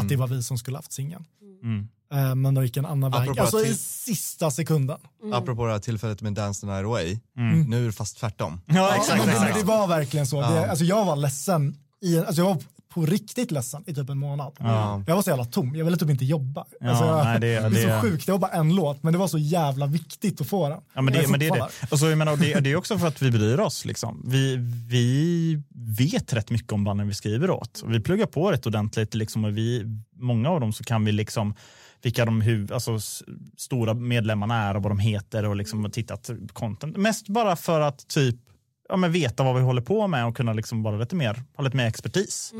Att 0.00 0.08
det 0.08 0.16
var 0.16 0.26
vi 0.28 0.42
som 0.42 0.58
skulle 0.58 0.78
haft 0.78 0.92
singeln. 0.92 1.24
Mm. 1.62 1.88
Eh, 2.12 2.34
men 2.34 2.54
de 2.54 2.64
gick 2.64 2.76
en 2.76 2.86
annan 2.86 3.10
väg. 3.10 3.20
Apropå 3.20 3.42
Alltså 3.42 3.60
i 3.60 3.64
till- 3.64 3.78
sista 3.78 4.50
sekunden. 4.50 4.98
Apropå 5.32 5.66
det 5.66 5.72
här 5.72 5.78
tillfället 5.78 6.22
med 6.22 6.32
Dance 6.32 6.60
the 6.60 6.66
Night 6.66 6.84
Away, 6.84 7.18
Mm. 7.36 7.62
nu 7.62 7.82
är 7.82 7.86
det 7.86 7.92
fast 7.92 8.16
tvärtom. 8.18 8.60
Ja, 8.66 8.74
Ja, 8.74 8.96
exakt. 8.96 9.28
exakt. 9.28 9.54
det 9.58 9.62
var 9.64 9.86
verkligen 9.86 10.26
så. 10.26 10.36
Ja. 10.36 10.50
Det, 10.50 10.70
alltså 10.70 10.84
jag 10.84 11.04
var 11.04 11.16
ledsen. 11.16 11.76
I, 12.00 12.18
alltså 12.18 12.34
jag 12.42 12.44
var 12.54 12.62
på 12.88 13.06
riktigt 13.06 13.50
ledsen 13.50 13.82
i 13.86 13.94
typ 13.94 14.10
en 14.10 14.18
månad. 14.18 14.52
Ja. 14.58 15.02
Jag 15.06 15.14
var 15.14 15.22
så 15.22 15.30
jävla 15.30 15.44
tom, 15.44 15.76
jag 15.76 15.84
ville 15.84 15.96
typ 15.96 16.10
inte 16.10 16.24
jobba. 16.24 16.64
Ja, 16.80 16.88
alltså 16.90 17.04
jag, 17.04 17.24
nej, 17.24 17.40
det- 17.40 17.46
det, 17.46 17.54
är 17.66 17.70
det- 17.70 18.00
så 18.02 18.08
sjukt, 18.08 18.26
det 18.26 18.32
var 18.32 18.38
bara 18.38 18.50
en 18.50 18.74
låt 18.74 19.02
men 19.02 19.12
det 19.12 19.18
var 19.18 19.28
så 19.28 19.38
jävla 19.38 19.86
viktigt 19.86 20.40
att 20.40 20.46
få 20.46 20.68
den. 20.68 20.80
Ja, 20.94 21.02
men 21.02 21.14
det, 21.14 21.28
men 21.28 21.40
det 21.40 21.46
är 21.46 21.54
det. 21.54 21.68
Och 21.90 21.98
så, 21.98 22.06
jag 22.08 22.18
menar, 22.18 22.36
det, 22.36 22.60
det 22.60 22.70
är 22.72 22.76
också 22.76 22.98
för 22.98 23.06
att 23.08 23.22
vi 23.22 23.30
bryr 23.30 23.58
oss. 23.60 23.84
Liksom. 23.84 24.22
Vi, 24.26 24.56
vi 24.88 25.62
vet 25.98 26.32
rätt 26.32 26.50
mycket 26.50 26.72
om 26.72 26.84
banden 26.84 27.08
vi 27.08 27.14
skriver 27.14 27.50
åt. 27.50 27.82
Vi 27.86 28.00
pluggar 28.00 28.26
på 28.26 28.52
rätt 28.52 28.66
ordentligt. 28.66 29.14
Liksom, 29.14 29.44
och 29.44 29.56
vi, 29.56 29.84
många 30.16 30.50
av 30.50 30.60
dem 30.60 30.72
så 30.72 30.84
kan 30.84 31.04
vi 31.04 31.12
liksom 31.12 31.54
vilka 32.02 32.24
de 32.24 32.40
huv, 32.40 32.72
alltså, 32.72 32.98
stora 33.56 33.94
medlemmarna 33.94 34.62
är 34.62 34.76
och 34.76 34.82
vad 34.82 34.90
de 34.90 34.98
heter 34.98 35.44
och 35.44 35.56
liksom 35.56 35.90
tittat 35.90 36.30
content. 36.52 36.96
Mest 36.96 37.28
bara 37.28 37.56
för 37.56 37.80
att 37.80 38.08
typ 38.08 38.36
ja, 38.88 38.96
men 38.96 39.12
veta 39.12 39.42
vad 39.42 39.54
vi 39.54 39.60
håller 39.62 39.82
på 39.82 40.06
med 40.06 40.26
och 40.26 40.36
kunna 40.36 40.52
liksom 40.52 40.82
vara 40.82 40.96
lite 40.96 41.14
mer, 41.16 41.42
ha 41.56 41.64
lite 41.64 41.76
mer 41.76 41.86
expertis. 41.86 42.52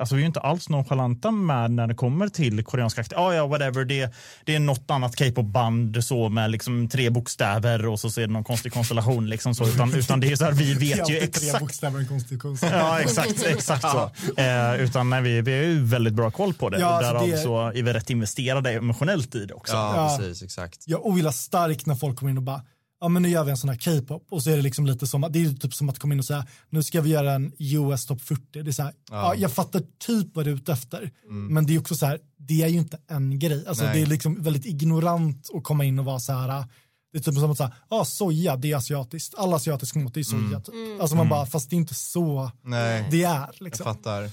Alltså, 0.00 0.14
vi 0.14 0.18
är 0.20 0.22
ju 0.22 0.26
inte 0.26 0.40
alls 0.40 0.68
nonchalanta 0.68 1.30
med 1.30 1.70
när 1.70 1.86
det 1.86 1.94
kommer 1.94 2.28
till 2.28 2.64
koreanska 2.64 3.00
akter. 3.00 3.16
Ja, 3.16 3.34
ja, 3.34 3.46
whatever. 3.46 3.84
Det, 3.84 4.14
det 4.44 4.54
är 4.54 4.60
något 4.60 4.90
annat 4.90 5.16
K-pop-band 5.18 6.04
så 6.04 6.28
med 6.28 6.50
liksom 6.50 6.88
tre 6.88 7.10
bokstäver 7.10 7.86
och 7.86 8.00
så 8.00 8.10
ser 8.10 8.20
det 8.26 8.32
någon 8.32 8.44
konstig 8.44 8.72
konstellation. 8.72 9.28
Liksom 9.28 9.54
så, 9.54 9.68
utan, 9.68 9.94
utan 9.94 10.20
det 10.20 10.32
är 10.32 10.36
så 10.36 10.44
här, 10.44 10.52
vi 10.52 10.70
är 10.72 10.74
vet 10.78 10.96
ju 10.96 11.00
alltid 11.00 11.32
tre 11.32 11.46
exakt. 11.46 11.60
bokstäver 11.60 11.98
en 11.98 12.06
konstitution. 12.08 12.56
Ja, 12.62 13.00
exakt, 13.00 13.44
exakt 13.46 13.82
så. 13.90 14.10
Eh, 14.36 14.74
utan 14.80 15.10
nej, 15.10 15.22
vi, 15.22 15.40
vi 15.40 15.56
har 15.58 15.64
ju 15.64 15.84
väldigt 15.84 16.14
bra 16.14 16.30
koll 16.30 16.54
på 16.54 16.68
det. 16.68 16.80
Ja, 16.80 16.86
och 16.88 16.94
alltså 16.94 17.12
därav 17.12 17.28
det- 17.28 17.38
så 17.38 17.58
är 17.68 17.82
vi 17.82 17.92
rätt 17.92 18.10
investerade 18.10 18.70
emotionellt 18.72 19.34
i 19.34 19.44
det 19.46 19.54
också. 19.54 19.72
Ja, 19.74 19.92
Ja. 19.96 20.16
precis, 20.18 20.42
exakt. 20.42 20.78
Jag 20.86 21.06
ogillar 21.06 21.30
starkt 21.32 21.86
när 21.86 21.94
folk 21.94 22.18
kommer 22.18 22.30
in 22.30 22.36
och 22.36 22.42
bara 22.42 22.62
ja 23.00 23.08
men 23.08 23.22
nu 23.22 23.28
gör 23.28 23.44
vi 23.44 23.50
en 23.50 23.56
sån 23.56 23.70
här 23.70 23.78
K-pop 23.78 24.26
och 24.30 24.42
så 24.42 24.50
är 24.50 24.56
det 24.56 24.62
liksom 24.62 24.86
lite 24.86 25.06
som 25.06 25.24
att 25.24 25.32
det 25.32 25.44
är 25.44 25.52
typ 25.52 25.74
som 25.74 25.88
att 25.88 25.98
komma 25.98 26.14
in 26.14 26.18
och 26.18 26.24
säga 26.24 26.46
nu 26.70 26.82
ska 26.82 27.00
vi 27.00 27.10
göra 27.10 27.32
en 27.32 27.52
US 27.58 28.06
top 28.06 28.22
40. 28.22 28.42
Det 28.62 28.70
är 28.70 28.72
så 28.72 28.82
här, 28.82 28.92
ja. 29.10 29.34
jag 29.34 29.52
fattar 29.52 29.82
typ 29.98 30.26
vad 30.34 30.44
du 30.44 30.50
är 30.50 30.54
ute 30.54 30.72
efter 30.72 31.10
men 31.28 31.66
det 31.66 31.74
är 31.74 31.80
också 31.80 31.94
så 31.94 32.06
här 32.06 32.18
det 32.36 32.62
är 32.62 32.68
ju 32.68 32.78
inte 32.78 32.98
en 33.08 33.38
grej. 33.38 33.64
Alltså 33.66 33.84
Nej. 33.84 33.94
det 33.94 34.02
är 34.02 34.06
liksom 34.06 34.42
väldigt 34.42 34.66
ignorant 34.66 35.50
att 35.54 35.64
komma 35.64 35.84
in 35.84 35.98
och 35.98 36.04
vara 36.04 36.18
så 36.18 36.32
här 36.32 36.64
det 37.12 37.18
är 37.18 37.22
typ 37.22 37.34
som 37.34 37.50
att 37.50 37.56
säga, 37.56 37.72
ja 37.90 38.04
soja 38.04 38.56
det 38.56 38.72
är 38.72 38.76
asiatiskt, 38.76 39.34
all 39.38 39.54
asiatisk 39.54 39.94
mat 39.94 40.16
är 40.16 40.22
soja 40.22 40.60
typ. 40.60 41.00
Alltså 41.00 41.16
man 41.16 41.28
bara, 41.28 41.46
fast 41.46 41.70
det 41.70 41.76
är 41.76 41.78
inte 41.78 41.94
så 41.94 42.50
Nej. 42.62 43.08
det 43.10 43.24
är 43.24 43.40
Jag 43.40 43.48
liksom. 43.58 43.84
fattar. 43.84 44.30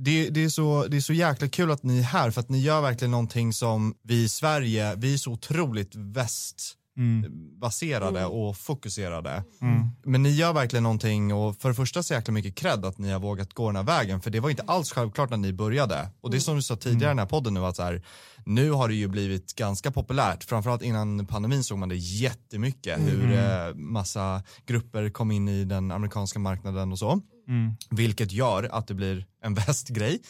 Det, 0.00 0.30
det, 0.30 0.44
är 0.44 0.48
så, 0.48 0.86
det 0.88 0.96
är 0.96 1.00
så 1.00 1.12
jäkla 1.12 1.48
kul 1.48 1.70
att 1.70 1.82
ni 1.82 1.98
är 1.98 2.02
här 2.02 2.30
för 2.30 2.40
att 2.40 2.48
ni 2.48 2.60
gör 2.60 2.80
verkligen 2.80 3.10
någonting 3.10 3.52
som 3.52 3.94
vi 4.02 4.22
i 4.24 4.28
Sverige, 4.28 4.94
vi 4.96 5.14
är 5.14 5.18
så 5.18 5.32
otroligt 5.32 5.94
västbaserade 6.98 8.26
och 8.26 8.56
fokuserade. 8.56 9.44
Men 10.04 10.22
ni 10.22 10.30
gör 10.30 10.52
verkligen 10.52 10.82
någonting 10.82 11.34
och 11.34 11.56
för 11.56 11.68
det 11.68 11.74
första 11.74 12.02
så 12.02 12.14
jäkla 12.14 12.34
mycket 12.34 12.54
cred 12.54 12.84
att 12.84 12.98
ni 12.98 13.10
har 13.10 13.20
vågat 13.20 13.54
gå 13.54 13.66
den 13.66 13.76
här 13.76 13.82
vägen 13.82 14.20
för 14.20 14.30
det 14.30 14.40
var 14.40 14.50
inte 14.50 14.62
alls 14.62 14.92
självklart 14.92 15.30
när 15.30 15.36
ni 15.36 15.52
började. 15.52 16.08
Och 16.20 16.30
det 16.30 16.36
är 16.36 16.40
som 16.40 16.56
du 16.56 16.62
sa 16.62 16.76
tidigare 16.76 17.10
i 17.10 17.10
den 17.10 17.18
här 17.18 17.26
podden 17.26 17.54
nu 17.54 17.60
att 17.60 17.76
så 17.76 17.82
här, 17.82 18.02
nu 18.46 18.70
har 18.70 18.88
det 18.88 18.94
ju 18.94 19.08
blivit 19.08 19.54
ganska 19.54 19.90
populärt. 19.90 20.44
Framförallt 20.44 20.82
innan 20.82 21.26
pandemin 21.26 21.64
såg 21.64 21.78
man 21.78 21.88
det 21.88 21.96
jättemycket 21.96 22.98
hur 23.00 23.32
eh, 23.32 23.74
massa 23.74 24.42
grupper 24.66 25.10
kom 25.10 25.30
in 25.30 25.48
i 25.48 25.64
den 25.64 25.90
amerikanska 25.90 26.38
marknaden 26.38 26.92
och 26.92 26.98
så. 26.98 27.20
Vilket 27.90 28.32
gör 28.32 28.68
att 28.72 28.86
det 28.86 28.94
blir 28.94 29.26
en 29.42 29.54
västgrej. 29.66 30.22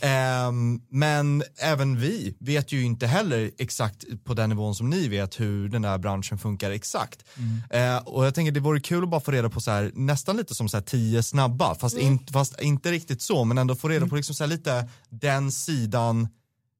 Ehm, 0.00 0.80
men 0.90 1.42
även 1.58 2.00
vi 2.00 2.36
vet 2.40 2.72
ju 2.72 2.82
inte 2.82 3.06
heller 3.06 3.50
exakt 3.58 4.04
på 4.24 4.34
den 4.34 4.48
nivån 4.48 4.74
som 4.74 4.90
ni 4.90 5.08
vet 5.08 5.40
hur 5.40 5.68
den 5.68 5.82
där 5.82 5.98
branschen 5.98 6.38
funkar 6.38 6.70
exakt. 6.70 7.24
Eh, 7.70 7.96
och 7.96 8.26
jag 8.26 8.34
tänker 8.34 8.52
det 8.52 8.60
vore 8.60 8.80
kul 8.80 9.02
att 9.02 9.10
bara 9.10 9.20
få 9.20 9.30
reda 9.30 9.50
på 9.50 9.60
så 9.60 9.70
här, 9.70 9.90
nästan 9.94 10.36
lite 10.36 10.54
som 10.54 10.68
så 10.68 10.76
här 10.76 10.84
tio 10.84 11.22
snabba, 11.22 11.74
fast, 11.74 11.98
in, 11.98 12.26
fast 12.32 12.60
inte 12.60 12.90
riktigt 12.92 13.22
så, 13.22 13.44
men 13.44 13.58
ändå 13.58 13.74
få 13.74 13.88
reda 13.88 14.06
på 14.06 14.16
liksom 14.16 14.34
så 14.34 14.44
här 14.44 14.48
lite 14.48 14.88
den 15.10 15.52
sidan 15.52 16.28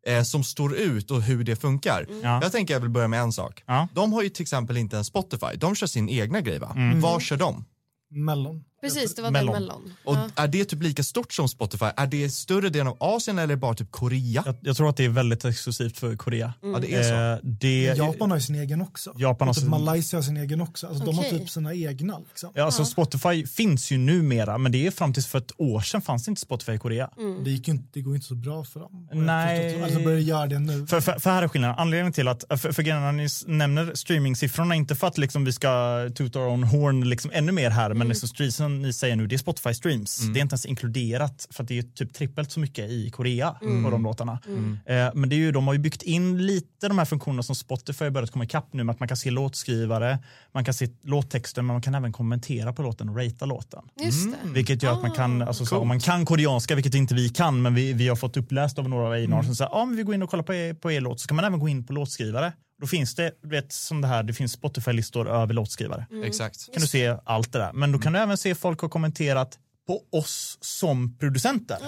eh, 0.07 0.22
som 0.22 0.45
står 0.45 0.76
ut 0.76 1.11
och 1.11 1.22
hur 1.22 1.45
det 1.45 1.57
funkar. 1.57 2.07
Ja. 2.22 2.41
Jag 2.43 2.53
tänker 2.53 2.74
jag 2.74 2.80
vill 2.80 2.91
börja 2.91 3.09
med 3.09 3.20
en 3.20 3.32
sak. 3.32 3.62
Ja. 3.66 3.89
De 3.95 4.12
har 4.12 4.22
ju 4.22 4.28
till 4.28 4.43
exempel 4.43 4.76
inte 4.76 4.97
en 4.99 5.05
Spotify, 5.05 5.57
de 5.57 5.74
kör 5.74 5.87
sin 5.87 6.09
egna 6.09 6.41
grej 6.41 6.59
va? 6.59 6.76
Var 6.95 7.20
kör 7.20 7.37
de? 7.37 7.64
Mellon. 8.11 8.64
Precis, 8.85 9.14
det 9.14 9.22
var 9.22 9.30
Mellon. 9.30 9.55
den 9.55 9.62
Mellon. 9.62 9.93
Och 10.05 10.14
Ja. 10.16 10.28
är 10.37 10.49
det 10.49 10.64
typ 10.64 10.82
lika 10.82 11.03
stort 11.03 11.32
som 11.32 11.49
Spotify? 11.49 11.85
Är 11.97 12.07
det 12.07 12.30
större 12.30 12.68
delen 12.68 12.87
av 12.89 12.97
Asien 13.01 13.39
eller 13.39 13.57
bara 13.57 13.74
typ 13.74 13.91
Korea? 13.91 14.43
Jag, 14.47 14.55
jag 14.61 14.76
tror 14.76 14.89
att 14.89 14.97
det 14.97 15.05
är 15.05 15.09
väldigt 15.09 15.45
exklusivt 15.45 15.99
för 15.99 16.16
Korea. 16.16 16.53
Ja, 16.62 16.78
det 16.80 16.95
är 16.95 17.03
så. 17.03 17.14
Eh, 17.47 17.51
det, 17.53 17.85
Japan 17.85 18.30
har 18.30 18.39
ju 18.39 18.43
sin 18.43 18.55
egen 18.55 18.82
också. 18.82 19.14
Japan 19.18 19.49
har 19.49 19.55
typ 19.55 19.61
sin- 19.61 19.70
Malaysia 19.70 20.16
har 20.18 20.22
sin 20.22 20.37
egen 20.37 20.61
också. 20.61 20.87
Alltså, 20.87 21.05
De 21.05 21.16
har 21.18 21.24
typ 21.24 21.51
sina 21.51 21.74
egna. 21.74 22.18
Liksom. 22.28 22.51
Ja, 22.55 22.64
alltså 22.64 22.85
Spotify 22.85 23.47
finns 23.47 23.91
ju 23.93 23.99
numera, 23.99 24.59
men 24.59 24.72
det 24.72 24.87
är 24.87 24.91
fram 24.91 25.12
tills 25.12 25.26
för 25.26 25.39
ett 25.39 25.53
år 25.57 25.80
sedan 25.80 26.03
fanns 26.03 26.24
det 26.24 26.28
inte 26.28 26.41
Spotify 26.41 26.72
i 26.72 26.78
Korea. 26.78 27.11
Mm. 27.18 27.45
Det, 27.45 27.51
gick 27.51 27.68
inte, 27.68 27.85
det 27.93 28.01
går 28.01 28.14
inte 28.14 28.26
så 28.26 28.35
bra 28.35 28.64
för 28.64 28.80
dem. 28.80 29.09
Nej. 29.12 29.82
Alltså 29.82 30.01
börjar 30.01 30.18
göra 30.18 30.47
det 30.47 30.59
nu. 30.59 30.87
För, 30.87 31.01
för, 31.01 31.12
för 31.18 31.30
här 31.30 31.43
är 31.43 31.49
skillnaden. 31.49 31.76
Anledningen 31.78 32.12
till 32.12 32.28
att, 32.28 32.45
för, 32.49 32.72
för 32.72 32.82
grejen 32.82 33.01
när 33.03 33.12
ni 33.12 33.28
nämner 33.47 33.95
streamingsiffrorna, 33.95 34.74
inte 34.74 34.95
för 34.95 35.07
att 35.07 35.18
liksom 35.18 35.45
vi 35.45 35.53
ska 35.53 35.70
tuta 36.14 36.39
our 36.39 36.49
own 36.49 36.64
horn 36.64 37.09
liksom 37.09 37.30
ännu 37.35 37.53
mer 37.53 37.70
här, 37.70 37.95
men 37.95 38.09
liksom 38.09 38.28
streams 38.28 38.61
som 38.74 38.82
ni 38.82 38.92
säger 38.92 39.16
nu, 39.16 39.26
det 39.26 39.36
är 39.36 39.38
Spotify 39.38 39.74
streams. 39.74 40.18
Det 40.18 40.38
är 40.38 40.42
inte 40.42 40.52
ens 40.52 40.66
inkluderat, 40.66 41.48
för 41.50 41.62
att 41.62 41.68
det 41.68 41.78
är 41.78 41.82
typ 41.82 42.14
trippelt 42.14 42.50
så 42.50 42.60
mycket 42.60 42.90
i 42.90 43.10
Korea 43.10 43.56
på 43.84 43.90
de 43.90 44.02
låtarna. 44.02 44.38
Eh, 44.86 45.10
men 45.14 45.28
det 45.28 45.36
är 45.36 45.38
ju, 45.38 45.52
de 45.52 45.66
har 45.66 45.74
ju 45.74 45.80
byggt 45.80 46.02
in 46.02 46.46
lite 46.46 46.88
de 46.88 46.98
här 46.98 47.04
funktionerna 47.04 47.42
som 47.42 47.54
Spotify 47.54 48.04
har 48.04 48.10
börjat 48.10 48.30
komma 48.30 48.44
ikapp 48.44 48.72
nu, 48.72 48.84
med 48.84 48.92
att 48.92 49.00
man 49.00 49.08
kan 49.08 49.16
se 49.16 49.30
låtskrivare, 49.30 50.18
man 50.52 50.64
kan 50.64 50.74
se 50.74 50.88
låttexter, 51.02 51.62
men 51.62 51.74
man 51.74 51.82
kan 51.82 51.94
även 51.94 52.12
kommentera 52.12 52.72
på 52.72 52.82
låten 52.82 53.08
och 53.08 53.16
ratea 53.16 53.46
låten. 53.46 53.82
Just 54.04 54.24
det. 54.24 54.50
Vilket 54.50 54.82
gör 54.82 54.92
att 54.92 55.02
man 55.02 55.10
kan, 55.10 55.42
alltså, 55.42 55.66
så, 55.66 55.78
om 55.78 55.88
man 55.88 56.00
kan 56.00 56.26
koreanska, 56.26 56.74
vilket 56.74 56.94
inte 56.94 57.14
vi 57.14 57.28
kan, 57.28 57.62
men 57.62 57.74
vi, 57.74 57.92
vi 57.92 58.08
har 58.08 58.16
fått 58.16 58.36
uppläst 58.36 58.78
av 58.78 58.88
några 58.88 59.06
av 59.06 59.12
A&R 59.12 59.42
som 59.42 59.56
säger, 59.56 59.70
ja 59.70 59.84
men 59.84 59.96
vi 59.96 60.02
går 60.02 60.14
in 60.14 60.22
och 60.22 60.30
kollar 60.30 60.44
på 60.44 60.54
er, 60.54 60.74
på 60.74 60.92
er 60.92 61.00
låt, 61.00 61.20
så 61.20 61.28
kan 61.28 61.36
man 61.36 61.44
även 61.44 61.58
gå 61.58 61.68
in 61.68 61.86
på 61.86 61.92
låtskrivare. 61.92 62.52
Då 62.80 62.86
finns 62.86 63.14
det, 63.14 63.32
du 63.42 63.48
vet, 63.48 63.72
som 63.72 64.00
det 64.00 64.08
här, 64.08 64.22
det 64.22 64.32
finns 64.32 64.52
Spotify-listor 64.52 65.28
över 65.28 65.54
låtskrivare. 65.54 66.06
Exakt. 66.24 66.72
kan 66.72 66.80
du 66.80 66.86
se 66.86 67.16
allt 67.24 67.52
det 67.52 67.58
där. 67.58 67.72
Men 67.72 67.92
då 67.92 67.98
kan 67.98 68.12
du 68.12 68.18
även 68.18 68.36
se 68.36 68.54
folk 68.54 68.80
har 68.80 68.88
kommenterat 68.88 69.58
på 69.86 70.02
oss 70.18 70.58
som 70.60 71.18
producenter. 71.18 71.78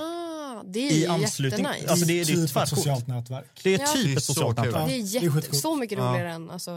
Det 0.65 0.89
är 0.89 0.93
I 0.93 1.07
anslutning- 1.07 1.65
jättenice. 1.65 1.91
alltså 1.91 2.07
det 2.07 2.21
är- 2.21 2.25
typ 2.25 2.57
ett 2.57 2.69
socialt 2.69 3.07
nätverk. 3.07 3.47
Det 3.63 3.75
är 3.75 3.79
Ja. 3.81 3.87
typ 3.87 4.07
är 4.07 4.17
ett 4.17 4.25
så 4.25 4.35
socialt 4.35 4.57
nätverk. 4.57 4.89
det 4.89 4.95
är, 4.95 5.21
det 5.21 5.27
är 5.27 5.35
jätte, 5.37 5.57
så 5.57 5.77
mycket 5.77 5.99
roligare 5.99 6.33
än, 6.33 6.51
alltså, 6.51 6.71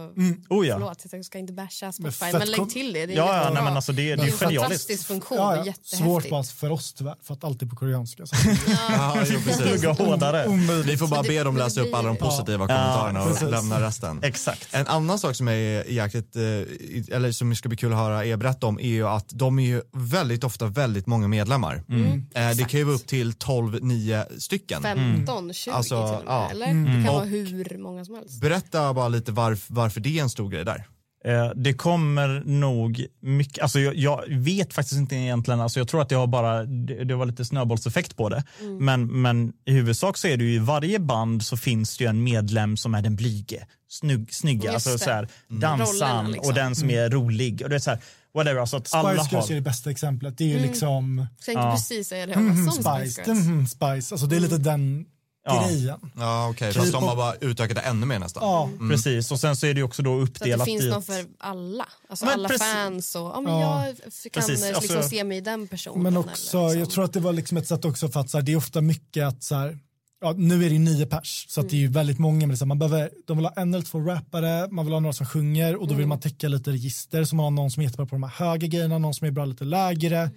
Oh 0.49 0.67
ja. 0.67 0.75
förlåt 0.75 1.05
jag 1.11 1.25
ska 1.25 1.37
inte 1.39 1.53
basha 1.53 1.91
Spotify, 1.91 2.11
fett 2.25 2.33
men 2.33 2.51
lägg 2.51 2.69
till 2.69 2.93
det. 2.93 3.05
Det 3.05 3.13
är 3.13 3.17
Ja, 3.17 3.43
ja, 3.43 3.49
nej, 3.53 3.63
men 3.63 3.75
alltså 3.75 3.91
det, 3.91 4.01
det 4.01 4.15
det 4.15 4.21
är 4.21 4.27
är 4.27 4.31
en 4.31 4.37
genialiskt. 4.37 4.61
fantastisk 4.61 5.07
funktion, 5.07 5.37
Ja, 5.37 5.51
är 5.53 5.57
ja. 5.57 5.65
jättehäftigt. 5.65 5.97
Svårt 6.03 6.29
bara 6.29 6.43
för 6.43 6.69
oss 6.71 6.93
tyvärr, 6.93 7.15
för 7.23 7.33
att 7.33 7.43
allt 7.43 7.61
är 7.61 7.65
på 7.65 7.75
koreanska. 7.75 8.25
Så. 8.25 8.35
Ja. 8.67 9.17
Plugga 9.57 9.91
hårdare. 9.91 10.45
Vi 10.85 10.97
får 10.97 11.07
bara 11.07 11.23
be 11.23 11.43
dem 11.43 11.57
läsa 11.57 11.81
upp 11.81 11.93
alla 11.93 12.07
de 12.07 12.17
positiva 12.17 12.63
Ja, 12.63 12.67
kommentarerna 12.67 13.21
och 13.23 13.27
precis. 13.29 13.49
lämna 13.49 13.81
resten. 13.81 14.19
Exakt. 14.23 14.67
En 14.71 14.87
annan 14.87 15.19
sak 15.19 15.35
som 15.35 15.47
är 15.47 15.89
jäkligt, 15.91 16.35
eh, 16.35 17.15
eller 17.15 17.31
som 17.31 17.55
ska 17.55 17.69
bli 17.69 17.77
kul 17.77 17.91
att 17.93 17.97
höra 17.99 18.25
er 18.25 18.37
berätta 18.37 18.67
om 18.67 18.79
är 18.79 18.83
ju 18.87 19.07
att 19.07 19.25
de 19.29 19.59
är 19.59 19.63
ju 19.63 19.81
väldigt 19.93 20.43
ofta 20.43 20.65
väldigt 20.65 21.07
många 21.07 21.27
medlemmar. 21.27 21.83
Mm. 21.89 22.25
Eh, 22.35 22.49
det 22.57 22.63
kan 22.69 22.79
ju 22.79 22.83
vara 22.83 22.95
upp 22.95 23.07
till 23.07 23.33
12-9 23.71 24.39
stycken. 24.39 24.81
15, 24.83 25.53
20 25.53 25.71
Alltså, 25.71 26.07
till 26.07 26.15
och 26.17 26.25
med, 26.25 26.33
ja. 26.33 26.49
eller? 26.51 26.65
Det 26.67 27.03
kan 27.05 27.07
Och- 27.09 27.15
vara 27.15 27.25
hur 27.25 27.77
många 27.77 28.05
som 28.05 28.15
helst. 28.15 28.41
Berätta 28.41 28.93
bara 28.93 29.07
lite 29.07 29.31
varf, 29.31 29.65
varför 29.69 29.99
det 30.01 30.17
är 30.19 30.21
en 30.21 30.29
stor 30.29 30.49
grej 30.49 30.65
där. 30.65 30.87
Eh, 31.25 31.51
Det 31.55 31.73
kommer 31.73 32.43
nog 32.45 33.05
mycket, 33.21 33.63
alltså 33.63 33.79
jag, 33.79 33.95
jag 33.95 34.23
vet 34.27 34.73
faktiskt 34.73 34.97
inte 34.99 35.15
egentligen, 35.15 35.59
alltså 35.61 35.79
jag 35.79 35.87
tror 35.87 36.01
att 36.01 36.09
det 36.09 36.15
har 36.15 36.27
bara, 36.27 36.63
det, 36.65 37.03
det 37.03 37.15
var 37.15 37.25
lite 37.25 37.45
snöbollseffekt 37.45 38.17
på 38.17 38.29
det. 38.29 38.43
Mm. 38.61 38.77
Men, 38.85 39.21
men 39.21 39.53
i 39.65 39.71
huvudsak 39.71 40.17
så 40.17 40.27
är 40.27 40.37
det 40.37 40.43
ju 40.43 40.53
i 40.53 40.59
varje 40.59 40.99
band 40.99 41.43
så 41.43 41.57
finns 41.57 41.97
det 41.97 42.03
ju 42.03 42.09
en 42.09 42.23
medlem 42.23 42.77
som 42.77 42.95
är 42.95 43.01
den 43.01 43.15
blyge, 43.15 43.67
snygg, 43.89 44.33
snygga, 44.33 44.63
Just 44.73 44.73
alltså 44.87 44.91
det. 44.91 44.99
så 44.99 45.09
här, 45.11 45.27
dansan 45.47 45.87
Rollerna 45.87 46.27
liksom. 46.29 46.49
och 46.49 46.53
den 46.55 46.75
som 46.75 46.89
är 46.89 47.09
rolig. 47.09 47.61
Och 47.63 47.69
det 47.69 47.75
är 47.75 47.79
så 47.79 47.89
här, 47.89 47.99
whatever, 48.33 48.59
alltså 48.61 48.77
att 48.77 48.93
alla 48.93 49.23
Spice 49.23 49.35
Girls 49.35 49.45
är 49.49 49.53
har... 49.53 49.55
det 49.55 49.61
bästa 49.61 49.91
exemplet. 49.91 50.37
Det 50.37 50.43
är 50.43 50.47
ju 50.47 50.57
Mm. 50.57 50.69
liksom 50.69 51.17
Jag 51.37 51.45
tänkte 51.45 51.61
Ja. 51.65 51.71
precis 51.71 52.07
säga 52.07 52.25
det, 52.25 52.33
mm, 52.33 52.51
mm, 52.51 52.71
som 52.71 52.83
Spice, 52.83 53.21
mm, 53.23 53.67
Spice. 53.67 54.13
Alltså 54.13 54.27
det 54.27 54.35
är 54.35 54.39
lite 54.39 54.57
den 54.57 55.05
Ja. 55.45 55.65
grejen. 55.67 55.99
Ja 56.17 56.49
okej, 56.49 56.73
fast 56.73 56.91
de 56.91 57.03
har 57.03 57.15
bara 57.15 57.35
utökat 57.35 57.75
det 57.75 57.81
ännu 57.81 58.05
mer 58.05 58.19
nästan. 58.19 58.43
Ja, 58.43 58.69
Precis, 58.89 59.31
och 59.31 59.39
sen 59.39 59.55
så 59.55 59.65
är 59.65 59.73
det 59.73 59.77
ju 59.79 59.83
också 59.83 60.01
då 60.01 60.13
uppdelat 60.19 60.59
det 60.59 60.65
finns 60.65 60.83
i 60.83 60.87
någon 60.89 60.99
att- 60.99 61.05
för 61.05 61.25
alla. 61.39 61.85
Alltså 62.09 62.25
Men 62.25 62.33
alla 62.33 62.47
precis- 62.49 62.67
fans 62.73 63.15
och 63.15 63.21
ja, 63.21 63.41
men 63.41 63.53
Ja. 63.53 63.85
jag 63.87 63.95
kan 63.97 64.11
Precis, 64.33 64.63
eh, 64.63 64.67
liksom 64.79 64.97
alltså- 64.97 65.09
se 65.09 65.23
mig 65.23 65.37
i 65.37 65.41
den 65.41 65.67
personen. 65.67 66.03
men 66.03 66.17
också, 66.17 66.31
liksom. 66.63 66.79
jag 66.79 66.89
tror 66.89 67.03
att 67.03 67.13
det 67.13 67.19
var 67.19 67.33
liksom 67.33 67.57
ett 67.57 67.67
sätt 67.67 67.85
också 67.85 68.09
för 68.09 68.19
att 68.19 68.29
så 68.29 68.37
här, 68.37 68.41
det 68.43 68.51
är 68.51 68.55
ofta 68.55 68.81
mycket 68.81 69.27
att 69.27 69.43
så 69.43 69.55
här, 69.55 69.79
ja, 70.21 70.33
nu 70.37 70.55
är 70.65 70.69
det 70.69 70.73
ju 70.73 70.79
nio 70.79 71.05
pers, 71.05 71.45
så 71.49 71.61
att 71.61 71.69
det 71.69 71.75
är 71.75 71.79
ju 71.79 71.87
väldigt 71.87 72.19
många. 72.19 72.47
Men 72.47 72.55
det 72.55 72.65
man 72.65 72.79
behöver, 72.79 73.09
de 73.27 73.37
vill 73.37 73.45
ha 73.45 73.53
en 73.55 73.73
eller 73.73 73.85
två 73.85 73.99
rappare, 73.99 74.67
man 74.71 74.85
vill 74.85 74.93
ha 74.93 74.99
några 74.99 75.13
som 75.13 75.25
sjunger 75.25 75.75
och 75.75 75.87
då 75.87 75.93
vill 75.93 76.07
man 76.07 76.19
täcka 76.19 76.47
lite 76.47 76.71
register. 76.71 77.23
Så 77.23 77.35
man 77.35 77.43
har 77.43 77.51
någon 77.51 77.71
som 77.71 77.81
är 77.81 77.85
jättebra 77.85 78.05
på 78.05 78.15
de 78.15 78.23
här 78.23 78.45
höga 78.45 78.67
grejerna, 78.67 78.97
någon 78.97 79.13
som 79.13 79.27
är 79.27 79.31
bra 79.31 79.45
lite 79.45 79.63
lägre. 79.63 80.29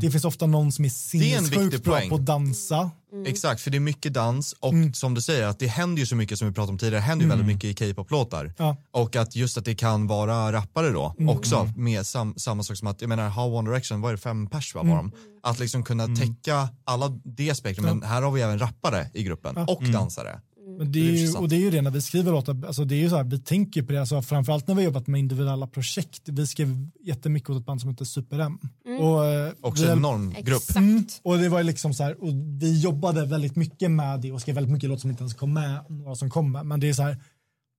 Det 0.00 0.10
finns 0.10 0.24
ofta 0.24 0.46
någon 0.46 0.72
som 0.72 0.84
är 0.84 0.88
sinnessjukt 0.88 1.84
bra 1.84 2.00
på 2.08 2.14
att 2.14 2.26
dansa. 2.26 2.90
Exakt, 3.26 3.60
för 3.60 3.70
det 3.70 3.78
är 3.78 3.80
mycket 3.80 4.12
dans 4.14 4.52
och 4.60 4.72
Mm. 4.72 4.92
som 4.92 5.14
du 5.14 5.20
säger 5.20 5.46
att 5.46 5.58
det 5.58 5.66
händer 5.66 6.00
ju 6.00 6.06
så 6.06 6.16
mycket 6.16 6.38
som 6.38 6.48
vi 6.48 6.54
pratade 6.54 6.72
om 6.72 6.78
tidigare, 6.78 6.96
det 6.96 7.00
händer 7.06 7.24
ju 7.24 7.28
väldigt 7.30 7.46
mycket 7.46 7.82
i 7.82 7.92
K-pop-låtar. 7.94 8.52
Ja. 8.58 8.76
Och 8.90 9.16
att 9.16 9.36
just 9.36 9.58
att 9.58 9.64
det 9.64 9.74
kan 9.74 10.06
vara 10.06 10.52
rappare 10.52 10.90
då 10.90 11.14
Mm. 11.18 11.36
också 11.36 11.72
med 11.76 12.06
sam, 12.06 12.34
samma 12.36 12.62
sak 12.62 12.76
som 12.76 12.88
att, 12.88 13.00
jag 13.00 13.08
menar 13.08 13.28
How 13.28 13.56
One 13.58 13.70
Direction, 13.70 14.00
vad 14.00 14.08
är 14.12 14.16
det, 14.16 14.20
fem 14.22 14.46
pers 14.46 14.74
va, 14.74 14.80
Mm. 14.80 14.90
var 14.92 15.02
de? 15.02 15.12
Att 15.42 15.58
liksom 15.58 15.84
kunna 15.84 16.06
täcka 16.16 16.68
alla 16.84 17.08
det 17.24 17.54
spektrum, 17.54 17.86
men 17.98 18.02
här 18.08 18.22
har 18.22 18.30
vi 18.30 18.40
även 18.42 18.58
rappare 18.58 19.06
i 19.14 19.22
gruppen 19.22 19.56
och 19.56 19.82
dansare. 19.92 20.40
Men 20.78 20.92
det 20.92 20.98
är 20.98 21.12
ju, 21.12 21.32
och 21.34 21.48
det 21.48 21.56
är 21.56 21.60
ju 21.60 21.70
det 21.70 21.82
när 21.82 21.90
vi 21.90 22.02
skriver 22.02 22.32
låtar, 22.32 22.64
alltså 22.66 22.84
det 22.84 22.94
är 22.94 22.98
ju 22.98 23.08
så 23.10 23.16
här, 23.16 23.24
vi 23.24 23.38
tänker 23.38 23.82
på 23.82 23.92
det, 23.92 24.00
alltså 24.00 24.22
framförallt 24.22 24.66
när 24.68 24.74
vi 24.74 24.80
har 24.80 24.84
jobbat 24.84 25.06
med 25.06 25.18
individuella 25.18 25.66
projekt. 25.66 26.20
Vi 26.24 26.46
skrev 26.46 26.88
jättemycket 27.04 27.50
åt 27.50 27.60
ett 27.60 27.66
band 27.66 27.80
som 27.80 27.90
heter 27.90 28.04
Super 28.04 28.38
M. 28.38 28.58
Och, 29.00 29.26
eh, 29.26 29.52
Också 29.60 29.84
en 29.84 29.98
enorm 29.98 30.34
grupp. 30.42 30.76
Mm, 30.76 31.06
och 31.22 31.38
det 31.38 31.48
var 31.48 31.62
liksom 31.62 31.94
så 31.94 32.02
här, 32.04 32.22
och 32.22 32.28
vi 32.60 32.80
jobbade 32.80 33.26
väldigt 33.26 33.56
mycket 33.56 33.90
med 33.90 34.20
det 34.20 34.32
och 34.32 34.40
skrev 34.40 34.54
väldigt 34.54 34.72
mycket 34.72 34.88
låtar 34.88 35.00
som 35.00 35.10
inte 35.10 35.22
ens 35.22 35.34
kom 35.34 35.52
med, 35.52 35.84
några 35.88 36.14
som 36.14 36.30
kom 36.30 36.52
med. 36.52 36.66
Men 36.66 36.80
det 36.80 36.88
är 36.88 36.92
så 36.94 37.02
här, 37.02 37.16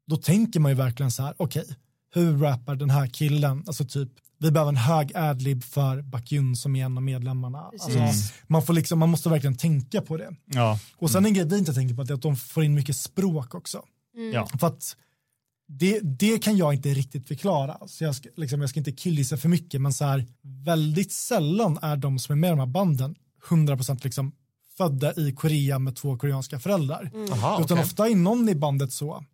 då 0.08 0.18
tänker 0.18 0.60
man 0.60 0.72
ju 0.72 0.76
verkligen 0.76 1.12
så 1.12 1.24
här, 1.24 1.34
okej, 1.38 1.66
hur 2.14 2.38
rappar 2.38 2.76
den 2.76 2.90
här 2.90 3.08
killen? 3.08 3.64
Alltså 3.68 3.86
typ, 3.86 4.10
vi 4.38 4.52
behöver 4.52 4.70
en 4.70 4.78
hög 4.78 5.12
adlib 5.18 5.64
för 5.64 6.02
Bakyun 6.02 6.56
som 6.56 6.76
är 6.76 6.86
en 6.86 6.98
av 6.98 7.04
medlemmarna. 7.04 7.60
Alltså, 7.60 7.90
man, 8.48 8.62
får 8.62 8.74
liksom, 8.74 9.00
man 9.00 9.10
måste 9.10 9.30
verkligen 9.30 9.58
tänka 9.58 10.02
på 10.02 10.18
det. 10.18 10.30
Ja, 10.46 10.80
Och 10.98 11.12
sen 11.12 11.26
en 11.26 11.34
grej 11.34 11.46
vi 11.46 11.58
inte 11.58 11.74
tänker 11.74 11.96
på 11.96 12.04
det 12.04 12.14
är 12.14 12.16
att 12.16 12.22
de 12.22 12.36
får 12.36 12.64
in 12.64 12.74
mycket 12.74 12.96
språk 12.98 13.56
också. 13.56 13.82
ja. 14.34 14.48
För 14.60 14.68
att 14.68 14.96
det, 15.68 16.00
det 16.00 16.40
kan 16.40 16.58
jag 16.58 16.74
inte 16.74 16.90
riktigt 16.90 17.28
förklara. 17.28 17.78
Så 17.88 18.04
jag 18.04 18.16
ska, 18.16 18.30
liksom, 18.36 18.62
jag 18.62 18.70
ska 18.70 18.80
inte 18.80 18.92
killgissa 18.92 19.38
för 19.38 19.50
mycket, 19.50 19.82
men 19.82 19.94
så 19.94 20.06
här, 20.06 20.26
väldigt 20.42 21.12
sällan 21.12 21.80
är 21.82 21.98
de 21.98 22.20
som 22.20 22.34
är 22.34 22.38
med 22.38 22.48
i 22.48 22.52
de 22.52 22.60
här 22.60 22.66
banden 22.66 23.16
100% 23.50 24.04
liksom 24.04 24.32
födda 24.78 25.14
i 25.14 25.32
Korea 25.32 25.80
med 25.80 25.96
två 25.96 26.18
koreanska 26.18 26.60
föräldrar. 26.60 27.12
Aha, 27.32 27.62
Utan 27.62 27.78
okej. 27.78 27.84
ofta 27.84 28.08
är 28.10 28.16
någon 28.16 28.50
i 28.50 28.56
bandet 28.56 28.92
så, 28.92 29.26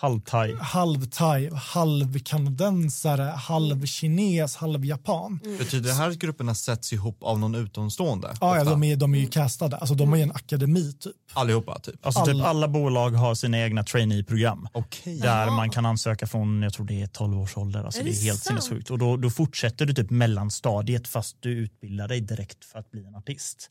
Halvthai. 0.00 0.54
halv-thai, 0.60 1.50
halv-kanadensare, 1.54 3.22
halv-kines, 3.22 4.56
halv-japan. 4.56 5.40
Betyder 5.58 5.88
det 5.88 5.94
här 5.94 6.08
att 6.10 6.16
grupperna 6.18 6.54
sätts 6.54 6.92
ihop 6.92 7.22
av 7.22 7.38
någon 7.38 7.54
utomstående? 7.54 8.36
Ja, 8.40 8.56
ja, 8.56 8.64
de 8.64 8.84
är, 8.84 8.96
de 8.96 9.14
är 9.14 9.18
ju 9.18 9.26
castade, 9.26 9.76
alltså 9.76 9.94
de 9.94 10.08
har 10.08 10.16
ju 10.16 10.22
en 10.22 10.32
akademi 10.32 10.92
typ. 10.92 11.12
Allihopa 11.32 11.78
typ? 11.78 12.06
Alltså 12.06 12.24
typ 12.24 12.34
Alla- 12.34 12.46
alla 12.46 12.68
bolag 12.68 13.10
har 13.10 13.34
sina 13.34 13.58
egna 13.58 13.82
trainee-program. 13.84 14.68
Okej. 14.72 15.18
Där 15.20 15.46
man 15.50 15.70
kan 15.70 15.86
ansöka 15.86 16.26
från, 16.26 16.62
jag 16.62 16.72
tror 16.72 16.86
det 16.86 17.02
är 17.02 17.06
12 17.06 17.38
års 17.40 17.56
ålder. 17.56 17.84
Alltså 17.84 18.00
Är 18.00 18.04
det 18.04 18.10
är 18.10 18.12
det 18.12 18.18
helt 18.20 18.42
sant? 18.42 18.62
sinnessjukt. 18.64 18.90
Och 18.90 18.98
då, 18.98 19.16
då 19.16 19.30
fortsätter 19.30 19.86
du 19.86 19.94
typ 19.94 20.10
mellanstadiet 20.10 21.08
fast 21.08 21.36
du 21.40 21.50
utbildar 21.50 22.08
dig 22.08 22.20
direkt 22.20 22.64
för 22.64 22.78
att 22.78 22.90
bli 22.90 23.04
en 23.06 23.14
artist. 23.14 23.70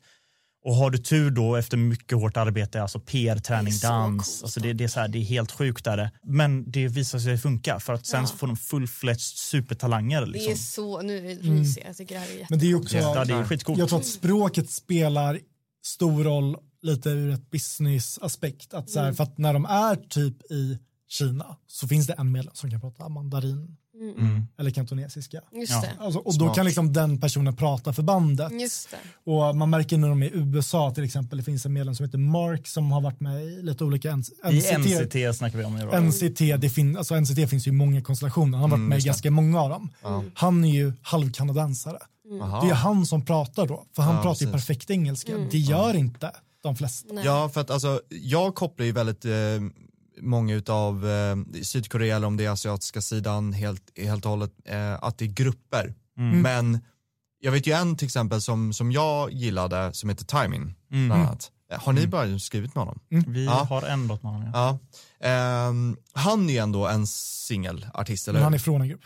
Och 0.64 0.74
har 0.74 0.90
du 0.90 0.98
tur 0.98 1.30
då 1.30 1.56
efter 1.56 1.76
mycket 1.76 2.18
hårt 2.18 2.36
arbete, 2.36 2.82
alltså 2.82 3.00
PR-träning, 3.00 3.64
Det 3.64 3.70
är 3.70 3.72
så 3.72 3.86
dans, 3.86 4.42
alltså 4.42 4.60
det, 4.60 4.72
det, 4.72 4.84
är 4.84 4.88
så 4.88 5.00
här, 5.00 5.08
det 5.08 5.18
är 5.18 5.22
helt 5.22 5.52
sjukt 5.52 5.84
där. 5.84 6.10
Men 6.22 6.70
det 6.70 6.88
visar 6.88 7.18
sig 7.18 7.38
funka 7.38 7.80
för 7.80 7.92
att 7.92 8.06
sen 8.06 8.20
Ja. 8.20 8.26
så 8.26 8.36
får 8.36 8.46
de 8.46 8.56
full-fledged 8.56 9.18
supertalanger. 9.36 10.20
Det 10.20 10.26
Liksom. 10.26 10.52
är 10.52 10.56
så, 10.56 11.02
nu 11.02 11.20
ryser 11.28 11.80
jag, 11.80 11.88
jag 11.90 11.96
tycker 11.96 12.14
det 12.14 12.20
här 12.20 12.28
är 12.28 12.32
jätte... 12.32 12.46
Men 12.50 12.58
det 12.58 12.70
är 12.70 12.74
också, 12.74 12.96
Ja, 12.96 13.24
det 13.24 13.34
är 13.34 13.44
skitcoolt. 13.44 13.78
jag 13.78 13.88
tror 13.88 13.98
att 13.98 14.06
språket 14.06 14.70
spelar 14.70 15.40
stor 15.84 16.24
roll 16.24 16.56
lite 16.82 17.10
ur 17.10 17.30
ett 17.30 17.50
business-aspekt. 17.50 18.74
Att 18.74 18.90
så 18.90 19.00
här, 19.00 19.12
För 19.12 19.24
att 19.24 19.38
när 19.38 19.52
de 19.52 19.64
är 19.64 19.96
typ 19.96 20.50
i 20.52 20.78
Kina 21.08 21.56
så 21.66 21.88
finns 21.88 22.06
det 22.06 22.12
en 22.18 22.32
medlem 22.32 22.54
som 22.54 22.70
kan 22.70 22.80
prata 22.80 23.08
mandarin 23.08 23.76
Mm. 24.18 24.46
eller 24.58 24.70
kantonesiska. 24.70 25.40
Just 25.52 25.72
Ja. 25.72 25.80
det. 25.80 26.04
Alltså, 26.04 26.18
och 26.20 26.32
då 26.38 26.44
Smart. 26.44 26.54
kan 26.56 26.66
liksom 26.66 26.92
den 26.92 27.20
personen 27.20 27.56
prata 27.56 27.92
för 27.92 28.02
bandet. 28.02 28.52
Just 28.60 28.90
det. 28.90 29.30
Och 29.32 29.56
man 29.56 29.70
märker 29.70 29.98
när 29.98 30.08
de 30.08 30.22
är 30.22 30.26
i 30.26 30.30
USA 30.34 30.90
till 30.94 31.04
exempel, 31.04 31.38
det 31.38 31.44
finns 31.44 31.66
en 31.66 31.72
medlem 31.72 31.94
som 31.94 32.04
heter 32.06 32.18
Mark 32.18 32.66
som 32.66 32.92
har 32.92 33.00
varit 33.00 33.20
med 33.20 33.44
i 33.44 33.62
lite 33.62 33.84
olika 33.84 34.10
N- 34.10 34.22
I 34.50 34.78
NCT 34.78 35.36
snackar 35.36 35.58
vi 35.58 35.64
om 35.64 35.78
då. 35.92 36.00
NCT, 36.00 36.56
det 36.56 36.70
fin, 36.70 36.96
alltså 36.96 37.14
NCT 37.20 37.46
finns 37.50 37.66
ju 37.66 37.70
i 37.70 37.74
många 37.74 38.02
konstellationer, 38.02 38.58
han 38.58 38.62
har 38.62 38.68
varit 38.68 38.78
Mm, 38.78 38.88
med 38.88 38.98
i 38.98 39.02
ganska 39.02 39.30
många 39.30 39.60
av 39.62 39.70
dem. 39.70 39.90
Han 40.34 40.64
är 40.64 40.72
ju 40.72 40.92
halvkanadensare. 41.02 41.98
Aha. 42.42 42.60
Det 42.64 42.70
är 42.70 42.74
han 42.74 43.06
som 43.06 43.24
pratar 43.24 43.66
då, 43.66 43.84
för 43.96 44.02
han 44.02 44.16
Ja, 44.16 44.22
pratar 44.22 44.46
ju 44.46 44.52
precis. 44.52 44.66
perfekt 44.66 44.90
engelska. 44.90 45.32
Det 45.50 45.58
gör 45.58 45.96
inte 45.96 46.30
de 46.62 46.76
flesta. 46.76 47.14
Nej. 47.14 47.24
Ja, 47.24 47.48
för 47.48 47.60
att 47.60 47.70
alltså, 47.70 48.00
jag 48.10 48.54
kopplar 48.54 48.86
ju 48.86 48.92
väldigt 48.92 49.24
eh, 49.24 49.30
många 50.20 50.54
utav 50.54 51.08
eh, 51.10 51.36
Sydkorea 51.62 52.16
eller 52.16 52.26
om 52.26 52.36
det 52.36 52.44
är 52.44 52.50
asiatiska 52.50 53.00
sidan 53.00 53.52
helt, 53.52 53.82
helt 53.98 54.24
och 54.24 54.30
hållet, 54.30 54.52
eh, 54.64 54.94
att 54.94 55.18
det 55.18 55.24
är 55.24 55.28
grupper. 55.28 55.94
Mm. 56.18 56.40
Men 56.42 56.78
jag 57.40 57.52
vet 57.52 57.66
ju 57.66 57.72
en 57.72 57.96
till 57.96 58.06
exempel 58.06 58.42
som, 58.42 58.72
som 58.72 58.92
jag 58.92 59.32
gillade 59.32 59.94
som 59.94 60.08
heter 60.08 60.24
Timing, 60.24 60.74
Mm. 60.92 61.06
bland 61.08 61.22
annat. 61.22 61.50
Eh, 61.72 61.80
Har 61.80 61.92
ni 61.92 62.06
bara 62.06 62.38
skrivit 62.38 62.74
med 62.74 62.84
honom? 62.84 63.00
Vi 63.26 63.44
Ja. 63.44 63.66
har 63.70 63.82
en 63.82 64.06
låt 64.06 64.22
med 64.22 64.32
honom. 64.32 64.50
Ja. 64.54 64.78
Ja. 65.20 65.26
Ehm, 65.28 65.96
han 66.12 66.48
är 66.48 66.52
ju 66.52 66.58
ändå 66.58 66.86
en 66.86 67.06
singelartist, 67.06 68.28
eller 68.28 68.38
Men 68.38 68.44
han 68.44 68.54
är 68.54 68.58
från 68.58 68.80
en 68.80 68.88
grupp. 68.88 69.02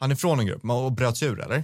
Han 0.00 0.10
är 0.10 0.14
från 0.14 0.40
en 0.40 0.46
grupp 0.46 0.64
och 0.64 0.92
bröt 0.92 1.16
sig 1.16 1.28
ur, 1.28 1.40
eller? 1.40 1.62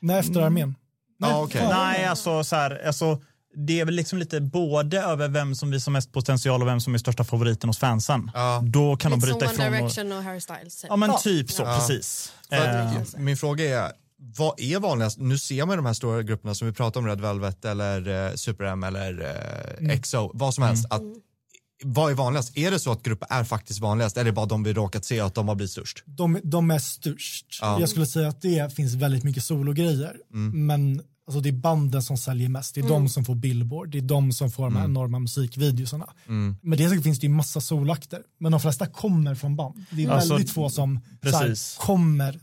Nej, 0.00 0.18
efter 0.18 0.40
armén. 0.40 0.74
Nej, 1.18 1.34
okej. 1.34 1.60
fan. 1.60 1.70
Nej, 1.70 2.04
alltså 2.06 2.44
så 2.44 2.56
här, 2.56 2.86
alltså, 2.86 3.20
det 3.56 3.80
är 3.80 3.84
väl 3.84 3.94
liksom 3.94 4.18
lite 4.18 4.40
både 4.40 5.00
över 5.02 5.28
vem 5.28 5.54
som 5.54 5.70
visar 5.70 5.92
mest 5.92 6.12
potential 6.12 6.62
och 6.62 6.68
vem 6.68 6.80
som 6.80 6.94
är 6.94 6.98
största 6.98 7.24
favoriten 7.24 7.68
hos 7.70 7.78
fansen. 7.78 8.30
Ja. 8.34 8.62
Då 8.64 8.96
kan 8.96 9.10
de 9.10 9.16
Lite 9.20 9.28
som 9.30 9.38
bryta 9.38 9.46
One 9.50 9.54
ifrån. 9.54 9.66
Och, 9.84 9.90
Direction 9.90 10.12
och 10.18 10.22
Harry 10.22 10.40
Styles. 10.40 10.76
typ. 10.80 10.86
ja, 10.90 10.96
men 10.96 11.10
Ja. 11.10 11.18
typ 11.18 11.50
så, 11.50 11.62
Ja. 11.62 11.76
precis. 11.78 12.32
Eh, 12.50 12.92
Min 13.16 13.36
fråga 13.36 13.64
är, 13.86 13.92
vad 14.36 14.60
är 14.60 14.78
vanligast? 14.80 15.18
Nu 15.18 15.38
ser 15.38 15.66
man 15.66 15.76
de 15.76 15.86
här 15.86 15.92
stora 15.92 16.22
grupperna 16.22 16.54
som 16.54 16.66
vi 16.68 16.74
pratar 16.74 17.00
om, 17.00 17.06
Red 17.06 17.20
Velvet 17.20 17.64
eller 17.64 18.26
eh, 18.28 18.34
Super 18.34 18.64
M 18.64 18.84
eller 18.84 19.20
eh, 19.80 19.90
EXO, 19.96 20.30
vad 20.34 20.54
som 20.54 20.64
helst. 20.64 20.86
Att, 20.90 21.02
vad 21.84 22.10
är 22.10 22.14
vanligast? 22.14 22.56
Är 22.56 22.70
det 22.70 22.78
så 22.78 22.92
att 22.92 23.02
grupper 23.02 23.28
är 23.30 23.44
faktiskt 23.44 23.80
vanligast 23.80 24.16
eller 24.16 24.24
är 24.24 24.30
det 24.30 24.32
bara 24.34 24.46
de 24.46 24.62
vi 24.62 24.72
råkat 24.72 25.04
se 25.04 25.20
att 25.20 25.34
de 25.34 25.48
har 25.48 25.54
blivit 25.54 25.70
störst? 25.72 26.02
De, 26.06 26.40
de 26.44 26.70
är 26.70 26.78
störst. 26.78 27.58
Ja. 27.60 27.80
Jag 27.80 27.88
skulle 27.88 28.06
säga 28.06 28.28
att 28.28 28.42
det 28.42 28.74
finns 28.76 28.94
väldigt 28.94 29.24
mycket 29.24 29.42
sologrejer. 29.44 30.16
Men 30.52 31.02
alltså, 31.26 31.40
det 31.40 31.48
är 31.48 31.52
banden 31.52 32.02
som 32.02 32.16
säljer 32.16 32.48
mest. 32.48 32.74
Det 32.74 32.80
är 32.80 32.88
de 32.88 33.08
som 33.08 33.24
får 33.24 33.34
Billboard. 33.34 33.90
Det 33.90 33.98
är 33.98 34.02
de 34.02 34.32
som 34.32 34.50
får 34.50 34.64
de 34.64 34.76
här 34.76 34.84
enorma 34.84 35.18
musikvideorna. 35.18 36.06
Men 36.60 36.78
det 36.78 37.02
finns 37.02 37.20
det 37.20 37.26
ju 37.26 37.32
massa 37.32 37.60
solakter. 37.60 38.22
Men 38.38 38.52
de 38.52 38.60
flesta 38.60 38.86
kommer 38.86 39.34
från 39.34 39.56
band. 39.56 39.84
Det 39.90 40.04
är 40.04 40.08
Alltså, 40.10 40.34
väldigt 40.34 40.50
få 40.50 40.70
som 40.70 40.96
här, 40.96 41.32
precis. 41.32 41.76
kommer 41.80 42.40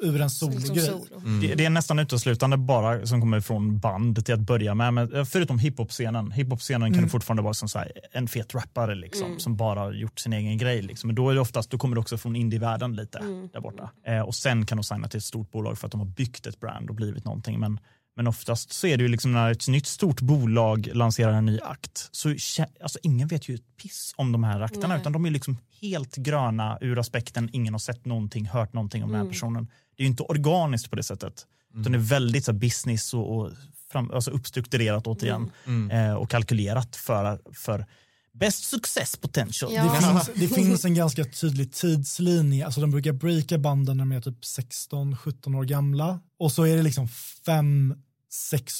ur 0.00 0.20
en 0.20 0.30
Som 0.30 0.52
sologrej. 0.52 0.86
solo. 0.86 1.20
det, 1.40 1.54
det 1.54 1.64
är 1.64 1.70
nästan 1.70 1.98
uteslutande 1.98 2.56
bara 2.56 3.06
som 3.06 3.20
kommer 3.20 3.40
från 3.40 3.78
band 3.78 4.24
till 4.24 4.34
att 4.34 4.40
börja 4.40 4.74
med. 4.74 4.94
Men, 4.94 5.14
eh, 5.14 5.24
förutom 5.24 5.58
hiphop-scenen. 5.58 6.32
Hiphop-scenen 6.32 6.94
kan 6.94 7.02
det 7.02 7.08
fortfarande 7.08 7.42
vara 7.42 7.54
som 7.54 7.68
så 7.68 7.78
här, 7.78 7.92
en 8.12 8.28
fet 8.28 8.54
rappare 8.54 8.94
liksom, 8.94 9.38
som 9.38 9.56
bara 9.56 9.80
har 9.80 9.92
gjort 9.92 10.20
sin 10.20 10.32
egen 10.32 10.58
grej. 10.58 10.82
Liksom. 10.82 11.06
Men 11.08 11.14
då, 11.16 11.30
är 11.30 11.34
det 11.34 11.40
oftast, 11.40 11.70
då 11.70 11.78
kommer 11.78 11.94
det 11.96 12.00
också 12.00 12.18
från 12.18 12.36
indievärlden 12.36 12.96
lite 12.96 13.18
där 13.52 13.60
borta. 13.60 13.90
Eh, 14.06 14.20
och 14.20 14.34
sen 14.34 14.66
kan 14.66 14.78
de 14.78 14.84
signa 14.84 15.08
till 15.08 15.18
ett 15.18 15.24
stort 15.24 15.50
bolag 15.50 15.78
för 15.78 15.86
att 15.86 15.92
de 15.92 16.00
har 16.00 16.08
byggt 16.08 16.46
ett 16.46 16.60
brand 16.60 16.88
och 16.90 16.96
blivit 16.96 17.24
någonting. 17.24 17.60
Men, 17.60 17.78
men 18.16 18.26
oftast 18.26 18.72
så 18.72 18.86
är 18.86 18.96
det 18.96 19.02
ju 19.02 19.08
liksom 19.08 19.32
när 19.32 19.50
ett 19.50 19.68
nytt 19.68 19.86
stort 19.86 20.20
bolag 20.20 20.88
lanserar 20.92 21.32
en 21.32 21.46
ny 21.46 21.60
akt 21.60 22.08
så 22.12 22.34
alltså, 22.80 22.98
ingen 23.02 23.28
vet 23.28 23.48
ju 23.48 23.54
ett 23.54 23.76
piss 23.82 24.14
om 24.16 24.32
de 24.32 24.44
här 24.44 24.60
akterna 24.60 24.88
Nej. 24.88 25.00
utan 25.00 25.12
de 25.12 25.26
är 25.26 25.30
liksom 25.30 25.58
helt 25.80 26.16
gröna 26.16 26.78
ur 26.80 26.98
aspekten 26.98 27.50
ingen 27.52 27.74
har 27.74 27.78
sett 27.78 28.04
någonting, 28.04 28.46
hört 28.46 28.72
någonting 28.72 29.04
om 29.04 29.12
den 29.12 29.20
här 29.20 29.28
personen. 29.28 29.64
Det 29.96 30.02
är 30.02 30.04
ju 30.04 30.10
inte 30.10 30.22
organiskt 30.22 30.90
på 30.90 30.96
det 30.96 31.02
sättet 31.02 31.46
utan 31.74 31.92
det 31.92 31.98
är 31.98 32.00
väldigt 32.00 32.44
så 32.44 32.52
här, 32.52 32.58
business 32.58 33.14
och, 33.14 33.36
och 33.36 33.50
fram, 33.92 34.10
alltså 34.10 34.30
uppstrukturerat 34.30 35.06
återigen 35.06 35.50
eh, 35.90 36.14
och 36.14 36.30
kalkylerat 36.30 36.96
för, 36.96 37.38
för 37.52 37.86
best 38.32 38.64
success 38.64 39.16
potential. 39.16 39.72
Ja. 39.72 39.84
Det, 39.84 40.00
finns, 40.00 40.30
det 40.40 40.54
finns 40.54 40.84
en 40.84 40.94
ganska 40.94 41.24
tydlig 41.24 41.72
tidslinje. 41.72 42.66
Alltså 42.66 42.80
de 42.80 42.90
brukar 42.90 43.12
breaka 43.12 43.58
banden 43.58 43.96
när 43.96 44.04
de 44.04 44.12
är 44.12 44.20
typ 44.20 44.40
16-17 44.42 45.56
år 45.58 45.64
gamla. 45.64 46.20
Och 46.38 46.52
så 46.52 46.66
är 46.66 46.76
det 46.76 46.82
liksom 46.82 47.08
5-6 47.46 47.94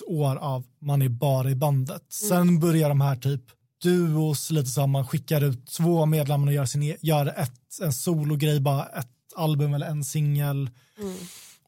år 0.06 0.36
av 0.36 0.64
man 0.80 1.02
är 1.02 1.08
bara 1.08 1.50
i 1.50 1.54
bandet. 1.54 2.02
Sen 2.08 2.60
börjar 2.60 2.88
de 2.88 3.00
här 3.00 3.16
typ 3.16 3.42
duos, 3.82 4.50
lite 4.50 4.86
man 4.86 5.06
skickar 5.06 5.40
ut 5.40 5.66
två 5.66 6.06
medlemmar 6.06 6.46
och 6.46 6.52
gör, 6.52 6.66
sin, 6.66 6.82
e- 6.82 6.96
gör 7.00 7.26
ett, 7.26 7.80
en 7.82 7.92
sologrej, 7.92 8.60
bara 8.60 8.86
ett 8.86 9.08
album 9.36 9.74
eller 9.74 9.86
en 9.86 10.04
singel. 10.04 10.70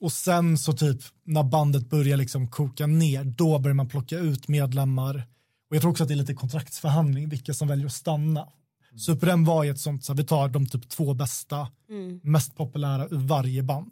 Och 0.00 0.12
sen 0.12 0.58
så 0.58 0.72
typ 0.72 1.00
när 1.24 1.42
bandet 1.42 1.90
börjar 1.90 2.16
liksom 2.16 2.48
koka 2.48 2.86
ner, 2.86 3.24
då 3.24 3.58
börjar 3.58 3.74
man 3.74 3.88
plocka 3.88 4.18
ut 4.18 4.48
medlemmar. 4.48 5.22
Och 5.70 5.76
jag 5.76 5.80
tror 5.82 5.90
också 5.90 6.02
att 6.02 6.08
det 6.08 6.14
är 6.14 6.16
lite 6.16 6.34
kontraktsförhandling, 6.34 7.28
vilka 7.28 7.54
som 7.54 7.68
väljer 7.68 7.86
att 7.86 7.92
stanna. 7.92 8.48
Super 8.96 9.26
M 9.26 9.44
var 9.44 9.64
ju 9.64 9.70
ett 9.70 9.80
sånt, 9.80 10.04
så 10.04 10.12
här, 10.12 10.16
vi 10.16 10.24
tar 10.24 10.48
de 10.48 10.66
typ 10.66 10.88
två 10.88 11.14
bästa, 11.14 11.68
mest 12.22 12.56
populära 12.56 13.08
ur 13.08 13.16
varje 13.18 13.62
band 13.62 13.90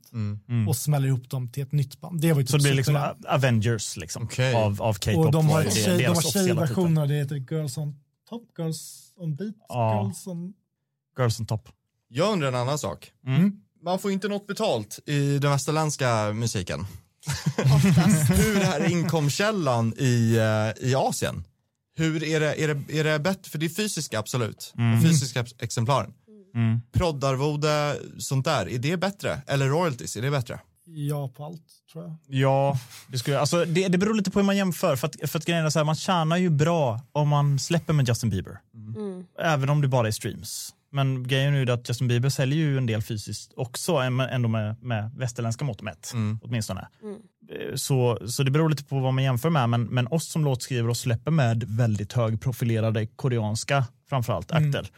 och 0.68 0.76
smäller 0.76 1.08
ihop 1.08 1.30
dem 1.30 1.48
till 1.52 1.62
ett 1.62 1.72
nytt 1.72 2.00
band. 2.00 2.20
Det 2.20 2.32
var 2.32 2.40
ju 2.40 2.44
typ 2.46 2.50
Så 2.50 2.56
det 2.56 2.62
blir 2.62 2.74
liksom. 2.74 2.98
Avengers 3.28 3.96
liksom, 3.96 4.22
Okej. 4.22 4.54
av, 4.54 4.82
av 4.82 4.94
K-pop. 4.94 5.26
Och 5.26 5.32
de 5.32 5.48
har, 5.48 5.62
Det 5.62 5.66
är 5.68 5.70
tjej, 5.70 5.98
de 5.98 6.06
har 6.06 6.22
tjejversioner, 6.22 7.06
det 7.06 7.14
heter 7.14 7.36
Girls 7.36 7.78
on 7.78 7.94
top, 8.28 8.42
girls 8.58 9.12
on 9.16 9.36
beat, 9.36 9.54
Ja. 9.68 10.02
girls 10.04 10.26
on... 10.26 10.52
Girls 11.18 11.40
on 11.40 11.46
top. 11.46 11.68
Jag 12.08 12.32
undrar 12.32 12.48
en 12.48 12.54
annan 12.54 12.78
sak. 12.78 13.12
Mm. 13.26 13.52
Man 13.84 13.98
får 13.98 14.10
inte 14.12 14.28
något 14.28 14.46
betalt 14.46 14.98
i 15.06 15.38
den 15.38 15.50
västerländska 15.50 16.32
musiken. 16.32 16.86
Hur 18.28 18.56
är 18.56 18.90
inkomstkällan 18.90 19.94
i, 19.98 20.36
eh, 20.36 20.88
i 20.88 20.94
Asien? 20.94 21.44
Hur 21.96 22.22
är 22.24 22.40
det, 22.40 22.62
är, 22.64 22.74
det, 22.74 22.98
är 22.98 23.04
det 23.04 23.18
bättre, 23.18 23.50
för 23.50 23.58
det 23.58 23.66
är 23.66 23.70
fysiska 23.70 24.18
absolut, 24.18 24.74
Mm. 24.78 25.02
fysiska 25.02 25.40
ex- 25.40 25.54
exemplaren. 25.58 26.12
Mm. 26.54 26.80
Proddarvode, 26.92 27.96
sånt 28.18 28.44
där, 28.44 28.68
är 28.68 28.78
det 28.78 28.96
bättre? 28.96 29.42
Eller 29.46 29.68
royalties, 29.68 30.16
är 30.16 30.22
det 30.22 30.30
bättre? 30.30 30.60
Ja 30.86 31.28
på 31.28 31.44
allt 31.44 31.62
tror 31.92 32.04
jag. 32.04 32.16
Ja, 32.26 32.78
det, 33.08 33.18
skulle, 33.18 33.38
alltså, 33.40 33.64
det, 33.64 33.88
det 33.88 33.98
beror 33.98 34.14
lite 34.14 34.30
på 34.30 34.38
hur 34.38 34.46
man 34.46 34.56
jämför. 34.56 34.96
För 34.96 35.06
att, 35.06 35.30
för 35.30 35.38
att 35.38 35.44
grejen 35.44 35.66
är 35.66 35.70
så 35.70 35.78
här, 35.78 35.84
man 35.84 35.94
tjänar 35.94 36.36
ju 36.36 36.50
bra 36.50 37.00
om 37.12 37.28
man 37.28 37.58
släpper 37.58 37.92
med 37.92 38.08
Justin 38.08 38.30
Bieber. 38.30 38.58
Mm. 38.74 39.24
Även 39.38 39.68
om 39.68 39.80
det 39.80 39.88
bara 39.88 40.06
är 40.06 40.10
streams. 40.10 40.74
Men 40.92 41.28
grejen 41.28 41.54
är 41.54 41.58
ju 41.66 41.70
att 41.72 41.88
Justin 41.88 42.08
Bieber 42.08 42.28
säljer 42.28 42.58
ju 42.58 42.78
en 42.78 42.86
del 42.86 43.02
fysiskt 43.02 43.52
också, 43.56 43.92
än- 43.96 44.20
ändå 44.20 44.48
med, 44.48 44.82
med 44.82 45.10
västerländska 45.16 45.64
mått 45.64 45.82
mätt. 45.82 46.10
Mm. 46.14 46.38
Åtminstone. 46.42 46.88
Mm. 47.02 47.14
Eh, 47.50 47.74
Så, 47.76 48.18
så 48.28 48.42
det 48.42 48.50
beror 48.50 48.68
lite 48.70 48.84
på 48.84 49.00
vad 49.00 49.14
man 49.14 49.24
jämför 49.24 49.50
med. 49.50 49.68
Men, 49.68 49.82
men 49.84 50.06
oss 50.06 50.30
som 50.30 50.44
låtskrivare 50.44 50.90
och 50.90 50.96
släpper 50.96 51.30
med 51.30 51.64
väldigt 51.68 52.12
högprofilerade 52.12 53.06
koreanska, 53.06 53.84
framförallt, 54.08 54.50
Mm. 54.50 54.68
akter. 54.68 54.90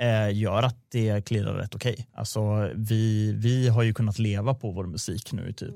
Eh, 0.00 0.36
gör 0.38 0.62
att 0.62 0.76
det 0.90 1.26
klirrar 1.26 1.54
rätt 1.54 1.74
okej. 1.74 2.08
Alltså, 2.12 2.70
vi, 2.74 3.32
vi 3.32 3.68
har 3.68 3.82
ju 3.82 3.94
kunnat 3.94 4.18
leva 4.18 4.54
på 4.54 4.70
vår 4.70 4.86
musik 4.86 5.32
nu 5.32 5.48
i 5.48 5.52
typ 5.52 5.74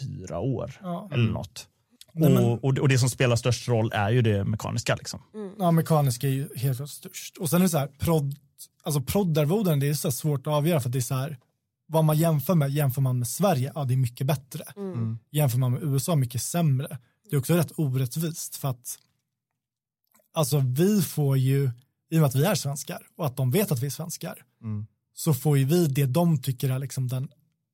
fyra 0.00 0.38
år 0.38 0.72
Ja. 0.82 1.08
eller 1.12 1.32
något. 1.32 1.68
Nej, 2.14 2.30
men- 2.34 2.44
och, 2.44 2.64
och, 2.64 2.78
och 2.78 2.88
det 2.88 2.98
som 2.98 3.08
spelar 3.10 3.36
störst 3.36 3.68
roll 3.68 3.90
är 3.94 4.10
ju 4.10 4.22
det 4.22 4.44
mekaniska. 4.44 4.94
Liksom. 4.94 5.20
Ja, 5.58 5.70
mekaniska 5.70 6.26
är 6.26 6.30
ju 6.32 6.48
helt 6.56 6.76
klart 6.76 6.88
störst. 6.90 7.36
Och 7.38 7.50
sen 7.50 7.58
är 7.58 7.62
det 7.62 7.68
så 7.68 7.78
här, 7.78 7.86
prod, 7.98 8.36
alltså 8.82 9.00
proddarvoden, 9.02 9.80
det 9.80 9.88
är 9.88 9.94
så 9.94 10.12
svårt 10.12 10.46
att 10.46 10.52
avgöra 10.52 10.80
för 10.80 10.88
att 10.88 10.92
det 10.92 10.98
är 10.98 11.00
så 11.00 11.14
här, 11.14 11.38
vad 11.86 12.04
man 12.04 12.16
jämför 12.18 12.54
med, 12.54 12.70
jämför 12.70 13.00
man 13.02 13.18
med 13.18 13.28
Sverige, 13.28 13.72
ja 13.74 13.84
det 13.84 13.94
är 13.94 13.96
mycket 13.96 14.26
bättre. 14.26 14.64
Mm. 14.76 15.18
Jämför 15.30 15.58
man 15.58 15.72
med 15.72 15.82
USA, 15.82 16.16
mycket 16.16 16.42
sämre. 16.42 16.98
Det 17.30 17.36
är 17.36 17.40
också 17.40 17.54
rätt 17.54 17.72
orättvist 17.76 18.56
för 18.56 18.68
att 18.68 18.98
alltså 20.34 20.58
vi 20.58 21.02
får 21.02 21.38
ju, 21.38 21.70
i 22.10 22.16
och 22.16 22.20
med 22.20 22.24
att 22.24 22.34
vi 22.34 22.44
är 22.44 22.54
svenskar 22.54 23.06
och 23.16 23.26
att 23.26 23.36
de 23.36 23.50
vet 23.50 23.72
att 23.72 23.78
vi 23.82 23.86
är 23.86 23.90
svenskar, 23.90 24.44
Mm. 24.62 24.86
så 25.14 25.34
får 25.34 25.58
ju 25.58 25.64
vi 25.64 25.86
det 25.86 26.06
de 26.06 26.42
tycker 26.42 26.70
är 26.70 26.78
liksom 26.78 27.08
den 27.08 27.28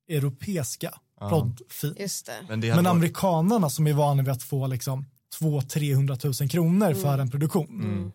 europeiska 0.09 0.95
Ja. 1.21 1.29
proddfin. 1.29 1.95
Just 1.99 2.27
det. 2.27 2.33
Men, 2.49 2.61
det 2.61 2.77
Men 2.77 2.87
amerikanerna 2.87 3.71
som 3.71 3.87
är 3.87 3.93
vana 3.93 4.23
vid 4.23 4.33
att 4.33 4.43
få 4.43 4.67
liksom 4.67 5.05
200-300 5.41 6.43
000 6.43 6.51
kronor 6.51 6.95
för 6.95 7.19
en 7.19 7.31
produktion. 7.31 7.83
Mm. 7.85 8.13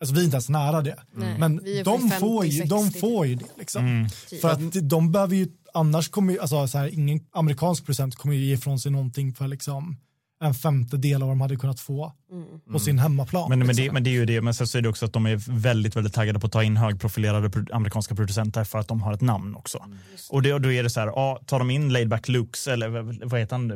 Alltså 0.00 0.14
vi 0.14 0.20
är 0.20 0.24
inte 0.24 0.34
ens 0.34 0.48
nära 0.48 0.82
det. 0.82 0.96
Nej, 1.14 1.38
Men 1.38 1.58
på 1.58 1.64
de 1.84 2.10
får, 2.10 2.46
ju, 2.46 2.58
50, 2.60 2.68
de 2.68 2.84
60. 2.84 3.00
får 3.00 3.26
ju 3.26 3.34
det 3.34 3.44
liksom. 3.58 3.84
Mm. 3.86 4.08
Typ. 4.28 4.40
För 4.40 4.50
att 4.50 4.88
de 4.90 5.12
behöver 5.12 5.36
ju, 5.36 5.48
annars 5.74 6.08
kommer 6.08 6.32
ju, 6.32 6.38
alltså 6.40 6.66
så 6.68 6.78
här, 6.78 6.94
ingen 6.94 7.20
amerikansk 7.32 7.84
producent 7.86 8.16
kommer 8.16 8.34
ju 8.34 8.44
ge 8.44 8.54
ifrån 8.54 8.78
sig 8.78 8.92
någonting 8.92 9.34
för 9.34 9.48
liksom 9.48 9.96
en 10.42 10.54
femtedel 10.54 11.22
av 11.22 11.28
vad 11.28 11.36
de 11.36 11.40
hade 11.40 11.56
kunnat 11.56 11.80
få 11.80 12.12
Mm. 12.32 12.44
på 12.72 12.78
sin 12.78 12.98
hemmaplan. 12.98 13.48
Men, 13.48 13.58
men, 13.58 13.68
liksom. 13.68 13.84
det, 13.84 13.92
men 13.92 14.04
det 14.04 14.10
är 14.10 14.12
ju 14.12 14.26
det, 14.26 14.40
men 14.40 14.54
sen 14.54 14.66
så 14.66 14.78
är 14.78 14.82
det 14.82 14.88
också 14.88 15.06
att 15.06 15.12
de 15.12 15.26
är 15.26 15.36
väldigt, 15.60 15.96
väldigt 15.96 16.14
taggade 16.14 16.40
på 16.40 16.46
att 16.46 16.52
ta 16.52 16.62
in 16.62 16.76
högprofilerade 16.76 17.50
pro- 17.50 17.64
amerikanska 17.72 18.14
producenter 18.14 18.64
för 18.64 18.78
att 18.78 18.88
de 18.88 19.02
har 19.02 19.12
ett 19.12 19.20
namn 19.20 19.54
också. 19.56 19.84
Och, 20.30 20.42
det, 20.42 20.52
och 20.54 20.60
då 20.60 20.72
är 20.72 20.82
det 20.82 20.90
så 20.90 21.00
här, 21.00 21.06
ja, 21.06 21.40
tar 21.46 21.58
de 21.58 21.70
in 21.70 21.92
Laidback 21.92 22.28
Lukes, 22.28 22.66
eller 22.68 22.88
vad- 22.88 23.22
vad 23.30 23.40
heter 23.40 23.56
han, 23.56 23.68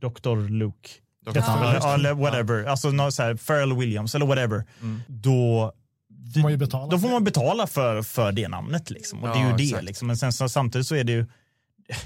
Dr. 0.00 0.48
Luke? 0.48 0.88
Väl? 1.24 1.34
Ja. 1.36 1.74
Ja, 1.82 1.94
eller 1.94 2.14
whatever, 2.14 2.64
alltså 2.64 2.90
något 2.90 3.14
så 3.14 3.22
här, 3.22 3.34
Pharrell 3.34 3.72
Williams 3.76 4.14
eller 4.14 4.26
whatever. 4.26 4.64
Då, 5.06 5.72
får 6.34 6.40
man 6.40 6.50
ju 6.52 6.56
betala. 6.56 6.86
då 6.90 6.98
får 6.98 7.08
för. 7.08 7.12
man 7.12 7.24
betala 7.24 7.66
för, 7.66 8.02
för 8.02 8.32
det 8.32 8.48
namnet. 8.48 8.90
Liksom. 8.90 9.22
Och 9.22 9.28
det 9.28 9.34
är 9.34 9.42
Ja, 9.42 9.50
ju 9.50 9.56
det. 9.56 9.62
exakt. 9.64 9.84
Liksom. 9.84 10.06
Men 10.06 10.16
sen 10.16 10.32
så, 10.32 10.48
samtidigt 10.48 10.86
så 10.86 10.94
är 10.94 11.04
det 11.04 11.12
ju, 11.12 11.26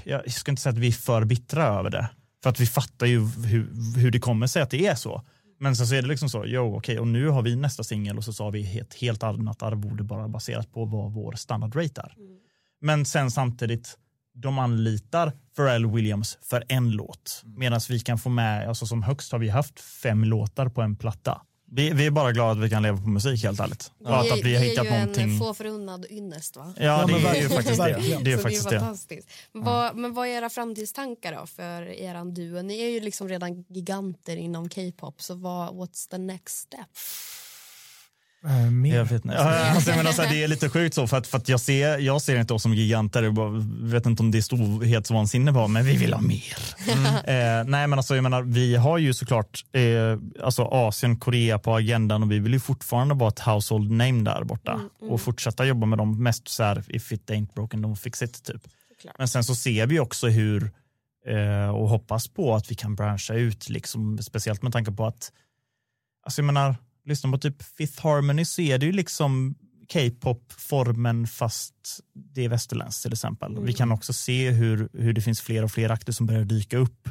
jag 0.03 0.31
ska 0.31 0.51
inte 0.51 0.61
säga 0.61 0.73
att 0.73 0.77
vi 0.79 0.87
är 0.87 0.91
för 0.91 1.23
bittra 1.25 1.63
över 1.65 1.89
det. 1.89 2.09
För 2.43 2.49
att 2.49 2.59
vi 2.59 2.65
fattar 2.65 3.05
ju 3.05 3.19
hur, 3.27 3.97
hur 3.97 4.11
det 4.11 4.19
kommer 4.19 4.47
sig 4.47 4.61
att 4.61 4.69
det 4.69 4.87
är 4.87 4.95
så. 4.95 5.21
Men 5.59 5.75
sen 5.75 5.87
så 5.87 5.95
är 5.95 6.01
det 6.01 6.07
liksom 6.07 6.29
så, 6.29 6.43
jo 6.47 6.77
okej, 6.77 6.99
och 6.99 7.07
nu 7.07 7.27
har 7.27 7.41
vi 7.41 7.55
nästa 7.55 7.83
singel 7.83 8.17
och 8.17 8.23
så 8.23 8.33
sa 8.33 8.49
vi 8.49 8.79
ett 8.79 8.93
helt 8.93 9.23
annat 9.23 9.63
arvode 9.63 10.03
bara 10.03 10.27
baserat 10.27 10.73
på 10.73 10.85
vad 10.85 11.13
vår 11.13 11.33
standardrate 11.33 12.01
är. 12.01 12.13
Men 12.81 13.05
sen 13.05 13.31
samtidigt, 13.31 13.97
de 14.33 14.59
anlitar 14.59 15.33
Pharrell 15.55 15.85
Williams 15.85 16.37
för 16.41 16.63
en 16.69 16.91
låt. 16.91 17.41
Medan 17.45 17.79
vi 17.89 17.99
kan 17.99 18.17
få 18.17 18.29
med, 18.29 18.67
alltså 18.69 18.85
som 18.85 19.03
högst 19.03 19.31
har 19.31 19.39
vi 19.39 19.49
haft 19.49 19.79
fem 19.79 20.23
låtar 20.23 20.69
på 20.69 20.81
en 20.81 20.95
platta. 20.95 21.41
Vi, 21.71 21.89
vi 21.89 22.05
är 22.05 22.11
bara 22.11 22.31
glada 22.31 22.51
att 22.51 22.57
vi 22.57 22.69
kan 22.69 22.83
leva 22.83 22.97
på 22.97 23.09
musik 23.09 23.43
helt 23.43 23.59
ärligt. 23.59 23.91
Och 23.99 24.19
att, 24.19 24.31
att 24.31 24.43
vi 24.43 24.55
har 24.55 24.63
hittat 24.63 24.85
är 24.85 24.91
ju 24.91 24.99
någonting. 24.99 25.31
en 25.31 25.39
få 25.39 25.53
förunnad 25.53 26.05
ynnest 26.09 26.57
va? 26.57 26.73
Ja, 26.77 26.83
Ja, 26.83 27.05
det 27.07 27.37
är 27.37 27.41
ju 27.41 27.49
faktiskt 27.49 27.77
det. 27.77 28.19
Det 28.21 28.31
är 28.31 28.37
så 28.37 28.43
faktiskt 28.43 28.69
det 28.69 28.75
är 28.75 28.79
fantastiskt. 28.79 29.29
Men, 29.51 29.63
vad, 29.63 29.95
men 29.95 30.13
vad 30.13 30.27
är 30.27 30.31
era 30.31 30.49
framtidstankar 30.49 31.35
då 31.35 31.45
för 31.45 31.81
er 31.81 32.31
duo? 32.31 32.61
Ni 32.61 32.81
är 32.81 32.89
ju 32.89 32.99
liksom 32.99 33.29
redan 33.29 33.65
giganter 33.69 34.37
inom 34.37 34.69
K-pop 34.69 35.21
så 35.21 35.35
vad, 35.35 35.69
what's 35.69 36.09
the 36.09 36.17
next 36.17 36.57
step? 36.57 36.87
Eh, 38.45 38.71
mer. 38.71 38.95
Jag 38.95 39.05
vet 39.05 39.25
inte. 39.25 39.37
Ja, 39.37 39.69
Alltså, 39.69 39.89
jag 39.89 39.97
menar, 39.97 40.11
så 40.11 40.21
här, 40.21 40.29
det 40.29 40.43
är 40.43 40.47
lite 40.47 40.69
sjukt 40.69 40.95
så 40.95 41.07
för 41.07 41.17
att, 41.17 41.27
för 41.27 41.37
att 41.37 41.49
jag, 41.49 41.59
ser, 41.59 41.97
jag 41.97 42.21
ser 42.21 42.39
inte 42.39 42.53
oss 42.53 42.63
som 42.63 42.73
giganter. 42.73 43.23
Jag 43.23 43.33
bara, 43.33 43.49
vet 43.81 44.05
inte 44.05 44.23
om 44.23 44.31
det 44.31 44.37
är 44.37 44.41
storhetsvansinne 44.41 45.51
bara, 45.51 45.67
men 45.67 45.85
vi 45.85 45.97
vill 45.97 46.13
ha 46.13 46.21
mer. 46.21 46.57
Eh, 47.23 47.63
nej 47.65 47.87
men 47.87 47.93
alltså 47.93 48.15
jag 48.15 48.23
menar, 48.23 48.41
vi 48.41 48.75
har 48.75 48.97
ju 48.97 49.13
såklart 49.13 49.65
eh, 49.71 50.43
alltså 50.43 50.63
Asien, 50.63 51.17
Korea 51.19 51.59
på 51.59 51.75
agendan 51.75 52.23
och 52.23 52.31
vi 52.31 52.39
vill 52.39 52.53
ju 52.53 52.59
fortfarande 52.59 53.15
vara 53.15 53.29
ett 53.29 53.39
household 53.39 53.91
name 53.91 54.23
där 54.23 54.43
borta 54.43 54.79
och 55.01 55.21
fortsätta 55.21 55.65
jobba 55.65 55.85
med 55.85 55.97
dem 55.97 56.23
mest 56.23 56.47
så 56.47 56.63
här 56.63 56.83
if 56.87 57.11
it 57.11 57.29
ain't 57.29 57.53
broken 57.53 57.85
don't 57.85 57.95
fix 57.95 58.21
it 58.21 58.43
typ. 58.43 58.61
Såklart. 58.95 59.15
Men 59.17 59.27
sen 59.27 59.43
så 59.43 59.55
ser 59.55 59.87
vi 59.87 59.99
också 59.99 60.27
hur 60.27 60.71
eh, 61.27 61.69
och 61.69 61.89
hoppas 61.89 62.27
på 62.27 62.55
att 62.55 62.71
vi 62.71 62.75
kan 62.75 62.95
branscha 62.95 63.33
ut 63.33 63.69
liksom 63.69 64.17
speciellt 64.17 64.61
med 64.61 64.73
tanke 64.73 64.91
på 64.91 65.05
att 65.05 65.31
alltså 66.25 66.41
jag 66.41 66.45
menar, 66.45 66.75
lyssna 67.09 67.31
på 67.31 67.37
typ 67.37 67.63
Fifth 67.63 68.03
Harmony 68.03 68.45
så 68.45 68.61
är 68.61 68.77
det 68.77 68.85
ju 68.85 68.91
liksom 68.91 69.55
K-pop-formen 69.93 71.27
fast 71.27 71.99
det 72.13 72.45
är 72.45 72.49
västerländskt 72.49 73.03
till 73.03 73.13
exempel. 73.13 73.59
Vi 73.63 73.73
kan 73.73 73.91
också 73.91 74.13
se 74.13 74.49
hur, 74.49 74.89
hur 74.93 75.13
det 75.13 75.21
finns 75.21 75.41
fler 75.41 75.63
och 75.63 75.71
fler 75.71 75.89
akter 75.89 76.11
som 76.13 76.25
börjar 76.25 76.43
dyka 76.45 76.77
upp 76.77 77.09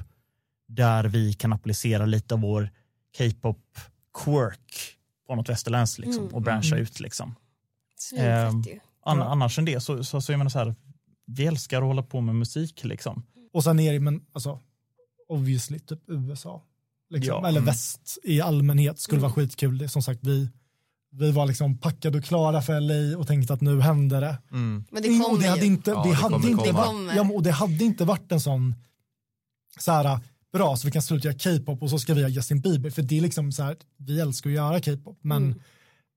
där 0.69 1.05
vi 1.05 1.33
kan 1.33 1.53
applicera 1.53 2.07
lite 2.07 2.35
av 2.35 2.41
vår 2.41 2.71
K-pop-quirk 3.19 4.95
på 5.27 5.35
något 5.37 5.49
västerländskt 5.49 5.99
liksom, 5.99 6.23
Mm. 6.23 6.35
och 6.35 6.43
branscha 6.43 6.77
ut. 6.77 7.01
Liksom. 7.01 7.35
Ju. 8.13 8.81
An. 9.05 9.23
Annars 9.23 9.59
än 9.59 9.65
det 9.65 9.81
så, 9.81 10.05
så, 10.05 10.21
så 10.21 10.33
jag 10.33 10.39
menar 10.39 10.51
så 10.51 10.59
här, 10.59 10.75
vi 11.27 11.47
älskar 11.47 11.79
att 11.79 11.87
hålla 11.89 12.03
på 12.03 12.21
med 12.21 12.35
musik. 12.35 12.85
Liksom. 12.85 13.23
Och 13.53 13.65
sen 13.65 13.81
är 13.81 13.93
det, 13.93 14.01
men 14.01 14.21
alltså, 14.33 14.61
obviously, 15.29 15.79
typ 15.79 16.01
USA. 16.07 16.63
Liksom. 17.11 17.35
Ja. 17.43 17.49
Eller 17.49 17.59
Mm. 17.61 17.65
väst 17.67 18.19
i 18.25 18.41
allmänhet 18.41 18.99
skulle 18.99 19.21
vara 19.21 19.33
Mm. 19.33 19.47
skitkul. 19.49 19.79
Det, 19.79 19.89
som 19.89 20.03
sagt, 20.03 20.21
vi, 20.23 20.49
vi 21.13 21.31
var 21.33 21.47
liksom 21.47 21.79
packade 21.79 22.19
och 22.19 22.25
klara 22.25 22.63
för 22.63 22.81
LA 22.81 23.19
och 23.19 23.27
tänkte 23.27 23.53
att 23.55 23.61
nu 23.61 23.81
händer 23.81 24.21
det. 24.21 24.39
Mm. 24.51 24.85
Men 24.91 25.03
det 25.03 25.09
Mm, 25.09 25.21
kommer 25.21 25.37
och 25.37 25.43
det 25.43 25.49
hade 25.49 25.67
inte, 25.67 25.91
Ja, 25.91 26.03
det 26.03 26.09
det 26.11 26.15
hade 26.15 26.35
inte 26.51 26.73
varit, 26.73 27.09
Det 27.09 27.15
ja, 27.17 27.31
och 27.35 27.43
det 27.43 27.51
hade 27.51 27.85
inte 27.85 28.05
varit 28.05 28.33
en 28.33 28.41
sån 28.41 28.75
så 29.79 29.93
här, 29.93 30.21
bra 30.53 30.77
så 30.77 30.87
vi 30.87 30.91
kan 30.93 31.03
sluta 31.03 31.29
göra 31.29 31.39
K-pop 31.39 31.83
och 31.83 31.91
så 31.91 31.99
ska 31.99 32.15
vi 32.15 32.21
göra 32.21 32.31
Justin 32.31 32.61
Bieber 32.61 32.91
för 32.91 33.03
det 33.03 33.17
är 33.19 33.21
liksom 33.21 33.53
så 33.53 33.63
här, 33.63 33.77
vi 33.97 34.21
älskar 34.21 34.51
att 34.51 34.57
göra 34.57 34.81
K-pop 34.81 35.19
men 35.23 35.43
Mm. 35.45 35.59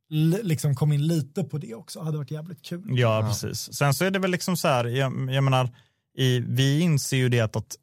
li, 0.09 0.39
liksom 0.43 0.75
kom 0.75 0.91
in 0.91 1.07
lite 1.07 1.43
på 1.43 1.57
det 1.57 1.75
också 1.75 2.01
hade 2.01 2.17
varit 2.17 2.31
jävligt 2.31 2.61
kul. 2.61 2.83
Ja, 2.87 3.25
precis. 3.29 3.73
Sen 3.73 3.93
så 3.93 4.05
är 4.05 4.11
det 4.11 4.19
väl 4.19 4.31
liksom 4.31 4.57
så 4.57 4.67
här, 4.67 4.85
jag, 4.85 5.31
jag 5.33 5.43
menar, 5.43 5.69
i, 6.17 6.39
vi 6.39 6.79
inser 6.79 7.17
ju 7.17 7.29
det 7.29 7.39
att, 7.39 7.55
att, 7.55 7.75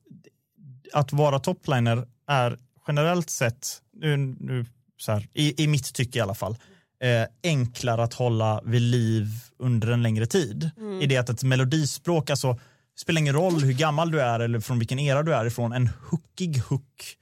att 0.92 1.12
vara 1.12 1.38
topliner 1.38 2.06
är 2.26 2.58
generellt 2.88 3.30
sett, 3.30 3.82
nu, 3.96 4.16
nu, 4.40 4.66
så 4.96 5.12
här, 5.12 5.28
i, 5.32 5.62
i 5.62 5.66
mitt 5.66 5.94
tycke 5.94 6.18
i 6.18 6.22
alla 6.22 6.34
fall, 6.34 6.56
eh, 7.02 7.50
enklare 7.50 8.02
att 8.02 8.14
hålla 8.14 8.60
vid 8.64 8.82
liv 8.82 9.26
under 9.58 9.88
en 9.88 10.02
längre 10.02 10.26
tid. 10.26 10.70
I 11.00 11.06
det 11.06 11.16
att 11.16 11.28
ett 11.28 11.42
melodispråk, 11.42 12.30
alltså, 12.30 12.58
spelar 12.98 13.20
ingen 13.20 13.34
roll 13.34 13.62
hur 13.62 13.72
gammal 13.72 14.10
du 14.10 14.20
är 14.20 14.40
eller 14.40 14.60
från 14.60 14.78
vilken 14.78 14.98
era 14.98 15.22
du 15.22 15.34
är 15.34 15.46
ifrån, 15.46 15.72
en 15.72 15.90
hookig 16.10 16.58
hook 16.58 17.16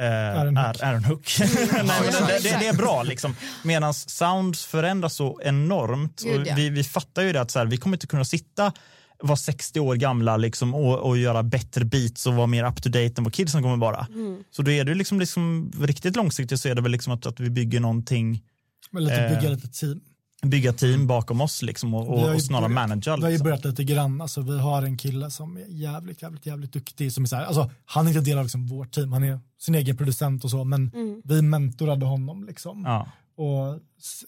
eh, 0.00 0.06
är, 0.06 0.46
en 0.46 0.56
är, 0.56 0.72
hook. 0.72 0.82
en 0.82 1.04
hook. 1.04 1.30
Nej, 1.84 2.10
det, 2.28 2.42
det, 2.42 2.58
det 2.60 2.66
är 2.66 2.76
bra 2.76 3.02
liksom. 3.02 3.36
Medan 3.64 3.94
sounds 3.94 4.64
förändras 4.64 5.14
så 5.14 5.40
enormt. 5.42 6.22
Gud, 6.24 6.46
ja. 6.46 6.54
vi, 6.56 6.70
vi 6.70 6.84
fattar 6.84 7.22
ju 7.22 7.32
det 7.32 7.40
att 7.40 7.50
så 7.50 7.58
här, 7.58 7.66
vi 7.66 7.76
kommer 7.76 7.96
inte 7.96 8.06
kunna 8.06 8.24
sitta 8.24 8.72
vara 9.22 9.36
60 9.36 9.80
år 9.80 9.96
gamla 9.96 10.36
liksom, 10.36 10.74
och, 10.74 10.98
och 10.98 11.18
göra 11.18 11.42
bättre 11.42 11.84
beats 11.84 12.26
och 12.26 12.34
vara 12.34 12.46
mer 12.46 12.64
up 12.64 12.82
to 12.82 12.88
date 12.88 13.14
än 13.18 13.24
vad 13.24 13.34
kidsen 13.34 13.62
kommer 13.62 13.76
vara. 13.76 14.06
Mm. 14.14 14.36
Så 14.50 14.62
då 14.62 14.70
är 14.70 14.84
det 14.84 14.94
liksom, 14.94 15.20
liksom 15.20 15.72
riktigt 15.80 16.16
långsiktigt 16.16 16.60
så 16.60 16.68
är 16.68 16.74
det 16.74 16.82
väl 16.82 16.92
liksom 16.92 17.12
att, 17.12 17.26
att 17.26 17.40
vi 17.40 17.50
bygger 17.50 17.80
någonting, 17.80 18.42
Men 18.90 19.04
lite 19.04 19.16
Eh, 19.26 19.36
bygga 19.38 19.50
lite 19.50 19.68
team. 19.68 20.00
bygga 20.42 20.72
team 20.72 21.06
bakom 21.06 21.40
oss 21.40 21.62
liksom 21.62 21.94
och, 21.94 22.08
och, 22.08 22.34
och 22.34 22.42
snarare 22.42 22.62
börjat- 22.68 22.74
managera. 22.88 23.16
Vi 23.16 23.22
har 23.22 23.28
ju 23.28 23.34
Liksom. 23.34 23.44
börjat 23.44 23.64
lite 23.64 23.84
grann, 23.84 24.20
alltså, 24.20 24.40
vi 24.40 24.58
har 24.58 24.82
en 24.82 24.96
kille 24.96 25.30
som 25.30 25.56
är 25.56 25.64
jävligt, 25.68 26.22
jävligt, 26.22 26.46
jävligt 26.46 26.72
duktig. 26.72 27.12
Som 27.12 27.24
är 27.24 27.28
så 27.28 27.36
här, 27.36 27.44
alltså, 27.44 27.70
han 27.84 28.06
är 28.06 28.10
inte 28.10 28.20
del 28.30 28.38
av 28.38 28.44
liksom, 28.44 28.66
vårt 28.66 28.92
team, 28.92 29.12
han 29.12 29.24
är 29.24 29.40
sin 29.58 29.74
egen 29.74 29.96
producent 29.96 30.44
och 30.44 30.50
så, 30.50 30.64
men 30.64 30.90
Mm. 30.94 31.20
vi 31.24 31.42
mentorade 31.42 32.06
honom. 32.06 32.44
Liksom. 32.44 32.82
Ja. 32.84 33.06
Och 33.40 33.80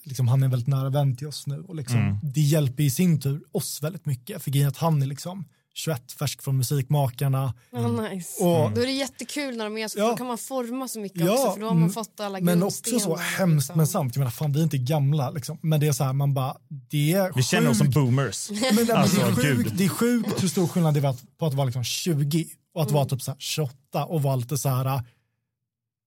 liksom, 0.05 0.29
han 0.29 0.43
är 0.43 0.49
väldigt 0.49 0.69
nära 0.69 0.91
vän 0.91 1.17
till 1.17 1.27
oss 1.27 1.47
nu. 1.47 1.61
Och 1.61 1.75
liksom, 1.77 1.99
Mm. 1.99 2.17
Det 2.23 2.41
hjälper 2.41 2.83
i 2.83 2.91
sin 2.91 3.21
tur 3.21 3.43
oss 3.53 3.83
väldigt 3.83 4.07
mycket. 4.07 4.43
För 4.43 4.51
grejen 4.51 4.67
är 4.67 4.71
att 4.71 4.77
han 4.77 5.03
är 5.03 5.07
liksom 5.07 5.45
21, 5.75 6.13
färsk 6.13 6.43
från 6.43 6.57
Musikmakarna. 6.57 7.55
Nice. 8.13 8.43
Och, 8.45 8.73
Då 8.73 8.81
är 8.81 8.87
det 8.87 8.93
jättekul 8.93 9.57
när 9.57 9.65
de 9.65 9.79
är 9.79 9.89
så, 9.89 9.99
Ja. 9.99 10.09
då 10.11 10.17
kan 10.17 10.27
man 10.27 10.39
forma 10.39 10.89
så 10.89 11.01
mycket 11.01 11.21
Ja, 11.21 11.33
också 11.33 11.53
för 11.53 11.61
då 11.61 11.67
har 11.67 11.75
man 11.75 11.83
mm, 11.83 11.93
fått 11.93 12.21
alla 12.21 12.41
men 12.41 12.63
också 12.63 12.83
så 12.85 12.91
grundstenar, 12.91 13.17
hemskt 13.39 13.57
liksom. 13.69 13.77
men 13.77 13.87
sant. 13.87 14.17
Jag 14.17 14.21
menar, 14.21 14.31
fan, 14.31 14.53
vi 14.53 14.59
är 14.59 14.65
inte 14.65 14.79
gamla, 14.79 15.31
liksom. 15.31 15.59
men 15.63 15.81
det 15.81 15.87
är 15.87 15.93
så 15.93 16.05
här, 16.05 16.13
man 16.13 16.35
bara, 16.35 16.57
det 16.91 17.13
är 17.13 17.33
Vi 17.37 17.43
känner 17.43 17.71
oss 17.71 17.79
som 17.79 17.87
sjukt- 17.87 17.95
boomers. 17.95 18.51
Men, 18.51 18.97
Alltså, 18.97 19.17
det, 19.17 19.23
är 19.23 19.35
gud. 19.35 19.57
sjukt, 19.57 19.79
det 19.79 19.85
är 19.85 19.89
sjukt 19.89 20.43
hur 20.43 20.49
stor 20.49 20.67
skillnad 20.67 20.95
det 20.95 21.01
var 21.01 21.17
på 21.39 21.47
att 21.47 21.55
vara 21.55 21.65
liksom 21.65 21.85
20 21.85 22.47
och 22.75 22.83
att 22.83 22.91
vara 22.91 23.05
typ 23.05 23.23
så 23.23 23.31
här 23.31 23.39
28 23.39 24.05
och 24.05 24.23
vara 24.23 24.37
lite 24.37 24.59
så 24.59 24.69
här. 24.69 25.03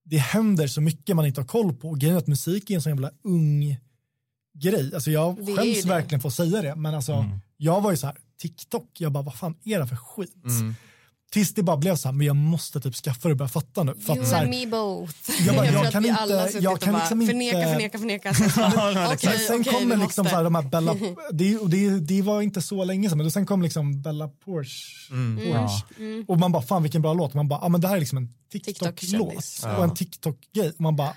Det 0.07 0.17
händer 0.17 0.67
så 0.67 0.81
mycket 0.81 1.15
man 1.15 1.25
inte 1.25 1.41
har 1.41 1.45
koll 1.47 1.73
på. 1.73 1.89
Och 1.89 1.99
Grejen 1.99 2.15
är 2.15 2.19
att 2.19 2.27
musik 2.27 2.69
är 2.69 2.75
en 2.75 2.81
sån 2.81 2.91
jävla 2.91 3.11
ung 3.23 3.77
grej. 4.57 4.91
Alltså 4.95 5.11
jag 5.11 5.45
Det 5.45 5.55
skäms 5.55 5.85
verkligen 5.85 6.21
för 6.21 6.27
att 6.29 6.33
säga 6.35 6.61
det, 6.61 6.75
men 6.75 6.95
alltså 6.95 7.13
Mm. 7.13 7.39
jag 7.57 7.81
var 7.81 7.91
ju 7.91 7.97
så 7.97 8.07
här, 8.07 8.17
TikTok, 8.41 8.89
jag 8.93 9.11
bara 9.11 9.23
vad 9.23 9.35
fan 9.35 9.55
är 9.63 9.79
det 9.79 9.87
för 9.87 9.95
skit? 9.95 10.45
Mm. 10.45 10.75
Tills 11.31 11.53
det 11.53 11.63
bara 11.63 11.77
blev 11.77 11.95
så 11.95 12.07
här, 12.07 12.13
men 12.13 12.27
jag 12.27 12.35
måste 12.35 12.81
typ 12.81 12.95
skaffa 12.95 13.27
det 13.27 13.31
och 13.31 13.37
börja 13.37 13.49
fatta 13.49 13.83
nu. 13.83 13.93
För 13.95 14.13
You 14.15 14.23
att, 14.23 14.29
så 14.29 14.35
and 14.35 14.43
här, 14.53 14.65
me 14.65 14.67
both. 14.71 15.13
Jag 15.45 15.55
bara, 15.55 15.65
jag 15.65 15.85
att 15.85 15.91
kan 15.91 16.05
inte- 16.05 16.57
jag 16.59 16.81
kan 16.81 16.93
bara 16.93 16.99
liksom 16.99 17.21
inte- 17.21 17.33
Förneka, 17.33 17.73
förneka, 17.73 17.97
förneka. 17.99 18.33
Sen, 18.33 18.49
Ja, 18.75 19.07
Men 19.09 19.17
sen 19.39 19.61
okej, 19.61 19.73
kommer 19.73 19.97
liksom 19.97 20.01
måste. 20.01 20.29
så 20.29 20.35
här, 20.35 20.43
de 20.43 20.55
här 20.55 20.61
Bella, 20.61 20.93
det, 21.31 21.57
det, 21.67 21.99
det 21.99 22.21
var 22.21 22.41
inte 22.41 22.61
så 22.61 22.83
länge 22.83 23.09
sedan, 23.09 23.17
men 23.17 23.31
sen 23.31 23.45
kom 23.45 23.61
liksom 23.61 24.01
Bella 24.01 24.27
Porsche. 24.27 25.11
Mm. 25.13 25.35
Porsche. 25.53 25.83
Och 26.27 26.39
man 26.39 26.51
bara, 26.51 26.63
fan 26.63 26.83
vilken 26.83 27.01
bra 27.01 27.13
låt. 27.13 27.33
Man 27.33 27.47
bara, 27.47 27.59
ah, 27.59 27.69
men 27.69 27.81
det 27.81 27.87
här 27.87 27.95
är 27.95 27.99
liksom 27.99 28.17
en 28.17 28.29
TikTok-låt 28.51 29.63
och 29.77 29.83
en 29.83 29.93
TikTok-grej. 29.95 30.69
Och 30.69 30.81
man 30.81 30.95
bara, 30.95 31.13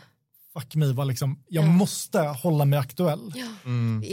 fuck 0.55 0.75
me, 0.75 0.87
vad 0.87 1.07
liksom, 1.09 1.39
jag 1.49 1.65
måste 1.69 2.19
hålla 2.21 2.65
mig 2.65 2.79
aktuell. 2.79 3.33
Är 3.37 3.39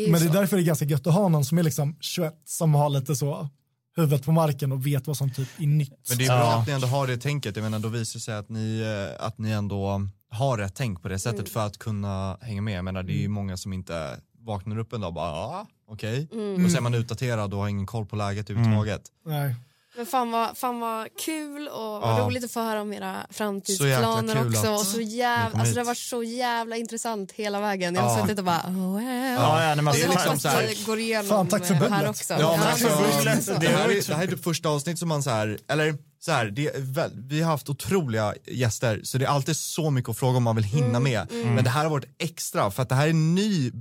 ju 0.06 0.12
Men 0.12 0.22
det 0.22 0.28
är 0.28 0.34
därför 0.34 0.58
det 0.58 0.64
är 0.64 0.66
ganska 0.66 0.86
gött 0.86 1.08
att 1.08 1.14
ha 1.14 1.28
någon 1.28 1.46
som 1.46 1.58
är 1.58 1.64
liksom 1.64 1.98
21, 2.02 2.34
som 2.46 2.76
har 2.76 2.90
lite 2.90 3.16
så 3.16 3.50
huvudet 3.96 4.26
på 4.26 4.32
marken 4.32 4.72
och 4.72 4.88
vet 4.88 5.08
vad 5.08 5.18
som 5.18 5.32
typ 5.34 5.48
är 5.60 5.68
nytt. 5.68 6.10
Men 6.10 6.18
det 6.18 6.24
är 6.24 6.28
bra 6.28 6.38
Ja. 6.38 6.60
att 6.62 6.68
ni 6.68 6.74
ändå 6.74 6.88
har 6.88 7.08
det 7.08 7.18
tänket, 7.18 7.56
jag 7.56 7.64
menar 7.64 7.80
då 7.80 7.88
visar 7.90 8.18
det 8.20 8.24
sig 8.24 8.36
att 8.36 8.50
ni, 8.50 8.82
eh, 9.20 9.26
att 9.26 9.38
ni 9.38 9.52
ändå 9.52 10.02
har 10.30 10.58
rätt 10.58 10.76
tänk 10.76 11.02
på 11.02 11.08
det 11.08 11.20
sättet 11.20 11.40
Mm. 11.40 11.52
för 11.52 11.66
att 11.66 11.78
kunna 11.78 12.38
hänga 12.42 12.62
med. 12.62 12.78
Jag 12.78 12.86
menar 12.86 13.04
det 13.04 13.14
är 13.14 13.22
ju 13.22 13.28
många 13.28 13.58
som 13.58 13.74
inte 13.74 14.20
vaknar 14.40 14.78
upp 14.78 14.94
en 14.94 15.02
dag 15.02 15.08
och 15.08 15.14
bara 15.14 15.32
ah, 15.32 15.68
okej. 15.90 16.28
Mm. 16.32 16.66
Och 16.66 16.72
så 16.72 16.78
är 16.78 16.82
man 16.82 16.94
utdaterad 16.94 17.54
och 17.54 17.60
har 17.60 17.68
ingen 17.68 17.86
koll 17.86 18.06
på 18.06 18.16
läget 18.16 18.50
överhuvudtaget. 18.50 19.02
Nej. 19.26 19.56
Men 19.98 20.06
fan 20.06 20.32
vad, 20.32 20.58
fan 20.58 20.80
vad 20.80 21.08
kul 21.26 21.68
och 21.68 21.82
vad 22.02 22.20
Ja. 22.20 22.26
roligt 22.26 22.44
att 22.44 22.52
få 22.52 22.60
höra 22.62 22.82
om 22.82 22.94
era 22.94 23.16
framtidsplaner 23.30 24.48
också. 24.48 24.68
att 24.74 24.80
Och 24.80 24.86
så 24.86 25.02
jävla, 25.02 25.60
alltså 25.60 25.74
det 25.76 25.80
har 25.82 25.86
varit 25.86 25.98
så 25.98 26.24
jävla 26.24 26.76
intressant 26.78 27.32
hela 27.32 27.60
vägen. 27.60 27.96
Jag 27.96 28.02
har 28.02 28.18
Ja. 28.18 28.24
suttit 28.24 28.40
och 28.40 28.46
bara 28.46 28.62
oh, 28.68 28.96
well. 28.98 29.34
Ja, 29.34 29.62
ja, 29.64 29.68
nej, 29.68 29.76
men 29.76 29.88
Och 29.88 29.94
alltså, 29.94 30.08
så 30.08 30.08
det 30.08 30.14
är 30.14 30.26
liksom 30.26 30.40
så 30.40 30.48
här- 30.48 30.86
går 30.86 31.00
igenom 31.00 31.28
Fan, 31.28 31.48
tack 31.48 31.66
för 31.66 31.74
eh, 31.74 31.90
här 31.92 32.10
också. 32.10 32.34
Ja, 32.40 32.52
men 32.52 32.60
tack 32.66 32.78
för 32.80 32.88
alltså, 33.30 33.54
så. 33.54 33.60
Det 33.60 33.68
här 33.68 33.90
är, 33.90 34.08
det 34.08 34.16
här 34.16 34.24
är 34.24 34.28
det 34.28 34.38
första 34.38 34.70
avsnitt 34.70 35.00
som 35.00 35.10
man 35.10 35.24
så 35.24 35.30
här, 35.30 35.58
eller 35.70 35.98
så 36.20 36.32
här, 36.32 36.46
det 36.46 36.72
väl, 36.78 37.12
vi 37.16 37.42
har 37.42 37.52
haft 37.52 37.70
otroliga 37.70 38.34
gäster 38.48 39.00
så 39.04 39.18
det 39.18 39.26
är 39.26 39.30
alltid 39.30 39.58
så 39.58 39.90
mycket 39.92 40.10
att 40.10 40.18
fråga 40.18 40.38
om 40.38 40.44
man 40.44 40.56
vill 40.56 40.66
Mm, 40.66 40.84
hinna 40.86 41.00
med. 41.00 41.28
Men 41.32 41.64
det 41.64 41.70
här 41.70 41.84
har 41.84 41.90
varit 41.92 42.06
extra 42.20 42.72
för 42.72 42.84
att 42.84 42.90
det 42.90 42.96
här 42.96 43.06
är 43.06 43.10
en 43.10 43.36
ny 43.36 43.72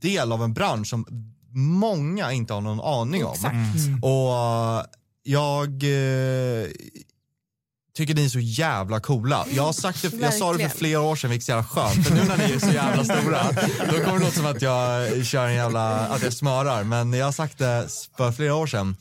del 0.00 0.32
av 0.32 0.42
en 0.42 0.54
bransch 0.54 0.86
som 0.88 1.06
många 1.54 2.32
inte 2.32 2.52
har 2.52 2.60
någon 2.60 2.80
aning 2.80 3.24
om. 3.24 3.32
Exakt. 3.32 3.54
Och 4.02 4.32
jag 5.22 5.68
eh, 5.68 6.68
tycker 7.94 8.14
ni 8.14 8.24
är 8.24 8.28
så 8.28 8.40
jävla 8.40 9.00
coola. 9.00 9.46
Jag 9.50 9.62
har 9.62 9.72
sagt 9.72 10.02
det, 10.02 10.16
jag 10.20 10.34
sa 10.34 10.52
det 10.52 10.68
för 10.68 10.78
flera 10.78 11.00
år 11.00 11.16
sedan 11.16 11.30
vilket 11.30 11.48
är 11.48 11.52
så 11.52 11.52
jävla 11.52 11.64
skönt. 11.64 12.06
För 12.06 12.14
nu 12.14 12.24
när 12.24 12.36
ni 12.36 12.54
är 12.54 12.58
så 12.58 12.70
jävla 12.72 13.04
stora, 13.04 13.42
då 13.90 14.04
kommer 14.04 14.18
det 14.18 14.24
låta 14.24 14.36
som 14.36 14.46
att 14.46 14.62
jag 14.62 15.26
kör 15.26 15.46
en 15.46 15.54
jävla, 15.54 15.98
att 15.98 16.22
jag 16.22 16.32
smörar. 16.32 16.84
Men 16.84 17.12
jag 17.12 17.24
har 17.24 17.32
sagt 17.32 17.58
det 17.58 17.88
för 18.16 18.32
flera 18.32 18.54
år 18.54 18.66
sedan. 18.66 18.96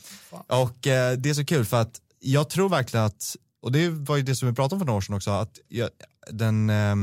Och 0.47 0.87
eh, 0.87 1.17
det 1.17 1.29
är 1.29 1.33
så 1.33 1.45
kul 1.45 1.65
för 1.65 1.81
att 1.81 2.01
jag 2.19 2.49
tror 2.49 2.69
verkligen 2.69 3.05
att, 3.05 3.35
och 3.61 3.71
det 3.71 3.89
var 3.89 4.17
ju 4.17 4.23
det 4.23 4.35
som 4.35 4.47
vi 4.47 4.53
pratade 4.55 4.75
om 4.75 4.79
för 4.79 4.85
några 4.85 4.97
år 4.97 5.01
sedan 5.01 5.15
också, 5.15 5.31
att 5.31 5.59
jag, 5.67 5.89
den 6.31 6.69
eh, 6.69 6.95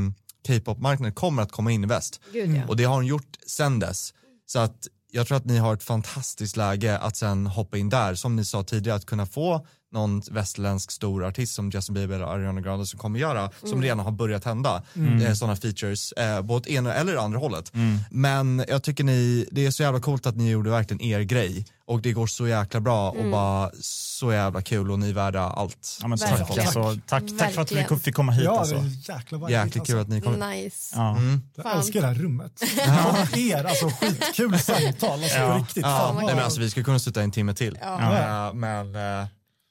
K-pop-marknaden 0.47 1.13
kommer 1.13 1.41
att 1.43 1.51
komma 1.51 1.71
in 1.71 1.83
i 1.83 1.87
väst. 1.87 2.21
Gud, 2.33 2.55
ja. 2.55 2.61
Och 2.67 2.77
det 2.77 2.83
har 2.83 2.95
hon 2.95 3.05
gjort 3.05 3.37
sen 3.47 3.79
dess. 3.79 4.13
Så 4.45 4.59
att 4.59 4.87
jag 5.11 5.27
tror 5.27 5.37
att 5.37 5.45
ni 5.45 5.57
har 5.57 5.73
ett 5.73 5.83
fantastiskt 5.83 6.57
läge 6.57 6.97
att 6.97 7.17
sen 7.17 7.47
hoppa 7.47 7.77
in 7.77 7.89
där, 7.89 8.15
som 8.15 8.35
ni 8.35 8.45
sa 8.45 8.63
tidigare, 8.63 8.97
att 8.97 9.05
kunna 9.05 9.25
få 9.25 9.67
någon 9.91 10.21
västerländsk 10.31 10.91
stor 10.91 11.25
artist 11.25 11.55
som 11.55 11.69
Justin 11.69 11.95
Bieber 11.95 12.15
eller 12.15 12.25
Ariana 12.25 12.61
Grande 12.61 12.85
som 12.85 12.99
kommer 12.99 13.19
göra, 13.19 13.49
som 13.63 13.81
redan 13.81 13.99
har 13.99 14.11
börjat 14.11 14.45
hända, 14.45 14.83
eh, 15.25 15.33
sådana 15.33 15.55
features, 15.55 16.11
eh, 16.11 16.41
både 16.41 16.71
ena 16.71 16.93
eller 16.93 17.15
andra 17.15 17.39
hållet. 17.39 17.71
Men 18.09 18.65
jag 18.67 18.83
tycker 18.83 19.03
ni, 19.03 19.47
det 19.51 19.65
är 19.65 19.71
så 19.71 19.83
jävla 19.83 19.99
coolt 19.99 20.25
att 20.25 20.35
ni 20.35 20.49
gjorde 20.49 20.69
verkligen 20.69 21.01
er 21.01 21.19
grej 21.21 21.65
och 21.87 22.01
det 22.01 22.11
går 22.11 22.27
så 22.27 22.47
jäkla 22.47 22.79
bra 22.79 23.09
och 23.11 23.31
bara 23.31 23.71
så 23.81 24.33
jävla 24.33 24.61
kul 24.61 24.91
och 24.91 24.99
ni 24.99 25.09
är 25.09 25.13
värda 25.13 25.41
allt. 25.41 25.97
Ja, 26.01 26.07
men 26.07 26.17
tack, 26.17 26.39
Verkligen. 26.39 26.61
alltså, 26.67 26.97
tack, 27.07 27.23
tack 27.39 27.51
för 27.53 27.61
att 27.61 27.71
vi 27.71 27.85
fick 28.03 28.15
komma 28.15 28.31
hit. 28.31 28.43
Ja, 28.45 28.59
alltså. 28.59 28.83
jäkla. 29.13 29.49
Jäkligt 29.49 29.87
kul 29.87 29.99
att 29.99 30.07
ni 30.09 30.21
kom. 30.21 30.33
Nice. 30.33 30.95
Ja. 30.95 31.17
Jag 31.55 31.63
Fan. 31.65 31.77
älskar 31.77 32.01
det 32.01 32.07
här 32.07 32.13
rummet. 32.13 32.51
Och 33.31 33.37
er, 33.37 33.63
alltså 33.63 33.89
skitkul 33.89 34.59
samtal. 34.59 35.11
Alltså 35.23 35.37
Ja. 35.37 35.57
riktigt. 35.57 35.83
Ja, 35.83 35.89
Fan, 36.13 36.25
nej, 36.25 36.35
men 36.35 36.43
alltså, 36.43 36.59
vi 36.59 36.69
skulle 36.69 36.83
kunna 36.83 36.99
sitta 36.99 37.21
en 37.21 37.31
timme 37.31 37.53
till. 37.53 37.77
Ja. 37.81 38.47
Eh, 38.47 38.53
men 38.53 38.95
eh, 38.95 39.27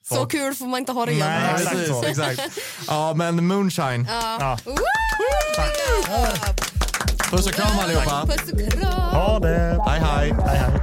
Så 0.08 0.26
kul 0.26 0.54
får 0.54 0.66
man 0.66 0.78
inte 0.78 0.92
ha 0.92 1.06
det 1.06 1.12
igen. 1.12 1.26
Nej, 1.28 1.54
exakt 1.54 1.86
så, 1.86 2.02
exakt. 2.06 2.40
Ja, 2.86 3.14
men 3.16 3.46
Moonshine. 3.46 4.06
Ja. 4.08 4.36
Ja. 4.40 4.58
Woo! 4.64 4.76
Tack. 5.56 6.68
Puss 7.30 7.46
och 7.46 7.52
kram 7.52 7.78
allihopa. 7.78 8.26
Puss 8.26 8.52
och 8.52 8.72
kram. 8.72 8.92
Ha 8.92 9.38
det. 9.38 9.82
Hej, 9.86 10.00
hej. 10.00 10.34
hej, 10.46 10.58
hej. 10.58 10.78